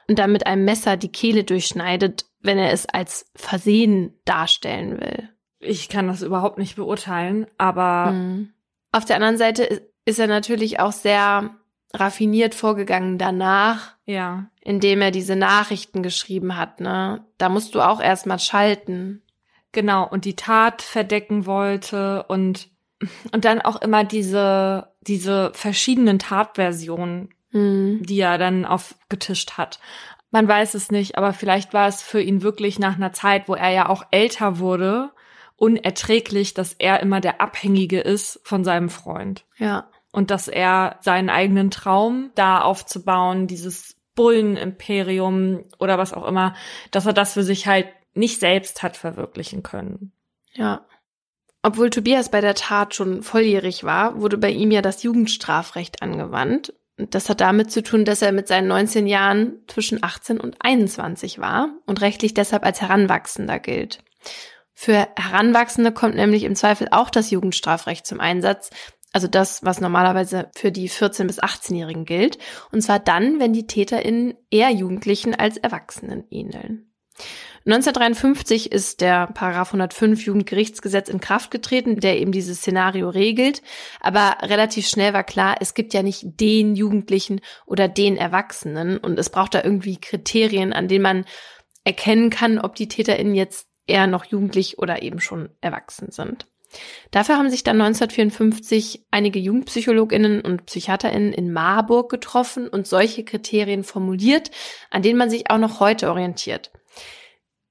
und 0.07 0.19
dann 0.19 0.31
mit 0.31 0.47
einem 0.47 0.65
Messer 0.65 0.97
die 0.97 1.11
Kehle 1.11 1.43
durchschneidet, 1.43 2.25
wenn 2.41 2.57
er 2.57 2.71
es 2.71 2.85
als 2.87 3.29
Versehen 3.35 4.19
darstellen 4.25 4.99
will. 4.99 5.29
Ich 5.61 5.89
kann 5.89 6.07
das 6.07 6.21
überhaupt 6.21 6.57
nicht 6.57 6.75
beurteilen, 6.75 7.47
aber 7.57 8.11
mhm. 8.11 8.53
auf 8.91 9.05
der 9.05 9.15
anderen 9.15 9.37
Seite 9.37 9.89
ist 10.05 10.19
er 10.19 10.27
natürlich 10.27 10.79
auch 10.79 10.91
sehr 10.91 11.51
raffiniert 11.93 12.55
vorgegangen 12.55 13.17
danach. 13.17 13.95
Ja. 14.05 14.47
Indem 14.61 15.01
er 15.01 15.11
diese 15.11 15.35
Nachrichten 15.35 16.03
geschrieben 16.03 16.57
hat, 16.57 16.79
ne? 16.79 17.25
Da 17.37 17.49
musst 17.49 17.75
du 17.75 17.81
auch 17.81 18.01
erstmal 18.01 18.39
schalten. 18.39 19.21
Genau, 19.71 20.07
und 20.07 20.25
die 20.25 20.35
Tat 20.35 20.81
verdecken 20.81 21.45
wollte 21.45 22.23
und 22.23 22.69
und 23.31 23.45
dann 23.45 23.61
auch 23.61 23.81
immer 23.81 24.03
diese, 24.03 24.89
diese 25.01 25.51
verschiedenen 25.55 26.19
Tatversionen, 26.19 27.29
Mhm. 27.51 28.03
die 28.03 28.19
er 28.19 28.37
dann 28.37 28.65
aufgetischt 28.65 29.57
hat. 29.57 29.79
Man 30.31 30.47
weiß 30.47 30.73
es 30.75 30.91
nicht, 30.91 31.17
aber 31.17 31.33
vielleicht 31.33 31.73
war 31.73 31.87
es 31.87 32.01
für 32.01 32.21
ihn 32.21 32.41
wirklich 32.41 32.79
nach 32.79 32.95
einer 32.95 33.11
Zeit, 33.11 33.49
wo 33.49 33.55
er 33.55 33.69
ja 33.69 33.89
auch 33.89 34.03
älter 34.11 34.59
wurde, 34.59 35.11
unerträglich, 35.61 36.55
dass 36.55 36.73
er 36.73 37.01
immer 37.01 37.21
der 37.21 37.39
Abhängige 37.39 37.99
ist 37.99 38.39
von 38.43 38.63
seinem 38.63 38.89
Freund. 38.89 39.45
Ja. 39.57 39.89
Und 40.11 40.31
dass 40.31 40.47
er 40.47 40.97
seinen 41.01 41.29
eigenen 41.29 41.69
Traum 41.69 42.31
da 42.33 42.61
aufzubauen, 42.61 43.45
dieses 43.45 43.95
Bullenimperium 44.15 45.63
oder 45.77 45.99
was 45.99 46.13
auch 46.13 46.25
immer, 46.25 46.55
dass 46.89 47.05
er 47.05 47.13
das 47.13 47.33
für 47.33 47.43
sich 47.43 47.67
halt 47.67 47.87
nicht 48.15 48.39
selbst 48.39 48.81
hat 48.81 48.97
verwirklichen 48.97 49.61
können. 49.61 50.11
Ja. 50.53 50.83
Obwohl 51.61 51.91
Tobias 51.91 52.31
bei 52.31 52.41
der 52.41 52.55
Tat 52.55 52.95
schon 52.95 53.21
volljährig 53.21 53.83
war, 53.83 54.19
wurde 54.19 54.39
bei 54.39 54.49
ihm 54.49 54.71
ja 54.71 54.81
das 54.81 55.03
Jugendstrafrecht 55.03 56.01
angewandt. 56.01 56.73
Und 56.97 57.13
Das 57.13 57.29
hat 57.29 57.39
damit 57.39 57.71
zu 57.71 57.83
tun, 57.83 58.03
dass 58.03 58.23
er 58.23 58.31
mit 58.31 58.47
seinen 58.47 58.67
19 58.67 59.05
Jahren 59.05 59.59
zwischen 59.67 60.03
18 60.03 60.39
und 60.39 60.55
21 60.59 61.37
war 61.37 61.69
und 61.85 62.01
rechtlich 62.01 62.33
deshalb 62.33 62.65
als 62.65 62.81
Heranwachsender 62.81 63.59
gilt. 63.59 64.03
Für 64.83 65.09
Heranwachsende 65.15 65.91
kommt 65.91 66.15
nämlich 66.15 66.41
im 66.41 66.55
Zweifel 66.55 66.87
auch 66.89 67.11
das 67.11 67.29
Jugendstrafrecht 67.29 68.03
zum 68.03 68.19
Einsatz, 68.19 68.71
also 69.13 69.27
das, 69.27 69.63
was 69.63 69.79
normalerweise 69.79 70.49
für 70.55 70.71
die 70.71 70.89
14- 70.89 71.27
bis 71.27 71.39
18-Jährigen 71.39 72.03
gilt, 72.03 72.39
und 72.71 72.81
zwar 72.81 72.97
dann, 72.97 73.39
wenn 73.39 73.53
die 73.53 73.67
TäterInnen 73.67 74.33
eher 74.49 74.71
Jugendlichen 74.71 75.35
als 75.35 75.57
Erwachsenen 75.57 76.23
ähneln. 76.31 76.91
1953 77.67 78.71
ist 78.71 79.01
der 79.01 79.27
Paragraph 79.27 79.67
105 79.67 80.25
Jugendgerichtsgesetz 80.25 81.09
in 81.09 81.19
Kraft 81.19 81.51
getreten, 81.51 81.99
der 81.99 82.17
eben 82.17 82.31
dieses 82.31 82.57
Szenario 82.57 83.09
regelt. 83.09 83.61
Aber 83.99 84.37
relativ 84.41 84.87
schnell 84.87 85.13
war 85.13 85.23
klar, 85.23 85.57
es 85.59 85.75
gibt 85.75 85.93
ja 85.93 86.01
nicht 86.01 86.23
den 86.39 86.73
Jugendlichen 86.75 87.41
oder 87.67 87.87
den 87.87 88.17
Erwachsenen 88.17 88.97
und 88.97 89.19
es 89.19 89.29
braucht 89.29 89.53
da 89.53 89.63
irgendwie 89.63 90.01
Kriterien, 90.01 90.73
an 90.73 90.87
denen 90.87 91.03
man 91.03 91.25
erkennen 91.83 92.31
kann, 92.31 92.57
ob 92.57 92.73
die 92.73 92.87
TäterInnen 92.87 93.35
jetzt 93.35 93.70
eher 93.87 94.07
noch 94.07 94.25
jugendlich 94.25 94.79
oder 94.79 95.01
eben 95.01 95.19
schon 95.19 95.49
erwachsen 95.61 96.11
sind. 96.11 96.47
Dafür 97.11 97.37
haben 97.37 97.49
sich 97.49 97.63
dann 97.63 97.81
1954 97.81 99.05
einige 99.11 99.39
JugendpsychologInnen 99.39 100.41
und 100.41 100.65
PsychiaterInnen 100.65 101.33
in 101.33 101.51
Marburg 101.51 102.09
getroffen 102.09 102.67
und 102.67 102.87
solche 102.87 103.25
Kriterien 103.25 103.83
formuliert, 103.83 104.51
an 104.89 105.01
denen 105.01 105.17
man 105.17 105.29
sich 105.29 105.49
auch 105.49 105.57
noch 105.57 105.79
heute 105.79 106.09
orientiert. 106.09 106.71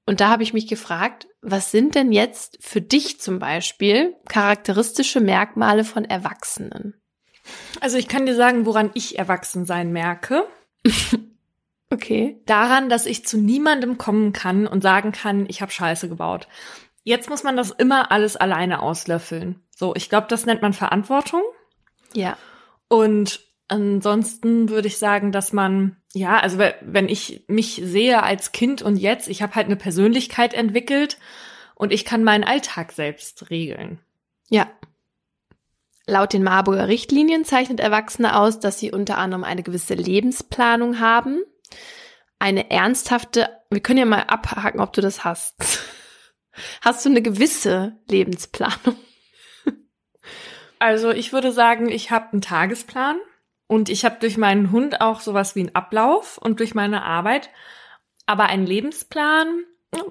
Und 0.05 0.21
da 0.21 0.29
habe 0.29 0.43
ich 0.43 0.53
mich 0.53 0.67
gefragt, 0.67 1.27
was 1.41 1.71
sind 1.71 1.95
denn 1.95 2.11
jetzt 2.11 2.57
für 2.61 2.81
dich 2.81 3.19
zum 3.19 3.39
Beispiel 3.39 4.15
charakteristische 4.27 5.19
Merkmale 5.21 5.83
von 5.83 6.05
Erwachsenen? 6.05 7.01
Also 7.79 7.97
ich 7.97 8.07
kann 8.07 8.25
dir 8.25 8.35
sagen, 8.35 8.65
woran 8.65 8.91
ich 8.93 9.17
erwachsen 9.17 9.65
sein 9.65 9.91
merke. 9.91 10.45
Okay. 11.91 12.41
Daran, 12.45 12.89
dass 12.89 13.05
ich 13.05 13.25
zu 13.25 13.37
niemandem 13.37 13.97
kommen 13.97 14.31
kann 14.33 14.65
und 14.65 14.81
sagen 14.81 15.11
kann, 15.11 15.45
ich 15.49 15.61
habe 15.61 15.71
Scheiße 15.71 16.07
gebaut. 16.07 16.47
Jetzt 17.03 17.29
muss 17.29 17.43
man 17.43 17.57
das 17.57 17.71
immer 17.71 18.11
alles 18.11 18.37
alleine 18.37 18.81
auslöffeln. 18.81 19.61
So, 19.75 19.93
ich 19.95 20.09
glaube, 20.09 20.27
das 20.29 20.45
nennt 20.45 20.61
man 20.61 20.73
Verantwortung. 20.73 21.41
Ja. 22.13 22.37
Und 22.87 23.41
ansonsten 23.67 24.69
würde 24.69 24.87
ich 24.87 24.97
sagen, 24.97 25.31
dass 25.31 25.51
man, 25.53 25.97
ja, 26.13 26.39
also 26.39 26.59
we- 26.59 26.75
wenn 26.81 27.09
ich 27.09 27.43
mich 27.47 27.81
sehe 27.83 28.23
als 28.23 28.51
Kind 28.51 28.81
und 28.81 28.97
jetzt, 28.97 29.27
ich 29.27 29.41
habe 29.41 29.55
halt 29.55 29.65
eine 29.65 29.75
Persönlichkeit 29.75 30.53
entwickelt 30.53 31.17
und 31.75 31.91
ich 31.91 32.05
kann 32.05 32.23
meinen 32.23 32.43
Alltag 32.43 32.91
selbst 32.91 33.49
regeln. 33.49 33.99
Ja. 34.49 34.67
Laut 36.05 36.33
den 36.33 36.43
Marburger 36.43 36.87
Richtlinien 36.87 37.45
zeichnet 37.45 37.79
Erwachsene 37.79 38.37
aus, 38.37 38.59
dass 38.59 38.79
sie 38.79 38.91
unter 38.91 39.17
anderem 39.17 39.43
eine 39.43 39.63
gewisse 39.63 39.93
Lebensplanung 39.93 40.99
haben, 40.99 41.41
eine 42.41 42.69
ernsthafte, 42.71 43.49
wir 43.69 43.81
können 43.81 43.99
ja 43.99 44.05
mal 44.05 44.23
abhaken, 44.23 44.81
ob 44.81 44.93
du 44.93 45.01
das 45.01 45.23
hast. 45.23 45.55
Hast 46.81 47.05
du 47.05 47.09
eine 47.09 47.21
gewisse 47.21 47.95
Lebensplanung? 48.09 48.97
Also 50.79 51.11
ich 51.11 51.31
würde 51.31 51.51
sagen, 51.51 51.89
ich 51.89 52.09
habe 52.09 52.31
einen 52.31 52.41
Tagesplan 52.41 53.17
und 53.67 53.87
ich 53.87 54.03
habe 54.03 54.17
durch 54.19 54.37
meinen 54.37 54.71
Hund 54.71 54.99
auch 54.99 55.21
sowas 55.21 55.55
wie 55.55 55.59
einen 55.59 55.75
Ablauf 55.75 56.39
und 56.39 56.59
durch 56.59 56.73
meine 56.73 57.03
Arbeit. 57.03 57.51
Aber 58.25 58.47
einen 58.47 58.65
Lebensplan 58.65 59.63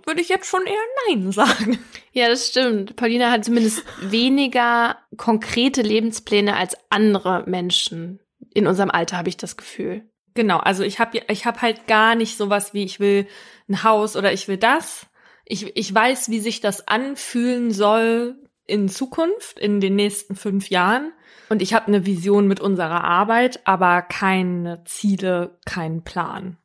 würde 0.07 0.21
ich 0.21 0.29
jetzt 0.29 0.49
schon 0.49 0.65
eher 0.67 0.75
Nein 1.09 1.33
sagen. 1.33 1.79
Ja, 2.13 2.29
das 2.29 2.47
stimmt. 2.47 2.95
Paulina 2.95 3.33
hat 3.33 3.45
zumindest 3.45 3.83
weniger 4.01 4.99
konkrete 5.17 5.83
Lebenspläne 5.83 6.57
als 6.57 6.77
andere 6.89 7.45
Menschen. 7.47 8.21
In 8.55 8.69
unserem 8.69 8.91
Alter 8.91 9.19
habe 9.19 9.29
ich 9.29 9.37
das 9.37 9.57
Gefühl. 9.57 10.10
Genau, 10.35 10.59
also 10.59 10.83
ich 10.83 11.01
habe 11.01 11.21
ich 11.29 11.47
hab 11.47 11.63
halt 11.63 11.87
gar 11.87 12.15
nicht 12.15 12.37
sowas 12.37 12.73
wie 12.75 12.85
ich 12.85 13.01
will 13.01 13.27
ein 13.69 13.83
Haus 13.83 14.17
oder 14.17 14.33
ich 14.33 14.49
will 14.49 14.57
das. 14.57 15.07
Ich, 15.45 15.77
ich 15.77 15.93
weiß, 15.93 16.31
wie 16.31 16.41
sich 16.41 16.61
das 16.61 16.87
anfühlen 16.87 17.73
soll 17.73 18.37
in 18.67 18.89
Zukunft, 18.89 19.59
in 19.59 19.81
den 19.81 19.97
nächsten 19.97 20.37
fünf 20.37 20.71
Jahren. 20.71 21.13
Und 21.49 21.61
ich 21.61 21.75
habe 21.75 21.89
eine 21.89 22.07
Vision 22.07 22.47
mit 22.47 22.61
unserer 22.61 23.03
Arbeit, 23.03 23.67
aber 23.67 24.03
keine 24.03 24.85
Ziele, 24.85 25.59
keinen 25.67 26.05
Plan. 26.05 26.57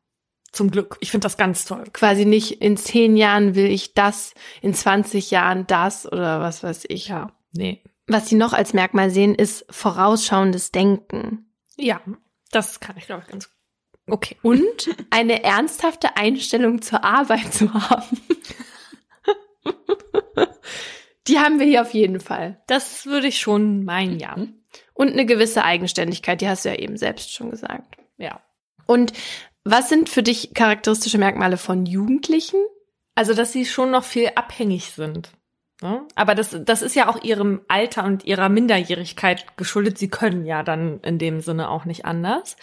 Zum 0.52 0.70
Glück. 0.70 0.98
Ich 1.02 1.12
finde 1.12 1.26
das 1.26 1.38
ganz 1.38 1.66
toll. 1.66 1.84
Quasi 1.92 2.26
nicht 2.26 2.62
in 2.62 2.78
zehn 2.78 3.18
Jahren 3.18 3.56
will 3.56 3.66
ich 3.66 3.94
das, 3.94 4.34
in 4.62 4.74
20 4.74 5.32
Jahren 5.32 5.66
das 5.68 6.10
oder 6.10 6.40
was 6.40 6.64
weiß 6.64 6.86
ich. 6.88 7.08
Ja, 7.08 7.32
nee. 7.52 7.82
Was 8.08 8.30
sie 8.30 8.36
noch 8.36 8.54
als 8.54 8.74
Merkmal 8.74 9.10
sehen, 9.10 9.34
ist 9.34 9.66
vorausschauendes 9.70 10.72
Denken. 10.72 11.52
Ja, 11.76 12.00
das 12.52 12.80
kann 12.80 12.96
ich, 12.98 13.08
glaube 13.08 13.24
ich, 13.26 13.32
ganz 13.32 13.50
okay. 14.08 14.38
Und 14.42 14.90
eine 15.10 15.44
ernsthafte 15.44 16.18
Einstellung 16.18 16.82
zur 16.82 17.04
Arbeit 17.04 17.54
zu 17.54 17.74
haben. 17.74 18.22
Die 21.28 21.40
haben 21.40 21.60
wir 21.60 21.66
hier 21.66 21.82
auf 21.82 21.94
jeden 21.94 22.20
Fall. 22.20 22.62
Das 22.68 23.08
würde 23.08 23.28
ich 23.28 23.40
schon 23.40 23.84
meinen, 23.84 24.20
ja. 24.20 24.36
Und 24.94 25.12
eine 25.12 25.26
gewisse 25.26 25.64
Eigenständigkeit, 25.64 26.40
die 26.40 26.48
hast 26.48 26.66
du 26.66 26.70
ja 26.70 26.76
eben 26.76 26.98
selbst 26.98 27.34
schon 27.34 27.50
gesagt. 27.50 27.98
Ja. 28.18 28.42
Und 28.86 29.14
was 29.64 29.90
sind 29.90 30.10
für 30.10 30.22
dich 30.22 30.54
charakteristische 30.54 31.18
Merkmale 31.18 31.58
von 31.58 31.86
Jugendlichen? 31.86 32.60
Also, 33.16 33.34
dass 33.34 33.52
sie 33.52 33.66
schon 33.66 33.92
noch 33.92 34.04
viel 34.04 34.32
abhängig 34.36 34.92
sind. 34.92 35.32
Ne? 35.86 36.02
Aber 36.16 36.34
das, 36.34 36.58
das 36.66 36.82
ist 36.82 36.96
ja 36.96 37.08
auch 37.08 37.24
ihrem 37.24 37.62
Alter 37.68 38.06
und 38.06 38.26
ihrer 38.26 38.50
Minderjährigkeit 38.50 39.56
geschuldet. 39.56 40.00
Sie 40.00 40.10
können 40.10 40.44
ja 40.44 40.64
dann 40.64 41.00
in 41.02 41.20
dem 41.20 41.42
Sinne 41.42 41.70
auch 41.70 41.86
nicht 41.86 42.06
anders. 42.06 42.58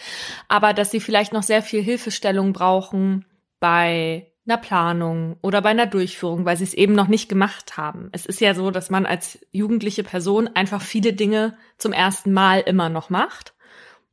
Aber 0.49 0.73
dass 0.73 0.91
sie 0.91 0.99
vielleicht 0.99 1.31
noch 1.31 1.43
sehr 1.43 1.61
viel 1.61 1.81
Hilfestellung 1.81 2.51
brauchen 2.51 3.23
bei 3.61 4.27
einer 4.45 4.57
Planung 4.57 5.37
oder 5.41 5.61
bei 5.61 5.69
einer 5.69 5.85
Durchführung, 5.85 6.43
weil 6.43 6.57
sie 6.57 6.65
es 6.65 6.73
eben 6.73 6.95
noch 6.95 7.07
nicht 7.07 7.29
gemacht 7.29 7.77
haben. 7.77 8.09
Es 8.11 8.25
ist 8.25 8.41
ja 8.41 8.53
so, 8.55 8.71
dass 8.71 8.89
man 8.89 9.05
als 9.05 9.39
jugendliche 9.51 10.03
Person 10.03 10.49
einfach 10.53 10.81
viele 10.81 11.13
Dinge 11.13 11.57
zum 11.77 11.93
ersten 11.93 12.33
Mal 12.33 12.59
immer 12.59 12.89
noch 12.89 13.09
macht 13.09 13.53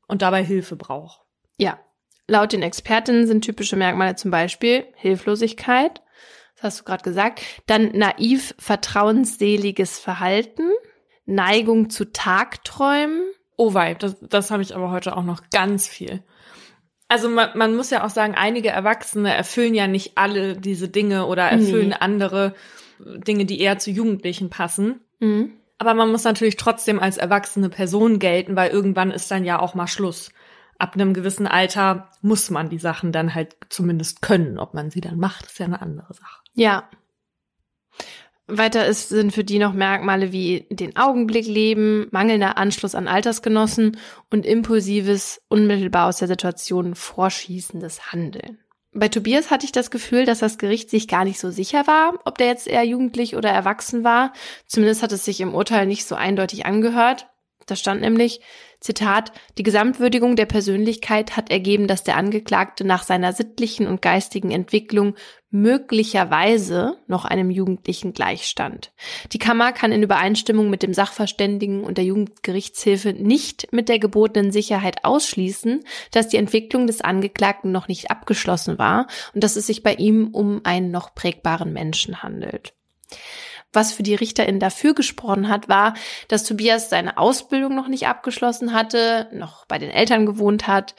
und 0.07 0.23
dabei 0.23 0.45
Hilfe 0.45 0.77
braucht. 0.77 1.23
Ja. 1.59 1.81
Laut 2.29 2.53
den 2.53 2.63
Expertinnen 2.63 3.27
sind 3.27 3.45
typische 3.45 3.75
Merkmale 3.75 4.15
zum 4.15 4.31
Beispiel 4.31 4.85
Hilflosigkeit, 4.95 6.01
das 6.61 6.73
hast 6.73 6.81
du 6.81 6.85
gerade 6.85 7.03
gesagt, 7.03 7.41
dann 7.67 7.93
naiv 7.93 8.55
vertrauensseliges 8.59 9.99
Verhalten, 9.99 10.71
Neigung 11.25 11.91
zu 11.91 12.13
Tagträumen. 12.13 13.23
Oh 13.57 13.75
wei, 13.75 13.95
das, 13.95 14.17
das 14.21 14.51
habe 14.51 14.63
ich 14.63 14.75
aber 14.75 14.91
heute 14.91 15.17
auch 15.17 15.25
noch 15.25 15.43
ganz 15.51 15.89
viel. 15.89 16.23
Also 17.09 17.29
man, 17.29 17.51
man 17.57 17.75
muss 17.75 17.91
ja 17.91 18.05
auch 18.05 18.11
sagen, 18.11 18.35
einige 18.37 18.69
Erwachsene 18.69 19.35
erfüllen 19.35 19.75
ja 19.75 19.87
nicht 19.87 20.17
alle 20.17 20.57
diese 20.57 20.89
Dinge 20.89 21.27
oder 21.27 21.45
erfüllen 21.45 21.89
Nee. 21.89 21.97
andere 21.99 22.55
Dinge, 22.99 23.47
die 23.47 23.61
eher 23.61 23.79
zu 23.79 23.91
Jugendlichen 23.91 24.51
passen. 24.51 25.01
Mhm. 25.19 25.53
Aber 25.79 25.95
man 25.95 26.11
muss 26.11 26.25
natürlich 26.25 26.57
trotzdem 26.57 27.01
als 27.01 27.17
erwachsene 27.17 27.71
Person 27.71 28.19
gelten, 28.19 28.55
weil 28.55 28.71
irgendwann 28.71 29.11
ist 29.11 29.31
dann 29.31 29.45
ja 29.45 29.59
auch 29.59 29.75
mal 29.75 29.87
Schluss. 29.87 30.31
Ab 30.79 30.95
einem 30.95 31.15
gewissen 31.15 31.47
Alter 31.47 32.11
muss 32.23 32.51
man 32.51 32.69
die 32.69 32.79
Sachen 32.79 33.13
dann 33.13 33.35
halt 33.35 33.57
zumindest 33.71 34.23
können. 34.23 34.59
Ob 34.59 34.75
man 34.75 34.91
sie 34.91 35.01
dann 35.01 35.19
macht, 35.19 35.47
ist 35.47 35.59
ja 35.59 35.67
eine 35.67 35.83
andere 35.83 36.15
Sache. 36.15 36.40
Ja. 36.55 36.89
Weiter 38.47 38.87
ist, 38.87 39.09
sind 39.09 39.33
für 39.33 39.45
die 39.45 39.59
noch 39.59 39.73
Merkmale 39.73 40.33
wie 40.33 40.67
den 40.71 40.97
Augenblick 40.97 41.47
leben, 41.47 42.09
mangelnder 42.11 42.59
Anschluss 42.59 42.97
an 42.97 43.07
Altersgenossen 43.07 43.97
und 44.31 44.45
impulsives, 44.45 45.41
unmittelbar 45.49 46.09
aus 46.09 46.19
der 46.19 46.29
Situation 46.29 46.95
vorschießendes 46.95 48.13
Handeln. 48.13 48.59
Bei 48.93 49.09
Tobias 49.09 49.51
hatte 49.53 49.65
ich 49.65 49.73
das 49.73 49.93
Gefühl, 49.93 50.25
dass 50.25 50.41
das 50.41 50.59
Gericht 50.59 50.91
sich 50.91 51.07
gar 51.07 51.25
nicht 51.25 51.39
so 51.39 51.51
sicher 51.51 51.87
war, 51.87 52.15
ob 52.25 52.39
der 52.39 52.49
jetzt 52.49 52.67
eher 52.67 52.83
jugendlich 52.83 53.37
oder 53.37 53.51
erwachsen 53.51 54.03
war. 54.03 54.33
Zumindest 54.67 55.05
hat 55.05 55.13
es 55.13 55.25
sich 55.25 55.41
im 55.41 55.55
Urteil 55.55 55.87
nicht 55.87 56.07
so 56.07 56.17
eindeutig 56.17 56.67
angehört. 56.67 57.29
Da 57.67 57.77
stand 57.77 58.01
nämlich, 58.01 58.41
Zitat, 58.81 59.33
die 59.59 59.63
Gesamtwürdigung 59.63 60.37
der 60.37 60.47
Persönlichkeit 60.47 61.37
hat 61.37 61.51
ergeben, 61.51 61.87
dass 61.87 62.03
der 62.03 62.17
Angeklagte 62.17 62.87
nach 62.87 63.03
seiner 63.03 63.35
sittlichen 63.35 63.87
und 63.87 64.01
geistigen 64.01 64.51
Entwicklung 64.51 65.17
möglicherweise 65.51 66.97
noch 67.07 67.25
einem 67.27 67.51
Jugendlichen 67.51 68.15
gleichstand. 68.15 68.93
Die 69.33 69.39
Kammer 69.39 69.73
kann 69.73 69.93
in 69.93 70.03
Übereinstimmung 70.03 70.71
mit 70.71 70.83
dem 70.83 70.95
Sachverständigen 70.95 71.85
und 71.85 71.99
der 71.99 72.05
Jugendgerichtshilfe 72.05 73.13
nicht 73.13 73.71
mit 73.73 73.89
der 73.89 73.99
gebotenen 73.99 74.53
Sicherheit 74.53 75.05
ausschließen, 75.05 75.85
dass 76.13 76.29
die 76.29 76.39
Entwicklung 76.39 76.87
des 76.87 77.03
Angeklagten 77.03 77.73
noch 77.73 77.89
nicht 77.89 78.11
abgeschlossen 78.11 78.79
war 78.79 79.09
und 79.35 79.45
dass 79.45 79.57
es 79.57 79.67
sich 79.67 79.83
bei 79.83 79.95
ihm 79.95 80.29
um 80.33 80.61
einen 80.65 80.91
noch 80.91 81.15
prägbaren 81.15 81.73
Menschen 81.73 82.23
handelt. 82.23 82.73
Was 83.73 83.93
für 83.93 84.03
die 84.03 84.15
Richterin 84.15 84.59
dafür 84.59 84.95
gesprochen 84.95 85.49
hat, 85.49 85.69
war, 85.69 85.95
dass 86.29 86.45
Tobias 86.45 86.91
seine 86.91 87.19
Ausbildung 87.19 87.75
noch 87.75 87.89
nicht 87.89 88.09
abgeschlossen 88.09 88.73
hatte, 88.73 89.29
noch 89.33 89.65
bei 89.67 89.79
den 89.79 89.91
Eltern 89.91 90.27
gewohnt 90.27 90.67
hat, 90.67 90.95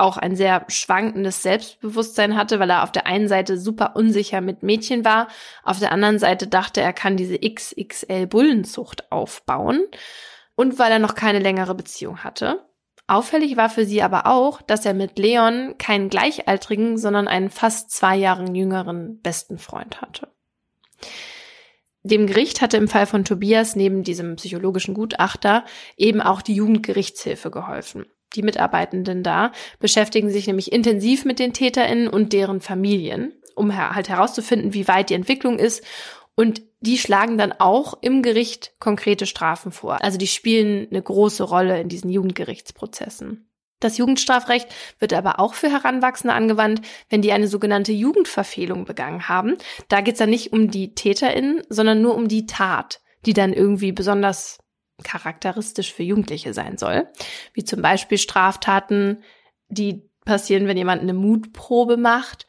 auch 0.00 0.16
ein 0.16 0.34
sehr 0.34 0.64
schwankendes 0.68 1.42
Selbstbewusstsein 1.42 2.36
hatte, 2.36 2.58
weil 2.58 2.70
er 2.70 2.82
auf 2.82 2.90
der 2.90 3.06
einen 3.06 3.28
Seite 3.28 3.58
super 3.58 3.94
unsicher 3.94 4.40
mit 4.40 4.62
Mädchen 4.62 5.04
war, 5.04 5.28
auf 5.62 5.78
der 5.78 5.92
anderen 5.92 6.18
Seite 6.18 6.46
dachte, 6.46 6.80
er 6.80 6.92
kann 6.92 7.16
diese 7.16 7.38
XXL 7.38 8.26
Bullenzucht 8.26 9.12
aufbauen 9.12 9.84
und 10.56 10.78
weil 10.78 10.90
er 10.90 10.98
noch 10.98 11.14
keine 11.14 11.38
längere 11.38 11.74
Beziehung 11.74 12.24
hatte. 12.24 12.66
Auffällig 13.06 13.56
war 13.56 13.68
für 13.68 13.84
sie 13.84 14.02
aber 14.02 14.26
auch, 14.26 14.62
dass 14.62 14.86
er 14.86 14.94
mit 14.94 15.18
Leon 15.18 15.74
keinen 15.78 16.10
gleichaltrigen, 16.10 16.96
sondern 16.96 17.28
einen 17.28 17.50
fast 17.50 17.90
zwei 17.90 18.16
Jahren 18.16 18.54
jüngeren 18.54 19.20
besten 19.20 19.58
Freund 19.58 20.00
hatte. 20.00 20.28
Dem 22.02 22.26
Gericht 22.26 22.62
hatte 22.62 22.78
im 22.78 22.88
Fall 22.88 23.06
von 23.06 23.24
Tobias 23.24 23.76
neben 23.76 24.02
diesem 24.04 24.36
psychologischen 24.36 24.94
Gutachter 24.94 25.64
eben 25.96 26.20
auch 26.20 26.40
die 26.40 26.54
Jugendgerichtshilfe 26.54 27.50
geholfen. 27.50 28.06
Die 28.34 28.42
Mitarbeitenden 28.42 29.22
da 29.22 29.52
beschäftigen 29.80 30.30
sich 30.30 30.46
nämlich 30.46 30.72
intensiv 30.72 31.24
mit 31.24 31.38
den 31.38 31.52
TäterInnen 31.52 32.08
und 32.08 32.32
deren 32.32 32.60
Familien, 32.60 33.32
um 33.54 33.76
halt 33.76 34.08
herauszufinden, 34.08 34.72
wie 34.72 34.88
weit 34.88 35.10
die 35.10 35.14
Entwicklung 35.14 35.58
ist. 35.58 35.84
Und 36.36 36.62
die 36.80 36.96
schlagen 36.96 37.36
dann 37.36 37.52
auch 37.52 37.98
im 38.00 38.22
Gericht 38.22 38.72
konkrete 38.78 39.26
Strafen 39.26 39.72
vor. 39.72 40.02
Also 40.02 40.16
die 40.16 40.28
spielen 40.28 40.86
eine 40.90 41.02
große 41.02 41.42
Rolle 41.42 41.80
in 41.80 41.88
diesen 41.88 42.08
Jugendgerichtsprozessen. 42.08 43.49
Das 43.80 43.98
Jugendstrafrecht 43.98 44.68
wird 44.98 45.12
aber 45.12 45.40
auch 45.40 45.54
für 45.54 45.70
Heranwachsende 45.70 46.34
angewandt, 46.34 46.82
wenn 47.08 47.22
die 47.22 47.32
eine 47.32 47.48
sogenannte 47.48 47.92
Jugendverfehlung 47.92 48.84
begangen 48.84 49.28
haben. 49.28 49.56
Da 49.88 50.02
geht 50.02 50.14
es 50.14 50.18
dann 50.18 50.30
nicht 50.30 50.52
um 50.52 50.70
die 50.70 50.94
TäterInnen, 50.94 51.62
sondern 51.68 52.02
nur 52.02 52.14
um 52.14 52.28
die 52.28 52.46
Tat, 52.46 53.00
die 53.26 53.32
dann 53.32 53.52
irgendwie 53.52 53.92
besonders 53.92 54.58
charakteristisch 55.02 55.92
für 55.92 56.02
Jugendliche 56.02 56.52
sein 56.52 56.78
soll. 56.78 57.08
Wie 57.54 57.64
zum 57.64 57.82
Beispiel 57.82 58.18
Straftaten, 58.18 59.22
die 59.68 60.08
passieren, 60.24 60.66
wenn 60.66 60.76
jemand 60.76 61.02
eine 61.02 61.14
Mutprobe 61.14 61.96
macht 61.96 62.46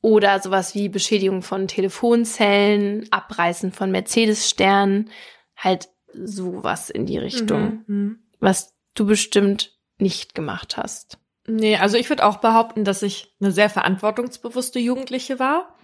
oder 0.00 0.40
sowas 0.40 0.74
wie 0.74 0.88
Beschädigung 0.88 1.42
von 1.42 1.68
Telefonzellen, 1.68 3.06
Abreißen 3.10 3.72
von 3.72 3.90
Mercedes-Sternen, 3.90 5.10
halt 5.56 5.88
sowas 6.12 6.90
in 6.90 7.06
die 7.06 7.18
Richtung, 7.18 7.84
mhm. 7.86 7.96
mhm. 7.96 8.18
was 8.40 8.74
du 8.94 9.06
bestimmt 9.06 9.73
nicht 9.98 10.34
gemacht 10.34 10.76
hast. 10.76 11.18
Nee, 11.46 11.76
also 11.76 11.96
ich 11.96 12.08
würde 12.08 12.24
auch 12.24 12.38
behaupten, 12.38 12.84
dass 12.84 13.02
ich 13.02 13.34
eine 13.40 13.52
sehr 13.52 13.68
verantwortungsbewusste 13.68 14.78
Jugendliche 14.78 15.38
war 15.38 15.76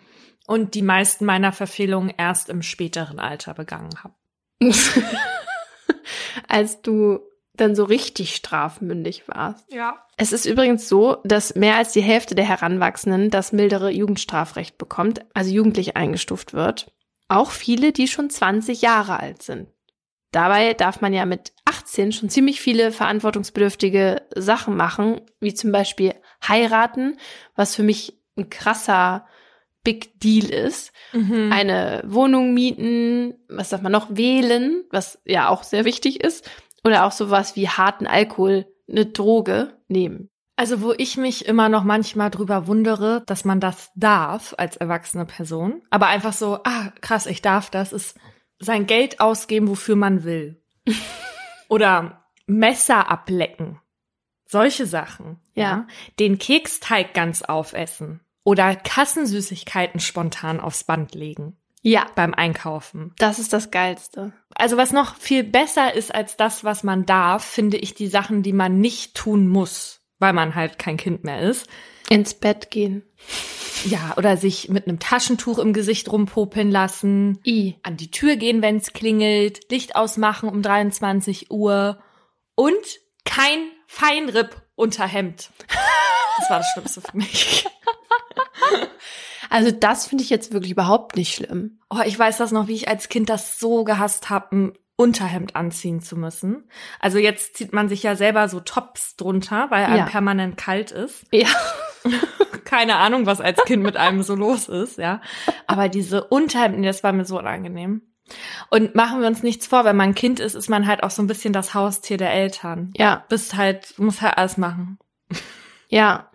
und 0.46 0.74
die 0.74 0.82
meisten 0.82 1.24
meiner 1.26 1.52
Verfehlungen 1.52 2.12
erst 2.16 2.48
im 2.48 2.62
späteren 2.62 3.18
Alter 3.18 3.54
begangen 3.54 3.92
habe. 4.02 4.14
Als 6.48 6.80
du 6.82 7.20
dann 7.54 7.74
so 7.74 7.84
richtig 7.84 8.34
strafmündig 8.34 9.28
warst. 9.28 9.70
Ja. 9.70 10.06
Es 10.16 10.32
ist 10.32 10.46
übrigens 10.46 10.88
so, 10.88 11.18
dass 11.24 11.54
mehr 11.54 11.76
als 11.76 11.92
die 11.92 12.00
Hälfte 12.00 12.34
der 12.34 12.46
Heranwachsenden 12.46 13.30
das 13.30 13.52
mildere 13.52 13.90
Jugendstrafrecht 13.90 14.78
bekommt, 14.78 15.20
also 15.34 15.50
jugendlich 15.50 15.96
eingestuft 15.96 16.54
wird. 16.54 16.90
Auch 17.28 17.50
viele, 17.50 17.92
die 17.92 18.08
schon 18.08 18.30
20 18.30 18.80
Jahre 18.82 19.20
alt 19.20 19.42
sind. 19.42 19.68
Dabei 20.32 20.74
darf 20.74 21.00
man 21.00 21.12
ja 21.12 21.26
mit 21.26 21.52
18 21.64 22.12
schon 22.12 22.28
ziemlich 22.28 22.60
viele 22.60 22.92
verantwortungsbedürftige 22.92 24.22
Sachen 24.36 24.76
machen, 24.76 25.20
wie 25.40 25.54
zum 25.54 25.72
Beispiel 25.72 26.14
heiraten, 26.46 27.18
was 27.56 27.74
für 27.74 27.82
mich 27.82 28.18
ein 28.36 28.48
krasser 28.48 29.26
Big 29.82 30.20
Deal 30.20 30.50
ist. 30.50 30.92
Mhm. 31.12 31.50
Eine 31.52 32.02
Wohnung 32.06 32.54
mieten, 32.54 33.34
was 33.48 33.70
darf 33.70 33.82
man 33.82 33.92
noch 33.92 34.08
wählen, 34.10 34.84
was 34.90 35.20
ja 35.24 35.48
auch 35.48 35.62
sehr 35.62 35.84
wichtig 35.84 36.22
ist. 36.22 36.48
Oder 36.84 37.04
auch 37.04 37.12
sowas 37.12 37.56
wie 37.56 37.68
harten 37.68 38.06
Alkohol, 38.06 38.66
eine 38.88 39.06
Droge 39.06 39.78
nehmen. 39.88 40.30
Also 40.56 40.82
wo 40.82 40.92
ich 40.96 41.16
mich 41.16 41.46
immer 41.46 41.70
noch 41.70 41.84
manchmal 41.84 42.30
drüber 42.30 42.66
wundere, 42.66 43.22
dass 43.26 43.46
man 43.46 43.60
das 43.60 43.90
darf 43.94 44.54
als 44.58 44.76
erwachsene 44.76 45.24
Person, 45.24 45.82
aber 45.88 46.08
einfach 46.08 46.34
so, 46.34 46.58
ah 46.64 46.92
krass, 47.00 47.24
ich 47.24 47.40
darf 47.40 47.70
das, 47.70 47.94
ist 47.94 48.14
sein 48.60 48.86
Geld 48.86 49.18
ausgeben, 49.20 49.68
wofür 49.68 49.96
man 49.96 50.22
will. 50.22 50.62
Oder 51.68 52.24
Messer 52.46 53.10
ablecken. 53.10 53.80
Solche 54.46 54.86
Sachen. 54.86 55.40
Ja. 55.54 55.62
ja. 55.62 55.86
Den 56.18 56.38
Keksteig 56.38 57.14
ganz 57.14 57.42
aufessen. 57.42 58.20
Oder 58.44 58.74
Kassensüßigkeiten 58.76 60.00
spontan 60.00 60.60
aufs 60.60 60.84
Band 60.84 61.14
legen. 61.14 61.56
Ja. 61.82 62.06
Beim 62.14 62.34
Einkaufen. 62.34 63.14
Das 63.18 63.38
ist 63.38 63.52
das 63.52 63.70
Geilste. 63.70 64.32
Also 64.54 64.76
was 64.76 64.92
noch 64.92 65.16
viel 65.16 65.44
besser 65.44 65.94
ist 65.94 66.14
als 66.14 66.36
das, 66.36 66.64
was 66.64 66.82
man 66.82 67.06
darf, 67.06 67.44
finde 67.44 67.78
ich 67.78 67.94
die 67.94 68.08
Sachen, 68.08 68.42
die 68.42 68.52
man 68.52 68.80
nicht 68.80 69.14
tun 69.14 69.48
muss, 69.48 70.02
weil 70.18 70.32
man 70.32 70.54
halt 70.54 70.78
kein 70.78 70.96
Kind 70.96 71.24
mehr 71.24 71.40
ist. 71.40 71.68
Ins 72.10 72.34
Bett 72.34 72.70
gehen. 72.70 73.02
Ja, 73.86 74.14
oder 74.18 74.36
sich 74.36 74.68
mit 74.68 74.86
einem 74.86 74.98
Taschentuch 74.98 75.58
im 75.58 75.72
Gesicht 75.72 76.10
rumpopeln 76.12 76.70
lassen. 76.70 77.38
I. 77.46 77.76
An 77.82 77.96
die 77.96 78.10
Tür 78.10 78.36
gehen, 78.36 78.60
wenn's 78.60 78.92
klingelt. 78.92 79.70
Licht 79.70 79.96
ausmachen 79.96 80.48
um 80.48 80.60
23 80.60 81.50
Uhr. 81.50 82.02
Und 82.54 82.74
kein 83.24 83.70
Feinripp-Unterhemd. 83.86 85.50
Das 86.38 86.50
war 86.50 86.58
das 86.58 86.70
Schlimmste 86.72 87.00
für 87.00 87.16
mich. 87.16 87.66
Also 89.52 89.72
das 89.72 90.06
finde 90.06 90.22
ich 90.22 90.30
jetzt 90.30 90.52
wirklich 90.52 90.70
überhaupt 90.70 91.16
nicht 91.16 91.34
schlimm. 91.34 91.80
Oh, 91.90 91.98
ich 92.06 92.16
weiß 92.16 92.38
das 92.38 92.52
noch, 92.52 92.68
wie 92.68 92.74
ich 92.74 92.86
als 92.86 93.08
Kind 93.08 93.28
das 93.28 93.58
so 93.58 93.82
gehasst 93.82 94.30
habe, 94.30 94.56
ein 94.56 94.72
Unterhemd 94.94 95.56
anziehen 95.56 96.00
zu 96.00 96.14
müssen. 96.14 96.68
Also 97.00 97.18
jetzt 97.18 97.56
zieht 97.56 97.72
man 97.72 97.88
sich 97.88 98.02
ja 98.04 98.14
selber 98.14 98.48
so 98.48 98.60
Tops 98.60 99.16
drunter, 99.16 99.66
weil 99.70 99.86
einem 99.86 99.96
ja. 99.96 100.06
permanent 100.06 100.56
kalt 100.56 100.92
ist. 100.92 101.24
Ja. 101.32 101.48
Keine 102.64 102.96
Ahnung, 102.96 103.26
was 103.26 103.40
als 103.40 103.62
Kind 103.64 103.82
mit 103.82 103.96
einem 103.96 104.22
so 104.22 104.34
los 104.34 104.68
ist, 104.68 104.98
ja. 104.98 105.20
Aber 105.66 105.88
diese 105.88 106.24
Unterhemden, 106.24 106.82
das 106.82 107.02
war 107.02 107.12
mir 107.12 107.24
so 107.24 107.38
unangenehm. 107.38 108.02
Und 108.68 108.94
machen 108.94 109.20
wir 109.20 109.26
uns 109.26 109.42
nichts 109.42 109.66
vor, 109.66 109.84
wenn 109.84 109.96
man 109.96 110.10
ein 110.10 110.14
Kind 110.14 110.40
ist, 110.40 110.54
ist 110.54 110.68
man 110.68 110.86
halt 110.86 111.02
auch 111.02 111.10
so 111.10 111.22
ein 111.22 111.26
bisschen 111.26 111.52
das 111.52 111.74
Haustier 111.74 112.16
der 112.16 112.32
Eltern. 112.32 112.92
Ja. 112.96 113.24
Bist 113.28 113.56
halt, 113.56 113.98
muss 113.98 114.20
halt 114.20 114.38
alles 114.38 114.56
machen. 114.56 114.98
Ja. 115.92 116.30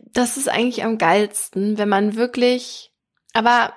Das 0.00 0.36
ist 0.36 0.48
eigentlich 0.48 0.82
am 0.82 0.98
geilsten, 0.98 1.78
wenn 1.78 1.88
man 1.88 2.16
wirklich, 2.16 2.92
aber 3.34 3.72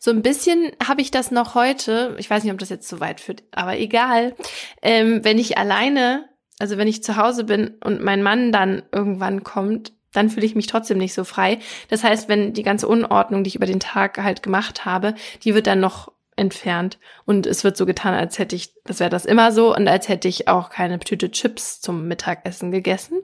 so 0.00 0.10
ein 0.10 0.22
bisschen 0.22 0.72
habe 0.84 1.00
ich 1.00 1.12
das 1.12 1.30
noch 1.30 1.54
heute, 1.54 2.16
ich 2.18 2.28
weiß 2.28 2.42
nicht, 2.42 2.52
ob 2.52 2.58
das 2.58 2.68
jetzt 2.68 2.88
zu 2.88 2.98
weit 2.98 3.20
führt, 3.20 3.44
aber 3.52 3.78
egal, 3.78 4.34
ähm, 4.82 5.24
wenn 5.24 5.38
ich 5.38 5.58
alleine, 5.58 6.28
also 6.58 6.76
wenn 6.76 6.88
ich 6.88 7.04
zu 7.04 7.16
Hause 7.16 7.44
bin 7.44 7.78
und 7.84 8.02
mein 8.02 8.24
Mann 8.24 8.50
dann 8.50 8.82
irgendwann 8.90 9.44
kommt, 9.44 9.92
dann 10.12 10.30
fühle 10.30 10.46
ich 10.46 10.54
mich 10.54 10.66
trotzdem 10.66 10.98
nicht 10.98 11.14
so 11.14 11.24
frei. 11.24 11.58
Das 11.88 12.04
heißt, 12.04 12.28
wenn 12.28 12.52
die 12.52 12.62
ganze 12.62 12.88
Unordnung, 12.88 13.44
die 13.44 13.48
ich 13.48 13.56
über 13.56 13.66
den 13.66 13.80
Tag 13.80 14.18
halt 14.18 14.42
gemacht 14.42 14.84
habe, 14.84 15.14
die 15.44 15.54
wird 15.54 15.66
dann 15.66 15.80
noch 15.80 16.12
entfernt 16.36 16.98
und 17.24 17.46
es 17.46 17.62
wird 17.62 17.76
so 17.76 17.86
getan, 17.86 18.14
als 18.14 18.38
hätte 18.38 18.56
ich, 18.56 18.72
das 18.84 19.00
wäre 19.00 19.10
das 19.10 19.26
immer 19.26 19.52
so 19.52 19.74
und 19.74 19.86
als 19.86 20.08
hätte 20.08 20.28
ich 20.28 20.48
auch 20.48 20.70
keine 20.70 20.98
Tüte 20.98 21.30
Chips 21.30 21.80
zum 21.80 22.08
Mittagessen 22.08 22.70
gegessen. 22.70 23.20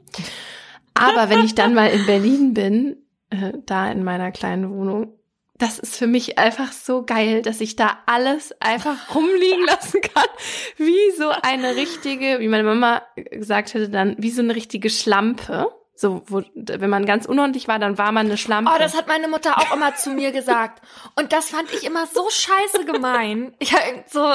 Aber 0.95 1.31
wenn 1.31 1.45
ich 1.45 1.55
dann 1.55 1.75
mal 1.75 1.91
in 1.91 2.07
Berlin 2.07 2.55
bin, 2.55 2.97
äh, 3.31 3.53
da 3.65 3.91
in 3.91 4.05
meiner 4.05 4.31
kleinen 4.33 4.71
Wohnung, 4.71 5.15
das 5.59 5.79
ist 5.79 5.97
für 5.97 6.07
mich 6.07 6.39
einfach 6.39 6.73
so 6.73 7.05
geil, 7.05 7.43
dass 7.43 7.61
ich 7.61 7.75
da 7.75 7.99
alles 8.07 8.55
einfach 8.61 9.15
rumliegen 9.15 9.67
lassen 9.67 10.01
kann. 10.01 10.29
Wie 10.77 11.11
so 11.17 11.31
eine 11.43 11.75
richtige, 11.75 12.39
wie 12.39 12.49
meine 12.49 12.63
Mama 12.63 13.03
gesagt 13.17 13.75
hätte, 13.75 13.89
dann 13.89 14.15
wie 14.19 14.31
so 14.31 14.41
eine 14.41 14.55
richtige 14.55 14.89
Schlampe. 14.89 15.69
So, 16.01 16.23
wo, 16.29 16.45
wenn 16.55 16.91
man 16.91 17.07
ganz 17.07 17.27
unordentlich 17.27 17.67
war, 17.67 17.81
dann 17.81 17.99
war 17.99 18.13
man 18.13 18.27
eine 18.27 18.37
Schlampe. 18.37 18.71
Oh, 18.73 18.79
das 18.79 18.97
hat 18.97 19.09
meine 19.09 19.27
Mutter 19.27 19.59
auch 19.59 19.75
immer 19.75 19.97
zu 19.97 20.11
mir 20.11 20.31
gesagt. 20.31 20.81
Und 21.17 21.33
das 21.33 21.51
fand 21.51 21.73
ich 21.73 21.83
immer 21.85 22.07
so 22.07 22.29
scheiße 22.31 22.85
gemein. 22.85 23.53
Ich 23.59 23.75
so, 24.07 24.33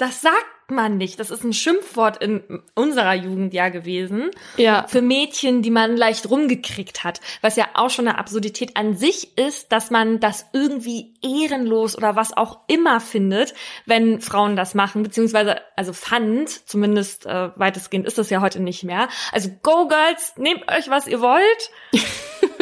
Das 0.00 0.22
sagt 0.22 0.70
man 0.70 0.96
nicht. 0.96 1.20
Das 1.20 1.30
ist 1.30 1.44
ein 1.44 1.52
Schimpfwort 1.52 2.22
in 2.22 2.62
unserer 2.74 3.12
Jugend 3.12 3.52
ja 3.52 3.68
gewesen. 3.68 4.30
Ja. 4.56 4.86
Für 4.88 5.02
Mädchen, 5.02 5.60
die 5.60 5.70
man 5.70 5.94
leicht 5.94 6.30
rumgekriegt 6.30 7.04
hat. 7.04 7.20
Was 7.42 7.56
ja 7.56 7.66
auch 7.74 7.90
schon 7.90 8.08
eine 8.08 8.16
Absurdität 8.16 8.78
an 8.78 8.96
sich 8.96 9.36
ist, 9.36 9.72
dass 9.72 9.90
man 9.90 10.18
das 10.18 10.46
irgendwie 10.54 11.12
ehrenlos 11.20 11.98
oder 11.98 12.16
was 12.16 12.34
auch 12.34 12.60
immer 12.66 12.98
findet, 13.00 13.52
wenn 13.84 14.22
Frauen 14.22 14.56
das 14.56 14.74
machen. 14.74 15.02
Beziehungsweise, 15.02 15.60
also 15.76 15.92
fand, 15.92 16.48
zumindest 16.48 17.26
äh, 17.26 17.50
weitestgehend 17.56 18.06
ist 18.06 18.16
das 18.16 18.30
ja 18.30 18.40
heute 18.40 18.60
nicht 18.60 18.84
mehr. 18.84 19.08
Also 19.32 19.50
go 19.62 19.86
Girls, 19.86 20.32
nehmt 20.38 20.66
euch, 20.72 20.88
was 20.88 21.06
ihr 21.06 21.20
wollt. 21.20 21.70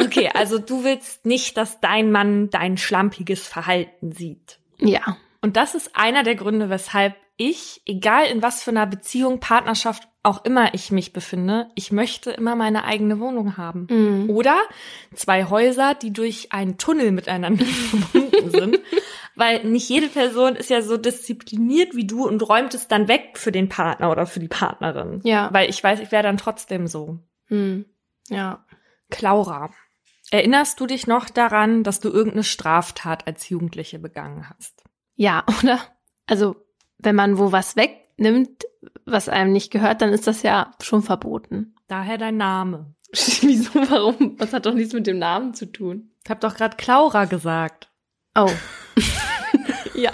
Okay, 0.00 0.30
also 0.32 0.58
du 0.58 0.84
willst 0.84 1.26
nicht, 1.26 1.56
dass 1.56 1.80
dein 1.80 2.12
Mann 2.12 2.50
dein 2.50 2.76
schlampiges 2.76 3.48
Verhalten 3.48 4.12
sieht. 4.12 4.60
Ja. 4.78 5.16
Und 5.40 5.56
das 5.56 5.74
ist 5.74 5.96
einer 5.96 6.22
der 6.22 6.36
Gründe, 6.36 6.70
weshalb 6.70 7.16
ich, 7.38 7.82
egal 7.86 8.26
in 8.26 8.42
was 8.42 8.62
für 8.62 8.70
einer 8.70 8.86
Beziehung, 8.86 9.40
Partnerschaft 9.40 10.08
auch 10.22 10.44
immer 10.44 10.74
ich 10.74 10.90
mich 10.90 11.12
befinde, 11.12 11.68
ich 11.74 11.92
möchte 11.92 12.32
immer 12.32 12.56
meine 12.56 12.84
eigene 12.84 13.20
Wohnung 13.20 13.56
haben. 13.56 13.86
Mhm. 13.88 14.28
Oder 14.28 14.58
zwei 15.14 15.44
Häuser, 15.44 15.94
die 15.94 16.12
durch 16.12 16.52
einen 16.52 16.76
Tunnel 16.76 17.12
miteinander 17.12 17.64
verbunden 18.12 18.50
sind. 18.50 18.80
Weil 19.36 19.64
nicht 19.64 19.88
jede 19.88 20.08
Person 20.08 20.56
ist 20.56 20.68
ja 20.68 20.82
so 20.82 20.96
diszipliniert 20.96 21.94
wie 21.94 22.06
du 22.06 22.26
und 22.26 22.46
räumt 22.46 22.74
es 22.74 22.88
dann 22.88 23.06
weg 23.06 23.38
für 23.38 23.52
den 23.52 23.68
Partner 23.68 24.10
oder 24.10 24.26
für 24.26 24.40
die 24.40 24.48
Partnerin. 24.48 25.20
Ja. 25.22 25.48
Weil 25.52 25.70
ich 25.70 25.82
weiß, 25.82 26.00
ich 26.00 26.10
wäre 26.10 26.24
dann 26.24 26.36
trotzdem 26.36 26.88
so. 26.88 27.20
Mhm. 27.48 27.86
Ja. 28.28 28.66
Klaura, 29.10 29.70
erinnerst 30.32 30.80
du 30.80 30.86
dich 30.86 31.06
noch 31.06 31.30
daran, 31.30 31.84
dass 31.84 32.00
du 32.00 32.08
irgendeine 32.08 32.44
Straftat 32.44 33.26
als 33.28 33.48
Jugendliche 33.48 34.00
begangen 34.00 34.50
hast? 34.50 34.84
Ja, 35.14 35.44
oder? 35.62 35.78
Also, 36.26 36.56
wenn 36.98 37.14
man 37.14 37.38
wo 37.38 37.52
was 37.52 37.76
wegnimmt, 37.76 38.64
was 39.04 39.28
einem 39.28 39.52
nicht 39.52 39.70
gehört, 39.70 40.02
dann 40.02 40.12
ist 40.12 40.26
das 40.26 40.42
ja 40.42 40.72
schon 40.82 41.02
verboten. 41.02 41.74
Daher 41.86 42.18
dein 42.18 42.36
Name. 42.36 42.94
Wieso? 43.12 43.74
Warum? 43.90 44.36
Das 44.36 44.52
hat 44.52 44.66
doch 44.66 44.74
nichts 44.74 44.92
mit 44.92 45.06
dem 45.06 45.18
Namen 45.18 45.54
zu 45.54 45.66
tun. 45.66 46.10
Ich 46.24 46.30
hab 46.30 46.40
doch 46.40 46.54
gerade 46.54 46.76
Klaura 46.76 47.24
gesagt. 47.24 47.90
Oh. 48.34 48.50
ja. 49.94 50.12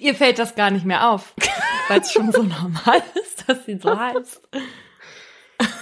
Ihr 0.00 0.14
fällt 0.14 0.38
das 0.38 0.54
gar 0.54 0.70
nicht 0.70 0.86
mehr 0.86 1.10
auf, 1.10 1.34
weil 1.88 2.00
es 2.00 2.12
schon 2.12 2.32
so 2.32 2.42
normal 2.42 3.02
ist, 3.22 3.48
dass 3.48 3.66
sie 3.66 3.78
so 3.78 3.96
heißt. 3.96 4.48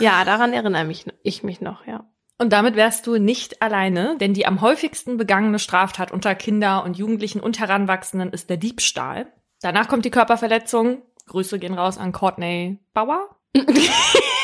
Ja, 0.01 0.25
daran 0.25 0.53
erinnere 0.53 0.85
mich, 0.85 1.07
ich 1.23 1.43
mich 1.43 1.61
noch, 1.61 1.87
ja. 1.87 2.11
Und 2.39 2.52
damit 2.52 2.77
wärst 2.77 3.06
du 3.06 3.19
nicht 3.19 3.62
alleine, 3.62 4.16
denn 4.19 4.32
die 4.32 4.47
am 4.47 4.60
häufigsten 4.60 5.16
begangene 5.16 5.59
Straftat 5.59 6.12
unter 6.12 6.36
Kinder 6.36 6.85
und 6.85 6.97
Jugendlichen 6.97 7.40
und 7.40 7.59
Heranwachsenden 7.59 8.32
ist 8.32 8.48
der 8.48 8.56
Diebstahl. 8.56 9.27
Danach 9.60 9.89
kommt 9.89 10.05
die 10.05 10.10
Körperverletzung. 10.10 11.02
Grüße 11.27 11.59
gehen 11.59 11.74
raus 11.74 11.98
an 11.98 12.12
Courtney 12.12 12.78
Bauer. 12.94 13.28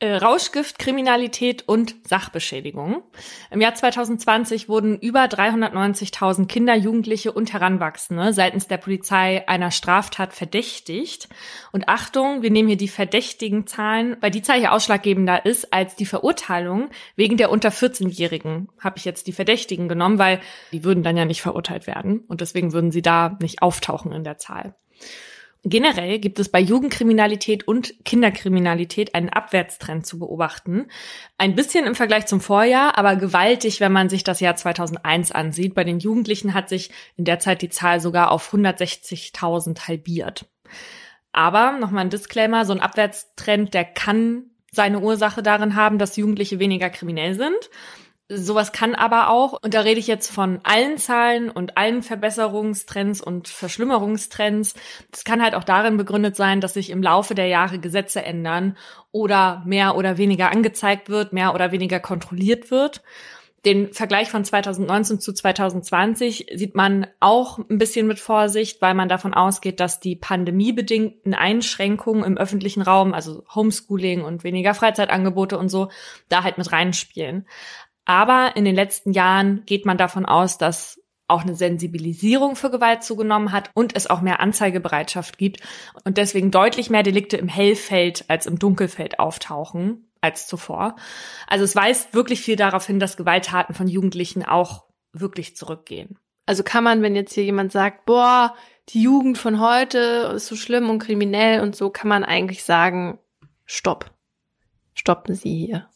Äh, 0.00 0.14
Rauschgift, 0.14 0.78
Kriminalität 0.78 1.66
und 1.66 1.96
Sachbeschädigung. 2.06 3.02
Im 3.50 3.60
Jahr 3.60 3.74
2020 3.74 4.68
wurden 4.68 4.96
über 4.96 5.24
390.000 5.24 6.46
Kinder, 6.46 6.76
Jugendliche 6.76 7.32
und 7.32 7.52
Heranwachsende 7.52 8.32
seitens 8.32 8.68
der 8.68 8.76
Polizei 8.76 9.48
einer 9.48 9.72
Straftat 9.72 10.34
verdächtigt. 10.34 11.28
Und 11.72 11.88
Achtung, 11.88 12.42
wir 12.42 12.52
nehmen 12.52 12.68
hier 12.68 12.76
die 12.76 12.86
verdächtigen 12.86 13.66
Zahlen, 13.66 14.16
weil 14.20 14.30
die 14.30 14.42
Zahl 14.42 14.60
hier 14.60 14.72
ausschlaggebender 14.72 15.44
ist 15.44 15.72
als 15.72 15.96
die 15.96 16.06
Verurteilung 16.06 16.90
wegen 17.16 17.36
der 17.36 17.50
unter 17.50 17.70
14-Jährigen. 17.70 18.68
Habe 18.78 18.98
ich 18.98 19.04
jetzt 19.04 19.26
die 19.26 19.32
Verdächtigen 19.32 19.88
genommen, 19.88 20.20
weil 20.20 20.40
die 20.70 20.84
würden 20.84 21.02
dann 21.02 21.16
ja 21.16 21.24
nicht 21.24 21.42
verurteilt 21.42 21.88
werden 21.88 22.20
und 22.28 22.40
deswegen 22.40 22.72
würden 22.72 22.92
sie 22.92 23.02
da 23.02 23.36
nicht 23.40 23.62
auftauchen 23.62 24.12
in 24.12 24.22
der 24.22 24.38
Zahl. 24.38 24.76
Generell 25.64 26.20
gibt 26.20 26.38
es 26.38 26.48
bei 26.48 26.60
Jugendkriminalität 26.60 27.66
und 27.66 27.92
Kinderkriminalität 28.04 29.14
einen 29.14 29.28
Abwärtstrend 29.28 30.06
zu 30.06 30.20
beobachten. 30.20 30.86
Ein 31.36 31.56
bisschen 31.56 31.84
im 31.84 31.96
Vergleich 31.96 32.26
zum 32.26 32.40
Vorjahr, 32.40 32.96
aber 32.96 33.16
gewaltig, 33.16 33.80
wenn 33.80 33.92
man 33.92 34.08
sich 34.08 34.22
das 34.22 34.38
Jahr 34.38 34.54
2001 34.54 35.32
ansieht. 35.32 35.74
Bei 35.74 35.82
den 35.82 35.98
Jugendlichen 35.98 36.54
hat 36.54 36.68
sich 36.68 36.90
in 37.16 37.24
der 37.24 37.40
Zeit 37.40 37.62
die 37.62 37.70
Zahl 37.70 38.00
sogar 38.00 38.30
auf 38.30 38.54
160.000 38.54 39.88
halbiert. 39.88 40.46
Aber 41.32 41.72
nochmal 41.72 42.04
ein 42.04 42.10
Disclaimer, 42.10 42.64
so 42.64 42.72
ein 42.72 42.80
Abwärtstrend, 42.80 43.74
der 43.74 43.84
kann 43.84 44.44
seine 44.70 45.00
Ursache 45.00 45.42
darin 45.42 45.74
haben, 45.74 45.98
dass 45.98 46.16
Jugendliche 46.16 46.60
weniger 46.60 46.88
kriminell 46.88 47.34
sind. 47.34 47.70
Sowas 48.30 48.72
kann 48.72 48.94
aber 48.94 49.30
auch, 49.30 49.54
und 49.62 49.72
da 49.72 49.80
rede 49.80 50.00
ich 50.00 50.06
jetzt 50.06 50.30
von 50.30 50.60
allen 50.62 50.98
Zahlen 50.98 51.48
und 51.48 51.78
allen 51.78 52.02
Verbesserungstrends 52.02 53.22
und 53.22 53.48
Verschlimmerungstrends, 53.48 54.74
das 55.10 55.24
kann 55.24 55.42
halt 55.42 55.54
auch 55.54 55.64
darin 55.64 55.96
begründet 55.96 56.36
sein, 56.36 56.60
dass 56.60 56.74
sich 56.74 56.90
im 56.90 57.02
Laufe 57.02 57.34
der 57.34 57.46
Jahre 57.46 57.78
Gesetze 57.78 58.22
ändern 58.22 58.76
oder 59.12 59.62
mehr 59.64 59.96
oder 59.96 60.18
weniger 60.18 60.50
angezeigt 60.50 61.08
wird, 61.08 61.32
mehr 61.32 61.54
oder 61.54 61.72
weniger 61.72 62.00
kontrolliert 62.00 62.70
wird. 62.70 63.02
Den 63.64 63.92
Vergleich 63.92 64.30
von 64.30 64.44
2019 64.44 65.18
zu 65.18 65.32
2020 65.32 66.46
sieht 66.54 66.76
man 66.76 67.08
auch 67.18 67.58
ein 67.58 67.78
bisschen 67.78 68.06
mit 68.06 68.20
Vorsicht, 68.20 68.80
weil 68.80 68.94
man 68.94 69.08
davon 69.08 69.34
ausgeht, 69.34 69.80
dass 69.80 70.00
die 70.00 70.14
pandemiebedingten 70.14 71.34
Einschränkungen 71.34 72.24
im 72.24 72.38
öffentlichen 72.38 72.82
Raum, 72.82 73.14
also 73.14 73.44
Homeschooling 73.52 74.22
und 74.22 74.44
weniger 74.44 74.74
Freizeitangebote 74.74 75.58
und 75.58 75.70
so, 75.70 75.88
da 76.28 76.44
halt 76.44 76.56
mit 76.56 76.70
reinspielen. 76.70 77.46
Aber 78.08 78.56
in 78.56 78.64
den 78.64 78.74
letzten 78.74 79.12
Jahren 79.12 79.66
geht 79.66 79.84
man 79.84 79.98
davon 79.98 80.24
aus, 80.24 80.56
dass 80.56 80.98
auch 81.28 81.42
eine 81.42 81.54
Sensibilisierung 81.54 82.56
für 82.56 82.70
Gewalt 82.70 83.04
zugenommen 83.04 83.52
hat 83.52 83.70
und 83.74 83.94
es 83.94 84.08
auch 84.08 84.22
mehr 84.22 84.40
Anzeigebereitschaft 84.40 85.36
gibt 85.36 85.60
und 86.04 86.16
deswegen 86.16 86.50
deutlich 86.50 86.88
mehr 86.88 87.02
Delikte 87.02 87.36
im 87.36 87.48
Hellfeld 87.48 88.24
als 88.28 88.46
im 88.46 88.58
Dunkelfeld 88.58 89.18
auftauchen 89.18 90.10
als 90.22 90.46
zuvor. 90.46 90.96
Also 91.46 91.64
es 91.64 91.76
weist 91.76 92.14
wirklich 92.14 92.40
viel 92.40 92.56
darauf 92.56 92.86
hin, 92.86 92.98
dass 92.98 93.18
Gewalttaten 93.18 93.74
von 93.74 93.88
Jugendlichen 93.88 94.42
auch 94.42 94.86
wirklich 95.12 95.54
zurückgehen. 95.54 96.18
Also 96.46 96.62
kann 96.62 96.84
man, 96.84 97.02
wenn 97.02 97.14
jetzt 97.14 97.34
hier 97.34 97.44
jemand 97.44 97.72
sagt, 97.72 98.06
boah, 98.06 98.54
die 98.88 99.02
Jugend 99.02 99.36
von 99.36 99.60
heute 99.60 100.32
ist 100.34 100.46
so 100.46 100.56
schlimm 100.56 100.88
und 100.88 100.98
kriminell 100.98 101.60
und 101.60 101.76
so, 101.76 101.90
kann 101.90 102.08
man 102.08 102.24
eigentlich 102.24 102.64
sagen, 102.64 103.18
stopp. 103.66 104.10
Stoppen 104.94 105.34
Sie 105.34 105.66
hier. 105.66 105.90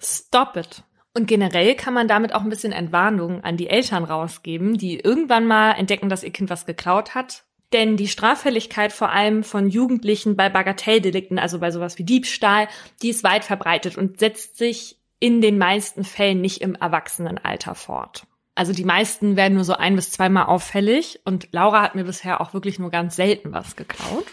Stop 0.00 0.56
it. 0.56 0.82
Und 1.18 1.26
generell 1.26 1.74
kann 1.74 1.94
man 1.94 2.06
damit 2.06 2.32
auch 2.32 2.42
ein 2.42 2.48
bisschen 2.48 2.70
Entwarnung 2.70 3.42
an 3.42 3.56
die 3.56 3.68
Eltern 3.68 4.04
rausgeben, 4.04 4.78
die 4.78 5.00
irgendwann 5.00 5.48
mal 5.48 5.72
entdecken, 5.72 6.08
dass 6.08 6.22
ihr 6.22 6.30
Kind 6.30 6.48
was 6.48 6.64
geklaut 6.64 7.16
hat. 7.16 7.42
Denn 7.72 7.96
die 7.96 8.06
Straffälligkeit 8.06 8.92
vor 8.92 9.10
allem 9.10 9.42
von 9.42 9.68
Jugendlichen 9.68 10.36
bei 10.36 10.48
Bagatelldelikten, 10.48 11.40
also 11.40 11.58
bei 11.58 11.72
sowas 11.72 11.98
wie 11.98 12.04
Diebstahl, 12.04 12.68
die 13.02 13.08
ist 13.08 13.24
weit 13.24 13.44
verbreitet 13.44 13.98
und 13.98 14.20
setzt 14.20 14.58
sich 14.58 14.96
in 15.18 15.40
den 15.40 15.58
meisten 15.58 16.04
Fällen 16.04 16.40
nicht 16.40 16.60
im 16.60 16.76
Erwachsenenalter 16.76 17.74
fort. 17.74 18.22
Also 18.54 18.72
die 18.72 18.84
meisten 18.84 19.34
werden 19.34 19.54
nur 19.54 19.64
so 19.64 19.72
ein 19.72 19.96
bis 19.96 20.12
zweimal 20.12 20.46
auffällig 20.46 21.18
und 21.24 21.48
Laura 21.50 21.82
hat 21.82 21.96
mir 21.96 22.04
bisher 22.04 22.40
auch 22.40 22.54
wirklich 22.54 22.78
nur 22.78 22.92
ganz 22.92 23.16
selten 23.16 23.52
was 23.52 23.74
geklaut. 23.74 24.26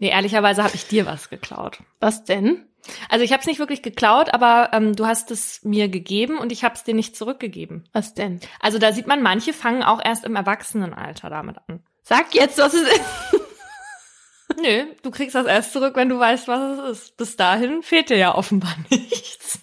Nee, 0.00 0.10
ehrlicherweise 0.10 0.64
habe 0.64 0.74
ich 0.74 0.86
dir 0.86 1.06
was 1.06 1.30
geklaut. 1.30 1.78
Was 2.00 2.24
denn? 2.24 2.66
Also 3.08 3.24
ich 3.24 3.32
habe 3.32 3.40
es 3.40 3.46
nicht 3.46 3.58
wirklich 3.58 3.82
geklaut, 3.82 4.32
aber 4.32 4.70
ähm, 4.72 4.96
du 4.96 5.06
hast 5.06 5.30
es 5.30 5.62
mir 5.64 5.88
gegeben 5.88 6.38
und 6.38 6.50
ich 6.50 6.64
habe 6.64 6.74
es 6.74 6.84
dir 6.84 6.94
nicht 6.94 7.16
zurückgegeben. 7.16 7.88
Was 7.92 8.14
denn? 8.14 8.40
Also 8.60 8.78
da 8.78 8.92
sieht 8.92 9.06
man, 9.06 9.22
manche 9.22 9.52
fangen 9.52 9.82
auch 9.82 10.02
erst 10.02 10.24
im 10.24 10.36
Erwachsenenalter 10.36 11.30
damit 11.30 11.56
an. 11.68 11.84
Sag 12.02 12.34
jetzt, 12.34 12.58
was 12.58 12.74
es 12.74 12.88
ist. 12.88 13.00
Nö, 14.60 14.86
du 15.02 15.10
kriegst 15.10 15.34
das 15.34 15.46
erst 15.46 15.72
zurück, 15.72 15.94
wenn 15.94 16.08
du 16.08 16.18
weißt, 16.18 16.48
was 16.48 16.78
es 16.78 16.90
ist. 16.90 17.16
Bis 17.16 17.36
dahin 17.36 17.82
fehlt 17.82 18.10
dir 18.10 18.16
ja 18.16 18.34
offenbar 18.34 18.74
nichts. 18.90 19.60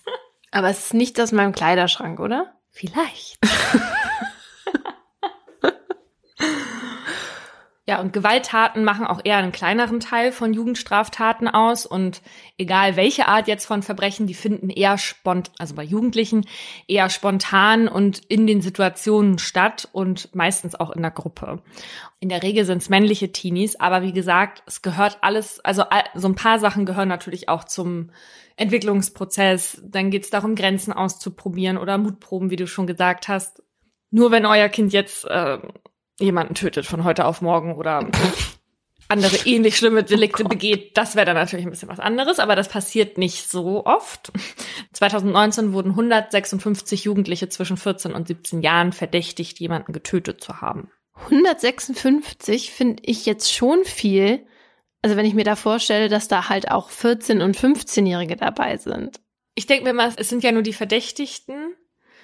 Aber 0.52 0.70
es 0.70 0.86
ist 0.86 0.94
nicht 0.94 1.20
aus 1.20 1.32
meinem 1.32 1.52
Kleiderschrank, 1.52 2.20
oder? 2.20 2.54
Vielleicht. 2.72 3.40
Ja, 7.90 8.02
und 8.02 8.12
Gewalttaten 8.12 8.84
machen 8.84 9.08
auch 9.08 9.22
eher 9.24 9.38
einen 9.38 9.54
kleineren 9.54 10.02
Teil 10.02 10.34
von 10.34 10.54
Jugendstraftaten 10.54 11.48
aus. 11.48 11.86
Und 11.86 12.22
egal 12.58 12.98
welche 12.98 13.30
Art 13.30 13.48
jetzt 13.48 13.66
von 13.66 13.82
Verbrechen, 13.82 14.28
die 14.28 14.34
finden 14.34 14.70
eher 14.70 14.98
spontan, 14.98 15.54
also 15.58 15.74
bei 15.74 15.84
Jugendlichen, 15.84 16.46
eher 16.90 17.10
spontan 17.10 17.88
und 17.88 18.20
in 18.28 18.46
den 18.46 18.60
Situationen 18.62 19.40
statt 19.40 19.88
und 19.94 20.36
meistens 20.36 20.76
auch 20.76 20.92
in 20.92 21.02
der 21.02 21.12
Gruppe. 21.12 21.62
In 22.20 22.28
der 22.28 22.44
Regel 22.44 22.66
sind 22.66 22.82
es 22.82 22.90
männliche 22.90 23.32
Teenies, 23.32 23.80
aber 23.80 24.02
wie 24.02 24.12
gesagt, 24.12 24.64
es 24.66 24.82
gehört 24.82 25.20
alles, 25.22 25.62
also 25.62 25.86
so 26.14 26.28
ein 26.28 26.36
paar 26.36 26.60
Sachen 26.60 26.86
gehören 26.86 27.08
natürlich 27.08 27.48
auch 27.48 27.64
zum 27.64 28.12
Entwicklungsprozess. 28.58 29.82
Dann 29.86 30.12
geht 30.12 30.26
es 30.26 30.30
darum, 30.30 30.56
Grenzen 30.56 30.92
auszuprobieren 30.92 31.78
oder 31.78 31.98
Mutproben, 31.98 32.50
wie 32.50 32.58
du 32.58 32.68
schon 32.68 32.86
gesagt 32.86 33.30
hast. 33.30 33.64
Nur 34.12 34.32
wenn 34.32 34.46
euer 34.46 34.68
Kind 34.68 34.92
jetzt 34.92 35.24
äh, 35.24 35.60
jemanden 36.20 36.56
tötet 36.56 36.86
von 36.86 37.04
heute 37.04 37.26
auf 37.26 37.42
morgen 37.42 37.76
oder 37.76 38.08
andere 39.10 39.38
ähnlich 39.46 39.78
schlimme 39.78 40.04
Delikte 40.04 40.44
oh 40.46 40.50
begeht, 40.50 40.98
das 40.98 41.16
wäre 41.16 41.26
dann 41.26 41.36
natürlich 41.36 41.66
ein 41.66 41.70
bisschen 41.70 41.90
was 41.90 42.00
anderes, 42.00 42.40
aber 42.40 42.56
das 42.56 42.68
passiert 42.68 43.18
nicht 43.18 43.50
so 43.50 43.86
oft. 43.86 44.32
2019 44.94 45.74
wurden 45.74 45.92
156 45.92 47.06
Jugendliche 47.06 47.50
zwischen 47.50 47.78
14 47.78 48.14
und 48.14 48.28
17 48.28 48.62
Jahren 48.62 48.92
verdächtigt, 48.92 49.60
jemanden 49.60 49.94
getötet 49.94 50.44
zu 50.44 50.62
haben. 50.62 50.92
156 51.26 52.72
finde 52.72 53.04
ich 53.06 53.26
jetzt 53.26 53.54
schon 53.54 53.84
viel. 53.86 54.46
Also 55.02 55.16
wenn 55.16 55.26
ich 55.26 55.34
mir 55.34 55.46
da 55.46 55.56
vorstelle, 55.56 56.10
dass 56.10 56.28
da 56.28 56.50
halt 56.50 56.70
auch 56.70 56.92
14- 56.92 57.44
und 57.44 57.58
15-Jährige 57.58 58.36
dabei 58.36 58.78
sind. 58.78 59.20
Ich 59.56 59.66
denke 59.66 59.86
mir 59.86 59.94
mal, 59.94 60.14
es 60.18 60.30
sind 60.30 60.44
ja 60.44 60.52
nur 60.52 60.64
die 60.64 60.74
Verdächtigten 60.74 61.76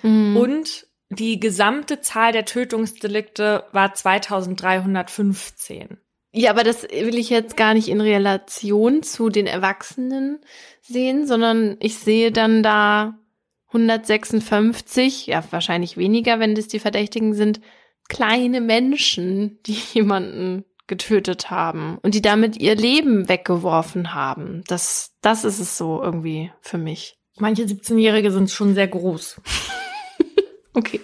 mhm. 0.04 0.38
und 0.38 0.88
die 1.20 1.40
gesamte 1.40 2.02
Zahl 2.02 2.32
der 2.32 2.46
Tötungsdelikte 2.46 3.66
war 3.72 3.94
2315. 3.94 5.98
Ja, 6.32 6.50
aber 6.50 6.64
das 6.64 6.84
will 6.84 7.18
ich 7.18 7.30
jetzt 7.30 7.58
gar 7.58 7.76
nicht 7.76 7.90
in 7.90 8.02
Relation 8.02 9.04
zu 9.04 9.30
den 9.30 9.46
Erwachsenen 9.46 10.40
sehen, 10.82 11.28
sondern 11.28 11.78
ich 11.80 12.00
sehe 12.00 12.32
dann 12.32 12.64
da 12.64 13.20
156, 13.68 15.28
ja, 15.28 15.44
wahrscheinlich 15.52 15.98
weniger, 15.98 16.40
wenn 16.40 16.56
das 16.56 16.68
die 16.68 16.80
Verdächtigen 16.80 17.34
sind, 17.34 17.60
kleine 18.08 18.62
Menschen, 18.62 19.60
die 19.66 19.74
jemanden 19.94 20.66
getötet 20.88 21.50
haben 21.50 21.98
und 22.02 22.14
die 22.14 22.22
damit 22.22 22.58
ihr 22.58 22.76
Leben 22.76 23.30
weggeworfen 23.30 24.14
haben. 24.14 24.64
Das, 24.68 25.16
das 25.22 25.46
ist 25.46 25.60
es 25.60 25.78
so 25.78 26.02
irgendwie 26.02 26.52
für 26.62 26.78
mich. 26.78 27.18
Manche 27.38 27.64
17-Jährige 27.64 28.32
sind 28.32 28.52
schon 28.52 28.76
sehr 28.76 28.88
groß. 28.88 29.42
Okay. 30.74 31.02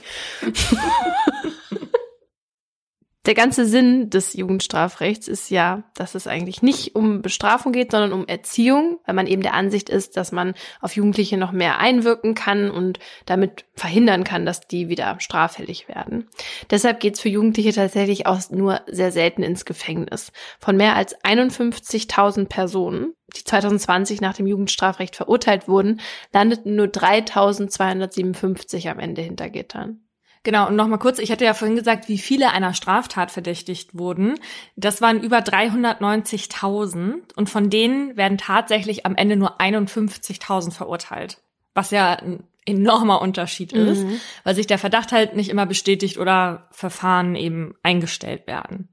der 3.29 3.35
ganze 3.35 3.67
Sinn 3.67 4.09
des 4.09 4.33
Jugendstrafrechts 4.33 5.27
ist 5.27 5.51
ja, 5.51 5.83
dass 5.93 6.15
es 6.15 6.25
eigentlich 6.25 6.63
nicht 6.63 6.95
um 6.95 7.21
Bestrafung 7.21 7.73
geht, 7.73 7.91
sondern 7.91 8.11
um 8.11 8.27
Erziehung, 8.27 8.99
weil 9.05 9.13
man 9.13 9.27
eben 9.27 9.43
der 9.43 9.53
Ansicht 9.53 9.89
ist, 9.89 10.17
dass 10.17 10.31
man 10.31 10.55
auf 10.81 10.95
Jugendliche 10.95 11.37
noch 11.37 11.51
mehr 11.51 11.77
einwirken 11.77 12.33
kann 12.33 12.71
und 12.71 12.97
damit 13.27 13.65
verhindern 13.75 14.23
kann, 14.23 14.47
dass 14.47 14.61
die 14.61 14.89
wieder 14.89 15.19
straffällig 15.19 15.87
werden. 15.87 16.27
Deshalb 16.71 16.99
geht 16.99 17.15
es 17.15 17.19
für 17.19 17.29
Jugendliche 17.29 17.71
tatsächlich 17.71 18.25
auch 18.25 18.39
nur 18.49 18.81
sehr 18.87 19.11
selten 19.11 19.43
ins 19.43 19.63
Gefängnis. 19.63 20.31
Von 20.59 20.75
mehr 20.75 20.95
als 20.95 21.15
51.000 21.21 22.47
Personen, 22.47 23.13
die 23.35 23.43
2020 23.43 24.21
nach 24.21 24.35
dem 24.35 24.47
Jugendstrafrecht 24.47 25.15
verurteilt 25.15 25.67
wurden, 25.67 26.01
landeten 26.33 26.75
nur 26.75 26.87
3.257 26.87 28.89
am 28.89 28.99
Ende 28.99 29.21
hinter 29.21 29.49
Gittern. 29.49 30.01
Genau, 30.43 30.67
und 30.67 30.75
nochmal 30.75 30.99
kurz, 30.99 31.19
ich 31.19 31.31
hatte 31.31 31.43
ja 31.43 31.53
vorhin 31.53 31.75
gesagt, 31.75 32.07
wie 32.07 32.17
viele 32.17 32.51
einer 32.51 32.73
Straftat 32.73 33.29
verdächtigt 33.29 33.97
wurden. 33.97 34.35
Das 34.77 35.01
waren 35.01 35.21
über 35.21 35.39
390.000 35.39 37.35
und 37.35 37.49
von 37.49 37.69
denen 37.69 38.15
werden 38.15 38.37
tatsächlich 38.37 39.05
am 39.05 39.15
Ende 39.15 39.35
nur 39.35 39.59
51.000 39.59 40.71
verurteilt. 40.71 41.41
Was 41.73 41.91
ja 41.91 42.13
ein 42.13 42.43
enormer 42.65 43.21
Unterschied 43.21 43.73
mhm. 43.73 43.87
ist, 43.87 44.05
weil 44.43 44.55
sich 44.55 44.67
der 44.67 44.77
Verdacht 44.77 45.11
halt 45.11 45.35
nicht 45.35 45.49
immer 45.49 45.65
bestätigt 45.65 46.17
oder 46.17 46.67
Verfahren 46.71 47.35
eben 47.35 47.73
eingestellt 47.83 48.47
werden. 48.47 48.89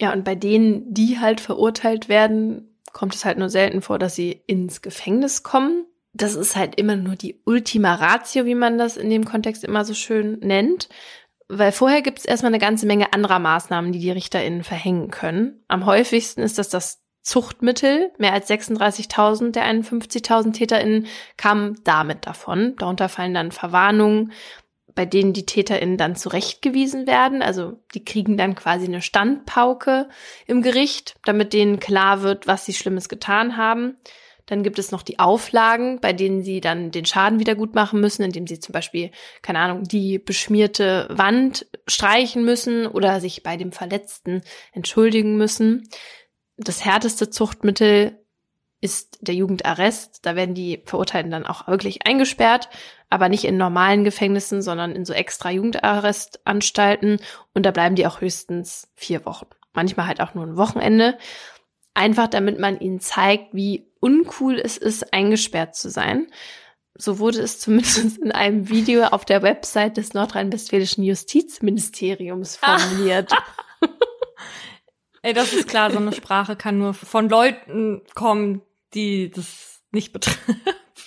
Ja, 0.00 0.12
und 0.12 0.24
bei 0.24 0.34
denen, 0.34 0.92
die 0.92 1.18
halt 1.18 1.40
verurteilt 1.40 2.08
werden, 2.08 2.73
kommt 2.94 3.14
es 3.14 3.26
halt 3.26 3.36
nur 3.36 3.50
selten 3.50 3.82
vor, 3.82 3.98
dass 3.98 4.14
sie 4.14 4.32
ins 4.46 4.80
Gefängnis 4.80 5.42
kommen 5.42 5.84
das 6.14 6.36
ist 6.36 6.56
halt 6.56 6.76
immer 6.76 6.96
nur 6.96 7.16
die 7.16 7.42
Ultima 7.44 7.96
Ratio, 7.96 8.46
wie 8.46 8.54
man 8.54 8.78
das 8.78 8.96
in 8.96 9.10
dem 9.10 9.24
Kontext 9.24 9.64
immer 9.64 9.84
so 9.84 9.94
schön 9.94 10.38
nennt. 10.40 10.88
Weil 11.48 11.72
vorher 11.72 12.02
gibt 12.02 12.20
es 12.20 12.24
erstmal 12.24 12.50
eine 12.50 12.60
ganze 12.60 12.86
Menge 12.86 13.12
anderer 13.12 13.40
Maßnahmen, 13.40 13.92
die 13.92 13.98
die 13.98 14.12
RichterInnen 14.12 14.62
verhängen 14.62 15.10
können. 15.10 15.62
Am 15.68 15.84
häufigsten 15.84 16.40
ist 16.40 16.56
das 16.56 16.68
das 16.68 17.02
Zuchtmittel. 17.22 18.12
Mehr 18.18 18.32
als 18.32 18.48
36.000 18.48 19.50
der 19.50 19.64
51.000 19.64 20.52
TäterInnen 20.52 21.06
kamen 21.36 21.80
damit 21.84 22.26
davon. 22.26 22.76
Darunter 22.76 23.08
fallen 23.08 23.34
dann 23.34 23.50
Verwarnungen, 23.50 24.32
bei 24.94 25.06
denen 25.06 25.32
die 25.32 25.46
TäterInnen 25.46 25.96
dann 25.96 26.16
zurechtgewiesen 26.16 27.06
werden. 27.06 27.42
Also 27.42 27.80
die 27.94 28.04
kriegen 28.04 28.36
dann 28.36 28.54
quasi 28.54 28.86
eine 28.86 29.02
Standpauke 29.02 30.08
im 30.46 30.62
Gericht, 30.62 31.16
damit 31.24 31.52
denen 31.52 31.80
klar 31.80 32.22
wird, 32.22 32.46
was 32.46 32.64
sie 32.64 32.74
Schlimmes 32.74 33.08
getan 33.08 33.56
haben. 33.56 33.96
Dann 34.46 34.62
gibt 34.62 34.78
es 34.78 34.90
noch 34.90 35.02
die 35.02 35.18
Auflagen, 35.18 36.00
bei 36.00 36.12
denen 36.12 36.42
sie 36.42 36.60
dann 36.60 36.90
den 36.90 37.06
Schaden 37.06 37.38
wieder 37.40 37.54
gut 37.54 37.74
machen 37.74 38.00
müssen, 38.00 38.22
indem 38.22 38.46
sie 38.46 38.60
zum 38.60 38.74
Beispiel, 38.74 39.10
keine 39.40 39.58
Ahnung, 39.58 39.84
die 39.84 40.18
beschmierte 40.18 41.08
Wand 41.10 41.66
streichen 41.88 42.44
müssen 42.44 42.86
oder 42.86 43.20
sich 43.20 43.42
bei 43.42 43.56
dem 43.56 43.72
Verletzten 43.72 44.42
entschuldigen 44.72 45.38
müssen. 45.38 45.88
Das 46.58 46.84
härteste 46.84 47.30
Zuchtmittel 47.30 48.18
ist 48.82 49.18
der 49.22 49.34
Jugendarrest. 49.34 50.26
Da 50.26 50.36
werden 50.36 50.54
die 50.54 50.82
Verurteilten 50.84 51.32
dann 51.32 51.46
auch 51.46 51.66
wirklich 51.66 52.06
eingesperrt, 52.06 52.68
aber 53.14 53.28
nicht 53.28 53.44
in 53.44 53.56
normalen 53.56 54.02
Gefängnissen, 54.02 54.60
sondern 54.60 54.90
in 54.90 55.04
so 55.04 55.12
extra 55.12 55.48
Jugendarrestanstalten. 55.48 57.20
Und 57.54 57.64
da 57.64 57.70
bleiben 57.70 57.94
die 57.94 58.08
auch 58.08 58.20
höchstens 58.20 58.88
vier 58.96 59.24
Wochen. 59.24 59.46
Manchmal 59.72 60.08
halt 60.08 60.20
auch 60.20 60.34
nur 60.34 60.44
ein 60.44 60.56
Wochenende. 60.56 61.16
Einfach 61.94 62.26
damit 62.26 62.58
man 62.58 62.80
ihnen 62.80 62.98
zeigt, 62.98 63.54
wie 63.54 63.86
uncool 64.00 64.58
es 64.58 64.78
ist, 64.78 65.14
eingesperrt 65.14 65.76
zu 65.76 65.90
sein. 65.90 66.26
So 66.96 67.20
wurde 67.20 67.38
es 67.38 67.60
zumindest 67.60 68.18
in 68.18 68.32
einem 68.32 68.68
Video 68.68 69.04
auf 69.04 69.24
der 69.24 69.42
Website 69.44 69.96
des 69.96 70.12
nordrhein-westfälischen 70.12 71.04
Justizministeriums 71.04 72.56
formuliert. 72.56 73.32
Ey, 75.22 75.34
das 75.34 75.52
ist 75.52 75.68
klar, 75.68 75.92
so 75.92 75.98
eine 75.98 76.12
Sprache 76.12 76.56
kann 76.56 76.78
nur 76.78 76.94
von 76.94 77.28
Leuten 77.28 78.02
kommen, 78.16 78.62
die 78.92 79.30
das 79.30 79.82
nicht 79.92 80.12
betrifft. 80.12 80.40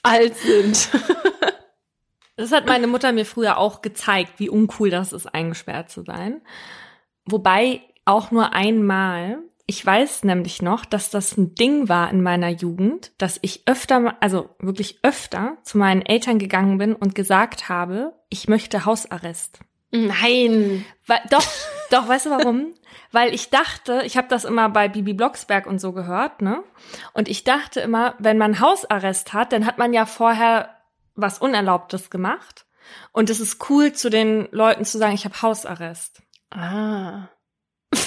Alt 0.04 0.38
sind. 0.38 0.90
Das 2.38 2.52
hat 2.52 2.66
meine 2.66 2.88
Mutter 2.88 3.12
mir 3.12 3.26
früher 3.26 3.58
auch 3.58 3.82
gezeigt, 3.82 4.34
wie 4.38 4.50
uncool 4.50 4.90
das 4.90 5.12
ist, 5.12 5.26
eingesperrt 5.26 5.90
zu 5.90 6.04
sein. 6.04 6.42
Wobei 7.26 7.82
auch 8.06 8.32
nur 8.32 8.54
einmal 8.54 9.40
ich 9.70 9.86
weiß 9.86 10.24
nämlich 10.24 10.62
noch, 10.62 10.86
dass 10.86 11.10
das 11.10 11.36
ein 11.36 11.54
Ding 11.54 11.90
war 11.90 12.10
in 12.10 12.24
meiner 12.24 12.48
Jugend, 12.48 13.12
dass 13.18 13.38
ich 13.42 13.64
öfter, 13.66 14.16
also 14.22 14.50
wirklich 14.60 15.00
öfter 15.04 15.58
zu 15.64 15.78
meinen 15.78 16.02
Eltern 16.02 16.40
gegangen 16.40 16.78
bin 16.78 16.96
und 16.96 17.16
gesagt 17.16 17.68
habe, 17.68 18.14
ich 18.30 18.48
möchte 18.48 18.86
Hausarrest. 18.86 19.60
Nein. 19.92 20.86
Weil, 21.06 21.20
doch, 21.30 21.46
doch, 21.92 22.08
weißt 22.08 22.28
du 22.28 22.30
warum? 22.30 22.74
Weil 23.12 23.34
ich 23.34 23.50
dachte, 23.50 24.04
ich 24.06 24.16
habe 24.16 24.30
das 24.30 24.46
immer 24.46 24.70
bei 24.70 24.88
Bibi 24.88 25.14
Blocksberg 25.14 25.68
und 25.68 25.80
so 25.80 25.92
gehört, 25.92 26.42
ne? 26.42 26.64
Und 27.14 27.28
ich 27.28 27.44
dachte 27.44 27.82
immer, 27.82 28.16
wenn 28.20 28.38
man 28.38 28.62
Hausarrest 28.62 29.34
hat, 29.34 29.52
dann 29.52 29.66
hat 29.66 29.78
man 29.78 29.92
ja 29.92 30.06
vorher 30.06 30.77
was 31.18 31.40
Unerlaubtes 31.40 32.10
gemacht. 32.10 32.66
Und 33.12 33.30
es 33.30 33.42
ist 33.42 33.70
cool, 33.70 33.92
zu 33.92 34.10
den 34.10 34.48
Leuten 34.52 34.86
zu 34.86 34.98
sagen, 34.98 35.14
ich 35.14 35.26
habe 35.26 35.42
Hausarrest. 35.42 36.22
Ah. 36.52 37.28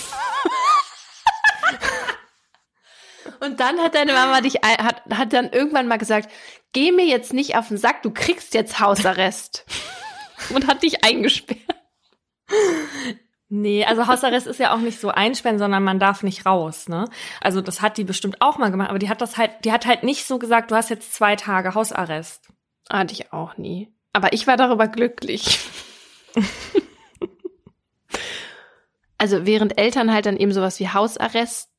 Und 3.40 3.60
dann 3.60 3.78
hat 3.80 3.94
deine 3.94 4.12
Mama 4.12 4.40
dich, 4.40 4.54
hat, 4.62 5.02
hat 5.10 5.32
dann 5.32 5.50
irgendwann 5.50 5.88
mal 5.88 5.98
gesagt, 5.98 6.30
geh 6.72 6.92
mir 6.92 7.06
jetzt 7.06 7.32
nicht 7.32 7.56
auf 7.56 7.68
den 7.68 7.76
Sack, 7.76 8.02
du 8.02 8.10
kriegst 8.10 8.54
jetzt 8.54 8.80
Hausarrest. 8.80 9.66
Und 10.54 10.66
hat 10.66 10.82
dich 10.82 11.04
eingesperrt. 11.04 11.60
Nee, 13.52 13.84
also 13.84 14.06
Hausarrest 14.06 14.46
ist 14.46 14.60
ja 14.60 14.72
auch 14.72 14.78
nicht 14.78 15.00
so 15.00 15.08
einsperren, 15.08 15.58
sondern 15.58 15.82
man 15.82 15.98
darf 15.98 16.22
nicht 16.22 16.46
raus, 16.46 16.88
ne? 16.88 17.06
Also 17.40 17.60
das 17.60 17.82
hat 17.82 17.98
die 17.98 18.04
bestimmt 18.04 18.40
auch 18.40 18.58
mal 18.58 18.70
gemacht, 18.70 18.90
aber 18.90 19.00
die 19.00 19.08
hat 19.08 19.20
das 19.20 19.36
halt, 19.36 19.64
die 19.64 19.72
hat 19.72 19.86
halt 19.86 20.04
nicht 20.04 20.24
so 20.24 20.38
gesagt, 20.38 20.70
du 20.70 20.76
hast 20.76 20.88
jetzt 20.88 21.12
zwei 21.14 21.34
Tage 21.34 21.74
Hausarrest. 21.74 22.52
Hatte 22.90 23.14
ich 23.14 23.32
auch 23.32 23.56
nie. 23.56 23.88
Aber 24.12 24.32
ich 24.32 24.46
war 24.46 24.56
darüber 24.56 24.88
glücklich. 24.88 25.60
also 29.18 29.46
während 29.46 29.78
Eltern 29.78 30.12
halt 30.12 30.26
dann 30.26 30.36
eben 30.36 30.52
sowas 30.52 30.80
wie 30.80 30.88
Hausarrest 30.88 31.70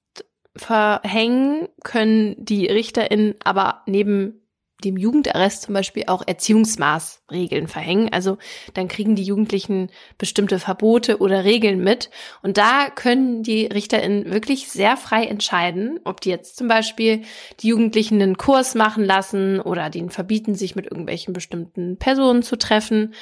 verhängen, 0.55 1.69
können 1.83 2.35
die 2.37 2.67
RichterInnen 2.67 3.35
aber 3.43 3.83
neben 3.85 4.40
dem 4.83 4.97
Jugendarrest 4.97 5.63
zum 5.63 5.73
Beispiel 5.73 6.03
auch 6.07 6.23
Erziehungsmaßregeln 6.25 7.67
verhängen. 7.67 8.09
Also 8.11 8.37
dann 8.73 8.87
kriegen 8.87 9.15
die 9.15 9.23
Jugendlichen 9.23 9.89
bestimmte 10.17 10.59
Verbote 10.59 11.19
oder 11.19 11.43
Regeln 11.43 11.83
mit. 11.83 12.09
Und 12.41 12.57
da 12.57 12.89
können 12.89 13.43
die 13.43 13.67
RichterInnen 13.67 14.31
wirklich 14.31 14.69
sehr 14.69 14.97
frei 14.97 15.25
entscheiden, 15.25 15.99
ob 16.03 16.21
die 16.21 16.29
jetzt 16.29 16.57
zum 16.57 16.67
Beispiel 16.67 17.21
die 17.59 17.69
Jugendlichen 17.69 18.21
einen 18.21 18.37
Kurs 18.37 18.75
machen 18.75 19.05
lassen 19.05 19.59
oder 19.59 19.89
denen 19.89 20.09
verbieten, 20.09 20.55
sich 20.55 20.75
mit 20.75 20.85
irgendwelchen 20.85 21.33
bestimmten 21.33 21.97
Personen 21.97 22.43
zu 22.43 22.57
treffen 22.57 23.13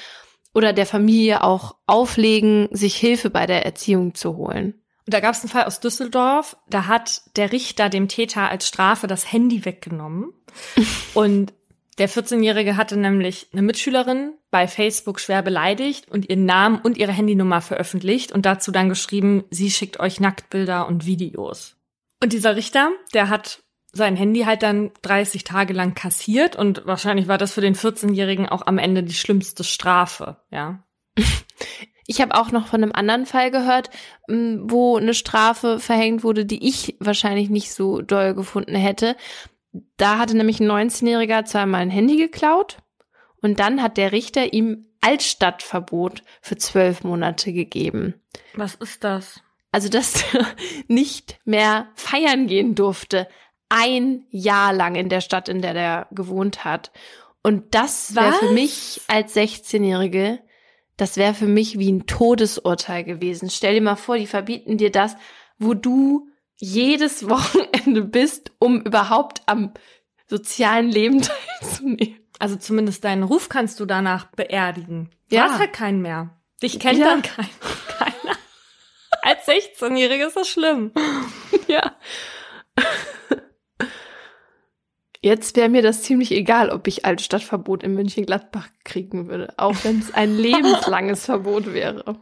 oder 0.53 0.73
der 0.73 0.85
Familie 0.85 1.43
auch 1.43 1.75
auflegen, 1.85 2.67
sich 2.71 2.95
Hilfe 2.95 3.29
bei 3.29 3.45
der 3.45 3.65
Erziehung 3.65 4.15
zu 4.15 4.35
holen 4.35 4.81
da 5.13 5.19
gab 5.19 5.33
es 5.33 5.41
einen 5.41 5.49
Fall 5.49 5.63
aus 5.63 5.79
Düsseldorf, 5.79 6.57
da 6.69 6.87
hat 6.87 7.21
der 7.35 7.51
Richter 7.51 7.89
dem 7.89 8.07
Täter 8.07 8.49
als 8.49 8.67
Strafe 8.67 9.07
das 9.07 9.31
Handy 9.31 9.65
weggenommen. 9.65 10.33
und 11.13 11.53
der 11.99 12.09
14-Jährige 12.09 12.77
hatte 12.77 12.97
nämlich 12.97 13.47
eine 13.51 13.61
Mitschülerin 13.61 14.33
bei 14.51 14.67
Facebook 14.67 15.19
schwer 15.19 15.41
beleidigt 15.41 16.09
und 16.09 16.29
ihren 16.29 16.45
Namen 16.45 16.79
und 16.79 16.97
ihre 16.97 17.11
Handynummer 17.11 17.59
veröffentlicht 17.59 18.31
und 18.31 18.45
dazu 18.45 18.71
dann 18.71 18.87
geschrieben, 18.87 19.43
sie 19.49 19.69
schickt 19.69 19.99
euch 19.99 20.21
Nacktbilder 20.21 20.87
und 20.87 21.05
Videos. 21.05 21.75
Und 22.23 22.31
dieser 22.31 22.55
Richter, 22.55 22.91
der 23.13 23.29
hat 23.29 23.63
sein 23.91 24.15
Handy 24.15 24.41
halt 24.41 24.63
dann 24.63 24.91
30 25.01 25.43
Tage 25.43 25.73
lang 25.73 25.93
kassiert 25.93 26.55
und 26.55 26.85
wahrscheinlich 26.85 27.27
war 27.27 27.37
das 27.37 27.53
für 27.53 27.61
den 27.61 27.75
14-Jährigen 27.75 28.47
auch 28.47 28.65
am 28.65 28.77
Ende 28.77 29.03
die 29.03 29.13
schlimmste 29.13 29.63
Strafe, 29.63 30.37
ja. 30.51 30.83
Ich 32.09 32.21
habe 32.21 32.33
auch 32.33 32.51
noch 32.51 32.65
von 32.65 32.81
einem 32.81 32.91
anderen 32.91 33.27
Fall 33.27 33.51
gehört, 33.51 33.91
wo 34.27 34.97
eine 34.97 35.13
Strafe 35.13 35.79
verhängt 35.79 36.23
wurde, 36.23 36.43
die 36.43 36.67
ich 36.67 36.95
wahrscheinlich 36.99 37.51
nicht 37.51 37.71
so 37.71 38.01
doll 38.01 38.33
gefunden 38.33 38.73
hätte. 38.73 39.15
Da 39.95 40.17
hatte 40.17 40.35
nämlich 40.35 40.59
ein 40.59 40.71
19-Jähriger 40.71 41.45
zweimal 41.45 41.81
ein 41.81 41.91
Handy 41.91 42.17
geklaut 42.17 42.79
und 43.43 43.59
dann 43.59 43.83
hat 43.83 43.97
der 43.97 44.11
Richter 44.11 44.53
ihm 44.53 44.87
Altstadtverbot 45.01 46.23
für 46.41 46.57
zwölf 46.57 47.03
Monate 47.03 47.53
gegeben. 47.53 48.15
Was 48.55 48.73
ist 48.73 49.03
das? 49.03 49.41
Also, 49.71 49.87
dass 49.87 50.33
er 50.33 50.47
nicht 50.87 51.39
mehr 51.45 51.89
feiern 51.93 52.47
gehen 52.47 52.73
durfte. 52.73 53.27
Ein 53.69 54.25
Jahr 54.31 54.73
lang 54.73 54.95
in 54.95 55.09
der 55.09 55.21
Stadt, 55.21 55.47
in 55.47 55.61
der 55.61 55.75
der 55.75 56.07
gewohnt 56.09 56.65
hat. 56.65 56.91
Und 57.43 57.75
das 57.75 58.15
wäre 58.15 58.33
für 58.33 58.51
mich 58.51 58.99
als 59.07 59.35
16-Jährige, 59.35 60.39
das 60.99 61.15
wäre 61.15 61.33
für 61.33 61.47
mich 61.47 61.79
wie 61.79 61.91
ein 61.91 62.07
Todesurteil 62.07 63.05
gewesen. 63.05 63.49
Stell 63.49 63.73
dir 63.73 63.81
mal 63.81 63.95
vor, 63.95 64.17
die 64.17 64.27
verbieten 64.27 64.77
dir 64.77 64.91
das, 64.91 65.15
wo 65.57 65.73
du 65.73 66.29
jedes 66.57 67.29
Wochenende 67.29 68.01
bist, 68.01 68.51
um 68.59 68.81
überhaupt 68.81 69.41
am 69.45 69.73
sozialen 70.27 70.89
Leben 70.89 71.21
teilzunehmen. 71.61 72.19
Also 72.37 72.57
zumindest 72.57 73.03
deinen 73.05 73.23
Ruf 73.23 73.47
kannst 73.47 73.79
du 73.79 73.85
danach 73.85 74.25
beerdigen. 74.25 75.09
Du 75.29 75.37
ja. 75.37 75.43
hast 75.43 75.59
halt 75.59 75.73
keinen 75.73 76.01
mehr. 76.01 76.37
Dich 76.61 76.79
kennt 76.79 76.99
ja. 76.99 77.05
dann 77.05 77.21
kein, 77.21 77.49
keiner. 77.97 78.37
Als 79.21 79.47
16-Jährige 79.47 80.25
ist 80.25 80.35
das 80.35 80.49
schlimm. 80.49 80.91
Ja. 81.67 81.95
Jetzt 85.21 85.57
wäre 85.57 85.69
mir 85.69 85.81
das 85.81 86.03
ziemlich 86.03 86.31
egal, 86.31 86.69
ob 86.69 86.87
ich 86.87 87.05
Altstadtverbot 87.05 87.83
in 87.83 87.93
München-Gladbach 87.93 88.69
kriegen 88.85 89.27
würde, 89.27 89.53
auch 89.57 89.75
wenn 89.83 89.99
es 89.99 90.13
ein 90.13 90.35
lebenslanges 90.37 91.25
Verbot 91.25 91.73
wäre. 91.73 92.19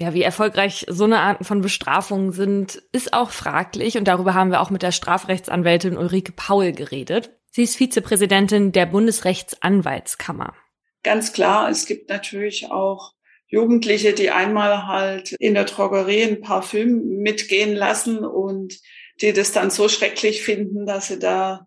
Ja, 0.00 0.14
wie 0.14 0.22
erfolgreich 0.22 0.86
so 0.88 1.04
eine 1.04 1.20
Art 1.20 1.46
von 1.46 1.60
Bestrafungen 1.60 2.32
sind, 2.32 2.82
ist 2.90 3.12
auch 3.12 3.30
fraglich 3.30 3.98
und 3.98 4.08
darüber 4.08 4.34
haben 4.34 4.50
wir 4.50 4.62
auch 4.62 4.70
mit 4.70 4.82
der 4.82 4.92
Strafrechtsanwältin 4.92 5.96
Ulrike 5.96 6.32
Paul 6.32 6.72
geredet. 6.72 7.30
Sie 7.50 7.62
ist 7.62 7.76
Vizepräsidentin 7.76 8.72
der 8.72 8.86
Bundesrechtsanwaltskammer. 8.86 10.54
Ganz 11.02 11.32
klar, 11.32 11.68
es 11.68 11.86
gibt 11.86 12.08
natürlich 12.08 12.70
auch 12.70 13.12
Jugendliche, 13.46 14.12
die 14.12 14.30
einmal 14.30 14.86
halt 14.86 15.32
in 15.32 15.54
der 15.54 15.64
Drogerie 15.64 16.22
ein 16.22 16.40
Parfüm 16.40 17.18
mitgehen 17.18 17.74
lassen 17.74 18.24
und 18.24 18.78
die 19.20 19.32
das 19.32 19.52
dann 19.52 19.70
so 19.70 19.88
schrecklich 19.88 20.42
finden, 20.42 20.86
dass 20.86 21.08
sie 21.08 21.18
da 21.18 21.66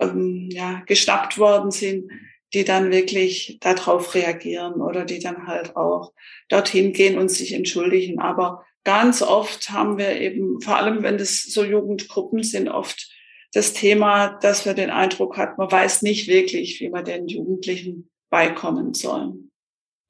ähm, 0.00 0.48
ja, 0.52 0.82
geschnappt 0.86 1.38
worden 1.38 1.70
sind, 1.70 2.10
die 2.54 2.64
dann 2.64 2.90
wirklich 2.90 3.58
darauf 3.60 4.14
reagieren 4.14 4.80
oder 4.80 5.04
die 5.04 5.18
dann 5.18 5.46
halt 5.46 5.76
auch 5.76 6.12
dorthin 6.48 6.92
gehen 6.92 7.18
und 7.18 7.30
sich 7.30 7.52
entschuldigen. 7.52 8.20
Aber 8.20 8.64
ganz 8.84 9.22
oft 9.22 9.70
haben 9.70 9.98
wir 9.98 10.20
eben, 10.20 10.60
vor 10.60 10.76
allem 10.76 11.02
wenn 11.02 11.18
das 11.18 11.42
so 11.42 11.64
Jugendgruppen 11.64 12.42
sind, 12.42 12.68
oft 12.68 13.10
das 13.52 13.72
Thema, 13.72 14.38
dass 14.40 14.66
wir 14.66 14.74
den 14.74 14.90
Eindruck 14.90 15.36
hat, 15.36 15.58
man 15.58 15.70
weiß 15.70 16.02
nicht 16.02 16.28
wirklich, 16.28 16.80
wie 16.80 16.88
man 16.88 17.04
den 17.04 17.28
Jugendlichen 17.28 18.10
beikommen 18.30 18.94
soll. 18.94 19.34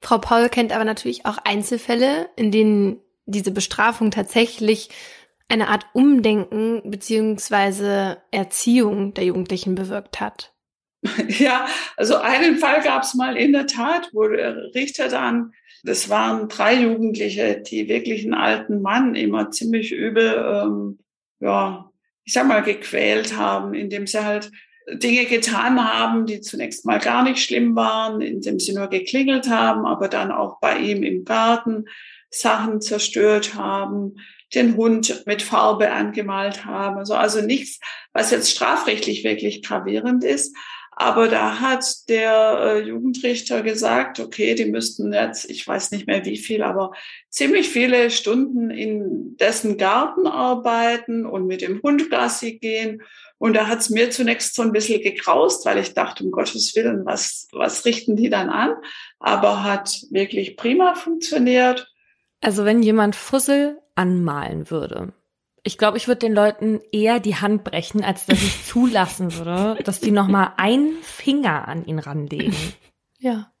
Frau 0.01 0.17
Paul 0.17 0.49
kennt 0.49 0.73
aber 0.73 0.85
natürlich 0.85 1.25
auch 1.25 1.37
Einzelfälle, 1.39 2.29
in 2.35 2.51
denen 2.51 3.01
diese 3.25 3.51
Bestrafung 3.51 4.11
tatsächlich 4.11 4.89
eine 5.49 5.67
Art 5.67 5.87
Umdenken 5.93 6.89
beziehungsweise 6.89 8.17
Erziehung 8.31 9.13
der 9.13 9.25
Jugendlichen 9.25 9.75
bewirkt 9.75 10.21
hat. 10.21 10.53
Ja, 11.27 11.67
also 11.95 12.17
einen 12.17 12.57
Fall 12.57 12.81
gab 12.81 13.03
es 13.03 13.13
mal 13.13 13.37
in 13.37 13.53
der 13.53 13.67
Tat, 13.67 14.09
wo 14.13 14.27
der 14.27 14.73
Richter 14.75 15.07
dann, 15.07 15.53
das 15.83 16.09
waren 16.09 16.49
drei 16.49 16.75
Jugendliche, 16.75 17.61
die 17.61 17.87
wirklich 17.87 18.23
einen 18.23 18.33
alten 18.33 18.81
Mann 18.81 19.15
immer 19.15 19.49
ziemlich 19.49 19.93
übel, 19.93 20.35
ähm, 20.45 20.99
ja, 21.39 21.89
ich 22.25 22.33
sag 22.33 22.47
mal, 22.47 22.63
gequält 22.63 23.37
haben, 23.37 23.73
indem 23.73 24.07
sie 24.07 24.23
halt 24.23 24.51
Dinge 24.91 25.25
getan 25.25 25.83
haben, 25.83 26.25
die 26.25 26.41
zunächst 26.41 26.85
mal 26.85 26.99
gar 26.99 27.23
nicht 27.23 27.39
schlimm 27.39 27.75
waren, 27.75 28.21
indem 28.21 28.59
sie 28.59 28.73
nur 28.73 28.87
geklingelt 28.87 29.49
haben, 29.49 29.85
aber 29.85 30.09
dann 30.09 30.31
auch 30.31 30.59
bei 30.59 30.79
ihm 30.79 31.03
im 31.03 31.23
Garten 31.23 31.85
Sachen 32.29 32.81
zerstört 32.81 33.55
haben, 33.55 34.15
den 34.53 34.75
Hund 34.75 35.23
mit 35.25 35.41
Farbe 35.41 35.91
angemalt 35.91 36.65
haben. 36.65 36.97
Also, 36.97 37.13
also 37.13 37.41
nichts, 37.41 37.79
was 38.13 38.31
jetzt 38.31 38.51
strafrechtlich 38.51 39.23
wirklich 39.23 39.61
gravierend 39.61 40.23
ist. 40.23 40.55
Aber 41.01 41.29
da 41.29 41.61
hat 41.61 42.09
der 42.09 42.59
äh, 42.61 42.79
Jugendrichter 42.81 43.61
gesagt, 43.61 44.19
okay, 44.19 44.53
die 44.53 44.65
müssten 44.65 45.13
jetzt, 45.13 45.49
ich 45.49 45.65
weiß 45.65 45.91
nicht 45.91 46.07
mehr 46.07 46.25
wie 46.25 46.35
viel, 46.35 46.61
aber 46.61 46.91
ziemlich 47.29 47.69
viele 47.69 48.11
Stunden 48.11 48.69
in 48.69 49.37
dessen 49.37 49.77
Garten 49.77 50.27
arbeiten 50.27 51.25
und 51.25 51.47
mit 51.47 51.61
dem 51.61 51.81
Hund 51.81 52.09
Gassi 52.09 52.59
gehen. 52.59 53.01
Und 53.37 53.55
da 53.55 53.67
hat 53.67 53.79
es 53.79 53.89
mir 53.89 54.11
zunächst 54.11 54.55
so 54.55 54.61
ein 54.61 54.73
bisschen 54.73 55.01
gekraust, 55.01 55.65
weil 55.65 55.77
ich 55.77 55.93
dachte, 55.93 56.25
um 56.25 56.31
Gottes 56.31 56.75
Willen, 56.75 57.05
was, 57.05 57.47
was 57.53 57.85
richten 57.85 58.17
die 58.17 58.29
dann 58.29 58.49
an? 58.49 58.75
Aber 59.19 59.63
hat 59.63 60.01
wirklich 60.09 60.57
prima 60.57 60.95
funktioniert. 60.95 61.89
Also 62.41 62.65
wenn 62.65 62.81
jemand 62.81 63.15
Fussel 63.15 63.81
anmalen 63.95 64.69
würde, 64.69 65.13
ich 65.63 65.77
glaube, 65.77 65.97
ich 65.97 66.07
würde 66.07 66.19
den 66.19 66.33
Leuten 66.33 66.79
eher 66.91 67.19
die 67.19 67.35
Hand 67.35 67.63
brechen, 67.63 68.03
als 68.03 68.25
dass 68.25 68.41
ich 68.41 68.65
zulassen 68.65 69.33
würde, 69.35 69.81
dass 69.83 69.99
die 69.99 70.11
noch 70.11 70.27
mal 70.27 70.53
einen 70.57 70.97
Finger 71.01 71.67
an 71.67 71.85
ihn 71.85 71.99
ranlegen. 71.99 72.55
Ja. 73.19 73.51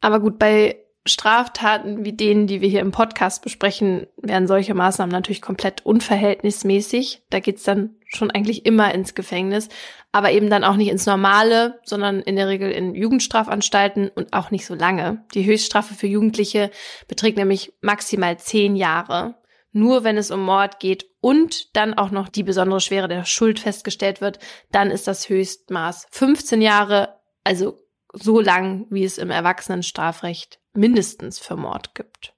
Aber 0.00 0.20
gut, 0.20 0.38
bei 0.38 0.82
Straftaten 1.10 2.04
wie 2.04 2.12
denen, 2.12 2.46
die 2.46 2.60
wir 2.60 2.68
hier 2.68 2.80
im 2.80 2.92
Podcast 2.92 3.42
besprechen, 3.42 4.06
wären 4.16 4.46
solche 4.46 4.74
Maßnahmen 4.74 5.12
natürlich 5.12 5.42
komplett 5.42 5.84
unverhältnismäßig. 5.84 7.22
Da 7.30 7.40
geht's 7.40 7.64
dann 7.64 7.96
schon 8.06 8.30
eigentlich 8.30 8.66
immer 8.66 8.94
ins 8.94 9.14
Gefängnis, 9.14 9.68
aber 10.12 10.32
eben 10.32 10.50
dann 10.50 10.64
auch 10.64 10.76
nicht 10.76 10.90
ins 10.90 11.06
Normale, 11.06 11.80
sondern 11.84 12.20
in 12.20 12.36
der 12.36 12.48
Regel 12.48 12.70
in 12.70 12.94
Jugendstrafanstalten 12.94 14.08
und 14.08 14.32
auch 14.32 14.50
nicht 14.50 14.66
so 14.66 14.74
lange. 14.74 15.24
Die 15.34 15.44
Höchststrafe 15.44 15.94
für 15.94 16.06
Jugendliche 16.06 16.70
beträgt 17.06 17.36
nämlich 17.36 17.72
maximal 17.80 18.38
zehn 18.38 18.76
Jahre 18.76 19.34
nur 19.72 20.04
wenn 20.04 20.16
es 20.16 20.30
um 20.30 20.42
Mord 20.42 20.80
geht 20.80 21.06
und 21.20 21.76
dann 21.76 21.94
auch 21.94 22.10
noch 22.10 22.28
die 22.28 22.42
besondere 22.42 22.80
Schwere 22.80 23.08
der 23.08 23.24
Schuld 23.24 23.60
festgestellt 23.60 24.20
wird, 24.20 24.38
dann 24.72 24.90
ist 24.90 25.06
das 25.06 25.28
Höchstmaß 25.28 26.08
15 26.10 26.60
Jahre, 26.62 27.20
also 27.44 27.78
so 28.12 28.40
lang, 28.40 28.86
wie 28.90 29.04
es 29.04 29.18
im 29.18 29.30
Erwachsenenstrafrecht 29.30 30.60
mindestens 30.72 31.38
für 31.38 31.56
Mord 31.56 31.94
gibt. 31.94 32.34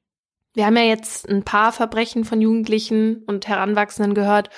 Wir 0.54 0.66
haben 0.66 0.76
ja 0.76 0.82
jetzt 0.82 1.28
ein 1.28 1.44
paar 1.44 1.72
Verbrechen 1.72 2.24
von 2.24 2.40
Jugendlichen 2.40 3.24
und 3.24 3.48
Heranwachsenden 3.48 4.14
gehört 4.14 4.50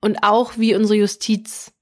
und 0.00 0.22
auch, 0.22 0.54
wie 0.56 0.74
unsere 0.74 0.98
Justiz 0.98 1.72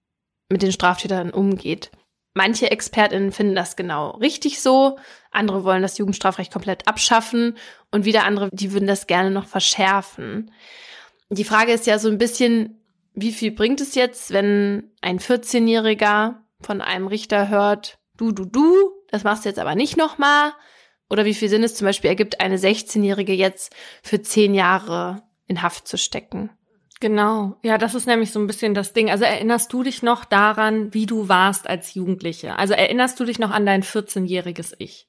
mit 0.50 0.62
den 0.62 0.72
Straftätern 0.72 1.30
umgeht. 1.30 1.90
Manche 2.34 2.70
ExpertInnen 2.70 3.32
finden 3.32 3.54
das 3.54 3.76
genau 3.76 4.10
richtig 4.16 4.60
so, 4.60 4.98
andere 5.30 5.64
wollen 5.64 5.82
das 5.82 5.98
Jugendstrafrecht 5.98 6.52
komplett 6.52 6.86
abschaffen 6.88 7.56
und 7.90 8.04
wieder 8.04 8.24
andere, 8.24 8.50
die 8.52 8.72
würden 8.72 8.88
das 8.88 9.06
gerne 9.06 9.30
noch 9.30 9.46
verschärfen. 9.46 10.50
Die 11.30 11.44
Frage 11.44 11.72
ist 11.72 11.86
ja 11.86 11.98
so 11.98 12.08
ein 12.08 12.18
bisschen, 12.18 12.82
wie 13.14 13.32
viel 13.32 13.52
bringt 13.52 13.80
es 13.80 13.94
jetzt, 13.94 14.32
wenn 14.32 14.92
ein 15.00 15.20
14-Jähriger 15.20 16.36
von 16.60 16.80
einem 16.80 17.06
Richter 17.06 17.48
hört, 17.48 17.98
du, 18.16 18.32
du, 18.32 18.44
du, 18.44 18.92
das 19.08 19.24
machst 19.24 19.44
du 19.44 19.48
jetzt 19.48 19.58
aber 19.58 19.74
nicht 19.74 19.96
nochmal? 19.96 20.52
Oder 21.10 21.24
wie 21.24 21.34
viel 21.34 21.48
Sinn 21.48 21.62
es 21.62 21.74
zum 21.74 21.86
Beispiel 21.86 22.08
ergibt, 22.08 22.40
eine 22.40 22.56
16-Jährige 22.56 23.34
jetzt 23.34 23.74
für 24.02 24.22
zehn 24.22 24.54
Jahre 24.54 25.22
in 25.46 25.62
Haft 25.62 25.86
zu 25.86 25.98
stecken? 25.98 26.50
Genau. 27.00 27.56
Ja, 27.62 27.76
das 27.76 27.94
ist 27.94 28.06
nämlich 28.06 28.32
so 28.32 28.40
ein 28.40 28.46
bisschen 28.46 28.72
das 28.72 28.92
Ding. 28.92 29.10
Also 29.10 29.24
erinnerst 29.24 29.72
du 29.72 29.82
dich 29.82 30.02
noch 30.02 30.24
daran, 30.24 30.94
wie 30.94 31.06
du 31.06 31.28
warst 31.28 31.68
als 31.68 31.94
Jugendliche? 31.94 32.58
Also 32.58 32.72
erinnerst 32.72 33.20
du 33.20 33.24
dich 33.24 33.38
noch 33.38 33.50
an 33.50 33.66
dein 33.66 33.82
14-jähriges 33.82 34.74
Ich? 34.78 35.06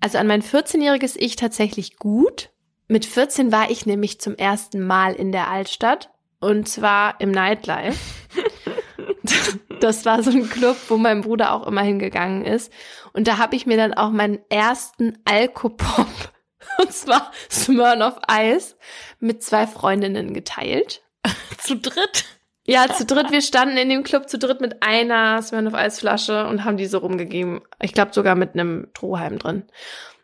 Also 0.00 0.18
an 0.18 0.26
mein 0.26 0.42
14-jähriges 0.42 1.16
Ich 1.16 1.36
tatsächlich 1.36 1.98
gut. 1.98 2.50
Mit 2.88 3.06
14 3.06 3.52
war 3.52 3.70
ich 3.70 3.86
nämlich 3.86 4.20
zum 4.20 4.34
ersten 4.34 4.84
Mal 4.84 5.14
in 5.14 5.30
der 5.30 5.48
Altstadt 5.48 6.10
und 6.40 6.68
zwar 6.68 7.20
im 7.20 7.30
Nightlife. 7.30 7.98
das 9.80 10.04
war 10.04 10.22
so 10.22 10.30
ein 10.30 10.48
Club, 10.48 10.76
wo 10.88 10.96
mein 10.96 11.22
Bruder 11.22 11.52
auch 11.52 11.66
immer 11.66 11.82
hingegangen 11.82 12.44
ist. 12.44 12.72
Und 13.12 13.26
da 13.26 13.38
habe 13.38 13.56
ich 13.56 13.66
mir 13.66 13.76
dann 13.76 13.94
auch 13.94 14.10
meinen 14.10 14.38
ersten 14.48 15.18
Alkopop, 15.24 16.06
und 16.78 16.92
zwar 16.92 17.30
Smirnoff 17.50 18.18
Ice, 18.30 18.76
mit 19.18 19.42
zwei 19.42 19.66
Freundinnen 19.66 20.34
geteilt. 20.34 21.02
zu 21.58 21.76
dritt? 21.76 22.24
Ja, 22.64 22.86
zu 22.88 23.04
dritt. 23.04 23.30
Wir 23.30 23.42
standen 23.42 23.76
in 23.76 23.88
dem 23.88 24.04
Club 24.04 24.28
zu 24.28 24.38
dritt 24.38 24.60
mit 24.60 24.82
einer 24.82 25.42
Smirnoff 25.42 25.74
Eisflasche 25.74 26.46
und 26.46 26.64
haben 26.64 26.76
diese 26.76 26.98
rumgegeben. 26.98 27.62
Ich 27.80 27.92
glaube 27.92 28.12
sogar 28.14 28.34
mit 28.34 28.54
einem 28.54 28.88
Strohhalm 28.90 29.38
drin. 29.38 29.64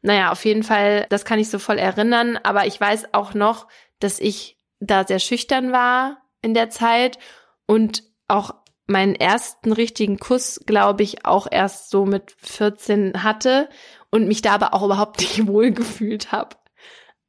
Naja, 0.03 0.31
auf 0.31 0.45
jeden 0.45 0.63
Fall, 0.63 1.07
das 1.09 1.25
kann 1.25 1.39
ich 1.41 1.51
so 1.51 1.59
voll 1.59 1.79
erinnern. 1.79 2.39
Aber 2.43 2.67
ich 2.67 2.81
weiß 2.81 3.15
auch 3.15 3.35
noch, 3.35 3.67
dass 3.99 4.21
ich 4.21 4.59
da 4.79 5.05
sehr 5.05 5.19
schüchtern 5.19 5.73
war 5.73 6.19
in 6.43 6.55
der 6.55 6.71
Zeit 6.71 7.19
und 7.67 8.05
auch 8.29 8.55
meinen 8.87 9.15
ersten 9.15 9.73
richtigen 9.73 10.19
Kuss, 10.19 10.61
glaube 10.67 11.03
ich, 11.03 11.25
auch 11.25 11.47
erst 11.51 11.91
so 11.91 12.07
mit 12.07 12.37
14 12.39 13.23
hatte 13.23 13.69
und 14.11 14.29
mich 14.29 14.43
da 14.43 14.53
aber 14.55 14.75
auch 14.75 14.85
überhaupt 14.85 15.21
nicht 15.21 15.47
wohl 15.47 15.73
gefühlt 15.73 16.33
habe. 16.33 16.57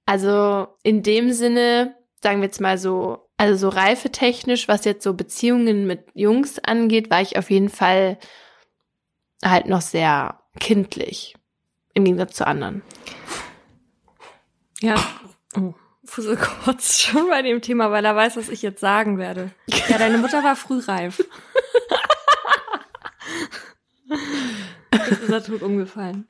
Also 0.05 0.67
in 0.83 1.03
dem 1.03 1.33
Sinne, 1.33 1.95
sagen 2.21 2.39
wir 2.39 2.45
jetzt 2.45 2.61
mal 2.61 2.77
so, 2.77 3.29
also 3.37 3.55
so 3.57 3.69
reifetechnisch, 3.69 4.67
was 4.67 4.85
jetzt 4.85 5.03
so 5.03 5.13
Beziehungen 5.13 5.85
mit 5.85 6.05
Jungs 6.13 6.59
angeht, 6.59 7.09
war 7.09 7.21
ich 7.21 7.37
auf 7.37 7.49
jeden 7.49 7.69
Fall 7.69 8.17
halt 9.43 9.67
noch 9.67 9.81
sehr 9.81 10.39
kindlich. 10.59 11.35
Im 11.93 12.05
Gegensatz 12.05 12.35
zu 12.35 12.47
anderen. 12.47 12.83
Ja. 14.81 14.95
Oh. 15.55 15.73
Fussel 16.07 16.37
kurz 16.37 16.99
schon 17.01 17.29
bei 17.29 17.41
dem 17.41 17.61
Thema, 17.61 17.91
weil 17.91 18.05
er 18.05 18.15
weiß, 18.15 18.37
was 18.37 18.49
ich 18.49 18.61
jetzt 18.61 18.79
sagen 18.79 19.17
werde. 19.17 19.51
Ja, 19.89 19.97
deine 19.97 20.17
Mutter 20.17 20.43
war 20.43 20.55
frühreif. 20.55 21.23
ist 25.09 25.29
er 25.29 25.43
tot 25.43 25.61
umgefallen. 25.61 26.27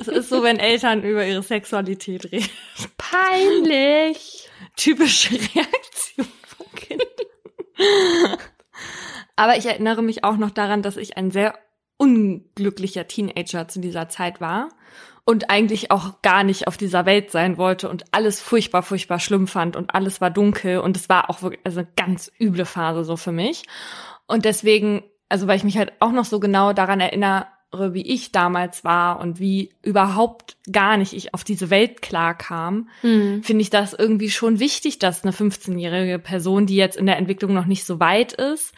Es 0.00 0.08
ist 0.08 0.28
so, 0.28 0.42
wenn 0.42 0.58
Eltern 0.58 1.02
über 1.02 1.26
ihre 1.26 1.42
Sexualität 1.42 2.32
reden. 2.32 2.48
Peinlich. 2.96 4.48
Typische 4.76 5.34
Reaktion 5.34 6.26
von 6.46 6.66
Kindern. 6.74 8.38
Aber 9.36 9.56
ich 9.56 9.66
erinnere 9.66 10.02
mich 10.02 10.24
auch 10.24 10.36
noch 10.36 10.50
daran, 10.50 10.82
dass 10.82 10.96
ich 10.96 11.16
ein 11.16 11.30
sehr 11.30 11.58
unglücklicher 11.96 13.06
Teenager 13.06 13.68
zu 13.68 13.80
dieser 13.80 14.08
Zeit 14.08 14.40
war 14.40 14.68
und 15.24 15.50
eigentlich 15.50 15.90
auch 15.90 16.20
gar 16.22 16.44
nicht 16.44 16.68
auf 16.68 16.76
dieser 16.76 17.06
Welt 17.06 17.30
sein 17.30 17.56
wollte 17.56 17.88
und 17.88 18.04
alles 18.12 18.40
furchtbar, 18.40 18.82
furchtbar 18.82 19.18
schlimm 19.18 19.46
fand 19.46 19.74
und 19.74 19.94
alles 19.94 20.20
war 20.20 20.30
dunkel 20.30 20.78
und 20.78 20.96
es 20.96 21.08
war 21.08 21.30
auch 21.30 21.42
wirklich 21.42 21.62
also 21.64 21.80
eine 21.80 21.88
ganz 21.96 22.30
üble 22.38 22.66
Phase 22.66 23.04
so 23.04 23.16
für 23.16 23.32
mich. 23.32 23.62
Und 24.26 24.44
deswegen, 24.44 25.02
also 25.28 25.46
weil 25.46 25.56
ich 25.56 25.64
mich 25.64 25.78
halt 25.78 25.92
auch 26.00 26.12
noch 26.12 26.26
so 26.26 26.40
genau 26.40 26.74
daran 26.74 27.00
erinnere, 27.00 27.46
wie 27.92 28.06
ich 28.06 28.32
damals 28.32 28.84
war 28.84 29.18
und 29.18 29.40
wie 29.40 29.74
überhaupt 29.82 30.56
gar 30.70 30.96
nicht 30.96 31.14
ich 31.14 31.34
auf 31.34 31.42
diese 31.42 31.70
Welt 31.70 32.02
klar 32.02 32.36
kam, 32.36 32.88
mhm. 33.02 33.42
finde 33.42 33.62
ich 33.62 33.70
das 33.70 33.94
irgendwie 33.94 34.30
schon 34.30 34.60
wichtig, 34.60 34.98
dass 34.98 35.24
eine 35.24 35.32
15-jährige 35.32 36.18
Person, 36.18 36.66
die 36.66 36.76
jetzt 36.76 36.96
in 36.96 37.06
der 37.06 37.16
Entwicklung 37.16 37.54
noch 37.54 37.66
nicht 37.66 37.84
so 37.84 37.98
weit 37.98 38.34
ist, 38.34 38.74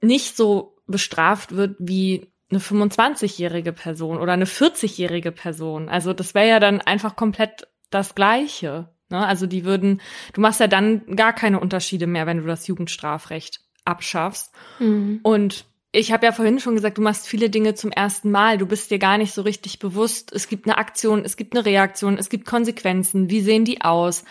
nicht 0.00 0.36
so 0.36 0.76
bestraft 0.86 1.54
wird 1.54 1.76
wie 1.78 2.31
eine 2.52 2.60
25-jährige 2.60 3.72
Person 3.72 4.18
oder 4.18 4.32
eine 4.32 4.44
40-jährige 4.44 5.32
Person. 5.32 5.88
Also 5.88 6.12
das 6.12 6.34
wäre 6.34 6.48
ja 6.48 6.60
dann 6.60 6.80
einfach 6.80 7.16
komplett 7.16 7.66
das 7.90 8.14
Gleiche. 8.14 8.88
Ne? 9.10 9.26
Also 9.26 9.46
die 9.46 9.64
würden, 9.64 10.00
du 10.32 10.40
machst 10.40 10.60
ja 10.60 10.68
dann 10.68 11.16
gar 11.16 11.32
keine 11.32 11.60
Unterschiede 11.60 12.06
mehr, 12.06 12.26
wenn 12.26 12.38
du 12.38 12.46
das 12.46 12.66
Jugendstrafrecht 12.66 13.60
abschaffst. 13.84 14.52
Mhm. 14.78 15.20
Und 15.22 15.66
ich 15.92 16.12
habe 16.12 16.26
ja 16.26 16.32
vorhin 16.32 16.58
schon 16.58 16.74
gesagt, 16.74 16.98
du 16.98 17.02
machst 17.02 17.26
viele 17.26 17.50
Dinge 17.50 17.74
zum 17.74 17.90
ersten 17.90 18.30
Mal. 18.30 18.58
Du 18.58 18.66
bist 18.66 18.90
dir 18.90 18.98
gar 18.98 19.18
nicht 19.18 19.34
so 19.34 19.42
richtig 19.42 19.78
bewusst. 19.78 20.32
Es 20.32 20.48
gibt 20.48 20.66
eine 20.66 20.78
Aktion, 20.78 21.24
es 21.24 21.36
gibt 21.36 21.54
eine 21.54 21.66
Reaktion, 21.66 22.16
es 22.16 22.30
gibt 22.30 22.46
Konsequenzen. 22.46 23.30
Wie 23.30 23.42
sehen 23.42 23.64
die 23.64 23.82
aus? 23.82 24.24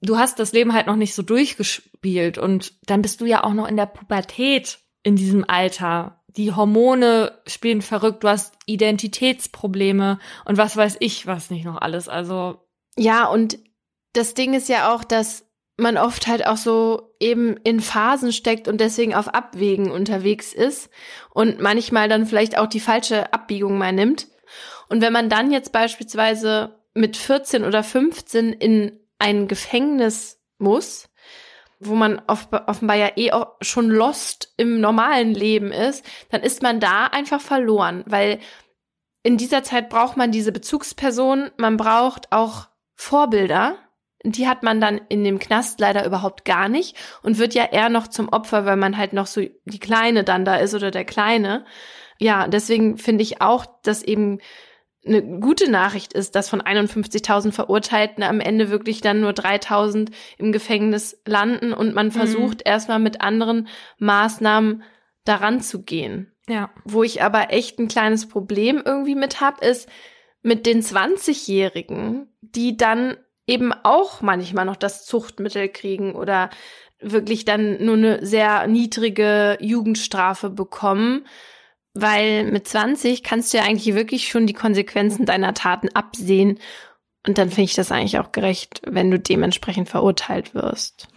Du 0.00 0.18
hast 0.18 0.38
das 0.38 0.52
Leben 0.52 0.72
halt 0.74 0.86
noch 0.86 0.96
nicht 0.96 1.14
so 1.14 1.22
durchgespielt 1.22 2.38
und 2.38 2.74
dann 2.88 3.02
bist 3.02 3.20
du 3.20 3.26
ja 3.26 3.42
auch 3.42 3.54
noch 3.54 3.66
in 3.66 3.76
der 3.76 3.86
Pubertät 3.86 4.78
in 5.06 5.14
diesem 5.14 5.44
Alter 5.48 6.20
die 6.36 6.52
Hormone 6.52 7.38
spielen 7.46 7.80
verrückt, 7.80 8.24
du 8.24 8.28
hast 8.28 8.54
Identitätsprobleme 8.66 10.18
und 10.44 10.58
was 10.58 10.76
weiß 10.76 10.96
ich, 10.98 11.28
was 11.28 11.48
nicht 11.48 11.64
noch 11.64 11.80
alles. 11.80 12.08
Also. 12.08 12.58
Ja, 12.98 13.26
und 13.26 13.56
das 14.14 14.34
Ding 14.34 14.52
ist 14.52 14.68
ja 14.68 14.92
auch, 14.92 15.04
dass 15.04 15.46
man 15.76 15.96
oft 15.96 16.26
halt 16.26 16.44
auch 16.44 16.56
so 16.56 17.14
eben 17.20 17.56
in 17.58 17.80
Phasen 17.80 18.32
steckt 18.32 18.66
und 18.66 18.80
deswegen 18.80 19.14
auf 19.14 19.28
Abwägen 19.28 19.92
unterwegs 19.92 20.52
ist 20.52 20.90
und 21.30 21.60
manchmal 21.60 22.08
dann 22.08 22.26
vielleicht 22.26 22.58
auch 22.58 22.66
die 22.66 22.80
falsche 22.80 23.32
Abbiegung 23.32 23.78
mal 23.78 23.92
nimmt. 23.92 24.26
Und 24.88 25.02
wenn 25.02 25.12
man 25.12 25.28
dann 25.28 25.52
jetzt 25.52 25.70
beispielsweise 25.70 26.80
mit 26.94 27.16
14 27.16 27.64
oder 27.64 27.84
15 27.84 28.52
in 28.52 28.98
ein 29.20 29.46
Gefängnis 29.46 30.40
muss, 30.58 31.08
wo 31.78 31.94
man 31.94 32.22
offenbar 32.26 32.96
ja 32.96 33.10
eh 33.16 33.32
auch 33.32 33.56
schon 33.60 33.90
lost 33.90 34.54
im 34.56 34.80
normalen 34.80 35.34
Leben 35.34 35.72
ist, 35.72 36.04
dann 36.30 36.42
ist 36.42 36.62
man 36.62 36.80
da 36.80 37.06
einfach 37.06 37.40
verloren, 37.40 38.02
weil 38.06 38.38
in 39.22 39.36
dieser 39.36 39.62
Zeit 39.62 39.88
braucht 39.88 40.16
man 40.16 40.30
diese 40.30 40.52
Bezugsperson, 40.52 41.50
man 41.56 41.76
braucht 41.76 42.32
auch 42.32 42.68
Vorbilder. 42.94 43.76
Die 44.22 44.48
hat 44.48 44.62
man 44.62 44.80
dann 44.80 45.00
in 45.08 45.24
dem 45.24 45.38
Knast 45.38 45.78
leider 45.80 46.06
überhaupt 46.06 46.44
gar 46.44 46.68
nicht 46.68 46.96
und 47.22 47.38
wird 47.38 47.54
ja 47.54 47.64
eher 47.64 47.88
noch 47.88 48.08
zum 48.08 48.28
Opfer, 48.28 48.64
weil 48.64 48.76
man 48.76 48.96
halt 48.96 49.12
noch 49.12 49.26
so 49.26 49.42
die 49.64 49.78
Kleine 49.78 50.24
dann 50.24 50.44
da 50.44 50.56
ist 50.56 50.74
oder 50.74 50.90
der 50.90 51.04
Kleine. 51.04 51.64
Ja, 52.18 52.48
deswegen 52.48 52.98
finde 52.98 53.22
ich 53.22 53.40
auch, 53.40 53.66
dass 53.82 54.02
eben 54.02 54.38
eine 55.06 55.22
gute 55.40 55.70
Nachricht 55.70 56.12
ist, 56.12 56.34
dass 56.34 56.48
von 56.48 56.60
51.000 56.60 57.52
Verurteilten 57.52 58.22
am 58.24 58.40
Ende 58.40 58.70
wirklich 58.70 59.00
dann 59.00 59.20
nur 59.20 59.30
3.000 59.30 60.10
im 60.38 60.52
Gefängnis 60.52 61.20
landen 61.24 61.72
und 61.72 61.94
man 61.94 62.08
mhm. 62.08 62.12
versucht 62.12 62.58
mhm. 62.58 62.64
erstmal 62.64 62.98
mit 62.98 63.20
anderen 63.20 63.68
Maßnahmen 63.98 64.82
daran 65.24 65.60
zu 65.60 65.82
gehen. 65.82 66.32
Ja. 66.48 66.70
Wo 66.84 67.02
ich 67.02 67.22
aber 67.22 67.52
echt 67.52 67.78
ein 67.78 67.88
kleines 67.88 68.28
Problem 68.28 68.82
irgendwie 68.84 69.14
mit 69.16 69.40
hab, 69.40 69.62
ist 69.62 69.88
mit 70.42 70.66
den 70.66 70.82
20-Jährigen, 70.82 72.28
die 72.40 72.76
dann 72.76 73.16
eben 73.46 73.72
auch 73.72 74.22
manchmal 74.22 74.64
noch 74.64 74.76
das 74.76 75.04
Zuchtmittel 75.04 75.68
kriegen 75.68 76.14
oder 76.14 76.50
wirklich 77.00 77.44
dann 77.44 77.84
nur 77.84 77.96
eine 77.96 78.24
sehr 78.24 78.66
niedrige 78.66 79.58
Jugendstrafe 79.60 80.50
bekommen 80.50 81.26
weil 82.00 82.44
mit 82.44 82.68
20 82.68 83.22
kannst 83.22 83.52
du 83.52 83.58
ja 83.58 83.64
eigentlich 83.64 83.94
wirklich 83.94 84.28
schon 84.28 84.46
die 84.46 84.52
Konsequenzen 84.52 85.26
deiner 85.26 85.54
Taten 85.54 85.88
absehen. 85.90 86.58
Und 87.26 87.38
dann 87.38 87.48
finde 87.48 87.64
ich 87.64 87.74
das 87.74 87.90
eigentlich 87.90 88.18
auch 88.18 88.32
gerecht, 88.32 88.82
wenn 88.84 89.10
du 89.10 89.18
dementsprechend 89.18 89.88
verurteilt 89.88 90.54
wirst. 90.54 91.08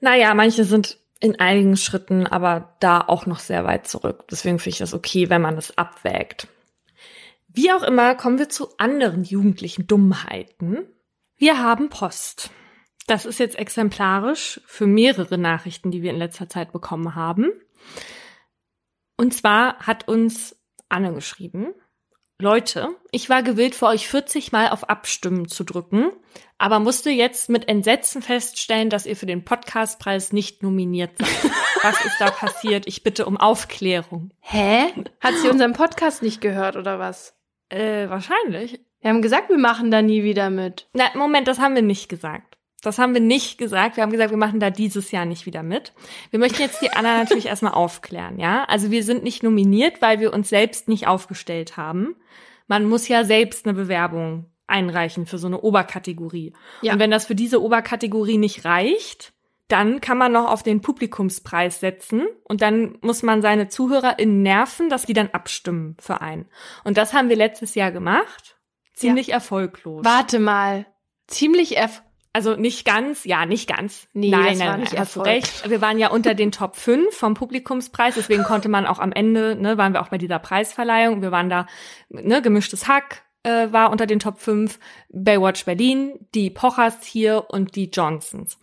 Naja, 0.00 0.32
manche 0.34 0.64
sind 0.64 0.98
in 1.20 1.40
einigen 1.40 1.76
Schritten 1.76 2.26
aber 2.26 2.76
da 2.80 3.00
auch 3.00 3.26
noch 3.26 3.40
sehr 3.40 3.64
weit 3.64 3.88
zurück. 3.88 4.24
Deswegen 4.30 4.58
finde 4.58 4.70
ich 4.70 4.78
das 4.78 4.94
okay, 4.94 5.28
wenn 5.30 5.42
man 5.42 5.56
das 5.56 5.76
abwägt. 5.76 6.46
Wie 7.48 7.72
auch 7.72 7.82
immer, 7.82 8.14
kommen 8.14 8.38
wir 8.38 8.48
zu 8.48 8.68
anderen 8.78 9.24
jugendlichen 9.24 9.86
Dummheiten. 9.86 10.86
Wir 11.36 11.58
haben 11.58 11.88
Post. 11.88 12.50
Das 13.06 13.24
ist 13.24 13.40
jetzt 13.40 13.58
exemplarisch 13.58 14.60
für 14.66 14.86
mehrere 14.86 15.38
Nachrichten, 15.38 15.90
die 15.90 16.02
wir 16.02 16.10
in 16.10 16.18
letzter 16.18 16.48
Zeit 16.48 16.72
bekommen 16.72 17.14
haben. 17.14 17.50
Und 19.18 19.34
zwar 19.34 19.78
hat 19.80 20.08
uns 20.08 20.56
Anne 20.88 21.12
geschrieben, 21.12 21.74
Leute, 22.40 22.90
ich 23.10 23.28
war 23.28 23.42
gewillt, 23.42 23.74
für 23.74 23.86
euch 23.86 24.06
40 24.06 24.52
Mal 24.52 24.68
auf 24.68 24.88
Abstimmen 24.88 25.48
zu 25.48 25.64
drücken, 25.64 26.12
aber 26.56 26.78
musste 26.78 27.10
jetzt 27.10 27.48
mit 27.48 27.68
Entsetzen 27.68 28.22
feststellen, 28.22 28.90
dass 28.90 29.06
ihr 29.06 29.16
für 29.16 29.26
den 29.26 29.44
Podcastpreis 29.44 30.32
nicht 30.32 30.62
nominiert 30.62 31.18
seid. 31.18 31.52
Was 31.82 32.04
ist 32.04 32.20
da 32.20 32.30
passiert? 32.30 32.86
Ich 32.86 33.02
bitte 33.02 33.26
um 33.26 33.36
Aufklärung. 33.36 34.30
Hä? 34.38 34.84
Hat 35.20 35.34
sie 35.42 35.48
unseren 35.48 35.72
Podcast 35.72 36.22
nicht 36.22 36.40
gehört 36.40 36.76
oder 36.76 36.98
was? 36.98 37.36
Äh, 37.68 38.08
wahrscheinlich. 38.08 38.80
Wir 39.00 39.10
haben 39.10 39.22
gesagt, 39.22 39.48
wir 39.48 39.58
machen 39.58 39.92
da 39.92 40.02
nie 40.02 40.24
wieder 40.24 40.50
mit. 40.50 40.88
Na, 40.92 41.04
Moment, 41.14 41.46
das 41.46 41.60
haben 41.60 41.76
wir 41.76 41.82
nicht 41.82 42.08
gesagt. 42.08 42.57
Das 42.82 42.98
haben 42.98 43.12
wir 43.12 43.20
nicht 43.20 43.58
gesagt. 43.58 43.96
Wir 43.96 44.02
haben 44.02 44.12
gesagt, 44.12 44.30
wir 44.30 44.38
machen 44.38 44.60
da 44.60 44.70
dieses 44.70 45.10
Jahr 45.10 45.24
nicht 45.24 45.46
wieder 45.46 45.62
mit. 45.62 45.92
Wir 46.30 46.38
möchten 46.38 46.62
jetzt 46.62 46.80
die 46.80 46.90
Anna 46.92 47.18
natürlich 47.18 47.46
erstmal 47.48 47.72
aufklären, 47.72 48.38
ja? 48.38 48.64
Also 48.64 48.90
wir 48.90 49.02
sind 49.02 49.24
nicht 49.24 49.42
nominiert, 49.42 50.00
weil 50.00 50.20
wir 50.20 50.32
uns 50.32 50.48
selbst 50.48 50.88
nicht 50.88 51.06
aufgestellt 51.06 51.76
haben. 51.76 52.14
Man 52.68 52.84
muss 52.84 53.08
ja 53.08 53.24
selbst 53.24 53.66
eine 53.66 53.74
Bewerbung 53.74 54.46
einreichen 54.68 55.26
für 55.26 55.38
so 55.38 55.46
eine 55.46 55.60
Oberkategorie. 55.60 56.52
Ja. 56.82 56.92
Und 56.92 56.98
wenn 56.98 57.10
das 57.10 57.26
für 57.26 57.34
diese 57.34 57.62
Oberkategorie 57.62 58.38
nicht 58.38 58.64
reicht, 58.64 59.32
dann 59.66 60.00
kann 60.00 60.16
man 60.16 60.32
noch 60.32 60.50
auf 60.50 60.62
den 60.62 60.80
Publikumspreis 60.80 61.80
setzen 61.80 62.26
und 62.44 62.62
dann 62.62 62.96
muss 63.02 63.22
man 63.22 63.42
seine 63.42 63.68
ZuhörerInnen 63.68 64.42
nerven, 64.42 64.88
dass 64.88 65.04
die 65.04 65.12
dann 65.12 65.28
abstimmen 65.28 65.96
für 66.00 66.20
einen. 66.20 66.46
Und 66.84 66.96
das 66.96 67.12
haben 67.12 67.28
wir 67.28 67.36
letztes 67.36 67.74
Jahr 67.74 67.92
gemacht. 67.92 68.56
Ziemlich 68.94 69.28
ja. 69.28 69.34
erfolglos. 69.34 70.04
Warte 70.04 70.38
mal. 70.38 70.86
Ziemlich 71.26 71.76
erfolglos. 71.76 72.07
Also 72.32 72.56
nicht 72.56 72.84
ganz, 72.84 73.24
ja, 73.24 73.46
nicht 73.46 73.68
ganz. 73.68 74.08
Nee, 74.12 74.30
nein, 74.30 74.50
das 74.50 74.58
nein, 74.58 74.68
war 74.68 74.76
nicht 74.78 74.98
hast 74.98 75.16
du 75.16 75.20
recht. 75.20 75.68
Wir 75.68 75.80
waren 75.80 75.98
ja 75.98 76.10
unter 76.10 76.34
den 76.34 76.52
Top 76.52 76.76
5 76.76 77.14
vom 77.14 77.34
Publikumspreis, 77.34 78.14
deswegen 78.14 78.44
konnte 78.44 78.68
man 78.68 78.86
auch 78.86 78.98
am 78.98 79.12
Ende, 79.12 79.56
ne, 79.56 79.78
waren 79.78 79.92
wir 79.92 80.02
auch 80.02 80.08
bei 80.08 80.18
dieser 80.18 80.38
Preisverleihung, 80.38 81.22
wir 81.22 81.32
waren 81.32 81.48
da, 81.48 81.66
ne, 82.10 82.42
gemischtes 82.42 82.86
Hack 82.86 83.24
äh, 83.42 83.72
war 83.72 83.90
unter 83.90 84.06
den 84.06 84.18
Top 84.18 84.38
5, 84.38 84.78
Baywatch 85.10 85.64
Berlin, 85.64 86.18
die 86.34 86.50
Pochers 86.50 87.04
hier 87.04 87.46
und 87.48 87.76
die 87.76 87.90
Johnsons. 87.90 88.58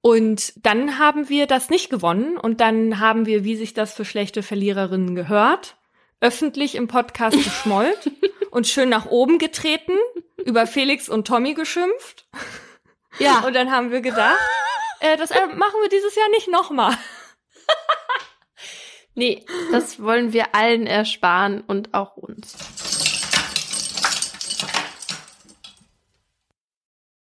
Und 0.00 0.64
dann 0.64 0.98
haben 0.98 1.28
wir 1.28 1.46
das 1.46 1.70
nicht 1.70 1.90
gewonnen 1.90 2.36
und 2.36 2.60
dann 2.60 3.00
haben 3.00 3.26
wir, 3.26 3.44
wie 3.44 3.56
sich 3.56 3.74
das 3.74 3.92
für 3.92 4.04
schlechte 4.04 4.42
Verliererinnen 4.42 5.14
gehört, 5.14 5.76
öffentlich 6.20 6.76
im 6.76 6.86
Podcast 6.86 7.36
geschmollt 7.36 8.10
und 8.50 8.66
schön 8.66 8.88
nach 8.88 9.06
oben 9.06 9.38
getreten, 9.38 9.92
über 10.44 10.66
Felix 10.66 11.08
und 11.08 11.26
Tommy 11.26 11.54
geschimpft. 11.54 12.26
Ja. 13.18 13.40
Und 13.40 13.54
dann 13.54 13.70
haben 13.70 13.90
wir 13.90 14.00
gedacht, 14.00 14.38
äh, 15.00 15.16
das 15.16 15.30
äh, 15.30 15.46
machen 15.46 15.80
wir 15.82 15.88
dieses 15.88 16.14
Jahr 16.14 16.28
nicht 16.30 16.48
nochmal. 16.48 16.96
nee, 19.14 19.44
das 19.72 20.02
wollen 20.02 20.32
wir 20.32 20.54
allen 20.54 20.86
ersparen 20.86 21.62
und 21.62 21.94
auch 21.94 22.16
uns. 22.16 22.56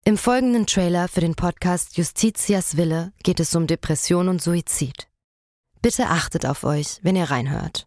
Im 0.04 0.18
folgenden 0.18 0.66
Trailer 0.66 1.06
für 1.06 1.20
den 1.20 1.36
Podcast 1.36 1.96
Justitias 1.96 2.76
Wille 2.76 3.12
geht 3.22 3.38
es 3.38 3.54
um 3.54 3.68
Depression 3.68 4.28
und 4.28 4.42
Suizid. 4.42 5.06
Bitte 5.80 6.06
achtet 6.06 6.44
auf 6.44 6.64
euch, 6.64 6.98
wenn 7.02 7.14
ihr 7.14 7.30
reinhört. 7.30 7.86